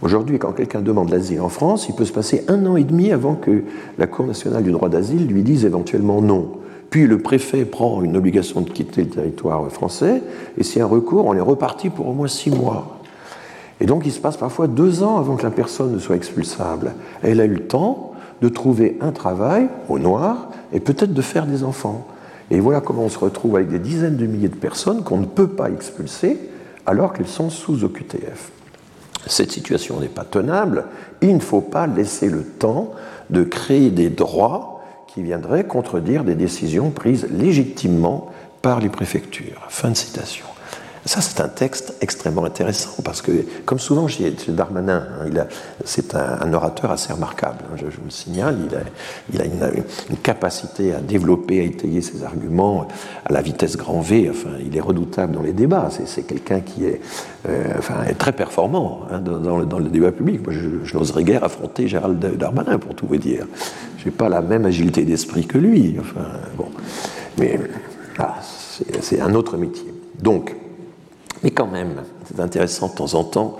Aujourd'hui, 0.00 0.38
quand 0.38 0.52
quelqu'un 0.52 0.80
demande 0.80 1.10
l'asile 1.10 1.40
en 1.40 1.48
France, 1.48 1.88
il 1.88 1.94
peut 1.94 2.04
se 2.04 2.12
passer 2.12 2.44
un 2.46 2.64
an 2.66 2.76
et 2.76 2.84
demi 2.84 3.10
avant 3.10 3.34
que 3.34 3.64
la 3.98 4.06
Cour 4.06 4.26
nationale 4.26 4.62
du 4.62 4.70
droit 4.70 4.88
d'asile 4.88 5.26
lui 5.26 5.42
dise 5.42 5.64
éventuellement 5.64 6.22
non. 6.22 6.52
Puis 6.90 7.06
le 7.06 7.18
préfet 7.18 7.64
prend 7.64 8.02
une 8.02 8.16
obligation 8.16 8.60
de 8.60 8.70
quitter 8.70 9.02
le 9.02 9.10
territoire 9.10 9.66
français, 9.70 10.22
et 10.56 10.62
s'il 10.62 10.78
y 10.78 10.82
a 10.82 10.84
un 10.84 10.88
recours, 10.88 11.26
on 11.26 11.34
est 11.34 11.40
reparti 11.40 11.90
pour 11.90 12.06
au 12.06 12.12
moins 12.12 12.28
six 12.28 12.50
mois. 12.50 12.98
Et 13.80 13.86
donc 13.86 14.06
il 14.06 14.12
se 14.12 14.20
passe 14.20 14.36
parfois 14.36 14.68
deux 14.68 15.02
ans 15.02 15.18
avant 15.18 15.36
que 15.36 15.42
la 15.42 15.50
personne 15.50 15.92
ne 15.92 15.98
soit 15.98 16.16
expulsable. 16.16 16.92
Elle 17.22 17.40
a 17.40 17.44
eu 17.44 17.54
le 17.54 17.66
temps 17.66 18.12
de 18.40 18.48
trouver 18.48 18.96
un 19.00 19.10
travail 19.10 19.68
au 19.88 19.98
noir 19.98 20.48
et 20.72 20.78
peut-être 20.78 21.12
de 21.12 21.22
faire 21.22 21.46
des 21.46 21.64
enfants. 21.64 22.06
Et 22.50 22.60
voilà 22.60 22.80
comment 22.80 23.02
on 23.02 23.08
se 23.08 23.18
retrouve 23.18 23.56
avec 23.56 23.68
des 23.68 23.78
dizaines 23.78 24.16
de 24.16 24.26
milliers 24.26 24.48
de 24.48 24.54
personnes 24.54 25.02
qu'on 25.02 25.18
ne 25.18 25.26
peut 25.26 25.48
pas 25.48 25.70
expulser 25.70 26.38
alors 26.86 27.12
qu'elles 27.12 27.28
sont 27.28 27.50
sous 27.50 27.84
OQTF. 27.84 28.52
Cette 29.26 29.52
situation 29.52 30.00
n'est 30.00 30.08
pas 30.08 30.24
tenable. 30.24 30.86
Il 31.20 31.34
ne 31.34 31.40
faut 31.40 31.60
pas 31.60 31.86
laisser 31.86 32.28
le 32.28 32.44
temps 32.44 32.92
de 33.30 33.42
créer 33.42 33.90
des 33.90 34.10
droits 34.10 34.82
qui 35.06 35.22
viendraient 35.22 35.64
contredire 35.64 36.24
des 36.24 36.34
décisions 36.34 36.90
prises 36.90 37.26
légitimement 37.30 38.30
par 38.62 38.80
les 38.80 38.88
préfectures. 38.88 39.66
Fin 39.68 39.90
de 39.90 39.96
citation. 39.96 40.46
Ça, 41.04 41.20
c'est 41.20 41.40
un 41.40 41.48
texte 41.48 41.94
extrêmement 42.00 42.44
intéressant 42.44 43.02
parce 43.04 43.22
que, 43.22 43.32
comme 43.64 43.78
souvent 43.78 44.06
Darmanin, 44.48 45.06
hein, 45.20 45.46
c'est 45.84 46.14
un, 46.14 46.52
orateur 46.52 46.90
assez 46.90 47.12
remarquable. 47.12 47.58
Hein, 47.64 47.76
je, 47.76 47.84
vous 47.84 48.04
le 48.04 48.10
signale, 48.10 48.58
il 49.32 49.40
a, 49.40 49.44
une, 49.44 50.16
capacité 50.22 50.92
à 50.94 51.00
développer, 51.00 51.60
à 51.60 51.62
étayer 51.62 52.02
ses 52.02 52.24
arguments 52.24 52.88
à 53.24 53.32
la 53.32 53.42
vitesse 53.42 53.76
grand 53.76 54.00
V. 54.00 54.28
Enfin, 54.30 54.50
il 54.64 54.76
est 54.76 54.80
redoutable 54.80 55.34
dans 55.34 55.42
les 55.42 55.52
débats. 55.52 55.88
C'est 56.04 56.22
quelqu'un 56.22 56.60
qui 56.60 56.84
est, 56.84 57.00
euh, 57.48 57.74
très 58.18 58.32
performant 58.32 59.02
hein, 59.10 59.20
dans, 59.20 59.78
le, 59.78 59.88
débat 59.88 60.12
public. 60.12 60.44
Moi, 60.44 60.52
je, 60.52 60.96
n'oserais 60.96 61.24
guère 61.24 61.44
affronter 61.44 61.88
Gérald 61.88 62.18
Darmanin, 62.36 62.78
pour 62.78 62.94
tout 62.94 63.06
vous 63.06 63.16
dire. 63.16 63.46
Je 63.98 64.06
n'ai 64.06 64.10
pas 64.10 64.28
la 64.28 64.40
même 64.40 64.66
agilité 64.66 65.04
d'esprit 65.04 65.46
que 65.46 65.58
lui. 65.58 65.96
Enfin, 66.00 66.26
bon. 66.56 66.68
Mais 67.38 67.58
ah, 68.18 68.36
c'est 69.00 69.20
un 69.20 69.34
autre 69.34 69.56
métier. 69.56 69.94
Donc, 70.20 70.54
mais 71.42 71.50
quand 71.50 71.66
même, 71.66 72.02
c'est 72.26 72.40
intéressant 72.40 72.88
de 72.88 72.94
temps 72.94 73.14
en 73.14 73.24
temps 73.24 73.56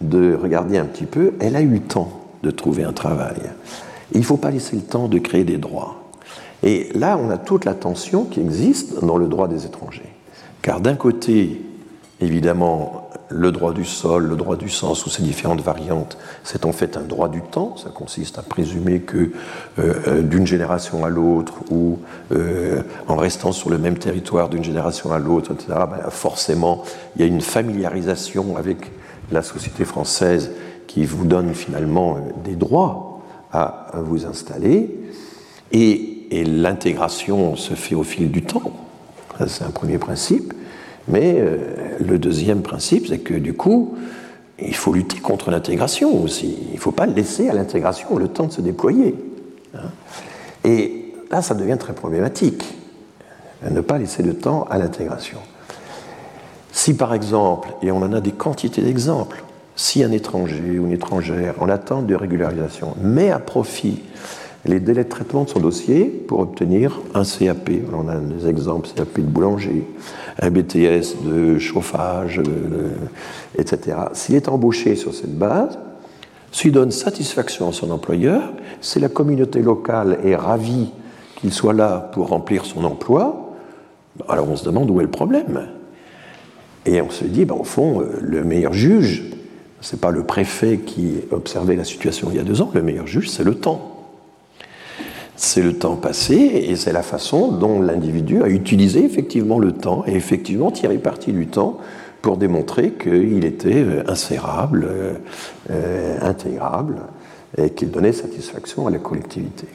de 0.00 0.34
regarder 0.34 0.78
un 0.78 0.84
petit 0.84 1.06
peu, 1.06 1.34
elle 1.40 1.56
a 1.56 1.60
eu 1.60 1.68
le 1.68 1.80
temps 1.80 2.10
de 2.42 2.50
trouver 2.50 2.84
un 2.84 2.92
travail. 2.92 3.36
il 4.12 4.20
ne 4.20 4.24
faut 4.24 4.36
pas 4.36 4.50
laisser 4.50 4.76
le 4.76 4.82
temps 4.82 5.08
de 5.08 5.18
créer 5.18 5.44
des 5.44 5.58
droits. 5.58 6.02
Et 6.62 6.90
là, 6.94 7.18
on 7.22 7.30
a 7.30 7.38
toute 7.38 7.64
la 7.64 7.74
tension 7.74 8.24
qui 8.24 8.40
existe 8.40 9.04
dans 9.04 9.16
le 9.16 9.26
droit 9.26 9.48
des 9.48 9.66
étrangers. 9.66 10.12
Car 10.62 10.80
d'un 10.80 10.96
côté, 10.96 11.62
évidemment, 12.20 13.07
le 13.30 13.52
droit 13.52 13.72
du 13.72 13.84
sol, 13.84 14.26
le 14.26 14.36
droit 14.36 14.56
du 14.56 14.68
sens 14.68 15.04
ou 15.06 15.10
ses 15.10 15.22
différentes 15.22 15.60
variantes, 15.60 16.16
c'est 16.44 16.64
en 16.64 16.72
fait 16.72 16.96
un 16.96 17.02
droit 17.02 17.28
du 17.28 17.42
temps. 17.42 17.76
Ça 17.76 17.90
consiste 17.90 18.38
à 18.38 18.42
présumer 18.42 19.00
que 19.00 19.16
euh, 19.78 19.94
euh, 20.06 20.22
d'une 20.22 20.46
génération 20.46 21.04
à 21.04 21.08
l'autre 21.08 21.54
ou 21.70 21.98
euh, 22.32 22.82
en 23.06 23.16
restant 23.16 23.52
sur 23.52 23.70
le 23.70 23.78
même 23.78 23.98
territoire 23.98 24.48
d'une 24.48 24.64
génération 24.64 25.12
à 25.12 25.18
l'autre, 25.18 25.52
etc., 25.52 25.72
ben, 25.90 26.10
forcément, 26.10 26.82
il 27.16 27.22
y 27.22 27.24
a 27.24 27.28
une 27.28 27.40
familiarisation 27.40 28.56
avec 28.56 28.90
la 29.30 29.42
société 29.42 29.84
française 29.84 30.52
qui 30.86 31.04
vous 31.04 31.26
donne 31.26 31.54
finalement 31.54 32.18
des 32.44 32.56
droits 32.56 33.20
à, 33.52 33.92
vous 33.94 34.24
installer. 34.24 34.98
Et 35.70 36.44
l'intégration 36.44 37.56
se 37.56 37.74
fait 37.74 37.94
au 37.94 38.04
fil 38.04 38.30
du 38.30 38.42
temps. 38.42 38.72
C'est 39.46 39.64
un 39.64 39.70
premier 39.70 39.98
principe. 39.98 40.54
Mais 41.08 41.36
euh, 41.38 41.58
le 42.00 42.18
deuxième 42.18 42.62
principe, 42.62 43.06
c'est 43.08 43.18
que 43.18 43.34
du 43.34 43.54
coup, 43.54 43.96
il 44.58 44.74
faut 44.74 44.92
lutter 44.92 45.18
contre 45.18 45.50
l'intégration 45.50 46.22
aussi. 46.22 46.58
Il 46.70 46.74
ne 46.74 46.80
faut 46.80 46.92
pas 46.92 47.06
laisser 47.06 47.48
à 47.48 47.54
l'intégration 47.54 48.16
le 48.16 48.28
temps 48.28 48.46
de 48.46 48.52
se 48.52 48.60
déployer. 48.60 49.14
Hein. 49.74 49.90
Et 50.64 51.12
là, 51.30 51.42
ça 51.42 51.54
devient 51.54 51.76
très 51.78 51.94
problématique, 51.94 52.64
ne 53.68 53.80
pas 53.80 53.98
laisser 53.98 54.22
le 54.22 54.34
temps 54.34 54.66
à 54.70 54.78
l'intégration. 54.78 55.38
Si 56.72 56.94
par 56.94 57.14
exemple, 57.14 57.70
et 57.82 57.90
on 57.90 57.98
en 57.98 58.12
a 58.12 58.20
des 58.20 58.32
quantités 58.32 58.82
d'exemples, 58.82 59.42
si 59.76 60.02
un 60.02 60.12
étranger 60.12 60.78
ou 60.78 60.86
une 60.86 60.92
étrangère 60.92 61.54
en 61.60 61.68
attente 61.68 62.06
de 62.06 62.14
régularisation 62.14 62.94
met 63.00 63.30
à 63.30 63.38
profit 63.38 64.02
les 64.64 64.80
délais 64.80 65.04
de 65.04 65.08
traitement 65.08 65.44
de 65.44 65.48
son 65.48 65.60
dossier 65.60 66.04
pour 66.04 66.40
obtenir 66.40 67.00
un 67.14 67.22
CAP. 67.22 67.70
On 67.92 68.08
a 68.08 68.16
des 68.16 68.48
exemples 68.48 68.88
CAP 68.94 69.20
de 69.20 69.22
boulanger, 69.22 69.84
un 70.40 70.50
BTS 70.50 71.24
de 71.24 71.58
chauffage, 71.58 72.40
etc. 73.56 73.96
S'il 74.12 74.34
est 74.34 74.48
embauché 74.48 74.96
sur 74.96 75.14
cette 75.14 75.36
base, 75.38 75.78
s'il 76.50 76.72
donne 76.72 76.90
satisfaction 76.90 77.68
à 77.68 77.72
son 77.72 77.90
employeur, 77.90 78.52
si 78.80 78.98
la 78.98 79.08
communauté 79.08 79.60
locale 79.60 80.18
est 80.24 80.36
ravie 80.36 80.90
qu'il 81.36 81.52
soit 81.52 81.74
là 81.74 82.10
pour 82.12 82.28
remplir 82.28 82.64
son 82.64 82.84
emploi, 82.84 83.54
alors 84.28 84.48
on 84.48 84.56
se 84.56 84.64
demande 84.64 84.90
où 84.90 85.00
est 85.00 85.04
le 85.04 85.10
problème. 85.10 85.68
Et 86.86 87.00
on 87.00 87.10
se 87.10 87.24
dit, 87.24 87.44
ben, 87.44 87.54
au 87.54 87.64
fond, 87.64 88.00
euh, 88.00 88.18
le 88.20 88.44
meilleur 88.44 88.72
juge, 88.72 89.24
ce 89.80 89.94
n'est 89.94 90.00
pas 90.00 90.10
le 90.10 90.24
préfet 90.24 90.78
qui 90.78 91.16
observait 91.30 91.76
la 91.76 91.84
situation 91.84 92.28
il 92.30 92.36
y 92.36 92.40
a 92.40 92.44
deux 92.44 92.62
ans, 92.62 92.70
le 92.72 92.82
meilleur 92.82 93.06
juge, 93.06 93.28
c'est 93.28 93.44
le 93.44 93.54
temps 93.54 93.97
c'est 95.38 95.62
le 95.62 95.72
temps 95.74 95.94
passé 95.94 96.34
et 96.34 96.74
c'est 96.74 96.92
la 96.92 97.02
façon 97.02 97.52
dont 97.52 97.80
l'individu 97.80 98.42
a 98.42 98.48
utilisé 98.48 99.04
effectivement 99.04 99.60
le 99.60 99.70
temps 99.70 100.02
et 100.06 100.14
effectivement 100.14 100.72
tiré 100.72 100.98
parti 100.98 101.32
du 101.32 101.46
temps 101.46 101.78
pour 102.22 102.36
démontrer 102.36 102.90
qu'il 102.90 103.44
était 103.44 103.84
euh, 103.84 104.02
insérable, 104.08 104.84
euh, 104.90 105.14
euh, 105.70 106.18
intégrable 106.20 106.96
et 107.56 107.70
qu'il 107.70 107.92
donnait 107.92 108.12
satisfaction 108.12 108.88
à 108.88 108.90
la 108.90 108.98
collectivité. 108.98 109.68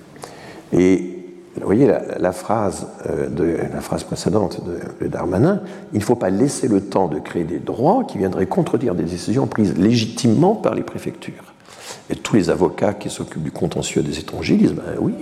Et 0.74 1.20
vous 1.56 1.66
voyez 1.66 1.88
la, 1.88 2.32
phrase, 2.34 2.88
de, 3.30 3.58
la 3.74 3.80
phrase 3.80 4.04
précédente 4.04 4.62
de, 4.66 4.80
de 5.06 5.08
Darmanin, 5.08 5.62
il 5.94 6.00
ne 6.00 6.04
faut 6.04 6.16
pas 6.16 6.30
laisser 6.32 6.68
le 6.68 6.82
temps 6.82 7.08
de 7.08 7.20
créer 7.20 7.44
des 7.44 7.60
droits 7.60 8.04
qui 8.06 8.18
viendraient 8.18 8.48
contredire 8.48 8.96
des 8.96 9.04
décisions 9.04 9.48
prises 9.48 9.78
légitimement 9.78 10.56
par 10.56 10.74
les 10.74 10.82
préfectures. 10.82 11.53
Et 12.10 12.16
tous 12.16 12.36
les 12.36 12.50
avocats 12.50 12.94
qui 12.94 13.10
s'occupent 13.10 13.44
du 13.44 13.52
contentieux 13.52 14.02
des 14.02 14.20
étrangers 14.20 14.56
disent 14.56 14.74
ben 14.74 14.84
oui, 15.00 15.14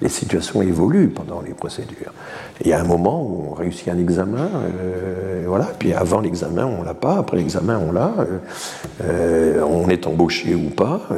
les 0.00 0.08
situations 0.08 0.62
évoluent 0.62 1.08
pendant 1.08 1.40
les 1.40 1.52
procédures. 1.52 2.12
il 2.60 2.68
y 2.68 2.72
a 2.72 2.80
un 2.80 2.84
moment 2.84 3.22
où 3.22 3.48
on 3.50 3.54
réussit 3.54 3.88
un 3.88 3.98
examen, 3.98 4.48
euh, 4.80 5.44
voilà, 5.46 5.66
puis 5.78 5.92
avant 5.92 6.20
l'examen 6.20 6.66
on 6.66 6.82
l'a 6.82 6.94
pas, 6.94 7.18
après 7.18 7.36
l'examen 7.36 7.78
on 7.78 7.92
l'a, 7.92 8.14
euh, 8.18 8.38
euh, 9.02 9.62
on 9.62 9.88
est 9.88 10.06
embauché 10.06 10.54
ou 10.54 10.70
pas, 10.70 11.08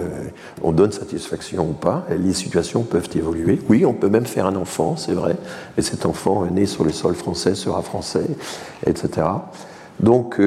on 0.63 0.73
donne 0.73 0.93
satisfaction 0.93 1.71
ou 1.71 1.73
pas, 1.73 2.05
les 2.11 2.33
situations 2.33 2.83
peuvent 2.83 3.09
évoluer. 3.15 3.61
Oui, 3.69 3.85
on 3.85 3.93
peut 3.93 4.09
même 4.09 4.27
faire 4.27 4.47
un 4.47 4.57
enfant, 4.57 4.97
c'est 4.97 5.13
vrai, 5.13 5.37
et 5.79 5.83
cet 5.83 6.07
enfant 6.07 6.47
né 6.47 6.67
sur 6.67 6.85
le 6.85 6.93
sol 6.93 7.15
français 7.15 7.55
sera 7.55 7.83
français, 7.83 8.27
etc. 8.87 9.27
Donc, 10.01 10.41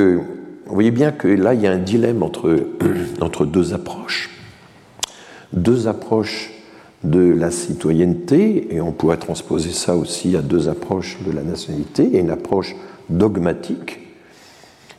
vous 0.69 0.75
voyez 0.75 0.91
bien 0.91 1.11
que 1.11 1.27
là, 1.27 1.55
il 1.55 1.61
y 1.61 1.67
a 1.67 1.71
un 1.71 1.79
dilemme 1.79 2.21
entre, 2.21 2.55
entre 3.21 3.45
deux 3.45 3.73
approches. 3.73 4.29
Deux 5.51 5.87
approches 5.87 6.51
de 7.03 7.21
la 7.21 7.49
citoyenneté, 7.49 8.75
et 8.75 8.79
on 8.79 8.91
pourrait 8.91 9.17
transposer 9.17 9.71
ça 9.71 9.95
aussi 9.95 10.37
à 10.37 10.41
deux 10.41 10.69
approches 10.69 11.17
de 11.25 11.31
la 11.31 11.41
nationalité, 11.41 12.03
et 12.13 12.19
une 12.19 12.29
approche 12.29 12.75
dogmatique, 13.09 13.99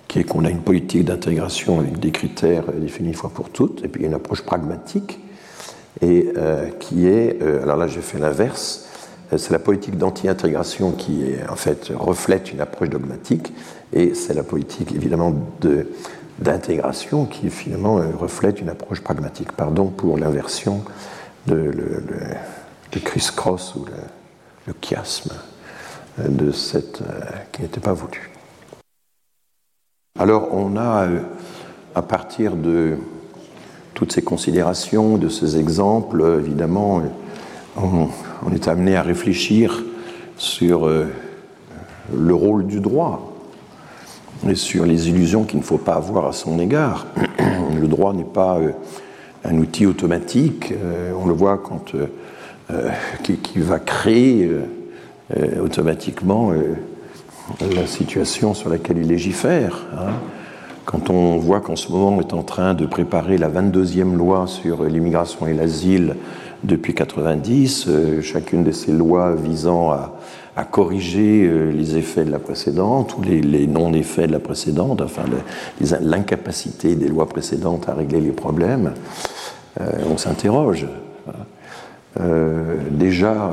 qui 0.09 0.19
est 0.19 0.25
qu'on 0.25 0.45
a 0.45 0.51
une 0.51 0.63
politique 0.63 1.05
d'intégration 1.05 1.79
avec 1.79 2.01
des 2.01 2.11
critères 2.11 2.65
définis 2.73 3.11
une 3.11 3.15
fois 3.15 3.31
pour 3.31 3.51
toutes, 3.51 3.85
et 3.85 3.89
puis 3.89 4.05
une 4.05 4.15
approche 4.15 4.43
pragmatique, 4.43 5.21
et 6.03 6.33
qui 6.81 7.07
est, 7.07 7.41
alors 7.63 7.77
là 7.77 7.87
j'ai 7.87 8.01
fait 8.01 8.19
l'inverse, 8.19 8.90
c'est 9.37 9.51
la 9.51 9.59
politique 9.59 9.97
d'anti-intégration 9.97 10.93
qui 10.93 11.23
en 11.49 11.57
fait 11.57 11.93
reflète 11.95 12.53
une 12.53 12.61
approche 12.61 12.89
dogmatique, 12.89 13.53
et 13.93 14.15
c'est 14.15 14.35
la 14.35 14.43
politique 14.43 14.93
évidemment 14.93 15.35
d'intégration 16.39 17.27
qui 17.27 17.51
finalement 17.51 18.01
reflète 18.19 18.61
une 18.61 18.69
approche 18.69 19.01
pragmatique. 19.01 19.53
Pardon 19.53 19.87
pour 19.87 20.19
l'inversion 20.19 20.83
de 21.47 21.73
criss-cross 22.99 23.75
ou 23.77 23.85
le, 23.87 24.75
chiasme 24.81 25.33
de 26.19 26.53
cette 26.53 27.03
euh, 27.03 27.21
qui 27.51 27.63
n'était 27.63 27.81
pas 27.81 27.93
voulu. 27.93 28.31
Alors 30.19 30.49
on 30.53 30.77
a, 30.77 31.07
euh, 31.07 31.21
à 31.95 32.03
partir 32.03 32.55
de 32.55 32.97
toutes 33.95 34.13
ces 34.13 34.23
considérations, 34.23 35.17
de 35.17 35.29
ces 35.29 35.59
exemples, 35.59 36.23
évidemment, 36.41 37.03
on, 37.77 38.09
est 38.53 38.69
amené 38.69 38.97
à 38.97 39.03
réfléchir 39.03 39.85
sur 40.37 40.87
euh, 40.87 41.07
le 42.15 42.35
rôle 42.35 42.67
du 42.67 42.81
droit 42.81 43.33
et 44.49 44.55
sur 44.55 44.87
les 44.87 45.09
illusions 45.09 45.45
qu'il 45.45 45.59
ne 45.59 45.65
faut 45.65 45.79
pas 45.79 45.95
avoir 45.95 46.27
à 46.27 46.33
son 46.33 46.59
égard. 46.59 47.07
Le 47.39 47.87
droit 47.87 48.13
n'est 48.13 48.25
pas 48.25 48.59
euh, 48.59 48.73
un 49.45 49.57
outil 49.59 49.87
automatique, 49.87 50.73
euh, 50.73 51.13
on 51.19 51.27
le 51.27 51.35
voit 51.35 51.59
quand 51.59 51.93
qui, 53.25 53.37
qui, 53.37 53.59
va 53.59 53.81
créer 53.81 54.49
automatiquement 55.61 56.53
la 57.75 57.87
situation 57.89 58.55
sur 58.55 58.71
laquelle 58.71 58.99
il 58.99 59.09
légifère. 59.09 59.87
Hein. 59.99 60.13
Quand 60.85 61.11
on 61.11 61.37
voit 61.39 61.59
qu'en 61.59 61.75
ce 61.75 61.91
moment 61.91 62.17
on 62.17 62.21
est 62.21 62.33
en 62.33 62.45
train 62.45 62.75
de 62.75 62.87
préparer 62.87 63.39
la 63.39 63.49
22e 63.49 64.15
loi 64.15 64.47
sur 64.47 64.85
l'immigration 64.85 65.49
et 65.49 65.53
l'asile 65.53 66.15
depuis 66.65 66.95
90, 66.95 67.87
euh, 67.89 68.23
chacune 68.23 68.65
de 68.65 68.73
ces 68.73 68.93
lois 68.93 69.35
visant 69.35 69.91
à, 69.91 70.13
corriger 70.71 71.47
euh, 71.47 71.71
les 71.71 71.97
effets 71.97 72.23
de 72.23 72.31
la 72.31 72.39
précédente 72.39 73.17
ou 73.17 73.23
les, 73.23 73.67
non-effets 73.67 74.27
de 74.27 74.33
la 74.33 74.41
précédente, 74.41 75.01
enfin 75.01 75.23
l'incapacité 76.03 76.97
des 76.97 77.09
lois 77.09 77.27
précédentes 77.27 77.89
à 77.89 77.95
régler 77.95 78.21
les 78.21 78.33
problèmes, 78.33 78.93
euh, 79.81 79.91
on 80.13 80.19
s'interroge. 80.19 80.87
déjà, 82.91 83.53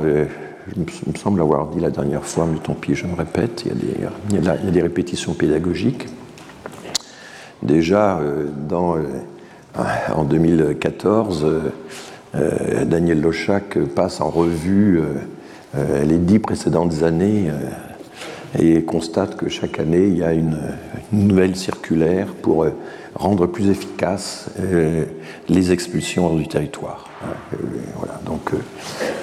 il 0.76 1.12
me 1.12 1.16
semble 1.16 1.40
avoir 1.40 1.68
dit 1.68 1.80
la 1.80 1.88
dernière 1.88 2.24
fois, 2.24 2.46
mais 2.50 2.58
tant 2.58 2.74
pis, 2.74 2.94
je 2.94 3.06
me 3.06 3.14
répète, 3.14 3.64
il 3.64 4.42
y 4.42 4.46
a 4.46 4.56
des, 4.70 4.82
répétitions 4.82 5.32
pédagogiques. 5.32 6.08
Déjà, 7.62 8.20
en 10.14 10.24
2014, 10.24 11.46
euh, 12.38 12.84
Daniel 12.84 13.20
Lochac 13.20 13.78
passe 13.94 14.20
en 14.20 14.30
revue 14.30 15.00
euh, 15.00 15.04
euh, 15.76 16.04
les 16.04 16.18
dix 16.18 16.38
précédentes 16.38 17.02
années 17.02 17.50
et 18.58 18.82
constate 18.82 19.36
que 19.36 19.48
chaque 19.48 19.78
année, 19.78 20.06
il 20.06 20.18
y 20.18 20.24
a 20.24 20.32
une, 20.32 20.58
nouvelle 21.12 21.56
circulaire 21.56 22.28
pour 22.42 22.66
rendre 23.14 23.46
plus 23.46 23.68
efficaces 23.68 24.50
les 25.48 25.72
expulsions 25.72 26.26
hors 26.26 26.36
du 26.36 26.48
territoire. 26.48 27.08
Donc 28.26 28.52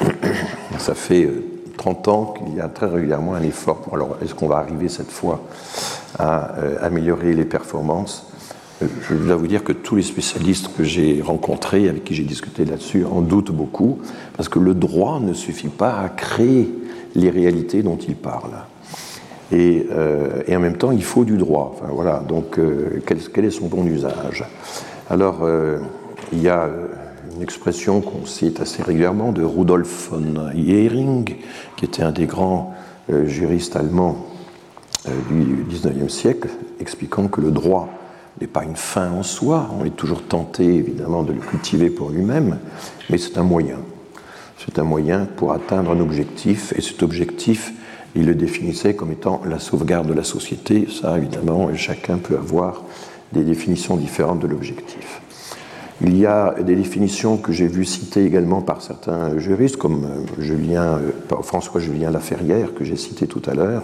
ça 0.80 0.96
fait 0.96 1.30
30 1.78 2.08
ans 2.08 2.34
qu'il 2.38 2.56
y 2.56 2.62
a 2.62 2.68
très 2.68 2.88
régulièrement 2.88 3.36
un 3.36 3.44
effort. 3.44 3.82
Alors, 3.94 4.18
est-ce 4.24 4.34
qu'on 4.34 4.48
va 4.48 4.58
arriver 4.58 4.90
cette 4.90 5.12
fois 5.12 5.42
à 6.18 6.56
améliorer 6.82 7.34
les 7.34 7.46
performances? 7.46 8.28
Je 8.82 9.16
dois 9.16 9.36
vous 9.36 9.48
dire 9.48 9.64
que 9.64 9.72
tous 9.72 9.96
les 9.96 10.04
spécialistes 10.04 10.70
que 10.76 10.84
j'ai 10.84 11.22
rencontrés, 11.22 11.88
avec 11.88 12.04
qui 12.04 12.14
j'ai 12.14 12.24
discuté 12.24 12.66
là-dessus, 12.66 13.06
en 13.06 13.22
doutent 13.22 13.52
beaucoup, 13.52 14.00
parce 14.36 14.50
que 14.50 14.60
le 14.60 14.74
droit 14.74 15.20
ne 15.20 15.34
suffit 15.34 15.70
pas 15.70 16.00
à 16.00 16.10
créer 16.10 16.70
les 17.16 17.30
réalités 17.30 17.84
dont 17.84 17.98
il 17.98 18.16
parle. 18.16 18.52
Et, 19.52 19.86
euh, 19.92 20.42
et 20.48 20.56
en 20.56 20.60
même 20.60 20.78
temps, 20.78 20.92
il 20.92 21.04
faut 21.04 21.24
du 21.24 21.38
droit. 21.38 21.76
Voilà, 21.90 22.24
donc 22.28 22.58
euh, 22.58 23.02
quel, 23.06 23.46
est 23.46 23.52
son 23.52 23.68
bon 23.68 23.86
usage? 23.86 24.44
Alors, 25.10 25.44
euh, 25.44 25.78
il 26.34 26.42
y 26.42 26.50
a 26.50 26.70
une 27.36 27.42
expression 27.42 28.02
qu'on 28.02 28.26
cite 28.26 28.60
assez 28.60 28.84
régulièrement 28.84 29.32
de 29.32 29.44
Rudolf 29.44 30.10
von 30.10 30.52
Jhering, 30.54 31.36
qui 31.78 31.86
était 31.86 32.04
un 32.04 32.12
des 32.12 32.26
grands 32.26 32.74
juristes 33.26 33.76
allemands 33.76 34.26
du 35.30 35.64
19e 35.70 36.10
siècle, 36.10 36.50
expliquant 36.80 37.28
que 37.28 37.40
le 37.40 37.52
droit 37.52 37.90
n'est 38.42 38.48
pas 38.48 38.64
une 38.64 38.76
fin 38.76 39.12
en 39.12 39.24
soi, 39.24 39.70
on 39.80 39.86
est 39.86 39.96
toujours 39.96 40.24
tenté 40.24 40.66
évidemment 40.66 41.24
de 41.24 41.34
le 41.34 41.40
cultiver 41.40 41.90
pour 41.90 42.10
lui-même, 42.10 42.58
mais 43.10 43.18
c'est 43.18 43.38
un 43.38 43.44
moyen. 43.44 43.78
C'est 44.58 44.80
un 44.80 44.84
moyen 44.84 45.28
pour 45.38 45.54
atteindre 45.54 45.92
un 45.92 46.00
objectif, 46.00 46.74
et 46.78 46.82
cet 46.82 47.04
objectif, 47.04 47.74
il 48.16 48.26
le 48.26 48.36
définissait 48.36 48.96
comme 48.96 49.12
étant 49.12 49.42
la 49.46 49.60
sauvegarde 49.60 50.08
de 50.08 50.14
la 50.14 50.24
société. 50.24 50.88
Ça, 50.90 51.18
évidemment, 51.18 51.74
chacun 51.76 52.18
peut 52.18 52.36
avoir 52.36 52.84
des 53.34 53.44
définitions 53.44 53.98
différentes 53.98 54.40
de 54.40 54.48
l'objectif. 54.48 55.22
Il 56.02 56.18
y 56.18 56.26
a 56.26 56.56
des 56.62 56.76
définitions 56.76 57.38
que 57.38 57.54
j'ai 57.54 57.68
vues 57.68 57.86
citées 57.86 58.26
également 58.26 58.62
par 58.62 58.82
certains 58.82 59.38
juristes, 59.38 59.78
comme 59.78 60.06
euh, 60.40 60.62
euh, 60.70 61.42
François 61.42 61.80
Julien 61.80 62.12
Laferrière, 62.12 62.74
que 62.74 62.84
j'ai 62.84 62.98
cité 62.98 63.28
tout 63.28 63.42
à 63.46 63.54
l'heure. 63.54 63.84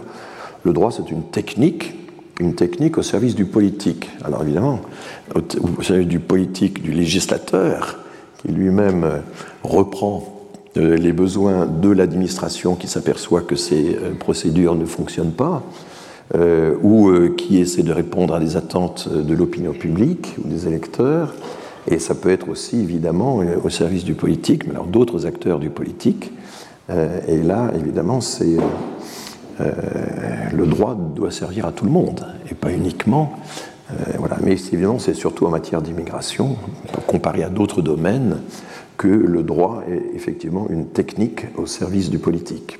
Le 0.63 0.73
droit, 0.73 0.91
c'est 0.91 1.09
une 1.09 1.23
technique 1.23 1.95
une 2.41 2.55
technique 2.55 2.97
au 2.97 3.03
service 3.03 3.35
du 3.35 3.45
politique. 3.45 4.09
Alors 4.25 4.41
évidemment, 4.41 4.81
au 5.35 5.81
service 5.83 6.07
du 6.07 6.19
politique, 6.19 6.81
du 6.81 6.91
législateur, 6.91 7.99
qui 8.41 8.51
lui-même 8.51 9.03
euh, 9.03 9.17
reprend 9.63 10.49
euh, 10.77 10.97
les 10.97 11.13
besoins 11.13 11.67
de 11.67 11.89
l'administration 11.89 12.75
qui 12.75 12.87
s'aperçoit 12.87 13.41
que 13.41 13.55
ces 13.55 13.95
euh, 13.95 14.13
procédures 14.19 14.75
ne 14.75 14.85
fonctionnent 14.85 15.33
pas, 15.33 15.63
ou 16.81 17.11
qui 17.35 17.57
essaie 17.57 17.83
de 17.83 17.91
répondre 17.91 18.33
à 18.33 18.39
des 18.39 18.55
attentes 18.55 19.09
de 19.09 19.33
l'opinion 19.33 19.73
publique 19.73 20.33
ou 20.41 20.47
des 20.47 20.65
électeurs. 20.65 21.35
Et 21.89 21.99
ça 21.99 22.15
peut 22.15 22.29
être 22.29 22.47
aussi 22.47 22.79
évidemment 22.79 23.41
au 23.61 23.69
service 23.69 24.05
du 24.05 24.13
politique, 24.13 24.65
mais 24.65 24.71
alors 24.71 24.85
d'autres 24.85 25.25
acteurs 25.25 25.59
du 25.59 25.69
politique. 25.69 26.31
et 26.89 27.43
là, 27.43 27.73
évidemment, 27.77 28.21
c'est 28.21 28.55
le 30.53 30.65
droit 30.65 30.95
doit 30.95 31.31
servir 31.31 31.65
à 31.65 31.71
tout 31.71 31.85
le 31.85 31.91
monde 31.91 32.25
et 32.49 32.55
pas 32.55 32.71
uniquement. 32.71 33.33
Euh, 33.91 34.13
voilà. 34.17 34.37
Mais 34.43 34.53
évidemment, 34.53 34.99
c'est 34.99 35.13
surtout 35.13 35.45
en 35.45 35.49
matière 35.49 35.81
d'immigration, 35.81 36.57
comparé 37.07 37.43
à 37.43 37.49
d'autres 37.49 37.81
domaines, 37.81 38.37
que 38.97 39.07
le 39.07 39.43
droit 39.43 39.83
est 39.89 40.15
effectivement 40.15 40.67
une 40.69 40.87
technique 40.87 41.45
au 41.57 41.65
service 41.65 42.09
du 42.09 42.19
politique. 42.19 42.79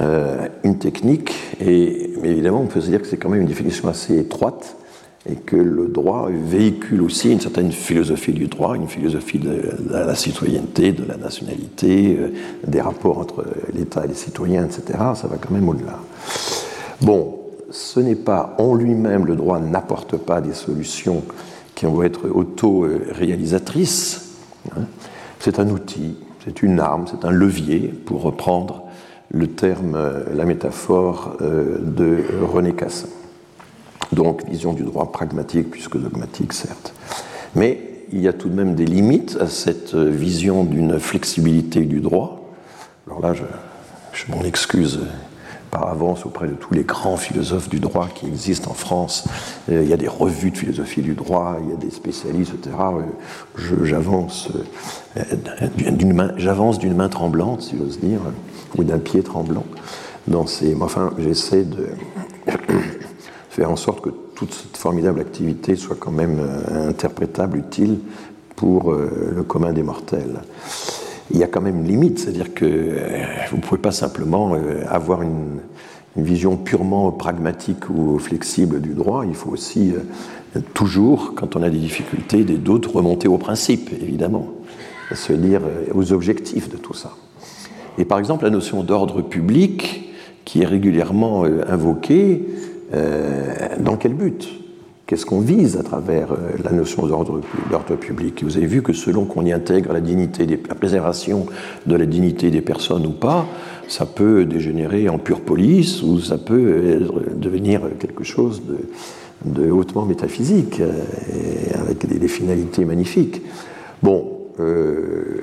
Euh, 0.00 0.48
une 0.64 0.78
technique, 0.78 1.34
et 1.60 2.10
évidemment, 2.24 2.60
on 2.62 2.66
peut 2.66 2.80
se 2.80 2.88
dire 2.88 3.02
que 3.02 3.06
c'est 3.06 3.16
quand 3.16 3.28
même 3.28 3.42
une 3.42 3.46
définition 3.46 3.88
assez 3.88 4.18
étroite, 4.18 4.76
et 5.28 5.34
que 5.34 5.56
le 5.56 5.88
droit 5.88 6.28
véhicule 6.30 7.02
aussi 7.02 7.30
une 7.30 7.40
certaine 7.40 7.72
philosophie 7.72 8.32
du 8.32 8.46
droit, 8.46 8.74
une 8.74 8.88
philosophie 8.88 9.38
de 9.38 9.62
la 9.90 10.14
citoyenneté, 10.14 10.92
de 10.92 11.04
la 11.04 11.16
nationalité, 11.16 12.16
euh, 12.18 12.32
des 12.66 12.80
rapports 12.80 13.18
entre 13.18 13.44
l'État 13.74 14.04
et 14.04 14.08
les 14.08 14.14
citoyens, 14.14 14.64
etc. 14.64 14.98
Ça 15.14 15.28
va 15.28 15.36
quand 15.36 15.50
même 15.50 15.68
au-delà. 15.68 15.98
Bon, 17.02 17.38
ce 17.70 18.00
n'est 18.00 18.14
pas 18.14 18.56
en 18.58 18.74
lui-même, 18.74 19.26
le 19.26 19.36
droit 19.36 19.60
n'apporte 19.60 20.16
pas 20.16 20.40
des 20.40 20.54
solutions 20.54 21.22
qui 21.74 21.84
vont 21.84 22.02
être 22.02 22.30
auto-réalisatrices. 22.30 24.36
Hein. 24.74 24.84
C'est 25.38 25.58
un 25.58 25.68
outil, 25.68 26.16
c'est 26.44 26.62
une 26.62 26.80
arme, 26.80 27.04
c'est 27.10 27.26
un 27.26 27.30
levier, 27.30 27.92
pour 28.06 28.22
reprendre 28.22 28.84
le 29.30 29.48
terme, 29.48 29.98
la 30.34 30.44
métaphore 30.46 31.36
euh, 31.42 31.78
de 31.78 32.24
René 32.42 32.72
Cassin. 32.72 33.08
Donc, 34.12 34.48
vision 34.48 34.72
du 34.72 34.82
droit 34.82 35.12
pragmatique, 35.12 35.70
puisque 35.70 35.96
dogmatique, 35.96 36.52
certes. 36.52 36.92
Mais 37.54 37.90
il 38.12 38.20
y 38.20 38.28
a 38.28 38.32
tout 38.32 38.48
de 38.48 38.54
même 38.54 38.74
des 38.74 38.86
limites 38.86 39.36
à 39.40 39.46
cette 39.46 39.94
vision 39.94 40.64
d'une 40.64 40.98
flexibilité 40.98 41.80
du 41.80 42.00
droit. 42.00 42.40
Alors 43.06 43.20
là, 43.20 43.34
je, 43.34 44.32
m'en 44.32 44.42
excuse 44.42 45.00
par 45.70 45.88
avance 45.88 46.26
auprès 46.26 46.48
de 46.48 46.54
tous 46.54 46.74
les 46.74 46.82
grands 46.82 47.16
philosophes 47.16 47.68
du 47.68 47.78
droit 47.78 48.08
qui 48.12 48.26
existent 48.26 48.70
en 48.72 48.74
France. 48.74 49.28
Euh, 49.70 49.82
il 49.82 49.88
y 49.88 49.92
a 49.92 49.96
des 49.96 50.08
revues 50.08 50.50
de 50.50 50.58
philosophie 50.58 51.00
du 51.00 51.14
droit, 51.14 51.58
il 51.62 51.70
y 51.70 51.72
a 51.72 51.76
des 51.76 51.90
spécialistes, 51.90 52.52
etc. 52.54 52.76
Euh, 52.78 53.84
j'avance 53.84 54.48
euh, 55.16 55.22
d'une 55.92 56.12
main, 56.12 56.32
j'avance 56.36 56.80
d'une 56.80 56.94
main 56.94 57.08
tremblante, 57.08 57.62
si 57.62 57.78
j'ose 57.78 58.00
dire, 58.00 58.20
ou 58.76 58.82
d'un 58.82 58.98
pied 58.98 59.22
tremblant. 59.22 59.64
Dans 60.26 60.46
ces, 60.46 60.76
enfin, 60.80 61.12
j'essaie 61.18 61.64
de 61.64 61.88
faire 63.60 63.70
en 63.70 63.76
sorte 63.76 64.00
que 64.00 64.08
toute 64.08 64.54
cette 64.54 64.78
formidable 64.78 65.20
activité 65.20 65.76
soit 65.76 65.96
quand 66.00 66.10
même 66.10 66.38
euh, 66.40 66.88
interprétable, 66.88 67.58
utile 67.58 67.98
pour 68.56 68.90
euh, 68.90 69.34
le 69.36 69.42
commun 69.42 69.74
des 69.74 69.82
mortels. 69.82 70.40
Il 71.30 71.36
y 71.36 71.42
a 71.42 71.46
quand 71.46 71.60
même 71.60 71.80
une 71.80 71.86
limite, 71.86 72.20
c'est-à-dire 72.20 72.54
que 72.54 72.64
euh, 72.64 73.26
vous 73.50 73.58
ne 73.58 73.60
pouvez 73.60 73.82
pas 73.82 73.92
simplement 73.92 74.56
avoir 74.88 75.20
une, 75.20 75.60
vision 76.16 76.56
purement 76.56 77.12
pragmatique 77.12 77.88
ou 77.88 78.18
flexible 78.18 78.80
du 78.80 78.94
droit, 78.94 79.24
il 79.24 79.34
faut 79.34 79.50
aussi 79.50 79.94
toujours, 80.74 81.34
quand 81.36 81.54
on 81.54 81.62
a 81.62 81.70
des 81.70 81.78
difficultés, 81.78 82.42
des 82.42 82.56
doutes, 82.56 82.86
remonter 82.86 83.28
aux 83.28 83.38
principes, 83.38 83.90
évidemment, 84.02 84.48
se 85.14 85.32
lire 85.32 85.60
aux 85.94 86.12
objectifs 86.12 86.68
de 86.68 86.76
tout 86.76 86.94
ça. 86.94 87.12
Et 87.96 88.04
par 88.04 88.18
exemple, 88.18 88.42
la 88.42 88.50
notion 88.50 88.82
d'ordre 88.82 89.22
public, 89.22 90.12
qui 90.44 90.62
est 90.62 90.66
régulièrement 90.66 91.44
invoquée, 91.44 92.44
dans 92.92 93.96
quel 93.96 94.14
but? 94.14 94.48
Qu'est-ce 95.10 95.26
qu'on 95.26 95.40
vise 95.40 95.76
à 95.76 95.82
travers 95.82 96.30
euh, 96.30 96.52
la 96.62 96.70
notion 96.70 97.04
d'ordre 97.04 97.40
public? 97.98 98.44
Vous 98.44 98.56
avez 98.56 98.66
vu 98.66 98.80
que 98.80 98.92
selon 98.92 99.24
qu'on 99.24 99.44
y 99.44 99.50
intègre 99.50 99.92
la, 99.92 100.00
dignité 100.00 100.46
la 100.46 100.76
préservation 100.76 101.46
de 101.86 101.96
la 101.96 102.06
dignité 102.06 102.52
des 102.52 102.60
personnes 102.60 103.04
ou 103.04 103.10
pas, 103.10 103.44
ça 103.88 104.06
peut 104.06 104.44
dégénérer 104.44 105.08
en 105.08 105.18
pure 105.18 105.40
police 105.40 106.04
ou 106.04 106.20
ça 106.20 106.38
peut 106.38 107.00
devenir 107.34 107.80
quelque 107.98 108.22
chose 108.22 108.62
de, 109.44 109.68
hautement 109.68 110.06
métaphysique 110.06 110.78
euh, 110.78 110.92
avec 111.74 112.06
des, 112.06 112.28
finalités 112.28 112.84
magnifiques. 112.84 113.42
Bon, 114.04 114.30
euh, 114.60 115.40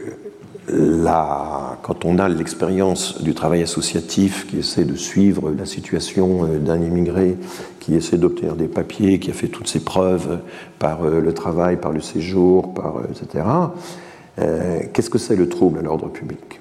quand 1.82 2.04
on 2.04 2.20
a 2.20 2.28
l'expérience 2.28 3.22
du 3.22 3.34
travail 3.34 3.62
associatif 3.62 4.48
qui 4.48 4.60
essaie 4.60 4.84
de 4.84 4.96
suivre 4.96 5.52
la 5.52 5.66
situation 5.66 6.44
euh, 6.44 6.60
d'un 6.60 6.82
immigré 6.82 7.38
qui 7.80 7.96
essaie 7.96 8.18
d'obtenir 8.18 8.56
des 8.56 8.68
papiers, 8.68 9.20
qui 9.20 9.32
a 9.32 9.34
fait 9.34 9.48
toutes 9.48 9.68
ses 9.68 9.80
preuves 9.80 10.40
par 10.78 11.04
euh, 11.04 11.22
le 11.22 11.34
travail, 11.34 11.78
par 11.78 11.92
le 11.92 12.02
séjour, 12.02 12.74
par, 12.74 12.98
euh, 12.98 13.08
etc., 13.10 13.46
qu'est-ce 14.94 15.10
que 15.10 15.18
c'est 15.18 15.36
le 15.36 15.50
trouble 15.50 15.80
à 15.80 15.82
l'ordre 15.82 16.10
public? 16.10 16.57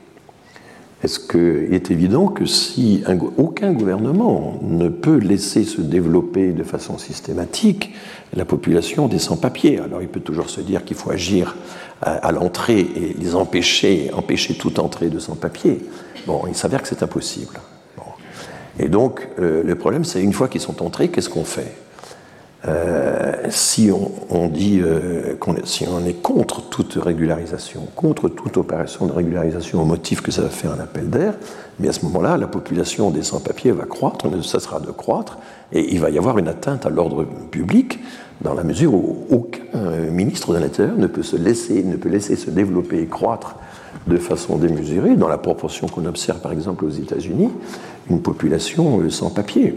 Est-ce 1.07 1.21
qu'il 1.21 1.73
est 1.73 1.93
évident 1.93 2.27
que 2.27 2.47
si 2.47 3.05
aucun 3.37 3.73
gouvernement 3.73 4.59
ne 4.61 4.89
peut 4.89 5.19
laisser 5.19 5.63
se 5.63 5.81
développer 5.81 6.51
de 6.51 6.65
façon 6.65 6.99
systématique 6.99 7.95
la 8.35 8.45
population 8.45 9.07
des 9.07 9.21
sans-papiers, 9.21 9.79
alors 9.79 10.03
il 10.03 10.09
peut 10.09 10.19
toujours 10.19 10.51
se 10.51 10.61
dire 10.61 10.85
qu'il 10.85 10.97
faut 10.97 11.13
agir 11.13 11.55
à, 12.03 12.33
l'entrée 12.33 12.81
et 12.81 13.15
les 13.21 13.37
empêcher, 13.37 14.11
empêcher 14.15 14.55
toute 14.55 14.81
entrée 14.81 15.09
de 15.09 15.21
sans-papiers, 15.21 15.79
bon, 16.27 16.43
il 16.49 16.57
s'avère 16.57 16.83
que 16.83 16.89
c'est 16.89 17.05
impossible. 17.05 17.61
Et 18.81 18.89
donc, 18.89 19.29
euh, 19.39 19.63
le 19.63 19.75
problème, 19.77 20.05
c'est 20.05 20.21
une 20.21 20.33
fois 20.33 20.49
qu'ils 20.49 20.61
sont 20.61 20.83
entrés, 20.83 21.07
qu'est-ce 21.07 21.31
qu'on 21.31 21.45
fait? 21.45 21.73
Euh, 22.69 23.33
si 23.49 23.91
on, 24.31 24.49
dit 24.49 24.81
euh, 24.83 25.37
qu'on 25.39 25.55
est 25.55 26.23
contre 26.23 26.69
toute 26.69 26.95
régularisation, 26.95 27.83
contre 27.95 28.29
toute 28.29 28.57
opération 28.57 29.07
de 29.07 29.13
régularisation 29.13 29.83
au 29.83 29.85
motif 29.85 30.21
que 30.21 30.33
ça 30.33 30.43
va 30.43 30.49
faire 30.49 30.73
un 30.73 30.81
appel 30.81 31.09
d'air, 31.09 31.35
mais 31.79 31.89
à 31.89 31.93
ce 31.93 32.05
moment-là, 32.07 32.37
la 32.37 32.49
population 32.49 33.11
des 33.11 33.23
sans-papiers 33.23 33.71
va 33.71 33.85
croître, 33.85 34.29
ne 34.29 34.43
cessera 34.43 34.81
de 34.81 34.91
croître, 34.91 35.39
et 35.73 35.93
il 35.93 36.01
va 36.01 36.11
y 36.11 36.19
avoir 36.19 36.39
une 36.39 36.49
atteinte 36.49 36.87
à 36.87 36.91
l'ordre 36.91 37.25
public 37.25 38.01
dans 38.41 38.55
la 38.55 38.65
mesure 38.65 38.95
où 38.95 39.27
aucun 39.31 39.63
euh, 39.77 40.11
ministre 40.11 40.53
de 40.53 40.59
l'Intérieur 40.59 40.97
ne 40.97 41.07
peut 41.07 41.23
se 41.23 41.37
laisser, 41.37 41.85
ne 41.85 41.97
peut 41.97 42.09
laisser 42.09 42.35
se 42.35 42.51
développer 42.51 43.01
et 43.01 43.07
croître 43.07 43.57
de 44.09 44.17
façon 44.17 44.57
démesurée, 44.57 45.15
dans 45.15 45.29
la 45.29 45.39
proportion 45.39 45.87
qu'on 45.87 46.07
observe 46.07 46.41
par 46.41 46.53
exemple 46.53 46.85
aux 46.85 46.91
États-Unis, 46.91 47.51
une 48.11 48.23
population 48.23 49.09
sans 49.11 49.31
papier. 49.31 49.75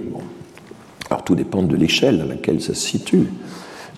Alors 1.10 1.23
tout 1.23 1.36
dépend 1.36 1.64
de 1.64 1.76
l'échelle 1.76 2.22
à 2.22 2.26
laquelle 2.26 2.61
ça 2.61 2.73
se 2.73 2.81
situe. 2.81 3.27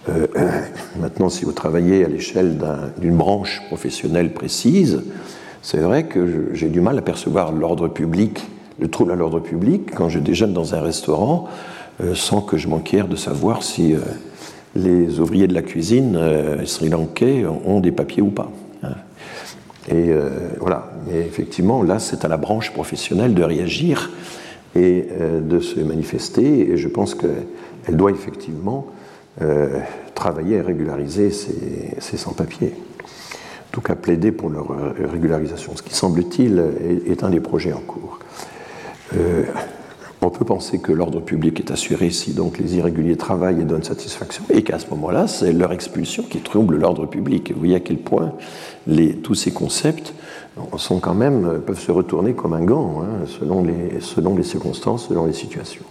Euh, 0.09 0.27
maintenant, 0.99 1.29
si 1.29 1.45
vous 1.45 1.51
travaillez 1.51 2.05
à 2.05 2.07
l'échelle 2.07 2.57
d'une 2.99 3.17
branche 3.17 3.61
professionnelle 3.67 4.33
précise, 4.33 5.03
c'est 5.61 5.79
vrai 5.79 6.05
que 6.05 6.49
j'ai 6.53 6.69
du 6.69 6.81
mal 6.81 6.97
à 6.97 7.01
percevoir 7.01 7.51
l'ordre 7.51 7.87
public, 7.87 8.41
le 8.79 8.89
trouble 8.89 9.11
à 9.11 9.15
l'ordre 9.15 9.39
public, 9.39 9.91
quand 9.95 10.09
je 10.09 10.19
déjeune 10.19 10.53
dans 10.53 10.73
un 10.73 10.81
restaurant, 10.81 11.47
sans 12.15 12.41
que 12.41 12.57
je 12.57 12.67
m'enquière 12.67 13.07
de 13.07 13.15
savoir 13.15 13.61
si 13.61 13.95
les 14.75 15.19
ouvriers 15.19 15.47
de 15.47 15.53
la 15.53 15.61
cuisine 15.61 16.15
euh, 16.15 16.65
sri-lankais 16.65 17.45
ont 17.45 17.79
des 17.79 17.91
papiers 17.91 18.21
ou 18.21 18.29
pas. 18.29 18.51
Hein. 18.83 18.93
Et 19.89 20.09
euh, 20.09 20.29
voilà, 20.59 20.91
mais 21.07 21.19
effectivement, 21.19 21.83
là, 21.83 21.99
c'est 21.99 22.23
à 22.23 22.27
la 22.27 22.37
branche 22.37 22.71
professionnelle 22.71 23.33
de 23.33 23.43
réagir 23.43 24.11
et 24.75 25.07
euh, 25.11 25.41
de 25.41 25.59
se 25.59 25.79
manifester, 25.79 26.71
et 26.71 26.77
je 26.77 26.87
pense 26.87 27.15
qu'elle 27.15 27.95
doit 27.95 28.11
effectivement 28.11 28.87
travailler 30.13 30.59
à 30.59 30.63
régulariser 30.63 31.31
ces, 31.31 32.17
sans-papiers. 32.17 32.73
En 32.75 33.71
tout 33.71 33.81
cas, 33.81 33.95
plaider 33.95 34.33
pour 34.33 34.49
leur 34.49 34.67
régularisation, 35.09 35.71
ce 35.75 35.81
qui 35.81 35.95
semble-t-il 35.95 36.61
est, 37.07 37.23
un 37.23 37.29
des 37.29 37.39
projets 37.39 37.71
en 37.71 37.79
cours. 37.79 38.19
On 40.23 40.29
peut 40.29 40.45
penser 40.45 40.77
que 40.77 40.91
l'ordre 40.91 41.19
public 41.19 41.59
est 41.59 41.71
assuré 41.71 42.11
si 42.11 42.33
donc 42.33 42.59
les 42.59 42.75
irréguliers 42.75 43.15
travaillent 43.15 43.61
et 43.61 43.63
donnent 43.63 43.83
satisfaction, 43.83 44.43
et 44.51 44.61
qu'à 44.61 44.77
ce 44.77 44.87
moment-là, 44.91 45.25
c'est 45.25 45.51
leur 45.51 45.71
expulsion 45.71 46.21
qui 46.21 46.37
trouble 46.41 46.77
l'ordre 46.77 47.07
public. 47.07 47.51
vous 47.51 47.57
voyez 47.57 47.75
à 47.75 47.79
quel 47.79 47.97
point 47.97 48.33
tous 49.23 49.33
ces 49.33 49.49
concepts 49.49 50.13
sont 50.77 50.99
quand 50.99 51.13
même, 51.13 51.61
peuvent 51.65 51.79
se 51.79 51.91
retourner 51.91 52.33
comme 52.33 52.53
un 52.53 52.63
gant, 52.63 53.03
hein, 53.03 53.25
selon, 53.25 53.63
les, 53.63 53.99
selon 53.99 54.35
les 54.35 54.43
circonstances, 54.43 55.07
selon 55.07 55.25
les 55.25 55.33
situations. 55.33 55.85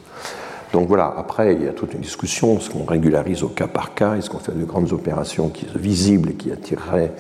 Donc 0.72 0.86
voilà, 0.86 1.12
après, 1.16 1.54
il 1.54 1.64
y 1.64 1.68
a 1.68 1.72
toute 1.72 1.94
une 1.94 2.00
discussion, 2.00 2.56
est-ce 2.56 2.70
qu'on 2.70 2.84
régularise 2.84 3.42
au 3.42 3.48
cas 3.48 3.66
par 3.66 3.94
cas, 3.94 4.14
est-ce 4.14 4.30
qu'on 4.30 4.38
fait 4.38 4.56
de 4.56 4.64
grandes 4.64 4.92
opérations 4.92 5.48
qui, 5.48 5.66
visibles 5.74 6.30
et 6.30 6.34
qui 6.34 6.52
attireraient 6.52 7.12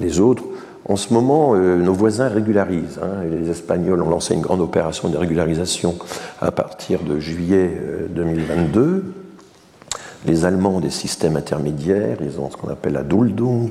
les 0.00 0.20
autres 0.20 0.42
en 0.88 0.94
ce 0.94 1.12
moment, 1.12 1.56
euh, 1.56 1.78
nos 1.78 1.92
voisins 1.92 2.28
régularisent. 2.28 3.00
Hein, 3.02 3.24
les 3.28 3.50
Espagnols 3.50 4.00
ont 4.02 4.08
lancé 4.08 4.34
une 4.34 4.40
grande 4.40 4.60
opération 4.60 5.08
de 5.08 5.16
régularisation 5.16 5.96
à 6.40 6.52
partir 6.52 7.02
de 7.02 7.18
juillet 7.18 7.76
2022. 8.10 8.80
Euh, 8.80 9.02
les 10.26 10.44
Allemands 10.44 10.76
ont 10.76 10.80
des 10.80 10.90
systèmes 10.90 11.36
intermédiaires, 11.36 12.18
ils 12.20 12.38
ont 12.40 12.50
ce 12.50 12.56
qu'on 12.56 12.68
appelle 12.68 12.92
la 12.92 13.02
Duldung, 13.02 13.70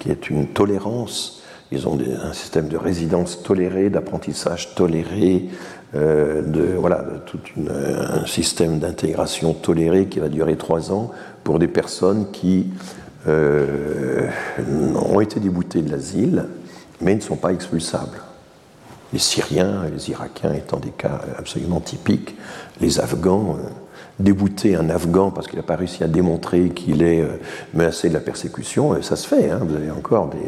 qui 0.00 0.10
est 0.10 0.28
une 0.28 0.48
tolérance. 0.48 1.39
Ils 1.72 1.86
ont 1.86 1.96
un 2.22 2.32
système 2.32 2.68
de 2.68 2.76
résidence 2.76 3.42
tolérée, 3.42 3.90
d'apprentissage 3.90 4.74
toléré, 4.74 5.48
euh, 5.94 6.42
de, 6.42 6.74
voilà, 6.76 7.04
tout 7.26 7.38
un 7.68 8.26
système 8.26 8.78
d'intégration 8.78 9.54
toléré 9.54 10.06
qui 10.06 10.18
va 10.18 10.28
durer 10.28 10.56
trois 10.56 10.92
ans 10.92 11.12
pour 11.44 11.58
des 11.58 11.68
personnes 11.68 12.30
qui 12.32 12.66
euh, 13.28 14.28
ont 14.94 15.20
été 15.20 15.38
déboutés 15.38 15.82
de 15.82 15.90
l'asile, 15.90 16.46
mais 17.00 17.14
ne 17.14 17.20
sont 17.20 17.36
pas 17.36 17.52
expulsables. 17.52 18.20
Les 19.12 19.18
Syriens 19.18 19.84
les 19.92 20.10
Irakiens 20.10 20.54
étant 20.54 20.78
des 20.78 20.90
cas 20.90 21.20
absolument 21.38 21.80
typiques, 21.80 22.36
les 22.80 23.00
Afghans, 23.00 23.56
euh, 23.58 23.68
débouter 24.20 24.76
un 24.76 24.88
Afghan 24.90 25.30
parce 25.30 25.48
qu'il 25.48 25.58
n'a 25.58 25.64
pas 25.64 25.76
réussi 25.76 26.04
à 26.04 26.08
démontrer 26.08 26.68
qu'il 26.70 27.02
est 27.02 27.20
euh, 27.20 27.38
menacé 27.74 28.08
de 28.08 28.14
la 28.14 28.20
persécution, 28.20 29.00
ça 29.02 29.16
se 29.16 29.26
fait. 29.26 29.50
Hein. 29.50 29.60
vous 29.66 29.74
avez 29.74 29.90
encore 29.90 30.28
des, 30.28 30.38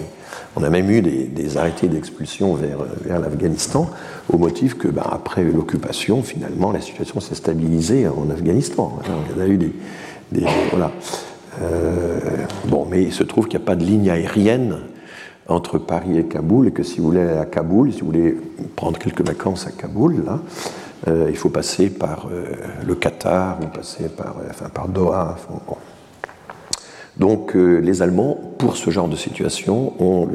on 0.56 0.62
a 0.62 0.70
même 0.70 0.90
eu 0.90 1.02
des, 1.02 1.56
arrêtés 1.56 1.88
d'expulsion 1.88 2.54
vers, 2.54 2.78
vers 3.04 3.18
l'Afghanistan 3.20 3.90
au 4.32 4.38
motif 4.38 4.76
que, 4.78 4.88
ben, 4.88 5.04
après 5.10 5.44
l'occupation, 5.44 6.22
finalement, 6.22 6.72
la 6.72 6.80
situation 6.80 7.20
s'est 7.20 7.34
stabilisée 7.34 8.06
en 8.08 8.30
Afghanistan. 8.30 8.98
Hein. 9.00 9.12
il 9.34 9.38
y 9.38 9.44
a 9.44 9.48
eu 9.48 9.58
des, 9.58 9.72
voilà. 10.70 10.92
Euh, 11.60 12.18
bon, 12.66 12.86
mais 12.90 13.02
il 13.02 13.12
se 13.12 13.22
trouve 13.22 13.46
qu'il 13.46 13.58
n'y 13.58 13.64
a 13.64 13.66
pas 13.66 13.76
de 13.76 13.84
ligne 13.84 14.10
aérienne 14.10 14.78
entre 15.48 15.78
Paris 15.78 16.18
et 16.18 16.24
Kaboul, 16.24 16.68
et 16.68 16.70
que 16.70 16.82
si 16.82 16.98
vous 16.98 17.06
voulez 17.06 17.20
aller 17.20 17.38
à 17.38 17.44
Kaboul, 17.44 17.92
si 17.92 18.00
vous 18.00 18.06
voulez 18.06 18.36
prendre 18.76 18.98
quelques 18.98 19.26
vacances 19.26 19.66
à 19.66 19.70
Kaboul, 19.70 20.24
là, 20.24 20.40
euh, 21.08 21.26
il 21.28 21.36
faut 21.36 21.48
passer 21.48 21.90
par 21.90 22.28
euh, 22.30 22.44
le 22.86 22.94
Qatar 22.94 23.58
ou 23.60 23.66
passer 23.66 24.08
par, 24.08 24.36
enfin, 24.48 24.68
par 24.68 24.88
Doha. 24.88 25.36
Donc 27.18 27.54
les 27.54 28.00
Allemands, 28.00 28.38
pour 28.56 28.78
ce 28.78 28.88
genre 28.88 29.06
de 29.06 29.16
situation, 29.16 29.92
ont 30.02 30.26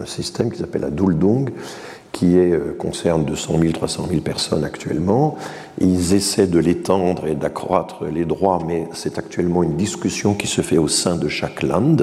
un 0.00 0.04
système 0.04 0.50
qui 0.50 0.58
s'appelle 0.58 0.82
la 0.82 0.90
Duldung, 0.90 1.50
qui 2.14 2.38
euh, 2.38 2.72
concerne 2.78 3.24
200 3.24 3.58
000, 3.60 3.72
300 3.72 4.06
000 4.08 4.20
personnes 4.22 4.64
actuellement. 4.64 5.36
Ils 5.80 6.14
essaient 6.14 6.46
de 6.46 6.60
l'étendre 6.60 7.26
et 7.26 7.34
d'accroître 7.34 8.04
les 8.04 8.24
droits, 8.24 8.60
mais 8.64 8.88
c'est 8.94 9.18
actuellement 9.18 9.64
une 9.64 9.76
discussion 9.76 10.34
qui 10.34 10.46
se 10.46 10.62
fait 10.62 10.78
au 10.78 10.86
sein 10.86 11.16
de 11.16 11.28
chaque 11.28 11.62
land. 11.62 11.96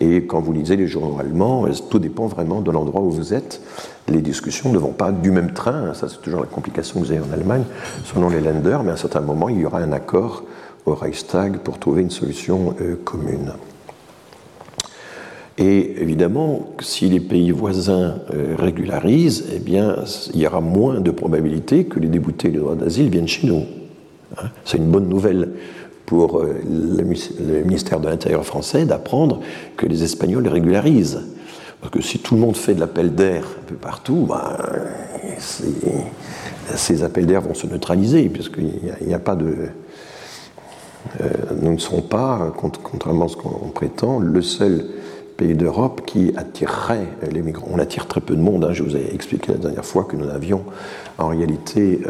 Et 0.00 0.26
quand 0.26 0.40
vous 0.40 0.52
lisez 0.52 0.76
les 0.76 0.88
journaux 0.88 1.18
allemands, 1.20 1.66
euh, 1.66 1.70
tout 1.88 2.00
dépend 2.00 2.26
vraiment 2.26 2.60
de 2.60 2.70
l'endroit 2.72 3.00
où 3.00 3.10
vous 3.10 3.32
êtes. 3.32 3.62
Les 4.08 4.20
discussions 4.20 4.72
ne 4.72 4.78
vont 4.78 4.92
pas 4.92 5.12
du 5.12 5.30
même 5.30 5.52
train, 5.52 5.94
ça 5.94 6.08
c'est 6.08 6.20
toujours 6.20 6.40
la 6.40 6.46
complication 6.46 7.00
que 7.00 7.06
vous 7.06 7.12
avez 7.12 7.22
en 7.22 7.32
Allemagne, 7.32 7.64
selon 8.12 8.28
les 8.28 8.40
lenders, 8.40 8.82
mais 8.82 8.90
à 8.90 8.94
un 8.94 8.98
certain 8.98 9.20
moment, 9.20 9.48
il 9.48 9.60
y 9.60 9.64
aura 9.64 9.78
un 9.78 9.92
accord 9.92 10.42
au 10.84 10.94
Reichstag 10.94 11.58
pour 11.58 11.78
trouver 11.78 12.02
une 12.02 12.10
solution 12.10 12.74
euh, 12.80 12.96
commune. 13.04 13.52
Et 15.56 16.02
évidemment, 16.02 16.70
si 16.80 17.08
les 17.08 17.20
pays 17.20 17.52
voisins 17.52 18.16
euh, 18.34 18.56
régularisent, 18.58 19.44
eh 19.54 19.60
bien, 19.60 19.96
il 20.32 20.40
y 20.40 20.46
aura 20.46 20.60
moins 20.60 21.00
de 21.00 21.12
probabilités 21.12 21.84
que 21.84 22.00
les 22.00 22.08
déboutés 22.08 22.48
des 22.48 22.58
droits 22.58 22.74
d'asile 22.74 23.08
viennent 23.08 23.28
chez 23.28 23.46
nous. 23.46 23.64
Hein. 24.36 24.48
C'est 24.64 24.78
une 24.78 24.90
bonne 24.90 25.08
nouvelle 25.08 25.50
pour 26.06 26.40
euh, 26.40 26.56
le 26.68 27.04
ministère 27.62 28.00
de 28.00 28.08
l'Intérieur 28.08 28.44
français 28.44 28.84
d'apprendre 28.84 29.40
que 29.76 29.86
les 29.86 30.02
Espagnols 30.02 30.48
régularisent. 30.48 31.20
Parce 31.80 31.92
que 31.92 32.02
si 32.02 32.18
tout 32.18 32.34
le 32.34 32.40
monde 32.40 32.56
fait 32.56 32.74
de 32.74 32.80
l'appel 32.80 33.14
d'air 33.14 33.44
un 33.44 33.66
peu 33.66 33.76
partout, 33.76 34.26
ben, 34.28 34.56
ces 36.74 37.04
appels 37.04 37.26
d'air 37.26 37.42
vont 37.42 37.54
se 37.54 37.66
neutraliser, 37.66 38.28
puisqu'il 38.28 38.72
n'y 39.06 39.14
a, 39.14 39.18
pas 39.18 39.36
de. 39.36 39.54
nous 41.60 41.74
ne 41.74 41.78
serons 41.78 42.00
pas, 42.00 42.54
contrairement 42.56 43.26
à 43.26 43.28
ce 43.28 43.36
qu'on 43.36 43.68
prétend, 43.68 44.18
le 44.18 44.40
seul 44.40 44.86
pays 45.36 45.54
d'Europe 45.54 46.02
qui 46.06 46.32
attirerait 46.36 47.08
les 47.30 47.42
migrants. 47.42 47.68
On 47.70 47.78
attire 47.78 48.06
très 48.06 48.20
peu 48.20 48.36
de 48.36 48.40
monde. 48.40 48.64
Hein. 48.64 48.72
Je 48.72 48.82
vous 48.82 48.96
ai 48.96 49.14
expliqué 49.14 49.52
la 49.52 49.58
dernière 49.58 49.84
fois 49.84 50.04
que 50.04 50.16
nous 50.16 50.28
avions 50.28 50.64
en 51.18 51.28
réalité 51.28 52.00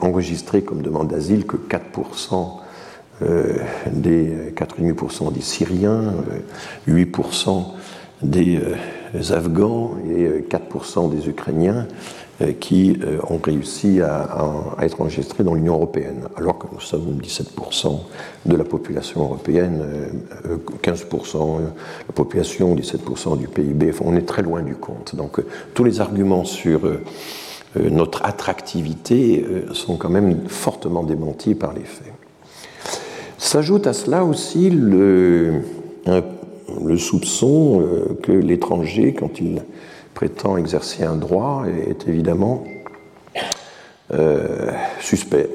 enregistré 0.00 0.62
comme 0.62 0.82
demande 0.82 1.08
d'asile 1.08 1.46
que 1.46 1.56
4% 1.56 2.60
des 3.92 4.52
4,5% 4.54 5.32
des 5.32 5.40
Syriens, 5.40 6.14
8% 6.88 7.64
des 8.22 8.60
Afghans 9.30 9.92
et 10.08 10.44
4% 10.48 11.10
des 11.10 11.28
Ukrainiens 11.28 11.86
euh, 11.86 12.23
qui 12.60 12.98
euh, 13.02 13.18
ont 13.30 13.38
réussi 13.38 14.00
à, 14.00 14.76
être 14.82 15.00
enregistrés 15.00 15.44
dans 15.44 15.54
l'Union 15.54 15.74
européenne, 15.74 16.28
alors 16.36 16.58
que 16.58 16.66
nous 16.72 16.80
sommes 16.80 17.20
17% 17.22 18.00
de 18.46 18.56
la 18.56 18.64
population 18.64 19.22
européenne, 19.22 19.82
15% 20.82 21.36
euh, 21.36 21.66
la 22.08 22.12
population, 22.12 22.74
17% 22.74 23.38
du 23.38 23.46
PIB, 23.46 23.92
on 24.04 24.16
est 24.16 24.26
très 24.26 24.42
loin 24.42 24.62
du 24.62 24.74
compte. 24.74 25.14
Donc 25.14 25.40
tous 25.74 25.84
les 25.84 26.00
arguments 26.00 26.44
sur 26.44 26.80
notre 27.76 28.24
attractivité 28.24 29.44
sont 29.72 29.96
quand 29.96 30.10
même 30.10 30.48
fortement 30.48 31.02
démentis 31.02 31.54
par 31.54 31.72
les 31.72 31.82
faits. 31.82 32.12
S'ajoute 33.38 33.86
à 33.86 33.92
cela 33.92 34.24
aussi 34.24 34.70
le 34.70 35.62
soupçon 36.96 37.82
que 38.22 38.32
l'étranger, 38.32 39.14
quand 39.14 39.40
il 39.40 39.62
prétend 40.14 40.56
exercer 40.56 41.04
un 41.04 41.16
droit 41.16 41.64
est 41.66 42.08
évidemment 42.08 42.64
euh, 44.12 44.70
suspect. 45.00 45.50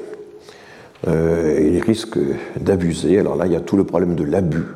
Euh, 1.08 1.70
il 1.72 1.80
risque 1.80 2.18
d'abuser. 2.58 3.18
Alors 3.18 3.36
là, 3.36 3.46
il 3.46 3.52
y 3.52 3.56
a 3.56 3.60
tout 3.60 3.76
le 3.76 3.84
problème 3.84 4.16
de 4.16 4.24
l'abus, 4.24 4.66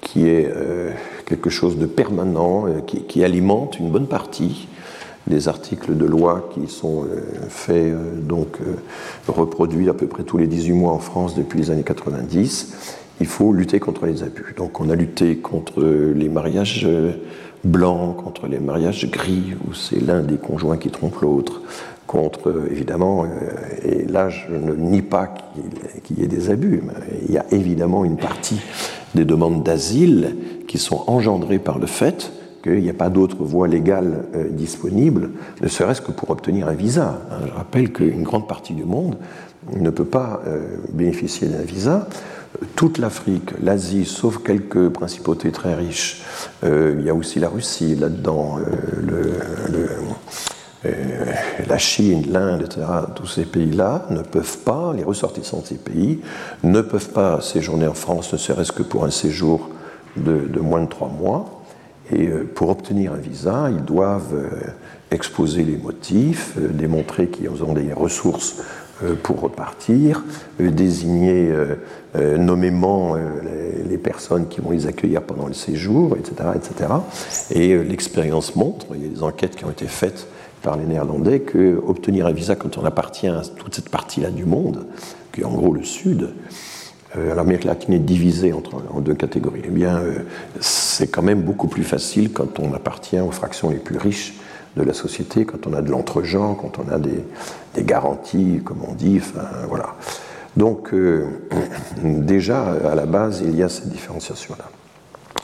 qui 0.00 0.28
est 0.28 0.50
euh, 0.54 0.90
quelque 1.26 1.48
chose 1.48 1.78
de 1.78 1.86
permanent, 1.86 2.66
qui, 2.86 3.24
alimente 3.24 3.78
une 3.78 3.90
bonne 3.90 4.08
partie 4.08 4.68
des 5.26 5.48
articles 5.48 5.96
de 5.96 6.04
loi 6.04 6.50
qui 6.52 6.68
sont 6.68 7.06
faits, 7.48 7.94
donc 8.26 8.58
reproduits 9.26 9.88
à 9.88 9.94
peu 9.94 10.06
près 10.06 10.22
tous 10.22 10.36
les 10.36 10.46
18 10.46 10.72
mois 10.74 10.92
en 10.92 10.98
France 10.98 11.34
depuis 11.34 11.58
les 11.58 11.70
années 11.70 11.82
90. 11.82 12.74
Il 13.20 13.26
faut 13.26 13.52
lutter 13.54 13.80
contre 13.80 14.04
les 14.04 14.22
abus. 14.22 14.54
Donc 14.58 14.80
on 14.80 14.90
a 14.90 14.94
lutté 14.94 15.36
contre 15.36 15.82
les 15.82 16.28
mariages 16.28 16.86
blanc, 17.64 18.12
contre 18.12 18.46
les 18.46 18.58
mariages 18.58 19.10
gris, 19.10 19.54
où 19.66 19.74
c'est 19.74 20.00
l'un 20.00 20.20
des 20.20 20.36
conjoints 20.36 20.76
qui 20.76 20.90
trompe 20.90 21.20
l'autre, 21.20 21.62
contre, 22.06 22.66
évidemment, 22.70 23.24
euh, 23.24 23.28
et 23.82 24.04
là 24.04 24.28
je 24.28 24.54
ne 24.54 24.74
nie 24.74 25.02
pas 25.02 25.34
qu'il 26.04 26.18
y 26.18 26.22
ait 26.22 26.28
des 26.28 26.50
abus, 26.50 26.82
il 27.26 27.34
y 27.34 27.38
a 27.38 27.46
évidemment 27.50 28.04
une 28.04 28.16
partie 28.16 28.60
des 29.14 29.24
demandes 29.24 29.62
d'asile 29.62 30.36
qui 30.68 30.78
sont 30.78 31.02
engendrées 31.06 31.58
par 31.58 31.78
le 31.78 31.86
fait 31.86 32.32
qu'il 32.62 32.80
n'y 32.80 32.90
a 32.90 32.94
pas 32.94 33.10
d'autre 33.10 33.36
voie 33.44 33.68
légale 33.68 34.24
euh, 34.34 34.48
disponible, 34.48 35.30
ne 35.60 35.68
serait-ce 35.68 36.00
que 36.00 36.12
pour 36.12 36.30
obtenir 36.30 36.66
un 36.66 36.72
visa. 36.72 37.20
Hein, 37.30 37.46
je 37.46 37.52
rappelle 37.52 37.92
qu'une 37.92 38.22
grande 38.22 38.48
partie 38.48 38.72
du 38.72 38.84
monde 38.84 39.16
ne 39.72 39.90
peut 39.90 40.06
pas 40.06 40.40
euh, 40.46 40.76
bénéficier 40.92 41.48
d'un 41.48 41.62
visa 41.62 42.08
toute 42.76 42.98
l'Afrique, 42.98 43.50
l'Asie, 43.62 44.04
sauf 44.04 44.42
quelques 44.42 44.88
principautés 44.88 45.52
très 45.52 45.74
riches. 45.74 46.22
Euh, 46.64 46.96
il 46.98 47.04
y 47.04 47.10
a 47.10 47.14
aussi 47.14 47.40
la 47.40 47.48
Russie 47.48 47.94
là-dedans, 47.94 48.58
euh, 48.58 49.38
euh, 50.86 51.24
la 51.66 51.78
Chine, 51.78 52.24
l'Inde, 52.30 52.62
etc. 52.62 52.86
Tous 53.14 53.26
ces 53.26 53.44
pays-là 53.44 54.06
ne 54.10 54.22
peuvent 54.22 54.58
pas, 54.58 54.92
les 54.96 55.04
ressortissants 55.04 55.60
de 55.60 55.66
ces 55.66 55.76
pays, 55.76 56.20
ne 56.62 56.80
peuvent 56.80 57.10
pas 57.10 57.40
séjourner 57.40 57.86
en 57.86 57.94
France, 57.94 58.32
ne 58.32 58.38
serait-ce 58.38 58.72
que 58.72 58.82
pour 58.82 59.04
un 59.04 59.10
séjour 59.10 59.70
de, 60.16 60.60
moins 60.60 60.82
de 60.82 60.88
trois 60.88 61.08
mois. 61.08 61.62
Et 62.12 62.28
pour 62.28 62.68
obtenir 62.68 63.14
un 63.14 63.16
visa, 63.16 63.70
ils 63.70 63.82
doivent 63.82 64.34
exposer 65.10 65.64
les 65.64 65.78
motifs, 65.78 66.58
démontrer 66.58 67.28
qu'ils 67.28 67.64
ont 67.64 67.72
des 67.72 67.94
ressources 67.94 68.56
pour 69.22 69.40
repartir, 69.40 70.22
euh, 70.60 70.70
désigner 70.70 71.50
euh, 71.50 72.38
nommément 72.38 73.16
les 73.88 73.98
personnes 73.98 74.46
qui 74.46 74.60
vont 74.60 74.70
les 74.70 74.86
accueillir 74.86 75.22
pendant 75.22 75.48
le 75.48 75.52
séjour, 75.52 76.16
etc. 76.16 76.50
etc. 76.54 76.90
Et 77.50 77.76
l'expérience 77.76 78.54
montre, 78.54 78.86
il 78.94 79.02
y 79.02 79.06
a 79.06 79.08
des 79.08 79.22
enquêtes 79.24 79.56
qui 79.56 79.64
ont 79.64 79.70
été 79.70 79.86
faites 79.86 80.28
par 80.62 80.76
les 80.76 80.84
Néerlandais, 80.84 81.40
que 81.40 81.82
obtenir 81.84 82.26
un 82.26 82.32
visa 82.32 82.54
quand 82.54 82.78
on 82.78 82.84
appartient 82.84 83.26
à 83.26 83.42
toute 83.56 83.74
cette 83.74 83.88
partie-là 83.88 84.30
du 84.30 84.44
monde, 84.44 84.86
qui 85.32 85.40
est 85.40 85.44
en 85.44 85.54
gros 85.54 85.74
le 85.74 85.82
Sud, 85.82 86.30
l'Amérique 87.16 87.64
latine 87.64 87.94
est 87.94 87.98
divisée 87.98 88.52
entre, 88.52 88.76
en 88.92 89.00
deux 89.00 89.14
catégories. 89.14 89.62
Eh 89.64 89.70
bien, 89.70 90.00
c'est 90.60 91.08
quand 91.08 91.22
même 91.22 91.42
beaucoup 91.42 91.68
plus 91.68 91.84
facile 91.84 92.32
quand 92.32 92.60
on 92.60 92.72
appartient 92.74 93.20
aux 93.20 93.32
fractions 93.32 93.70
les 93.70 93.76
plus 93.76 93.98
riches 93.98 94.34
de 94.76 94.82
la 94.82 94.92
société, 94.92 95.44
quand 95.44 95.66
on 95.66 95.72
a 95.72 95.82
de 95.82 95.90
l'entre-genre, 95.90 96.56
quand 96.56 96.78
on 96.78 96.92
a 96.92 96.98
des, 96.98 97.24
garanties, 97.84 98.60
comme 98.64 98.82
on 98.88 98.94
dit, 98.94 99.20
voilà. 99.68 99.94
Donc, 100.56 100.92
euh, 100.92 101.26
déjà, 102.02 102.72
à 102.72 102.94
la 102.94 103.06
base, 103.06 103.42
il 103.44 103.56
y 103.56 103.62
a 103.62 103.68
cette 103.68 103.88
différenciation-là. 103.88 104.64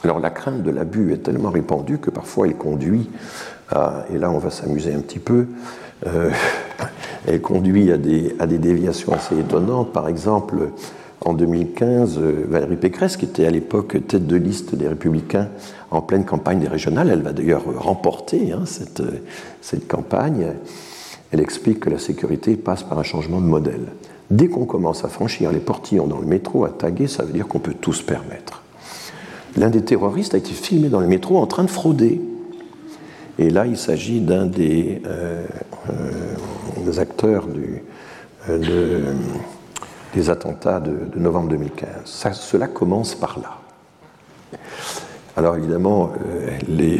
Alors, 0.03 0.19
la 0.19 0.29
crainte 0.29 0.63
de 0.63 0.71
l'abus 0.71 1.13
est 1.13 1.23
tellement 1.23 1.49
répandue 1.49 1.99
que 1.99 2.09
parfois 2.09 2.47
elle 2.47 2.55
conduit 2.55 3.09
à, 3.69 4.05
et 4.11 4.17
là 4.17 4.31
on 4.31 4.39
va 4.39 4.49
s'amuser 4.49 4.93
un 4.93 4.99
petit 4.99 5.19
peu, 5.19 5.45
euh, 6.07 6.31
elle 7.27 7.41
conduit 7.41 7.91
à 7.91 7.97
des 7.97 8.57
déviations 8.57 9.13
assez 9.13 9.37
étonnantes. 9.37 9.93
Par 9.93 10.07
exemple, 10.07 10.69
en 11.23 11.33
2015, 11.33 12.17
euh, 12.17 12.45
Valérie 12.49 12.77
Pécresse, 12.77 13.17
qui 13.17 13.25
était 13.25 13.45
à 13.45 13.51
l'époque 13.51 13.97
tête 14.07 14.27
de 14.27 14.35
liste 14.35 14.75
des 14.75 14.87
Républicains 14.87 15.49
en 15.91 16.01
pleine 16.01 16.25
campagne 16.25 16.59
des 16.59 16.67
régionales, 16.67 17.09
elle 17.09 17.21
va 17.21 17.33
d'ailleurs 17.33 17.63
remporter 17.77 18.51
hein, 18.51 18.63
cette, 18.65 19.03
cette 19.61 19.87
campagne, 19.87 20.53
elle 21.31 21.39
explique 21.39 21.81
que 21.81 21.89
la 21.89 21.99
sécurité 21.99 22.55
passe 22.55 22.83
par 22.83 22.99
un 22.99 23.03
changement 23.03 23.39
de 23.39 23.45
modèle. 23.45 23.87
Dès 24.29 24.47
qu'on 24.47 24.65
commence 24.65 25.03
à 25.03 25.09
franchir 25.09 25.51
les 25.51 25.59
portillons 25.59 26.07
dans 26.07 26.19
le 26.19 26.25
métro, 26.25 26.65
à 26.65 26.69
taguer, 26.69 27.07
ça 27.07 27.23
veut 27.23 27.33
dire 27.33 27.47
qu'on 27.47 27.59
peut 27.59 27.73
tout 27.73 27.93
se 27.93 28.03
permettre. 28.03 28.63
L'un 29.57 29.69
des 29.69 29.81
terroristes 29.81 30.33
a 30.33 30.37
été 30.37 30.51
filmé 30.51 30.89
dans 30.89 31.01
le 31.01 31.07
métro 31.07 31.37
en 31.37 31.47
train 31.47 31.63
de 31.63 31.69
frauder. 31.69 32.21
Et 33.37 33.49
là, 33.49 33.65
il 33.65 33.77
s'agit 33.77 34.21
d'un 34.21 34.45
des, 34.45 35.01
euh, 35.05 35.45
euh, 35.89 36.99
acteurs 36.99 37.47
du, 37.47 37.83
des 40.13 40.29
attentats 40.29 40.79
de, 40.79 41.19
novembre 41.19 41.49
2015. 41.49 42.33
cela 42.33 42.67
commence 42.67 43.15
par 43.15 43.39
là. 43.39 43.57
Alors 45.37 45.55
évidemment, 45.55 46.11
euh, 46.27 46.49
les 46.67 46.99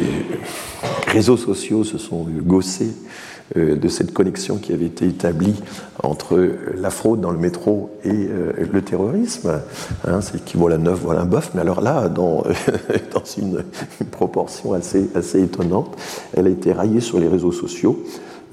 réseaux 1.06 1.36
sociaux 1.36 1.84
se 1.84 1.98
sont 1.98 2.26
gossés 2.28 2.94
euh, 3.56 3.76
de 3.76 3.88
cette 3.88 4.14
connexion 4.14 4.56
qui 4.56 4.72
avait 4.72 4.86
été 4.86 5.06
établie 5.06 5.54
entre 6.02 6.50
la 6.74 6.88
fraude 6.88 7.20
dans 7.20 7.30
le 7.30 7.38
métro 7.38 7.90
et 8.04 8.10
euh, 8.10 8.52
le 8.72 8.80
terrorisme. 8.80 9.60
Hein, 10.06 10.20
c'est 10.22 10.42
qui 10.42 10.56
vaut 10.56 10.68
la 10.68 10.78
neuf, 10.78 11.00
voilà 11.00 11.20
un 11.20 11.26
bœuf. 11.26 11.50
Mais 11.54 11.60
alors 11.60 11.82
là, 11.82 12.08
dans, 12.08 12.44
dans 13.12 13.24
une, 13.36 13.64
une, 14.00 14.06
proportion 14.06 14.72
assez, 14.72 15.10
assez 15.14 15.42
étonnante, 15.42 15.94
elle 16.34 16.46
a 16.46 16.50
été 16.50 16.72
raillée 16.72 17.00
sur 17.00 17.20
les 17.20 17.28
réseaux 17.28 17.52
sociaux. 17.52 18.02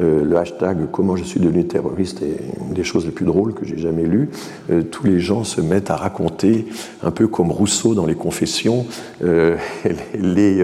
Euh, 0.01 0.23
le 0.23 0.38
hashtag 0.38 0.77
Comment 0.91 1.17
je 1.17 1.23
suis 1.23 1.39
devenu 1.39 1.65
terroriste 1.65 2.21
est 2.21 2.38
une 2.65 2.73
des 2.73 2.84
choses 2.84 3.05
les 3.05 3.11
plus 3.11 3.26
drôles 3.26 3.53
que 3.53 3.65
j'ai 3.65 3.77
jamais 3.77 4.03
lues. 4.03 4.30
Euh, 4.69 4.81
tous 4.81 5.05
les 5.05 5.19
gens 5.19 5.43
se 5.43 5.59
mettent 5.59 5.91
à 5.91 5.97
raconter, 5.97 6.67
un 7.03 7.11
peu 7.11 7.27
comme 7.27 7.51
Rousseau 7.51 7.95
dans 7.95 8.05
les 8.05 8.15
Confessions, 8.15 8.85
euh, 9.23 9.57
les, 10.17 10.63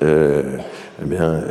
eh 0.00 1.04
bien, 1.04 1.42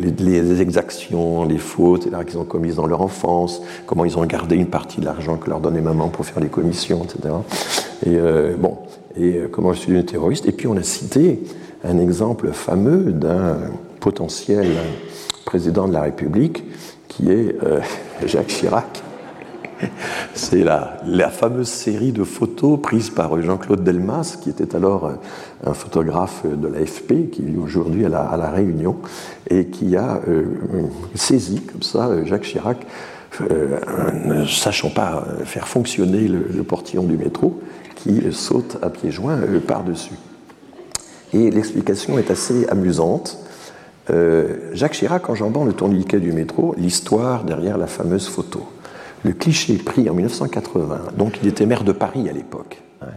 les, 0.00 0.62
exactions, 0.62 1.44
les 1.44 1.58
fautes 1.58 2.08
qu'ils 2.26 2.38
ont 2.38 2.44
commises 2.44 2.76
dans 2.76 2.86
leur 2.86 3.02
enfance, 3.02 3.60
comment 3.86 4.04
ils 4.04 4.16
ont 4.16 4.24
gardé 4.24 4.56
une 4.56 4.68
partie 4.68 5.00
de 5.00 5.04
l'argent 5.04 5.36
que 5.36 5.50
leur 5.50 5.60
donnait 5.60 5.80
maman 5.80 6.08
pour 6.08 6.24
faire 6.24 6.40
les 6.40 6.48
commissions, 6.48 7.04
etc. 7.04 7.34
Et 8.06 8.18
bon, 8.56 8.78
et 9.18 9.40
comment 9.50 9.72
je 9.72 9.80
suis 9.80 9.88
devenu 9.88 10.04
terroriste. 10.04 10.46
Et 10.46 10.52
puis 10.52 10.66
on 10.66 10.76
a 10.76 10.82
cité 10.82 11.42
un 11.84 11.98
exemple 11.98 12.52
fameux 12.52 13.12
d'un 13.12 13.58
potentiel 14.00 14.66
président 15.50 15.88
de 15.88 15.92
la 15.92 16.02
République, 16.02 16.62
qui 17.08 17.28
est 17.28 17.56
euh, 17.64 17.80
Jacques 18.24 18.46
Chirac. 18.46 19.02
C'est 20.32 20.62
la, 20.62 21.00
fameuse 21.30 21.68
série 21.68 22.12
de 22.12 22.22
photos 22.22 22.80
prises 22.80 23.10
par 23.10 23.42
Jean-Claude 23.42 23.82
Delmas, 23.82 24.38
qui 24.40 24.48
était 24.48 24.76
alors 24.76 25.06
euh, 25.06 25.14
un 25.64 25.74
photographe 25.74 26.46
de 26.46 26.68
l'AFP, 26.68 27.30
qui 27.32 27.42
vit 27.42 27.56
aujourd'hui 27.56 28.04
à 28.04 28.08
la, 28.08 28.20
à 28.20 28.36
la, 28.36 28.50
Réunion, 28.50 28.98
et 29.48 29.66
qui 29.66 29.96
a 29.96 30.20
euh, 30.28 30.44
saisi 31.16 31.60
comme 31.62 31.82
ça 31.82 32.24
Jacques 32.24 32.44
Chirac, 32.44 32.86
ne 33.40 34.46
sachant 34.46 34.90
pas 34.90 35.24
faire 35.44 35.66
fonctionner 35.66 36.28
le, 36.28 36.46
le, 36.54 36.62
portillon 36.62 37.02
du 37.02 37.16
métro, 37.16 37.60
qui 37.96 38.22
saute 38.30 38.78
à 38.82 38.90
pieds 38.90 39.10
joints 39.10 39.40
par-dessus. 39.66 40.14
Et 41.32 41.50
l'explication 41.50 42.20
est 42.20 42.30
assez 42.30 42.68
amusante. 42.68 43.49
Euh, 44.08 44.70
Jacques 44.72 44.92
Chirac 44.92 45.28
enjambant 45.28 45.64
le 45.64 45.72
tourniquet 45.72 46.20
du 46.20 46.32
métro, 46.32 46.74
l'histoire 46.78 47.44
derrière 47.44 47.76
la 47.76 47.86
fameuse 47.86 48.28
photo. 48.28 48.66
Le 49.24 49.32
cliché 49.32 49.74
pris 49.74 50.08
en 50.08 50.14
1980, 50.14 51.00
donc 51.18 51.38
il 51.42 51.48
était 51.48 51.66
maire 51.66 51.84
de 51.84 51.92
Paris 51.92 52.28
à 52.28 52.32
l'époque, 52.32 52.80
hein. 53.02 53.08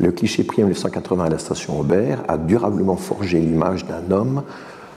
Le 0.00 0.12
cliché 0.12 0.42
pris 0.42 0.62
en 0.62 0.66
1980 0.66 1.24
à 1.24 1.28
la 1.28 1.38
station 1.38 1.78
Aubert 1.78 2.22
a 2.26 2.38
durablement 2.38 2.96
forgé 2.96 3.38
l'image 3.38 3.84
d'un 3.86 4.10
homme 4.10 4.42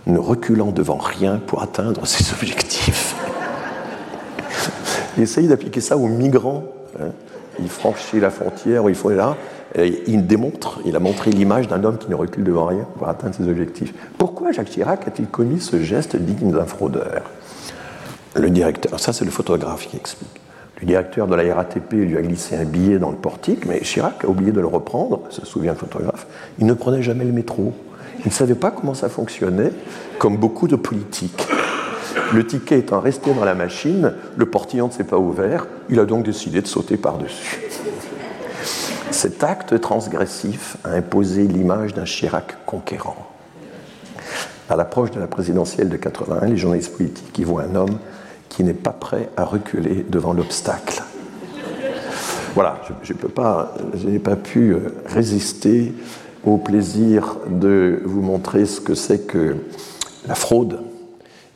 ne 0.07 0.17
reculant 0.17 0.71
devant 0.71 0.97
rien 0.97 1.39
pour 1.45 1.61
atteindre 1.61 2.05
ses 2.05 2.33
objectifs. 2.33 3.15
Essayez 5.17 5.47
d'appliquer 5.47 5.81
ça 5.81 5.97
aux 5.97 6.07
migrants. 6.07 6.63
Hein. 6.99 7.11
Ils 7.59 7.69
franchissent 7.69 8.21
la 8.21 8.31
frontière, 8.31 8.89
ils 8.89 8.95
font 8.95 9.09
là. 9.09 9.37
Il 9.75 10.27
démontre, 10.27 10.79
il 10.85 10.95
a 10.95 10.99
montré 10.99 11.31
l'image 11.31 11.67
d'un 11.67 11.83
homme 11.83 11.97
qui 11.97 12.09
ne 12.09 12.15
recule 12.15 12.43
devant 12.43 12.65
rien 12.65 12.85
pour 12.97 13.07
atteindre 13.07 13.33
ses 13.33 13.47
objectifs. 13.47 13.93
Pourquoi 14.17 14.51
Jacques 14.51 14.69
Chirac 14.69 15.07
a-t-il 15.07 15.27
commis 15.27 15.59
ce 15.59 15.81
geste 15.81 16.15
digne 16.15 16.51
d'un 16.51 16.65
fraudeur? 16.65 17.23
Le 18.35 18.49
directeur, 18.49 18.99
ça 18.99 19.13
c'est 19.13 19.25
le 19.25 19.31
photographe 19.31 19.87
qui 19.87 19.97
explique. 19.97 20.41
Le 20.79 20.87
directeur 20.87 21.27
de 21.27 21.35
la 21.35 21.55
RATP 21.55 21.93
lui 21.93 22.17
a 22.17 22.21
glissé 22.21 22.55
un 22.55 22.65
billet 22.65 22.99
dans 22.99 23.09
le 23.09 23.15
portique, 23.15 23.65
mais 23.65 23.79
Chirac 23.79 24.25
a 24.25 24.27
oublié 24.27 24.51
de 24.51 24.59
le 24.59 24.67
reprendre, 24.67 25.21
se 25.29 25.45
souvient 25.45 25.71
le 25.71 25.77
photographe. 25.77 26.27
Il 26.59 26.65
ne 26.65 26.73
prenait 26.73 27.01
jamais 27.01 27.25
le 27.25 27.31
métro. 27.31 27.73
Il 28.19 28.27
ne 28.27 28.31
savait 28.31 28.55
pas 28.55 28.69
comment 28.69 28.93
ça 28.93 29.09
fonctionnait, 29.09 29.71
comme 30.19 30.37
beaucoup 30.37 30.67
de 30.67 30.75
politiques. 30.75 31.47
Le 32.33 32.45
ticket 32.45 32.79
étant 32.79 32.99
resté 32.99 33.33
dans 33.33 33.45
la 33.45 33.55
machine, 33.55 34.13
le 34.35 34.45
portillon 34.45 34.87
ne 34.87 34.91
s'est 34.91 35.03
pas 35.03 35.17
ouvert, 35.17 35.67
il 35.89 35.99
a 35.99 36.05
donc 36.05 36.25
décidé 36.25 36.61
de 36.61 36.67
sauter 36.67 36.97
par-dessus. 36.97 37.59
Cet 39.13 39.43
acte 39.43 39.79
transgressif 39.79 40.75
a 40.83 40.89
imposé 40.89 41.43
l'image 41.43 41.93
d'un 41.93 42.03
Chirac 42.03 42.65
conquérant. 42.65 43.15
À 44.69 44.75
l'approche 44.75 45.11
de 45.11 45.19
la 45.19 45.27
présidentielle 45.27 45.87
de 45.87 45.97
81, 45.97 46.47
les 46.47 46.57
journalistes 46.57 46.97
politiques 46.97 47.37
y 47.37 47.43
voient 47.43 47.63
un 47.63 47.75
homme 47.75 47.99
qui 48.49 48.63
n'est 48.63 48.73
pas 48.73 48.91
prêt 48.91 49.29
à 49.37 49.45
reculer 49.45 50.03
devant 50.09 50.33
l'obstacle. 50.33 51.03
Voilà, 52.55 52.81
je, 53.03 53.13
je 53.13 54.07
n'ai 54.07 54.19
pas 54.19 54.35
pu 54.35 54.71
euh, 54.71 54.95
résister 55.05 55.93
au 56.43 56.57
plaisir 56.57 57.37
de 57.47 58.01
vous 58.05 58.21
montrer 58.21 58.65
ce 58.65 58.81
que 58.81 58.95
c'est 58.95 59.27
que 59.27 59.57
la 60.27 60.35
fraude 60.35 60.79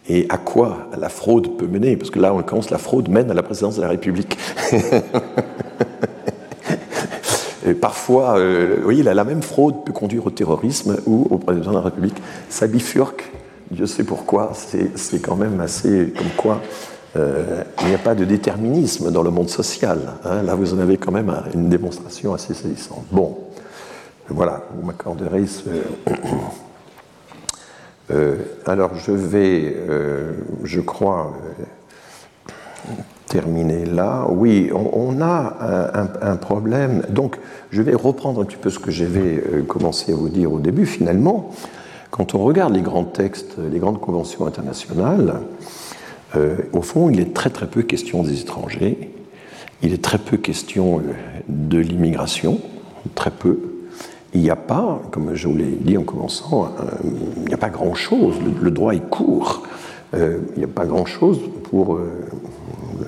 et 0.09 0.27
à 0.29 0.37
quoi 0.37 0.89
la 0.97 1.09
fraude 1.09 1.57
peut 1.57 1.67
mener, 1.67 1.97
parce 1.97 2.11
que 2.11 2.19
là, 2.19 2.33
en 2.33 2.37
l'occurrence, 2.37 2.69
la 2.69 2.77
fraude 2.77 3.09
mène 3.09 3.29
à 3.31 3.33
la 3.33 3.43
présidence 3.43 3.75
de 3.77 3.81
la 3.81 3.89
République. 3.89 4.37
et 7.67 7.73
parfois, 7.73 8.37
euh, 8.37 8.79
voyez, 8.83 9.03
la 9.03 9.23
même 9.23 9.41
fraude 9.41 9.83
peut 9.85 9.93
conduire 9.93 10.25
au 10.25 10.29
terrorisme 10.29 10.97
ou 11.05 11.27
au 11.29 11.37
président 11.37 11.71
de 11.71 11.75
la 11.75 11.81
République. 11.81 12.21
Ça 12.49 12.67
bifurque, 12.67 13.31
Dieu 13.71 13.85
sait 13.85 14.03
pourquoi, 14.03 14.53
c'est 14.53 15.21
quand 15.21 15.35
même 15.35 15.59
assez 15.59 16.13
comme 16.17 16.29
quoi 16.37 16.61
euh, 17.15 17.63
il 17.81 17.87
n'y 17.87 17.95
a 17.95 17.99
pas 17.99 18.15
de 18.15 18.25
déterminisme 18.25 19.11
dans 19.11 19.23
le 19.23 19.31
monde 19.31 19.49
social. 19.49 19.99
Hein. 20.23 20.43
Là, 20.43 20.55
vous 20.55 20.73
en 20.73 20.79
avez 20.79 20.97
quand 20.97 21.11
même 21.11 21.33
une 21.53 21.69
démonstration 21.69 22.33
assez 22.33 22.53
saisissante. 22.53 23.05
Bon, 23.11 23.37
voilà, 24.29 24.63
vous 24.75 24.85
m'accorderez 24.85 25.47
ce. 25.47 25.69
Euh, 28.09 28.37
alors 28.65 28.95
je 28.95 29.11
vais, 29.11 29.75
euh, 29.75 30.31
je 30.63 30.79
crois, 30.79 31.33
euh, 32.87 32.93
terminer 33.27 33.85
là. 33.85 34.25
Oui, 34.29 34.71
on, 34.73 35.21
a 35.21 36.07
un, 36.21 36.35
problème. 36.37 37.03
Donc 37.09 37.37
je 37.71 37.81
vais 37.81 37.93
reprendre 37.93 38.41
un 38.41 38.45
petit 38.45 38.57
peu 38.57 38.69
ce 38.69 38.79
que 38.79 38.91
j'avais 38.91 39.43
commencé 39.67 40.13
à 40.13 40.15
vous 40.15 40.29
dire 40.29 40.51
au 40.51 40.59
début. 40.59 40.85
Finalement, 40.85 41.51
quand 42.09 42.35
on 42.35 42.39
regarde 42.39 42.73
les 42.73 42.81
grands 42.81 43.03
textes, 43.03 43.57
les 43.57 43.79
grandes 43.79 43.99
conventions 43.99 44.45
internationales, 44.45 45.41
au 46.73 46.81
fond, 46.81 47.09
il 47.09 47.19
est 47.19 47.33
très 47.33 47.49
très 47.49 47.67
peu 47.67 47.81
question 47.81 48.23
des 48.23 48.41
étrangers. 48.41 49.11
Il 49.83 49.93
est 49.93 50.03
très 50.03 50.17
peu 50.17 50.37
question 50.37 51.01
de 51.47 51.77
l'immigration, 51.77 52.59
très 53.15 53.31
peu 53.31 53.59
il 54.33 54.41
n'y 54.41 54.49
a 54.49 54.55
pas, 54.55 55.01
comme 55.11 55.33
je 55.33 55.47
vous 55.47 55.57
l'ai 55.57 55.71
dit 55.71 55.97
en 55.97 56.03
commençant, 56.03 56.65
euh, 56.65 57.09
il 57.37 57.47
n'y 57.47 57.53
a 57.53 57.57
pas 57.57 57.69
grand-chose. 57.69 58.35
Le, 58.61 58.71
droit 58.71 58.93
est 58.93 59.09
court. 59.09 59.63
Euh, 60.13 60.39
il 60.55 60.59
n'y 60.59 60.65
a 60.65 60.69
pas 60.69 60.85
grand-chose 60.85 61.39
pour, 61.63 61.95
euh, 61.95 62.25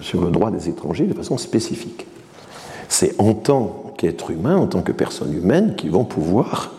sur 0.01 0.21
le 0.21 0.31
droit 0.31 0.51
des 0.51 0.69
étrangers 0.69 1.05
de 1.05 1.13
façon 1.13 1.37
spécifique. 1.37 2.07
C'est 2.87 3.19
en 3.19 3.33
tant 3.33 3.93
qu'être 3.97 4.31
humain, 4.31 4.57
en 4.57 4.67
tant 4.67 4.81
que 4.81 4.91
personne 4.91 5.33
humaine, 5.33 5.75
qu'ils 5.75 5.91
vont 5.91 6.05
pouvoir 6.05 6.73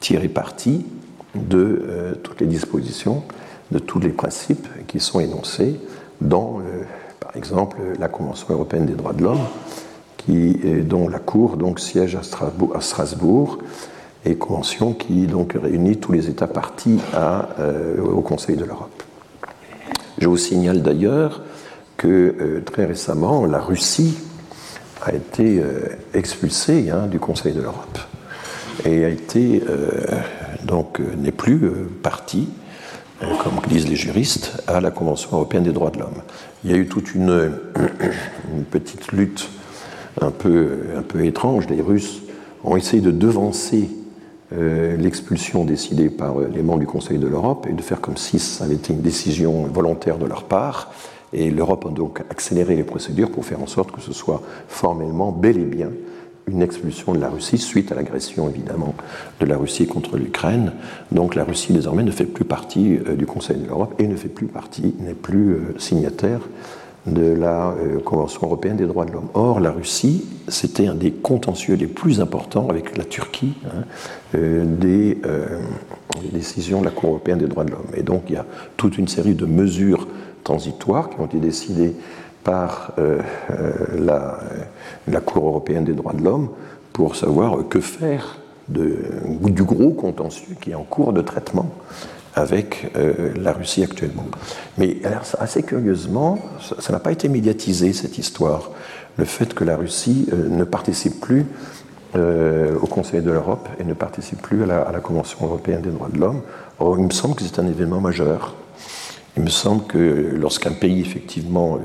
tirer 0.00 0.28
parti 0.28 0.84
de 1.34 2.18
toutes 2.22 2.40
les 2.40 2.46
dispositions, 2.46 3.22
de 3.72 3.78
tous 3.78 3.98
les 3.98 4.10
principes 4.10 4.68
qui 4.86 5.00
sont 5.00 5.20
énoncés 5.20 5.80
dans, 6.20 6.60
par 7.18 7.34
exemple, 7.36 7.78
la 7.98 8.08
Convention 8.08 8.46
européenne 8.50 8.86
des 8.86 8.92
droits 8.92 9.14
de 9.14 9.24
l'homme, 9.24 9.40
dont 10.28 11.08
la 11.08 11.18
Cour 11.18 11.56
donc, 11.56 11.80
siège 11.80 12.16
à 12.16 12.80
Strasbourg, 12.80 13.58
et 14.26 14.36
convention 14.36 14.94
qui 14.94 15.26
donc 15.26 15.56
réunit 15.60 15.98
tous 15.98 16.12
les 16.12 16.28
États 16.28 16.46
partis 16.46 16.98
euh, 17.14 18.00
au 18.00 18.20
Conseil 18.20 18.56
de 18.56 18.64
l'Europe. 18.64 19.02
Je 20.18 20.28
vous 20.28 20.36
signale 20.36 20.82
d'ailleurs 20.82 21.42
que 22.04 22.36
euh, 22.38 22.60
très 22.60 22.84
récemment, 22.84 23.46
la 23.46 23.60
Russie 23.60 24.18
a 25.00 25.14
été 25.14 25.58
euh, 25.58 25.88
expulsée 26.12 26.90
hein, 26.90 27.06
du 27.06 27.18
Conseil 27.18 27.54
de 27.54 27.62
l'Europe 27.62 27.98
et 28.84 29.06
a 29.06 29.08
été 29.08 29.62
donc 30.64 31.00
n'est 31.16 31.32
plus 31.32 31.60
partie, 32.02 32.48
comme 33.20 33.54
disent 33.68 33.88
les 33.88 33.96
juristes, 33.96 34.62
à 34.66 34.80
la 34.80 34.90
Convention 34.90 35.30
européenne 35.32 35.62
des 35.62 35.72
droits 35.72 35.90
de 35.90 36.00
l'homme. 36.00 36.22
Il 36.64 36.72
y 36.72 36.74
a 36.74 36.76
eu 36.76 36.88
toute 36.88 37.14
une, 37.14 37.52
petite 38.70 39.12
lutte 39.12 39.48
un 40.20 40.32
peu, 40.32 40.80
étrange. 41.22 41.68
Les 41.68 41.80
Russes 41.80 42.20
ont 42.64 42.76
essayé 42.76 43.00
de 43.00 43.12
devancer 43.12 43.88
euh, 44.52 44.96
l'expulsion 44.96 45.64
décidée 45.64 46.10
par 46.10 46.38
euh, 46.38 46.50
les 46.54 46.62
membres 46.62 46.80
du 46.80 46.86
Conseil 46.86 47.18
de 47.18 47.26
l'Europe 47.26 47.66
et 47.68 47.72
de 47.72 47.80
faire 47.80 48.00
comme 48.00 48.16
si 48.16 48.38
ça 48.38 48.64
avait 48.64 48.74
été 48.74 48.92
une 48.92 49.00
décision 49.00 49.64
volontaire 49.64 50.18
de 50.18 50.26
leur 50.26 50.44
part. 50.44 50.92
Et 51.34 51.50
l'Europe 51.50 51.86
a 51.86 51.92
donc 51.92 52.20
accéléré 52.30 52.76
les 52.76 52.84
procédures 52.84 53.30
pour 53.30 53.44
faire 53.44 53.60
en 53.60 53.66
sorte 53.66 53.92
que 53.92 54.00
ce 54.00 54.12
soit 54.12 54.42
formellement, 54.68 55.32
bel 55.32 55.58
et 55.58 55.64
bien, 55.64 55.90
une 56.46 56.62
expulsion 56.62 57.12
de 57.12 57.20
la 57.20 57.28
Russie 57.28 57.58
suite 57.58 57.90
à 57.90 57.94
l'agression 57.94 58.48
évidemment 58.48 58.94
de 59.40 59.46
la 59.46 59.56
Russie 59.56 59.86
contre 59.86 60.16
l'Ukraine. 60.16 60.72
Donc 61.10 61.34
la 61.34 61.44
Russie 61.44 61.72
désormais 61.72 62.02
ne 62.02 62.10
fait 62.10 62.26
plus 62.26 62.44
partie 62.44 62.98
euh, 63.08 63.16
du 63.16 63.26
Conseil 63.26 63.56
de 63.56 63.66
l'Europe 63.66 63.94
et 63.98 64.06
ne 64.06 64.16
fait 64.16 64.28
plus 64.28 64.46
partie, 64.46 64.94
n'est 65.00 65.14
plus 65.14 65.58
signataire 65.78 66.40
de 67.06 67.34
la 67.34 67.70
euh, 67.72 68.00
Convention 68.00 68.46
européenne 68.46 68.76
des 68.76 68.86
droits 68.86 69.04
de 69.04 69.12
l'homme. 69.12 69.28
Or, 69.34 69.60
la 69.60 69.70
Russie, 69.70 70.24
c'était 70.48 70.86
un 70.86 70.94
des 70.94 71.10
contentieux 71.10 71.74
les 71.74 71.86
plus 71.86 72.20
importants 72.20 72.68
avec 72.68 72.96
la 72.96 73.04
Turquie 73.04 73.54
hein, 73.66 73.84
euh, 74.34 74.64
des, 74.64 75.18
euh, 75.26 75.60
décisions 76.32 76.80
de 76.80 76.86
la 76.86 76.90
Cour 76.90 77.10
européenne 77.10 77.38
des 77.38 77.46
droits 77.46 77.64
de 77.64 77.72
l'homme. 77.72 77.86
Et 77.94 78.02
donc, 78.02 78.24
il 78.28 78.34
y 78.34 78.38
a 78.38 78.46
toute 78.76 78.96
une 78.96 79.08
série 79.08 79.34
de 79.34 79.46
mesures 79.46 80.08
transitoires 80.44 81.10
qui 81.10 81.20
ont 81.20 81.26
été 81.26 81.38
décidées 81.38 81.94
par 82.44 82.92
la, 83.96 84.38
la, 85.08 85.20
Cour 85.20 85.48
européenne 85.48 85.84
des 85.84 85.94
droits 85.94 86.12
de 86.12 86.22
l'homme 86.22 86.50
pour 86.92 87.16
savoir 87.16 87.56
que 87.68 87.80
faire 87.80 88.38
du 88.68 89.62
gros 89.64 89.92
contentieux 89.92 90.54
qui 90.60 90.72
est 90.72 90.74
en 90.74 90.84
cours 90.84 91.14
de 91.14 91.22
traitement 91.22 91.70
avec 92.34 92.90
euh, 92.96 93.32
la 93.36 93.52
Russie 93.52 93.82
actuellement. 93.82 94.26
Mais 94.78 94.98
assez 95.38 95.62
curieusement, 95.62 96.38
ça 96.78 96.92
n'a 96.92 96.98
pas 96.98 97.12
été 97.12 97.28
médiatisé, 97.28 97.92
cette 97.92 98.18
histoire. 98.18 98.70
Le 99.16 99.24
fait 99.24 99.54
que 99.54 99.64
la 99.64 99.76
Russie 99.76 100.28
euh, 100.32 100.48
ne 100.48 100.64
participe 100.64 101.20
plus 101.20 101.46
euh, 102.16 102.76
au 102.80 102.86
Conseil 102.86 103.22
de 103.22 103.30
l'Europe 103.30 103.68
et 103.78 103.84
ne 103.84 103.94
participe 103.94 104.42
plus 104.42 104.64
à 104.64 104.66
la, 104.66 104.82
à 104.82 104.92
la, 104.92 105.00
Convention 105.00 105.46
européenne 105.46 105.82
des 105.82 105.90
droits 105.90 106.08
de 106.12 106.18
l'homme. 106.18 106.42
Il 106.80 107.04
me 107.04 107.10
semble 107.10 107.36
que 107.36 107.44
c'est 107.44 107.60
un 107.60 107.66
événement 107.66 108.00
majeur. 108.00 108.54
Il 109.36 109.42
me 109.42 109.50
semble 109.50 109.84
que 109.84 109.98
lorsqu'un 110.36 110.72
pays, 110.72 111.00
effectivement, 111.00 111.80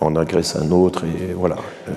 en 0.00 0.16
agresse 0.16 0.56
un 0.56 0.70
autre 0.70 1.04
et 1.04 1.32
voilà, 1.32 1.56
euh, 1.88 1.92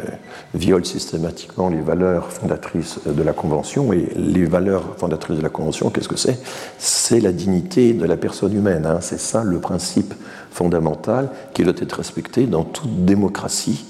viole 0.53 0.85
systématiquement 0.85 1.69
les 1.69 1.81
valeurs 1.81 2.31
fondatrices 2.31 2.99
de 3.05 3.23
la 3.23 3.33
Convention. 3.33 3.93
Et 3.93 4.09
les 4.15 4.45
valeurs 4.45 4.97
fondatrices 4.97 5.37
de 5.37 5.43
la 5.43 5.49
Convention, 5.49 5.89
qu'est-ce 5.89 6.09
que 6.09 6.17
c'est? 6.17 6.39
C'est 6.77 7.19
la 7.19 7.31
dignité 7.31 7.93
de 7.93 8.05
la 8.05 8.17
personne 8.17 8.53
humaine. 8.53 8.85
Hein. 8.85 8.99
C'est 9.01 9.19
ça 9.19 9.43
le 9.43 9.59
principe 9.59 10.13
fondamental 10.51 11.29
qui 11.53 11.63
doit 11.63 11.73
être 11.77 11.93
respecté 11.93 12.45
dans 12.45 12.63
toute 12.63 13.05
démocratie 13.05 13.85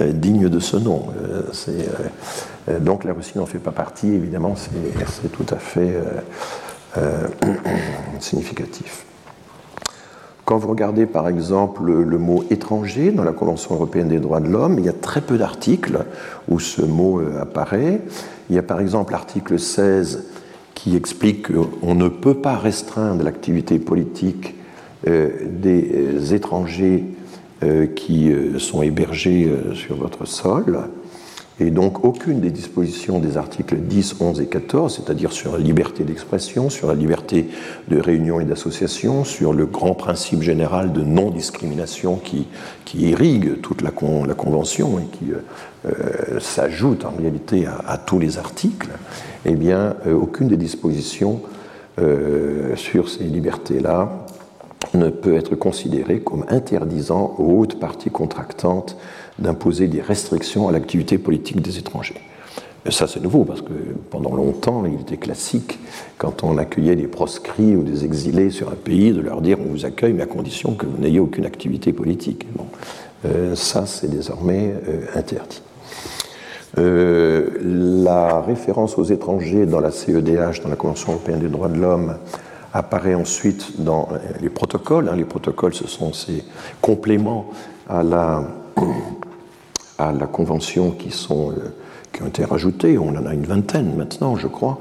euh, 0.00 0.12
digne 0.12 0.48
de 0.48 0.60
ce 0.60 0.76
nom. 0.76 1.06
Euh, 1.68 2.80
donc 2.80 3.04
la 3.04 3.12
Russie 3.12 3.38
n'en 3.38 3.46
fait 3.46 3.58
pas 3.58 3.72
partie, 3.72 4.08
évidemment, 4.08 4.54
c'est 4.56 5.32
tout 5.32 5.46
à 5.54 5.56
fait 5.56 5.94
significatif. 8.20 9.04
Quand 10.46 10.58
vous 10.58 10.68
regardez 10.68 11.06
par 11.06 11.28
exemple 11.28 11.82
le 11.82 12.18
mot 12.18 12.44
étranger 12.50 13.10
dans 13.10 13.24
la 13.24 13.32
Convention 13.32 13.74
européenne 13.74 14.06
des 14.06 14.20
droits 14.20 14.38
de 14.38 14.46
l'homme, 14.46 14.78
il 14.78 14.84
y 14.84 14.88
a 14.88 14.92
très 14.92 15.20
peu 15.20 15.38
d'articles 15.38 16.04
où 16.48 16.60
ce 16.60 16.82
mot 16.82 17.18
euh, 17.18 17.42
apparaît. 17.42 18.00
Il 18.48 18.54
y 18.54 18.58
a 18.58 18.62
par 18.62 18.80
exemple 18.80 19.10
l'article 19.10 19.58
16 19.58 20.24
qui 20.74 20.94
explique 20.94 21.48
qu'on 21.52 21.96
ne 21.96 22.08
peut 22.08 22.34
pas 22.34 22.56
restreindre 22.56 23.24
l'activité 23.24 23.80
politique 23.80 24.54
euh, 25.08 25.30
des 25.50 25.90
euh, 25.92 26.34
étrangers 26.34 27.04
qui 27.96 28.30
sont 28.58 28.82
hébergés 28.82 29.50
sur 29.72 29.96
votre 29.96 30.26
sol. 30.26 30.78
Et 31.58 31.70
donc 31.70 32.04
aucune 32.04 32.40
des 32.40 32.50
dispositions 32.50 33.18
des 33.18 33.38
articles 33.38 33.76
10, 33.76 34.16
11 34.20 34.40
et 34.42 34.46
14, 34.46 34.94
c'est-à-dire 34.94 35.32
sur 35.32 35.52
la 35.52 35.58
liberté 35.58 36.04
d'expression, 36.04 36.68
sur 36.68 36.88
la 36.88 36.94
liberté 36.94 37.48
de 37.88 37.98
réunion 37.98 38.40
et 38.40 38.44
d'association, 38.44 39.24
sur 39.24 39.54
le 39.54 39.64
grand 39.64 39.94
principe 39.94 40.42
général 40.42 40.92
de 40.92 41.00
non-discrimination 41.00 42.16
qui, 42.16 42.46
irrigue 42.94 43.60
toute 43.62 43.82
la, 43.82 43.90
Convention 43.90 44.98
et 44.98 45.04
qui 45.04 45.32
euh, 45.32 46.40
s'ajoute 46.40 47.04
en 47.06 47.12
réalité 47.16 47.66
à, 47.66 47.78
à, 47.86 47.98
tous 47.98 48.18
les 48.18 48.36
articles, 48.36 48.90
eh 49.46 49.54
bien 49.54 49.96
euh, 50.06 50.14
aucune 50.14 50.48
des 50.48 50.56
dispositions 50.56 51.40
euh, 51.98 52.76
sur 52.76 53.08
ces 53.08 53.24
libertés-là 53.24 54.26
ne 54.92 55.08
peut 55.08 55.34
être 55.34 55.54
considérée 55.54 56.20
comme 56.20 56.44
interdisant 56.48 57.34
aux 57.38 57.60
hautes 57.60 57.80
parties 57.80 58.10
contractantes 58.10 58.98
d'imposer 59.38 59.88
des 59.88 60.00
restrictions 60.00 60.68
à 60.68 60.72
l'activité 60.72 61.18
politique 61.18 61.60
des 61.60 61.78
étrangers. 61.78 62.20
Ça, 62.90 63.08
c'est 63.08 63.20
nouveau, 63.20 63.44
parce 63.44 63.62
que 63.62 63.72
pendant 64.10 64.34
longtemps, 64.34 64.84
il 64.86 65.00
était 65.00 65.16
classique, 65.16 65.78
quand 66.18 66.44
on 66.44 66.56
accueillait 66.56 66.94
des 66.94 67.08
proscrits 67.08 67.74
ou 67.74 67.82
des 67.82 68.04
exilés 68.04 68.50
sur 68.50 68.68
un 68.68 68.76
pays, 68.76 69.12
de 69.12 69.20
leur 69.20 69.40
dire 69.40 69.58
on 69.60 69.72
vous 69.72 69.84
accueille, 69.84 70.12
mais 70.12 70.22
à 70.22 70.26
condition 70.26 70.74
que 70.74 70.86
vous 70.86 70.98
n'ayez 70.98 71.18
aucune 71.18 71.46
activité 71.46 71.92
politique. 71.92 72.46
Bon. 72.54 72.66
Euh, 73.24 73.54
ça, 73.56 73.86
c'est 73.86 74.08
désormais 74.08 74.74
euh, 74.88 75.06
interdit. 75.16 75.62
Euh, 76.78 77.48
la 77.62 78.40
référence 78.40 78.98
aux 78.98 79.04
étrangers 79.04 79.66
dans 79.66 79.80
la 79.80 79.90
CEDH, 79.90 80.62
dans 80.62 80.68
la 80.68 80.76
Convention 80.76 81.12
européenne 81.12 81.40
des 81.40 81.48
droits 81.48 81.68
de 81.68 81.78
l'homme, 81.78 82.16
apparaît 82.72 83.14
ensuite 83.14 83.82
dans 83.82 84.08
les 84.40 84.50
protocoles. 84.50 85.08
Hein. 85.08 85.16
Les 85.16 85.24
protocoles, 85.24 85.74
ce 85.74 85.88
sont 85.88 86.12
ces 86.12 86.44
compléments 86.82 87.46
à 87.88 88.02
la 88.02 88.44
à 89.98 90.12
la 90.12 90.26
Convention 90.26 90.90
qui, 90.90 91.10
sont, 91.10 91.50
euh, 91.50 91.74
qui 92.12 92.22
ont 92.22 92.26
été 92.26 92.44
rajoutés. 92.44 92.98
On 92.98 93.10
en 93.10 93.26
a 93.26 93.34
une 93.34 93.46
vingtaine 93.46 93.94
maintenant, 93.96 94.36
je 94.36 94.46
crois. 94.46 94.78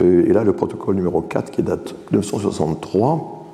Euh, 0.00 0.26
et 0.26 0.32
là, 0.32 0.44
le 0.44 0.52
protocole 0.52 0.96
numéro 0.96 1.20
4, 1.20 1.50
qui 1.50 1.62
date 1.62 1.94
de 2.10 2.16
1963, 2.16 3.44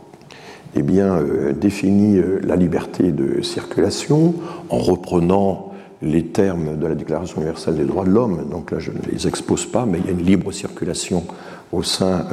eh 0.76 0.82
bien, 0.82 1.16
euh, 1.16 1.52
définit 1.52 2.20
la 2.42 2.56
liberté 2.56 3.12
de 3.12 3.42
circulation 3.42 4.34
en 4.68 4.78
reprenant 4.78 5.66
les 6.02 6.24
termes 6.24 6.78
de 6.78 6.86
la 6.86 6.94
Déclaration 6.94 7.42
universelle 7.42 7.76
des 7.76 7.84
droits 7.84 8.04
de 8.04 8.10
l'homme. 8.10 8.48
Donc 8.50 8.70
là, 8.70 8.78
je 8.78 8.90
ne 8.90 9.00
les 9.12 9.26
expose 9.26 9.66
pas, 9.66 9.84
mais 9.84 9.98
il 9.98 10.06
y 10.06 10.08
a 10.08 10.12
une 10.12 10.24
libre 10.24 10.50
circulation 10.50 11.24
au 11.72 11.82
sein 11.82 12.26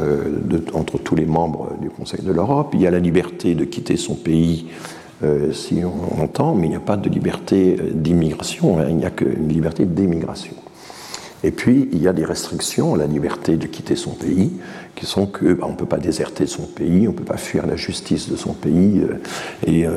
de, 0.46 0.64
entre 0.74 0.98
tous 0.98 1.16
les 1.16 1.26
membres 1.26 1.72
du 1.82 1.90
Conseil 1.90 2.22
de 2.24 2.32
l'Europe. 2.32 2.70
Il 2.74 2.82
y 2.82 2.88
a 2.88 2.92
la 2.92 3.00
liberté 3.00 3.56
de 3.56 3.66
quitter 3.66 3.98
son 3.98 4.16
pays 4.16 4.68
euh, 5.24 5.52
si 5.52 5.82
on 5.84 6.22
entend, 6.22 6.54
mais 6.54 6.68
il 6.68 6.70
n'y 6.70 6.76
a 6.76 6.80
pas 6.80 6.96
de 6.96 7.10
liberté 7.10 7.78
euh, 7.80 7.90
d'immigration, 7.92 8.80
hein, 8.80 8.86
il 8.90 8.98
n'y 8.98 9.06
a 9.06 9.10
qu'une 9.10 9.48
liberté 9.48 9.86
d'émigration. 9.86 10.54
Et 11.44 11.50
puis, 11.50 11.90
il 11.92 12.02
y 12.02 12.08
a 12.08 12.14
des 12.14 12.26
restrictions 12.26 12.94
à 12.94 12.98
la 12.98 13.08
liberté 13.08 13.58
de 13.58 13.66
quitter 13.66 13.96
son 13.96 14.12
pays, 14.12 14.52
qui 14.96 15.08
sont 15.08 15.26
que 15.26 15.54
bah, 15.54 15.66
on 15.68 15.72
ne 15.72 15.76
peut 15.76 15.88
pas 15.88 15.98
déserter 15.98 16.46
son 16.46 16.64
pays, 16.64 17.08
on 17.08 17.14
ne 17.14 17.18
peut 17.18 17.24
pas 17.24 17.38
fuir 17.38 17.66
la 17.66 17.76
justice 17.76 18.30
de 18.30 18.36
son 18.36 18.54
pays, 18.54 19.02
euh, 19.02 19.18
et, 19.66 19.88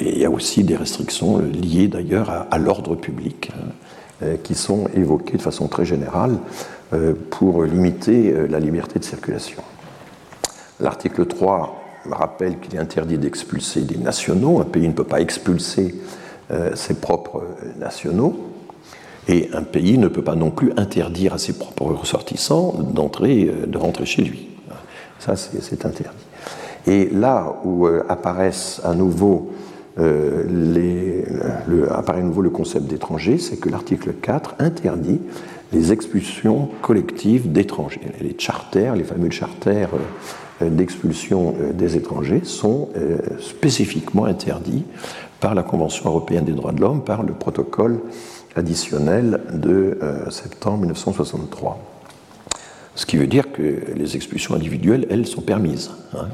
il 0.00 0.18
y 0.18 0.24
a 0.24 0.30
aussi 0.30 0.64
des 0.64 0.76
restrictions 0.76 1.38
liées 1.38 1.86
d'ailleurs 1.86 2.46
à, 2.50 2.58
l'ordre 2.58 2.96
public, 2.96 3.52
hein, 3.54 4.26
qui 4.42 4.54
sont 4.54 4.88
évoquées 4.96 5.36
de 5.36 5.42
façon 5.42 5.68
très 5.68 5.84
générale 5.84 6.38
pour 7.30 7.64
limiter 7.64 8.32
la 8.48 8.60
liberté 8.60 8.98
de 8.98 9.04
circulation. 9.04 9.62
L'article 10.80 11.26
3 11.26 11.85
rappelle 12.14 12.58
qu'il 12.58 12.74
est 12.74 12.78
interdit 12.78 13.18
d'expulser 13.18 13.82
des 13.82 13.98
nationaux. 13.98 14.60
Un 14.60 14.64
pays 14.64 14.88
ne 14.88 14.92
peut 14.92 15.04
pas 15.04 15.20
expulser 15.20 15.94
euh, 16.50 16.74
ses 16.74 16.94
propres 16.94 17.42
nationaux. 17.78 18.52
Et 19.28 19.50
un 19.52 19.62
pays 19.62 19.98
ne 19.98 20.08
peut 20.08 20.22
pas 20.22 20.36
non 20.36 20.50
plus 20.50 20.72
interdire 20.76 21.34
à 21.34 21.38
ses 21.38 21.54
propres 21.54 21.86
ressortissants 21.86 22.74
d'entrer, 22.74 23.48
euh, 23.48 23.66
de 23.66 23.78
rentrer 23.78 24.06
chez 24.06 24.22
lui. 24.22 24.48
Ça, 25.18 25.34
c'est 25.36 25.84
interdit. 25.84 26.24
Et 26.86 27.08
là 27.10 27.56
où 27.64 27.86
euh, 27.86 28.04
apparaissent 28.08 28.80
à 28.84 28.94
nouveau 28.94 29.52
les, 29.98 31.24
le, 31.66 31.90
apparaît 31.90 32.20
à 32.20 32.22
nouveau 32.22 32.42
le 32.42 32.50
concept 32.50 32.84
d'étranger, 32.84 33.38
c'est 33.38 33.56
que 33.56 33.70
l'article 33.70 34.12
4 34.12 34.56
interdit 34.58 35.22
les 35.72 35.92
expulsions 35.92 36.70
collectives 36.82 37.50
d'étrangers. 37.50 38.00
Les 38.20 38.36
charters, 38.38 38.94
les 38.94 39.04
fameux 39.04 39.30
charters 39.30 39.90
euh, 39.94 39.98
d'expulsion 40.60 41.54
euh, 41.60 41.72
des 41.72 41.96
étrangers 41.96 42.42
sont 42.44 42.88
euh, 42.96 43.18
spécifiquement 43.40 44.24
interdits 44.24 44.84
par 45.40 45.54
la 45.54 45.62
Convention 45.62 46.08
européenne 46.08 46.44
des 46.44 46.52
droits 46.52 46.72
de 46.72 46.80
l'homme, 46.80 47.04
par 47.04 47.22
le 47.22 47.34
protocole 47.34 48.00
additionnel 48.54 49.42
de 49.52 49.98
septembre 50.30 50.78
1963. 50.78 51.78
Ce 52.94 53.04
qui 53.04 53.18
veut 53.18 53.26
dire 53.26 53.52
que 53.52 53.82
les 53.94 54.16
expulsions 54.16 54.54
individuelles, 54.54 55.06
elles, 55.10 55.26
sont 55.26 55.42
permises. 55.42 55.90
Hein. 56.14 56.28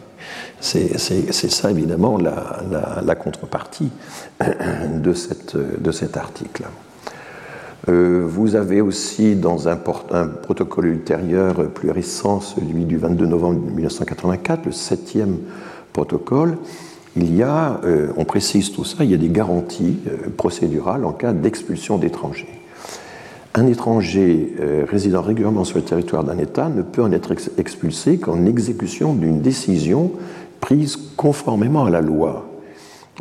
C'est 0.60 0.96
ça, 0.96 1.72
évidemment, 1.72 2.16
la, 2.16 3.14
contrepartie 3.16 3.90
de 4.40 5.12
cet 5.12 6.16
article. 6.16 6.62
Euh, 7.88 8.22
vous 8.24 8.54
avez 8.54 8.80
aussi 8.80 9.34
dans 9.34 9.68
un, 9.68 9.76
protocole 9.76 10.86
ultérieur 10.86 11.68
plus 11.70 11.90
récent, 11.90 12.40
celui 12.40 12.84
du 12.84 12.96
22 12.96 13.26
novembre 13.26 13.60
1984, 13.60 14.66
le 14.66 14.72
septième 14.72 15.38
protocole, 15.92 16.58
il 17.16 17.34
y 17.34 17.42
a, 17.42 17.80
euh, 17.84 18.08
on 18.16 18.24
précise 18.24 18.72
tout 18.72 18.84
ça, 18.84 19.04
il 19.04 19.10
y 19.10 19.14
a 19.14 19.18
des 19.18 19.28
garanties 19.28 19.98
euh, 20.06 20.30
procédurales 20.36 21.04
en 21.04 21.12
cas 21.12 21.32
d'expulsion 21.32 21.98
d'étrangers. 21.98 22.48
Un 23.54 23.66
étranger 23.66 24.54
résidant 24.88 25.20
régulièrement 25.20 25.64
sur 25.64 25.76
le 25.76 25.84
territoire 25.84 26.24
d'un 26.24 26.38
État 26.38 26.70
ne 26.70 26.80
peut 26.80 27.02
en 27.02 27.12
être 27.12 27.34
expulsé 27.58 28.16
qu'en 28.16 28.46
exécution 28.46 29.12
d'une 29.12 29.42
décision 29.42 30.10
prise 30.62 30.96
conformément 31.18 31.84
à 31.84 31.90
la 31.90 32.00
loi 32.00 32.51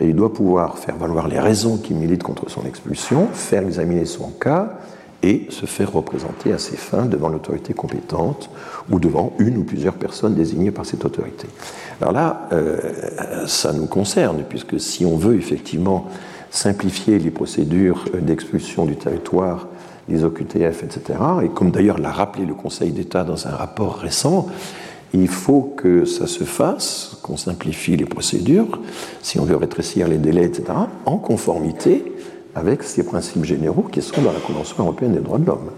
et 0.02 0.08
il 0.08 0.16
doit 0.16 0.34
pouvoir 0.34 0.80
faire 0.80 0.98
valoir 0.98 1.28
les 1.28 1.40
raisons 1.40 1.78
qui 1.78 1.94
militent 1.94 2.24
contre 2.24 2.50
son 2.50 2.66
expulsion, 2.66 3.28
faire 3.32 3.64
examiner 3.64 4.06
son 4.06 4.30
cas 4.32 4.80
et 5.22 5.46
se 5.50 5.68
faire 5.68 5.94
représenter 5.94 6.52
à 6.52 6.58
ses 6.58 6.76
fins 6.76 7.06
devant 7.06 7.30
l'autorité 7.30 7.74
compétente 7.74 8.50
ou 8.90 9.00
devant 9.00 9.34
une 9.38 9.58
ou 9.58 9.64
plusieurs 9.64 9.94
personnes 9.94 10.34
désignées 10.34 10.72
par 10.72 10.88
cette 10.88 11.06
autorité. 11.06 11.48
Alors 12.02 12.14
là, 12.14 12.50
euh, 12.52 13.46
ça 13.46 13.74
nous 13.74 13.86
concerne, 13.86 14.44
puisque 14.50 14.80
si 14.80 15.06
on 15.06 15.18
veut 15.18 15.36
effectivement 15.36 16.08
simplifier 16.50 17.20
les 17.20 17.30
procédures 17.30 18.06
d'expulsion 18.20 18.86
du 18.86 18.96
territoire, 18.96 19.68
les 20.10 20.24
OQTF, 20.24 20.84
etc., 20.84 21.20
et 21.44 21.50
comme 21.50 21.70
d'ailleurs 21.70 22.00
l'a 22.00 22.12
rappelé 22.12 22.48
le 22.48 22.56
Conseil 22.56 22.92
d'État 22.92 23.24
dans 23.24 23.48
un 23.48 23.52
rapport 23.52 23.98
récent, 23.98 24.48
il 25.14 25.28
faut 25.28 25.74
que 25.78 26.06
ça 26.06 26.26
se 26.26 26.44
fasse, 26.44 27.11
qu'on 27.32 27.38
simplifie 27.38 27.96
les 27.96 28.04
procédures, 28.04 28.82
si 29.22 29.40
on 29.40 29.46
veut 29.46 29.56
rétrécir 29.56 30.10
les 30.10 30.18
délais, 30.18 30.44
etc., 30.44 30.66
en 31.06 31.18
conformité 31.18 32.12
avec 32.56 32.84
ces 32.84 33.04
principes 33.04 33.46
généraux 33.46 33.84
qui 33.84 34.02
sont 34.02 34.22
dans 34.22 34.34
la 34.34 34.42
Convention 34.42 34.84
européenne 34.84 35.14
des 35.14 35.22
droits 35.22 35.40
de 35.40 35.46
l'homme. 35.46 35.72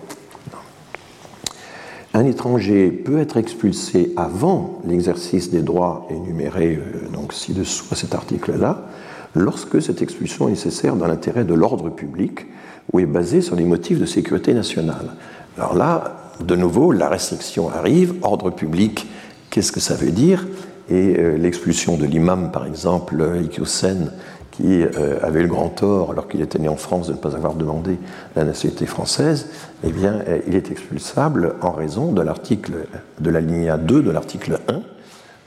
Un 2.15 2.25
étranger 2.25 2.89
peut 2.89 3.19
être 3.19 3.37
expulsé 3.37 4.13
avant 4.17 4.81
l'exercice 4.87 5.51
des 5.51 5.61
droits 5.61 6.07
énumérés 6.09 6.79
euh, 6.79 7.09
donc 7.09 7.33
ci-dessous 7.33 7.85
à 7.91 7.95
cet 7.95 8.15
article-là, 8.15 8.87
lorsque 9.35 9.79
cette 9.79 10.01
expulsion 10.01 10.47
est 10.47 10.51
nécessaire 10.51 10.95
dans 10.95 11.07
l'intérêt 11.07 11.43
de 11.43 11.53
l'ordre 11.53 11.91
public 11.91 12.47
ou 12.91 12.99
est 12.99 13.05
basée 13.05 13.41
sur 13.41 13.55
des 13.55 13.63
motifs 13.63 13.99
de 13.99 14.05
sécurité 14.07 14.55
nationale. 14.55 15.15
Alors 15.57 15.75
là, 15.75 16.33
de 16.39 16.55
nouveau, 16.55 16.91
la 16.91 17.09
restriction 17.09 17.69
arrive, 17.69 18.15
ordre 18.23 18.49
public 18.49 19.07
Qu'est-ce 19.53 19.71
que 19.71 19.79
ça 19.79 19.93
veut 19.93 20.09
dire? 20.09 20.47
Et 20.89 21.17
euh, 21.17 21.37
l'expulsion 21.37 21.97
de 21.97 22.05
l'imam, 22.05 22.51
par 22.51 22.65
exemple, 22.65 23.23
Iqiyusen, 23.43 24.11
qui 24.51 24.83
euh, 24.83 25.17
avait 25.21 25.41
le 25.41 25.47
grand 25.47 25.69
tort, 25.69 26.11
alors 26.11 26.27
qu'il 26.27 26.41
était 26.41 26.59
né 26.59 26.67
en 26.67 26.75
France, 26.75 27.07
de 27.07 27.13
ne 27.13 27.17
pas 27.17 27.35
avoir 27.35 27.55
demandé 27.55 27.97
la 28.35 28.43
nationalité 28.43 28.85
française, 28.85 29.49
eh 29.83 29.91
bien, 29.91 30.21
euh, 30.27 30.39
il 30.47 30.55
est 30.55 30.69
expulsable 30.69 31.55
en 31.61 31.71
raison 31.71 32.11
de 32.11 32.21
l'article, 32.21 32.73
de 33.19 33.29
la 33.29 33.41
ligne 33.41 33.73
2 33.77 34.01
de 34.03 34.11
l'article 34.11 34.59
1 34.67 34.81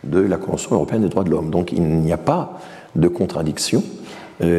de 0.05 0.21
la 0.21 0.37
Convention 0.37 0.75
européenne 0.75 1.03
des 1.03 1.09
droits 1.09 1.25
de 1.25 1.31
l'homme. 1.31 1.51
Donc 1.51 1.73
il 1.73 1.83
n'y 1.83 2.13
a 2.13 2.19
pas 2.19 2.61
de 2.95 3.09
contradiction 3.09 3.83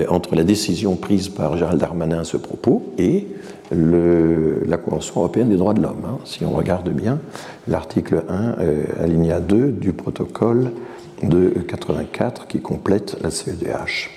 entre 0.09 0.35
la 0.35 0.43
décision 0.43 0.95
prise 0.95 1.29
par 1.29 1.55
Gérald 1.55 1.79
Darmanin 1.79 2.21
à 2.21 2.23
ce 2.23 2.35
propos 2.35 2.91
et 2.97 3.27
la 3.71 4.77
Convention 4.77 5.21
européenne 5.21 5.49
des 5.49 5.57
droits 5.57 5.73
de 5.73 5.81
l'homme. 5.81 6.03
Hein. 6.05 6.19
Si 6.25 6.45
on 6.45 6.51
regarde 6.51 6.89
bien 6.89 7.19
l'article 7.67 8.23
1, 8.29 8.59
euh, 8.59 8.83
alinéa 9.01 9.39
2 9.39 9.71
du 9.71 9.93
protocole 9.93 10.71
de 11.23 11.49
84 11.67 12.47
qui 12.47 12.61
complète 12.61 13.17
la 13.21 13.31
CEDH. 13.31 14.09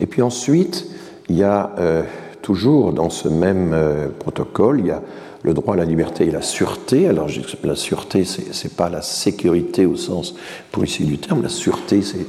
Et 0.00 0.06
puis 0.06 0.22
ensuite, 0.22 0.88
il 1.28 1.36
y 1.36 1.44
a 1.44 1.72
euh, 1.78 2.02
toujours 2.40 2.92
dans 2.92 3.10
ce 3.10 3.28
même 3.28 3.72
euh, 3.72 4.08
protocole, 4.08 4.80
il 4.80 4.86
y 4.86 4.90
a 4.90 5.02
le 5.44 5.54
droit 5.54 5.74
à 5.74 5.76
la 5.76 5.84
liberté 5.84 6.26
et 6.26 6.30
la 6.30 6.42
sûreté. 6.42 7.08
Alors 7.08 7.28
la 7.62 7.76
sûreté, 7.76 8.24
c'est 8.24 8.64
n'est 8.64 8.74
pas 8.74 8.88
la 8.88 9.02
sécurité 9.02 9.86
au 9.86 9.96
sens 9.96 10.34
policier 10.70 11.04
du 11.04 11.18
terme, 11.18 11.42
la 11.42 11.48
sûreté, 11.48 12.02
c'est 12.02 12.26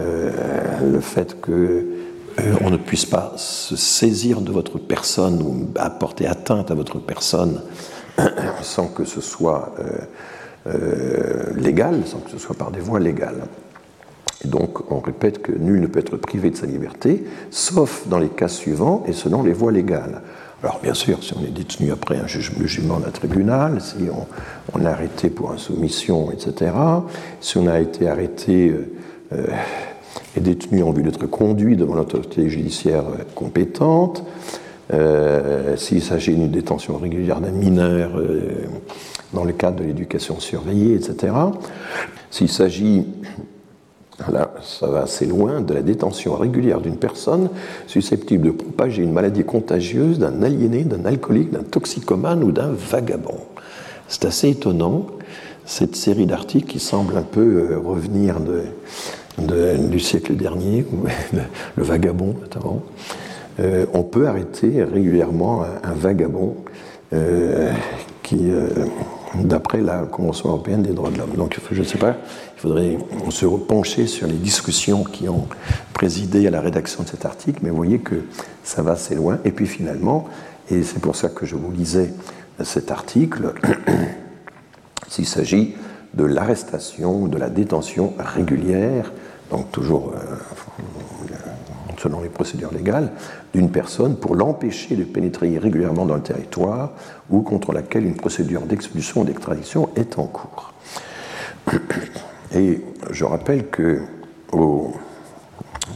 le 0.00 1.00
fait 1.00 1.40
que 1.40 1.97
on 2.60 2.70
ne 2.70 2.76
puisse 2.76 3.06
pas 3.06 3.32
se 3.36 3.76
saisir 3.76 4.40
de 4.40 4.52
votre 4.52 4.78
personne 4.78 5.42
ou 5.42 5.68
apporter 5.76 6.26
atteinte 6.26 6.70
à 6.70 6.74
votre 6.74 6.98
personne 6.98 7.62
sans 8.62 8.88
que 8.88 9.04
ce 9.04 9.20
soit 9.20 9.74
légal, 11.56 12.02
sans 12.04 12.18
que 12.18 12.30
ce 12.30 12.38
soit 12.38 12.56
par 12.56 12.70
des 12.70 12.80
voies 12.80 13.00
légales. 13.00 13.42
Donc, 14.44 14.90
on 14.92 15.00
répète 15.00 15.42
que 15.42 15.52
nul 15.52 15.80
ne 15.80 15.86
peut 15.86 15.98
être 15.98 16.16
privé 16.16 16.50
de 16.50 16.56
sa 16.56 16.66
liberté, 16.66 17.24
sauf 17.50 18.06
dans 18.06 18.18
les 18.18 18.28
cas 18.28 18.48
suivants 18.48 19.02
et 19.06 19.12
selon 19.12 19.42
les 19.42 19.52
voies 19.52 19.72
légales. 19.72 20.22
Alors, 20.62 20.80
bien 20.80 20.94
sûr, 20.94 21.22
si 21.22 21.34
on 21.36 21.42
est 21.44 21.50
détenu 21.50 21.92
après 21.92 22.18
un 22.18 22.26
jugement 22.26 22.98
d'un 22.98 23.10
tribunal, 23.10 23.80
si 23.80 24.08
on, 24.74 24.80
est 24.80 24.86
arrêté 24.86 25.30
pour 25.30 25.52
insoumission, 25.52 26.30
etc., 26.32 26.72
si 27.40 27.58
on 27.58 27.66
a 27.66 27.80
été 27.80 28.08
arrêté 28.08 28.74
euh, 29.32 29.46
euh, 30.36 30.38
et 30.38 30.40
détenu 30.40 30.82
en 30.82 30.92
vue 30.92 31.02
d'être 31.02 31.26
conduit 31.26 31.76
devant 31.76 31.94
l'autorité 31.94 32.48
judiciaire 32.48 33.04
compétente, 33.34 34.24
euh, 34.92 35.76
s'il 35.76 36.02
s'agit 36.02 36.34
d'une 36.34 36.50
détention 36.50 36.96
régulière 36.96 37.40
d'un 37.40 37.50
mineur 37.50 38.10
dans 39.32 39.44
le 39.44 39.52
cadre 39.52 39.80
de 39.80 39.84
l'éducation 39.84 40.40
surveillée, 40.40 40.94
etc., 40.94 41.34
s'il 42.30 42.48
s'agit 42.48 43.06
Là, 44.32 44.50
ça 44.62 44.88
va 44.88 45.02
assez 45.02 45.26
loin 45.26 45.60
de 45.60 45.72
la 45.72 45.82
détention 45.82 46.34
régulière 46.34 46.80
d'une 46.80 46.96
personne 46.96 47.50
susceptible 47.86 48.48
de 48.48 48.50
propager 48.50 49.04
une 49.04 49.12
maladie 49.12 49.44
contagieuse 49.44 50.18
d'un 50.18 50.42
aliéné, 50.42 50.82
d'un 50.82 51.04
alcoolique, 51.04 51.52
d'un 51.52 51.62
toxicomane 51.62 52.42
ou 52.42 52.50
d'un 52.50 52.72
vagabond. 52.72 53.38
C'est 54.08 54.24
assez 54.24 54.48
étonnant, 54.48 55.06
cette 55.66 55.94
série 55.94 56.26
d'articles 56.26 56.66
qui 56.66 56.80
semble 56.80 57.16
un 57.16 57.22
peu 57.22 57.70
euh, 57.70 57.78
du 59.38 60.00
siècle 60.00 60.34
dernier, 60.34 60.84
le 61.76 61.82
vagabond 61.82 62.34
notamment. 62.40 62.82
Euh, 63.60 63.86
on 63.92 64.02
peut 64.02 64.28
arrêter 64.28 64.84
régulièrement 64.84 65.64
un, 65.82 65.94
vagabond 65.94 66.56
euh, 67.12 67.72
qui 68.22 68.50
d'après 69.34 69.80
la 69.80 70.00
Convention 70.04 70.50
européenne 70.50 70.82
des 70.82 70.92
droits 70.92 71.10
de 71.10 71.18
l'homme. 71.18 71.34
Donc 71.36 71.58
je 71.70 71.80
ne 71.80 71.84
sais 71.84 71.98
pas, 71.98 72.16
il 72.56 72.60
faudrait 72.60 72.98
se 73.30 73.46
repencher 73.46 74.06
sur 74.06 74.26
les 74.26 74.34
discussions 74.34 75.04
qui 75.04 75.28
ont 75.28 75.48
présidé 75.92 76.46
à 76.46 76.50
la 76.50 76.60
rédaction 76.60 77.02
de 77.02 77.08
cet 77.08 77.24
article, 77.24 77.60
mais 77.62 77.70
vous 77.70 77.76
voyez 77.76 77.98
que 77.98 78.22
ça 78.62 78.82
va 78.82 78.92
assez 78.92 79.14
loin. 79.14 79.38
Et 79.44 79.52
puis 79.52 79.66
finalement, 79.66 80.26
et 80.70 80.82
c'est 80.82 81.00
pour 81.00 81.16
ça 81.16 81.28
que 81.28 81.46
je 81.46 81.56
vous 81.56 81.70
lisais 81.70 82.12
cet 82.62 82.90
article, 82.90 83.54
s'il 85.08 85.26
s'agit 85.26 85.74
de 86.18 86.24
l'arrestation 86.24 87.22
ou 87.22 87.28
de 87.28 87.38
la 87.38 87.48
détention 87.48 88.12
régulière, 88.18 89.12
donc 89.50 89.70
toujours 89.70 90.12
euh, 90.14 90.34
selon 91.96 92.20
les 92.20 92.28
procédures 92.28 92.72
légales, 92.72 93.12
d'une 93.54 93.70
personne 93.70 94.16
pour 94.16 94.34
l'empêcher 94.34 94.96
de 94.96 95.04
pénétrer 95.04 95.50
irrégulièrement 95.50 96.06
dans 96.06 96.16
le 96.16 96.22
territoire 96.22 96.90
ou 97.30 97.42
contre 97.42 97.72
laquelle 97.72 98.04
une 98.04 98.16
procédure 98.16 98.62
d'expulsion 98.62 99.22
ou 99.22 99.24
d'extradition 99.24 99.90
est 99.94 100.18
en 100.18 100.26
cours. 100.26 100.74
Et 102.54 102.82
je 103.10 103.24
rappelle 103.24 103.68
que, 103.68 104.00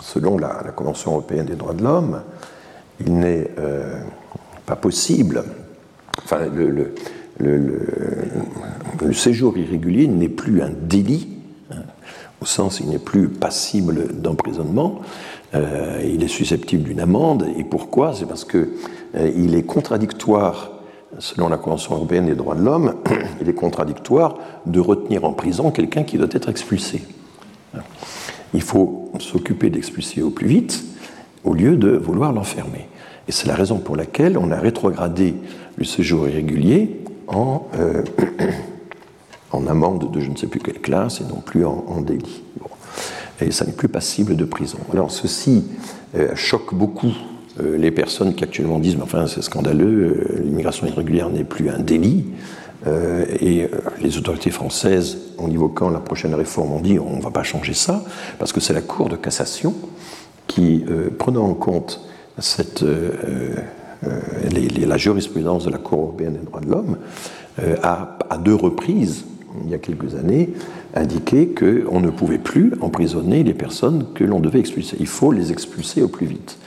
selon 0.00 0.38
la, 0.38 0.72
Convention 0.76 1.12
européenne 1.12 1.46
des 1.46 1.56
droits 1.56 1.74
de 1.74 1.82
l'homme, 1.82 2.22
il 3.00 3.18
n'est 3.18 3.50
euh, 3.58 3.98
pas 4.66 4.76
possible, 4.76 5.42
enfin, 6.24 6.46
le, 6.54 6.70
le 6.70 6.94
séjour 9.12 9.56
irrégulier 9.56 10.06
n'est 10.06 10.28
plus 10.28 10.62
un 10.62 10.70
délit, 10.70 11.28
hein, 11.70 11.82
au 12.40 12.44
sens 12.44 12.80
il 12.80 12.88
n'est 12.88 12.98
plus 12.98 13.28
passible 13.28 14.20
d'emprisonnement, 14.20 15.00
euh, 15.54 16.00
il 16.04 16.22
est 16.22 16.28
susceptible 16.28 16.84
d'une 16.84 17.00
amende. 17.00 17.46
Et 17.58 17.64
pourquoi? 17.64 18.14
C'est 18.14 18.26
parce 18.26 18.44
qu'il 18.44 18.68
euh, 19.16 19.56
est 19.56 19.62
contradictoire, 19.62 20.72
selon 21.18 21.48
la 21.48 21.58
Convention 21.58 21.94
européenne 21.94 22.26
des 22.26 22.34
droits 22.34 22.54
de 22.54 22.62
l'homme, 22.62 22.94
il 23.40 23.48
est 23.48 23.54
contradictoire 23.54 24.38
de 24.66 24.80
retenir 24.80 25.24
en 25.24 25.32
prison 25.32 25.70
quelqu'un 25.70 26.04
qui 26.04 26.16
doit 26.18 26.28
être 26.30 26.48
expulsé. 26.48 27.02
Il 28.54 28.62
faut 28.62 29.10
s'occuper 29.18 29.70
d'expulser 29.70 30.22
au 30.22 30.30
plus 30.30 30.46
vite 30.46 30.84
au 31.44 31.54
lieu 31.54 31.76
de 31.76 31.90
vouloir 31.90 32.32
l'enfermer. 32.32 32.88
Et 33.28 33.32
c'est 33.32 33.46
la 33.46 33.54
raison 33.54 33.78
pour 33.78 33.96
laquelle 33.96 34.36
on 34.36 34.50
a 34.50 34.58
rétrogradé 34.58 35.34
le 35.76 35.84
séjour 35.84 36.28
irrégulier 36.28 37.00
en, 37.32 37.66
euh, 37.78 38.02
en 39.52 39.66
amende 39.66 40.10
de 40.10 40.20
je 40.20 40.30
ne 40.30 40.36
sais 40.36 40.46
plus 40.46 40.60
quelle 40.60 40.80
classe 40.80 41.20
et 41.20 41.24
non 41.24 41.40
plus 41.44 41.64
en, 41.64 42.00
délit 42.00 42.42
et 43.40 43.50
ça 43.50 43.64
n'est 43.64 43.72
plus 43.72 43.88
passible 43.88 44.36
de 44.36 44.44
prison. 44.44 44.78
Alors 44.92 45.10
ceci 45.10 45.64
euh, 46.14 46.34
choque 46.36 46.74
beaucoup 46.74 47.12
euh, 47.60 47.76
les 47.76 47.90
personnes 47.90 48.34
qui 48.34 48.44
actuellement 48.44 48.78
disent 48.78 48.96
mais 48.96 49.02
enfin 49.02 49.26
c'est 49.26 49.42
scandaleux, 49.42 50.42
l'immigration 50.44 50.86
irrégulière 50.86 51.28
n'est 51.30 51.44
plus 51.44 51.68
un 51.70 51.80
délit. 51.80 52.26
et 53.40 53.68
les 54.00 54.18
autorités 54.18 54.50
françaises, 54.50 55.16
en 55.38 55.48
évoquant 55.48 55.88
la 55.88 56.00
prochaine 56.00 56.34
réforme, 56.34 56.72
ont 56.72 56.80
dit 56.80 56.98
on 56.98 57.16
ne 57.16 57.22
va 57.22 57.30
pas 57.30 57.44
changer 57.44 57.74
ça, 57.74 58.02
parce 58.40 58.52
que 58.52 58.58
c'est 58.58 58.72
la 58.72 58.80
Cour 58.80 59.08
de 59.08 59.14
cassation 59.14 59.72
qui, 60.48 60.84
prenant 61.16 61.44
en 61.44 61.54
compte 61.54 62.00
cette, 62.38 62.84
la 64.02 64.96
jurisprudence 64.96 65.64
de 65.64 65.70
la 65.70 65.78
Cour 65.78 66.00
européenne 66.00 66.34
des 66.34 66.46
droits 66.46 66.60
de 66.60 66.70
l'homme, 66.70 66.96
a 67.82 68.18
à 68.30 68.38
deux 68.38 68.54
reprises 68.54 69.24
il 69.64 69.70
y 69.70 69.74
a 69.74 69.78
quelques 69.78 70.14
années, 70.14 70.50
indiqué 70.94 71.48
qu'on 71.48 72.00
ne 72.00 72.10
pouvait 72.10 72.38
plus 72.38 72.72
emprisonner 72.80 73.42
les 73.42 73.54
personnes 73.54 74.06
que 74.14 74.24
l'on 74.24 74.40
devait 74.40 74.60
expulser. 74.60 74.96
Il 75.00 75.06
faut 75.06 75.32
les 75.32 75.52
expulser 75.52 76.02
au 76.02 76.08
plus 76.08 76.26
vite. 76.26 76.58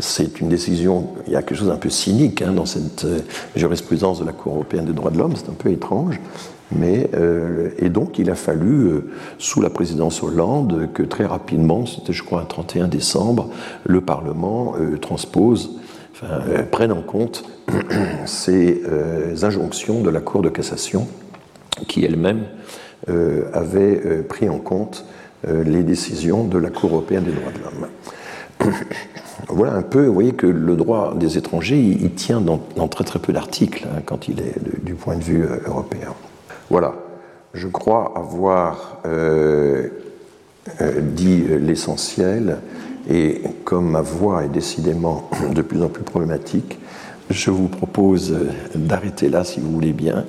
C'est 0.00 0.40
une 0.40 0.48
décision, 0.48 1.08
il 1.26 1.32
y 1.32 1.36
a 1.36 1.42
quelque 1.42 1.58
chose 1.58 1.68
d'un 1.68 1.76
peu 1.76 1.90
cynique 1.90 2.42
hein, 2.42 2.52
dans 2.52 2.66
cette 2.66 3.04
euh, 3.04 3.20
jurisprudence 3.54 4.18
de 4.18 4.24
la 4.24 4.32
Cour 4.32 4.54
européenne 4.54 4.86
des 4.86 4.92
droits 4.92 5.12
de 5.12 5.18
l'homme, 5.18 5.34
c'est 5.36 5.48
un 5.48 5.54
peu 5.54 5.70
étrange. 5.70 6.18
Mais, 6.74 7.08
euh, 7.14 7.70
et 7.78 7.90
donc 7.90 8.18
il 8.18 8.28
a 8.28 8.34
fallu, 8.34 8.86
euh, 8.86 9.10
sous 9.38 9.60
la 9.60 9.70
présidence 9.70 10.20
Hollande, 10.24 10.88
que 10.92 11.04
très 11.04 11.26
rapidement, 11.26 11.86
c'était 11.86 12.12
je 12.12 12.24
crois 12.24 12.40
un 12.40 12.44
31 12.44 12.88
décembre, 12.88 13.50
le 13.84 14.00
Parlement 14.00 14.74
transpose, 15.00 15.78
enfin, 16.14 16.40
prenne 16.70 16.92
en 16.92 17.02
compte 17.02 17.44
ces 18.26 18.82
injonctions 19.42 20.00
de 20.00 20.10
la 20.10 20.20
Cour 20.20 20.42
de 20.42 20.48
cassation 20.48 21.06
qui 21.88 22.04
elle-même 22.04 22.44
euh, 23.10 23.50
avait 23.52 24.00
euh, 24.06 24.22
pris 24.22 24.48
en 24.48 24.58
compte 24.58 25.04
euh, 25.46 25.62
les 25.62 25.82
décisions 25.82 26.44
de 26.44 26.56
la 26.56 26.70
Cour 26.70 26.90
européenne 26.90 27.24
des 27.24 27.32
droits 27.32 27.52
de 27.52 27.58
l'homme. 27.62 28.72
voilà 29.48 29.74
un 29.74 29.82
peu, 29.82 30.06
vous 30.06 30.14
voyez 30.14 30.32
que 30.32 30.46
le 30.46 30.74
droit 30.74 31.14
des 31.14 31.36
étrangers, 31.36 31.78
il, 31.78 32.12
tient 32.12 32.40
dans, 32.40 32.58
très 32.88 33.04
très 33.04 33.18
peu 33.18 33.34
d'articles 33.34 33.86
hein, 33.86 34.00
quand 34.06 34.28
il 34.28 34.40
est 34.40 34.54
du 34.82 34.94
point 34.94 35.16
de 35.16 35.22
vue 35.22 35.44
européen. 35.66 36.14
Voilà, 36.70 36.94
je 37.52 37.68
crois 37.68 38.14
avoir 38.16 39.02
dit 41.02 41.44
l'essentiel 41.60 42.56
et 43.10 43.42
comme 43.64 43.90
ma 43.90 44.02
voix 44.02 44.44
est 44.44 44.48
décidément 44.48 45.28
de 45.52 45.62
plus 45.62 45.82
en 45.82 45.88
plus 45.88 46.04
problématique, 46.04 46.78
je 47.30 47.50
vous 47.50 47.68
propose 47.68 48.36
d'arrêter 48.74 49.28
là 49.28 49.44
si 49.44 49.60
vous 49.60 49.70
voulez 49.70 49.92
bien 49.92 50.24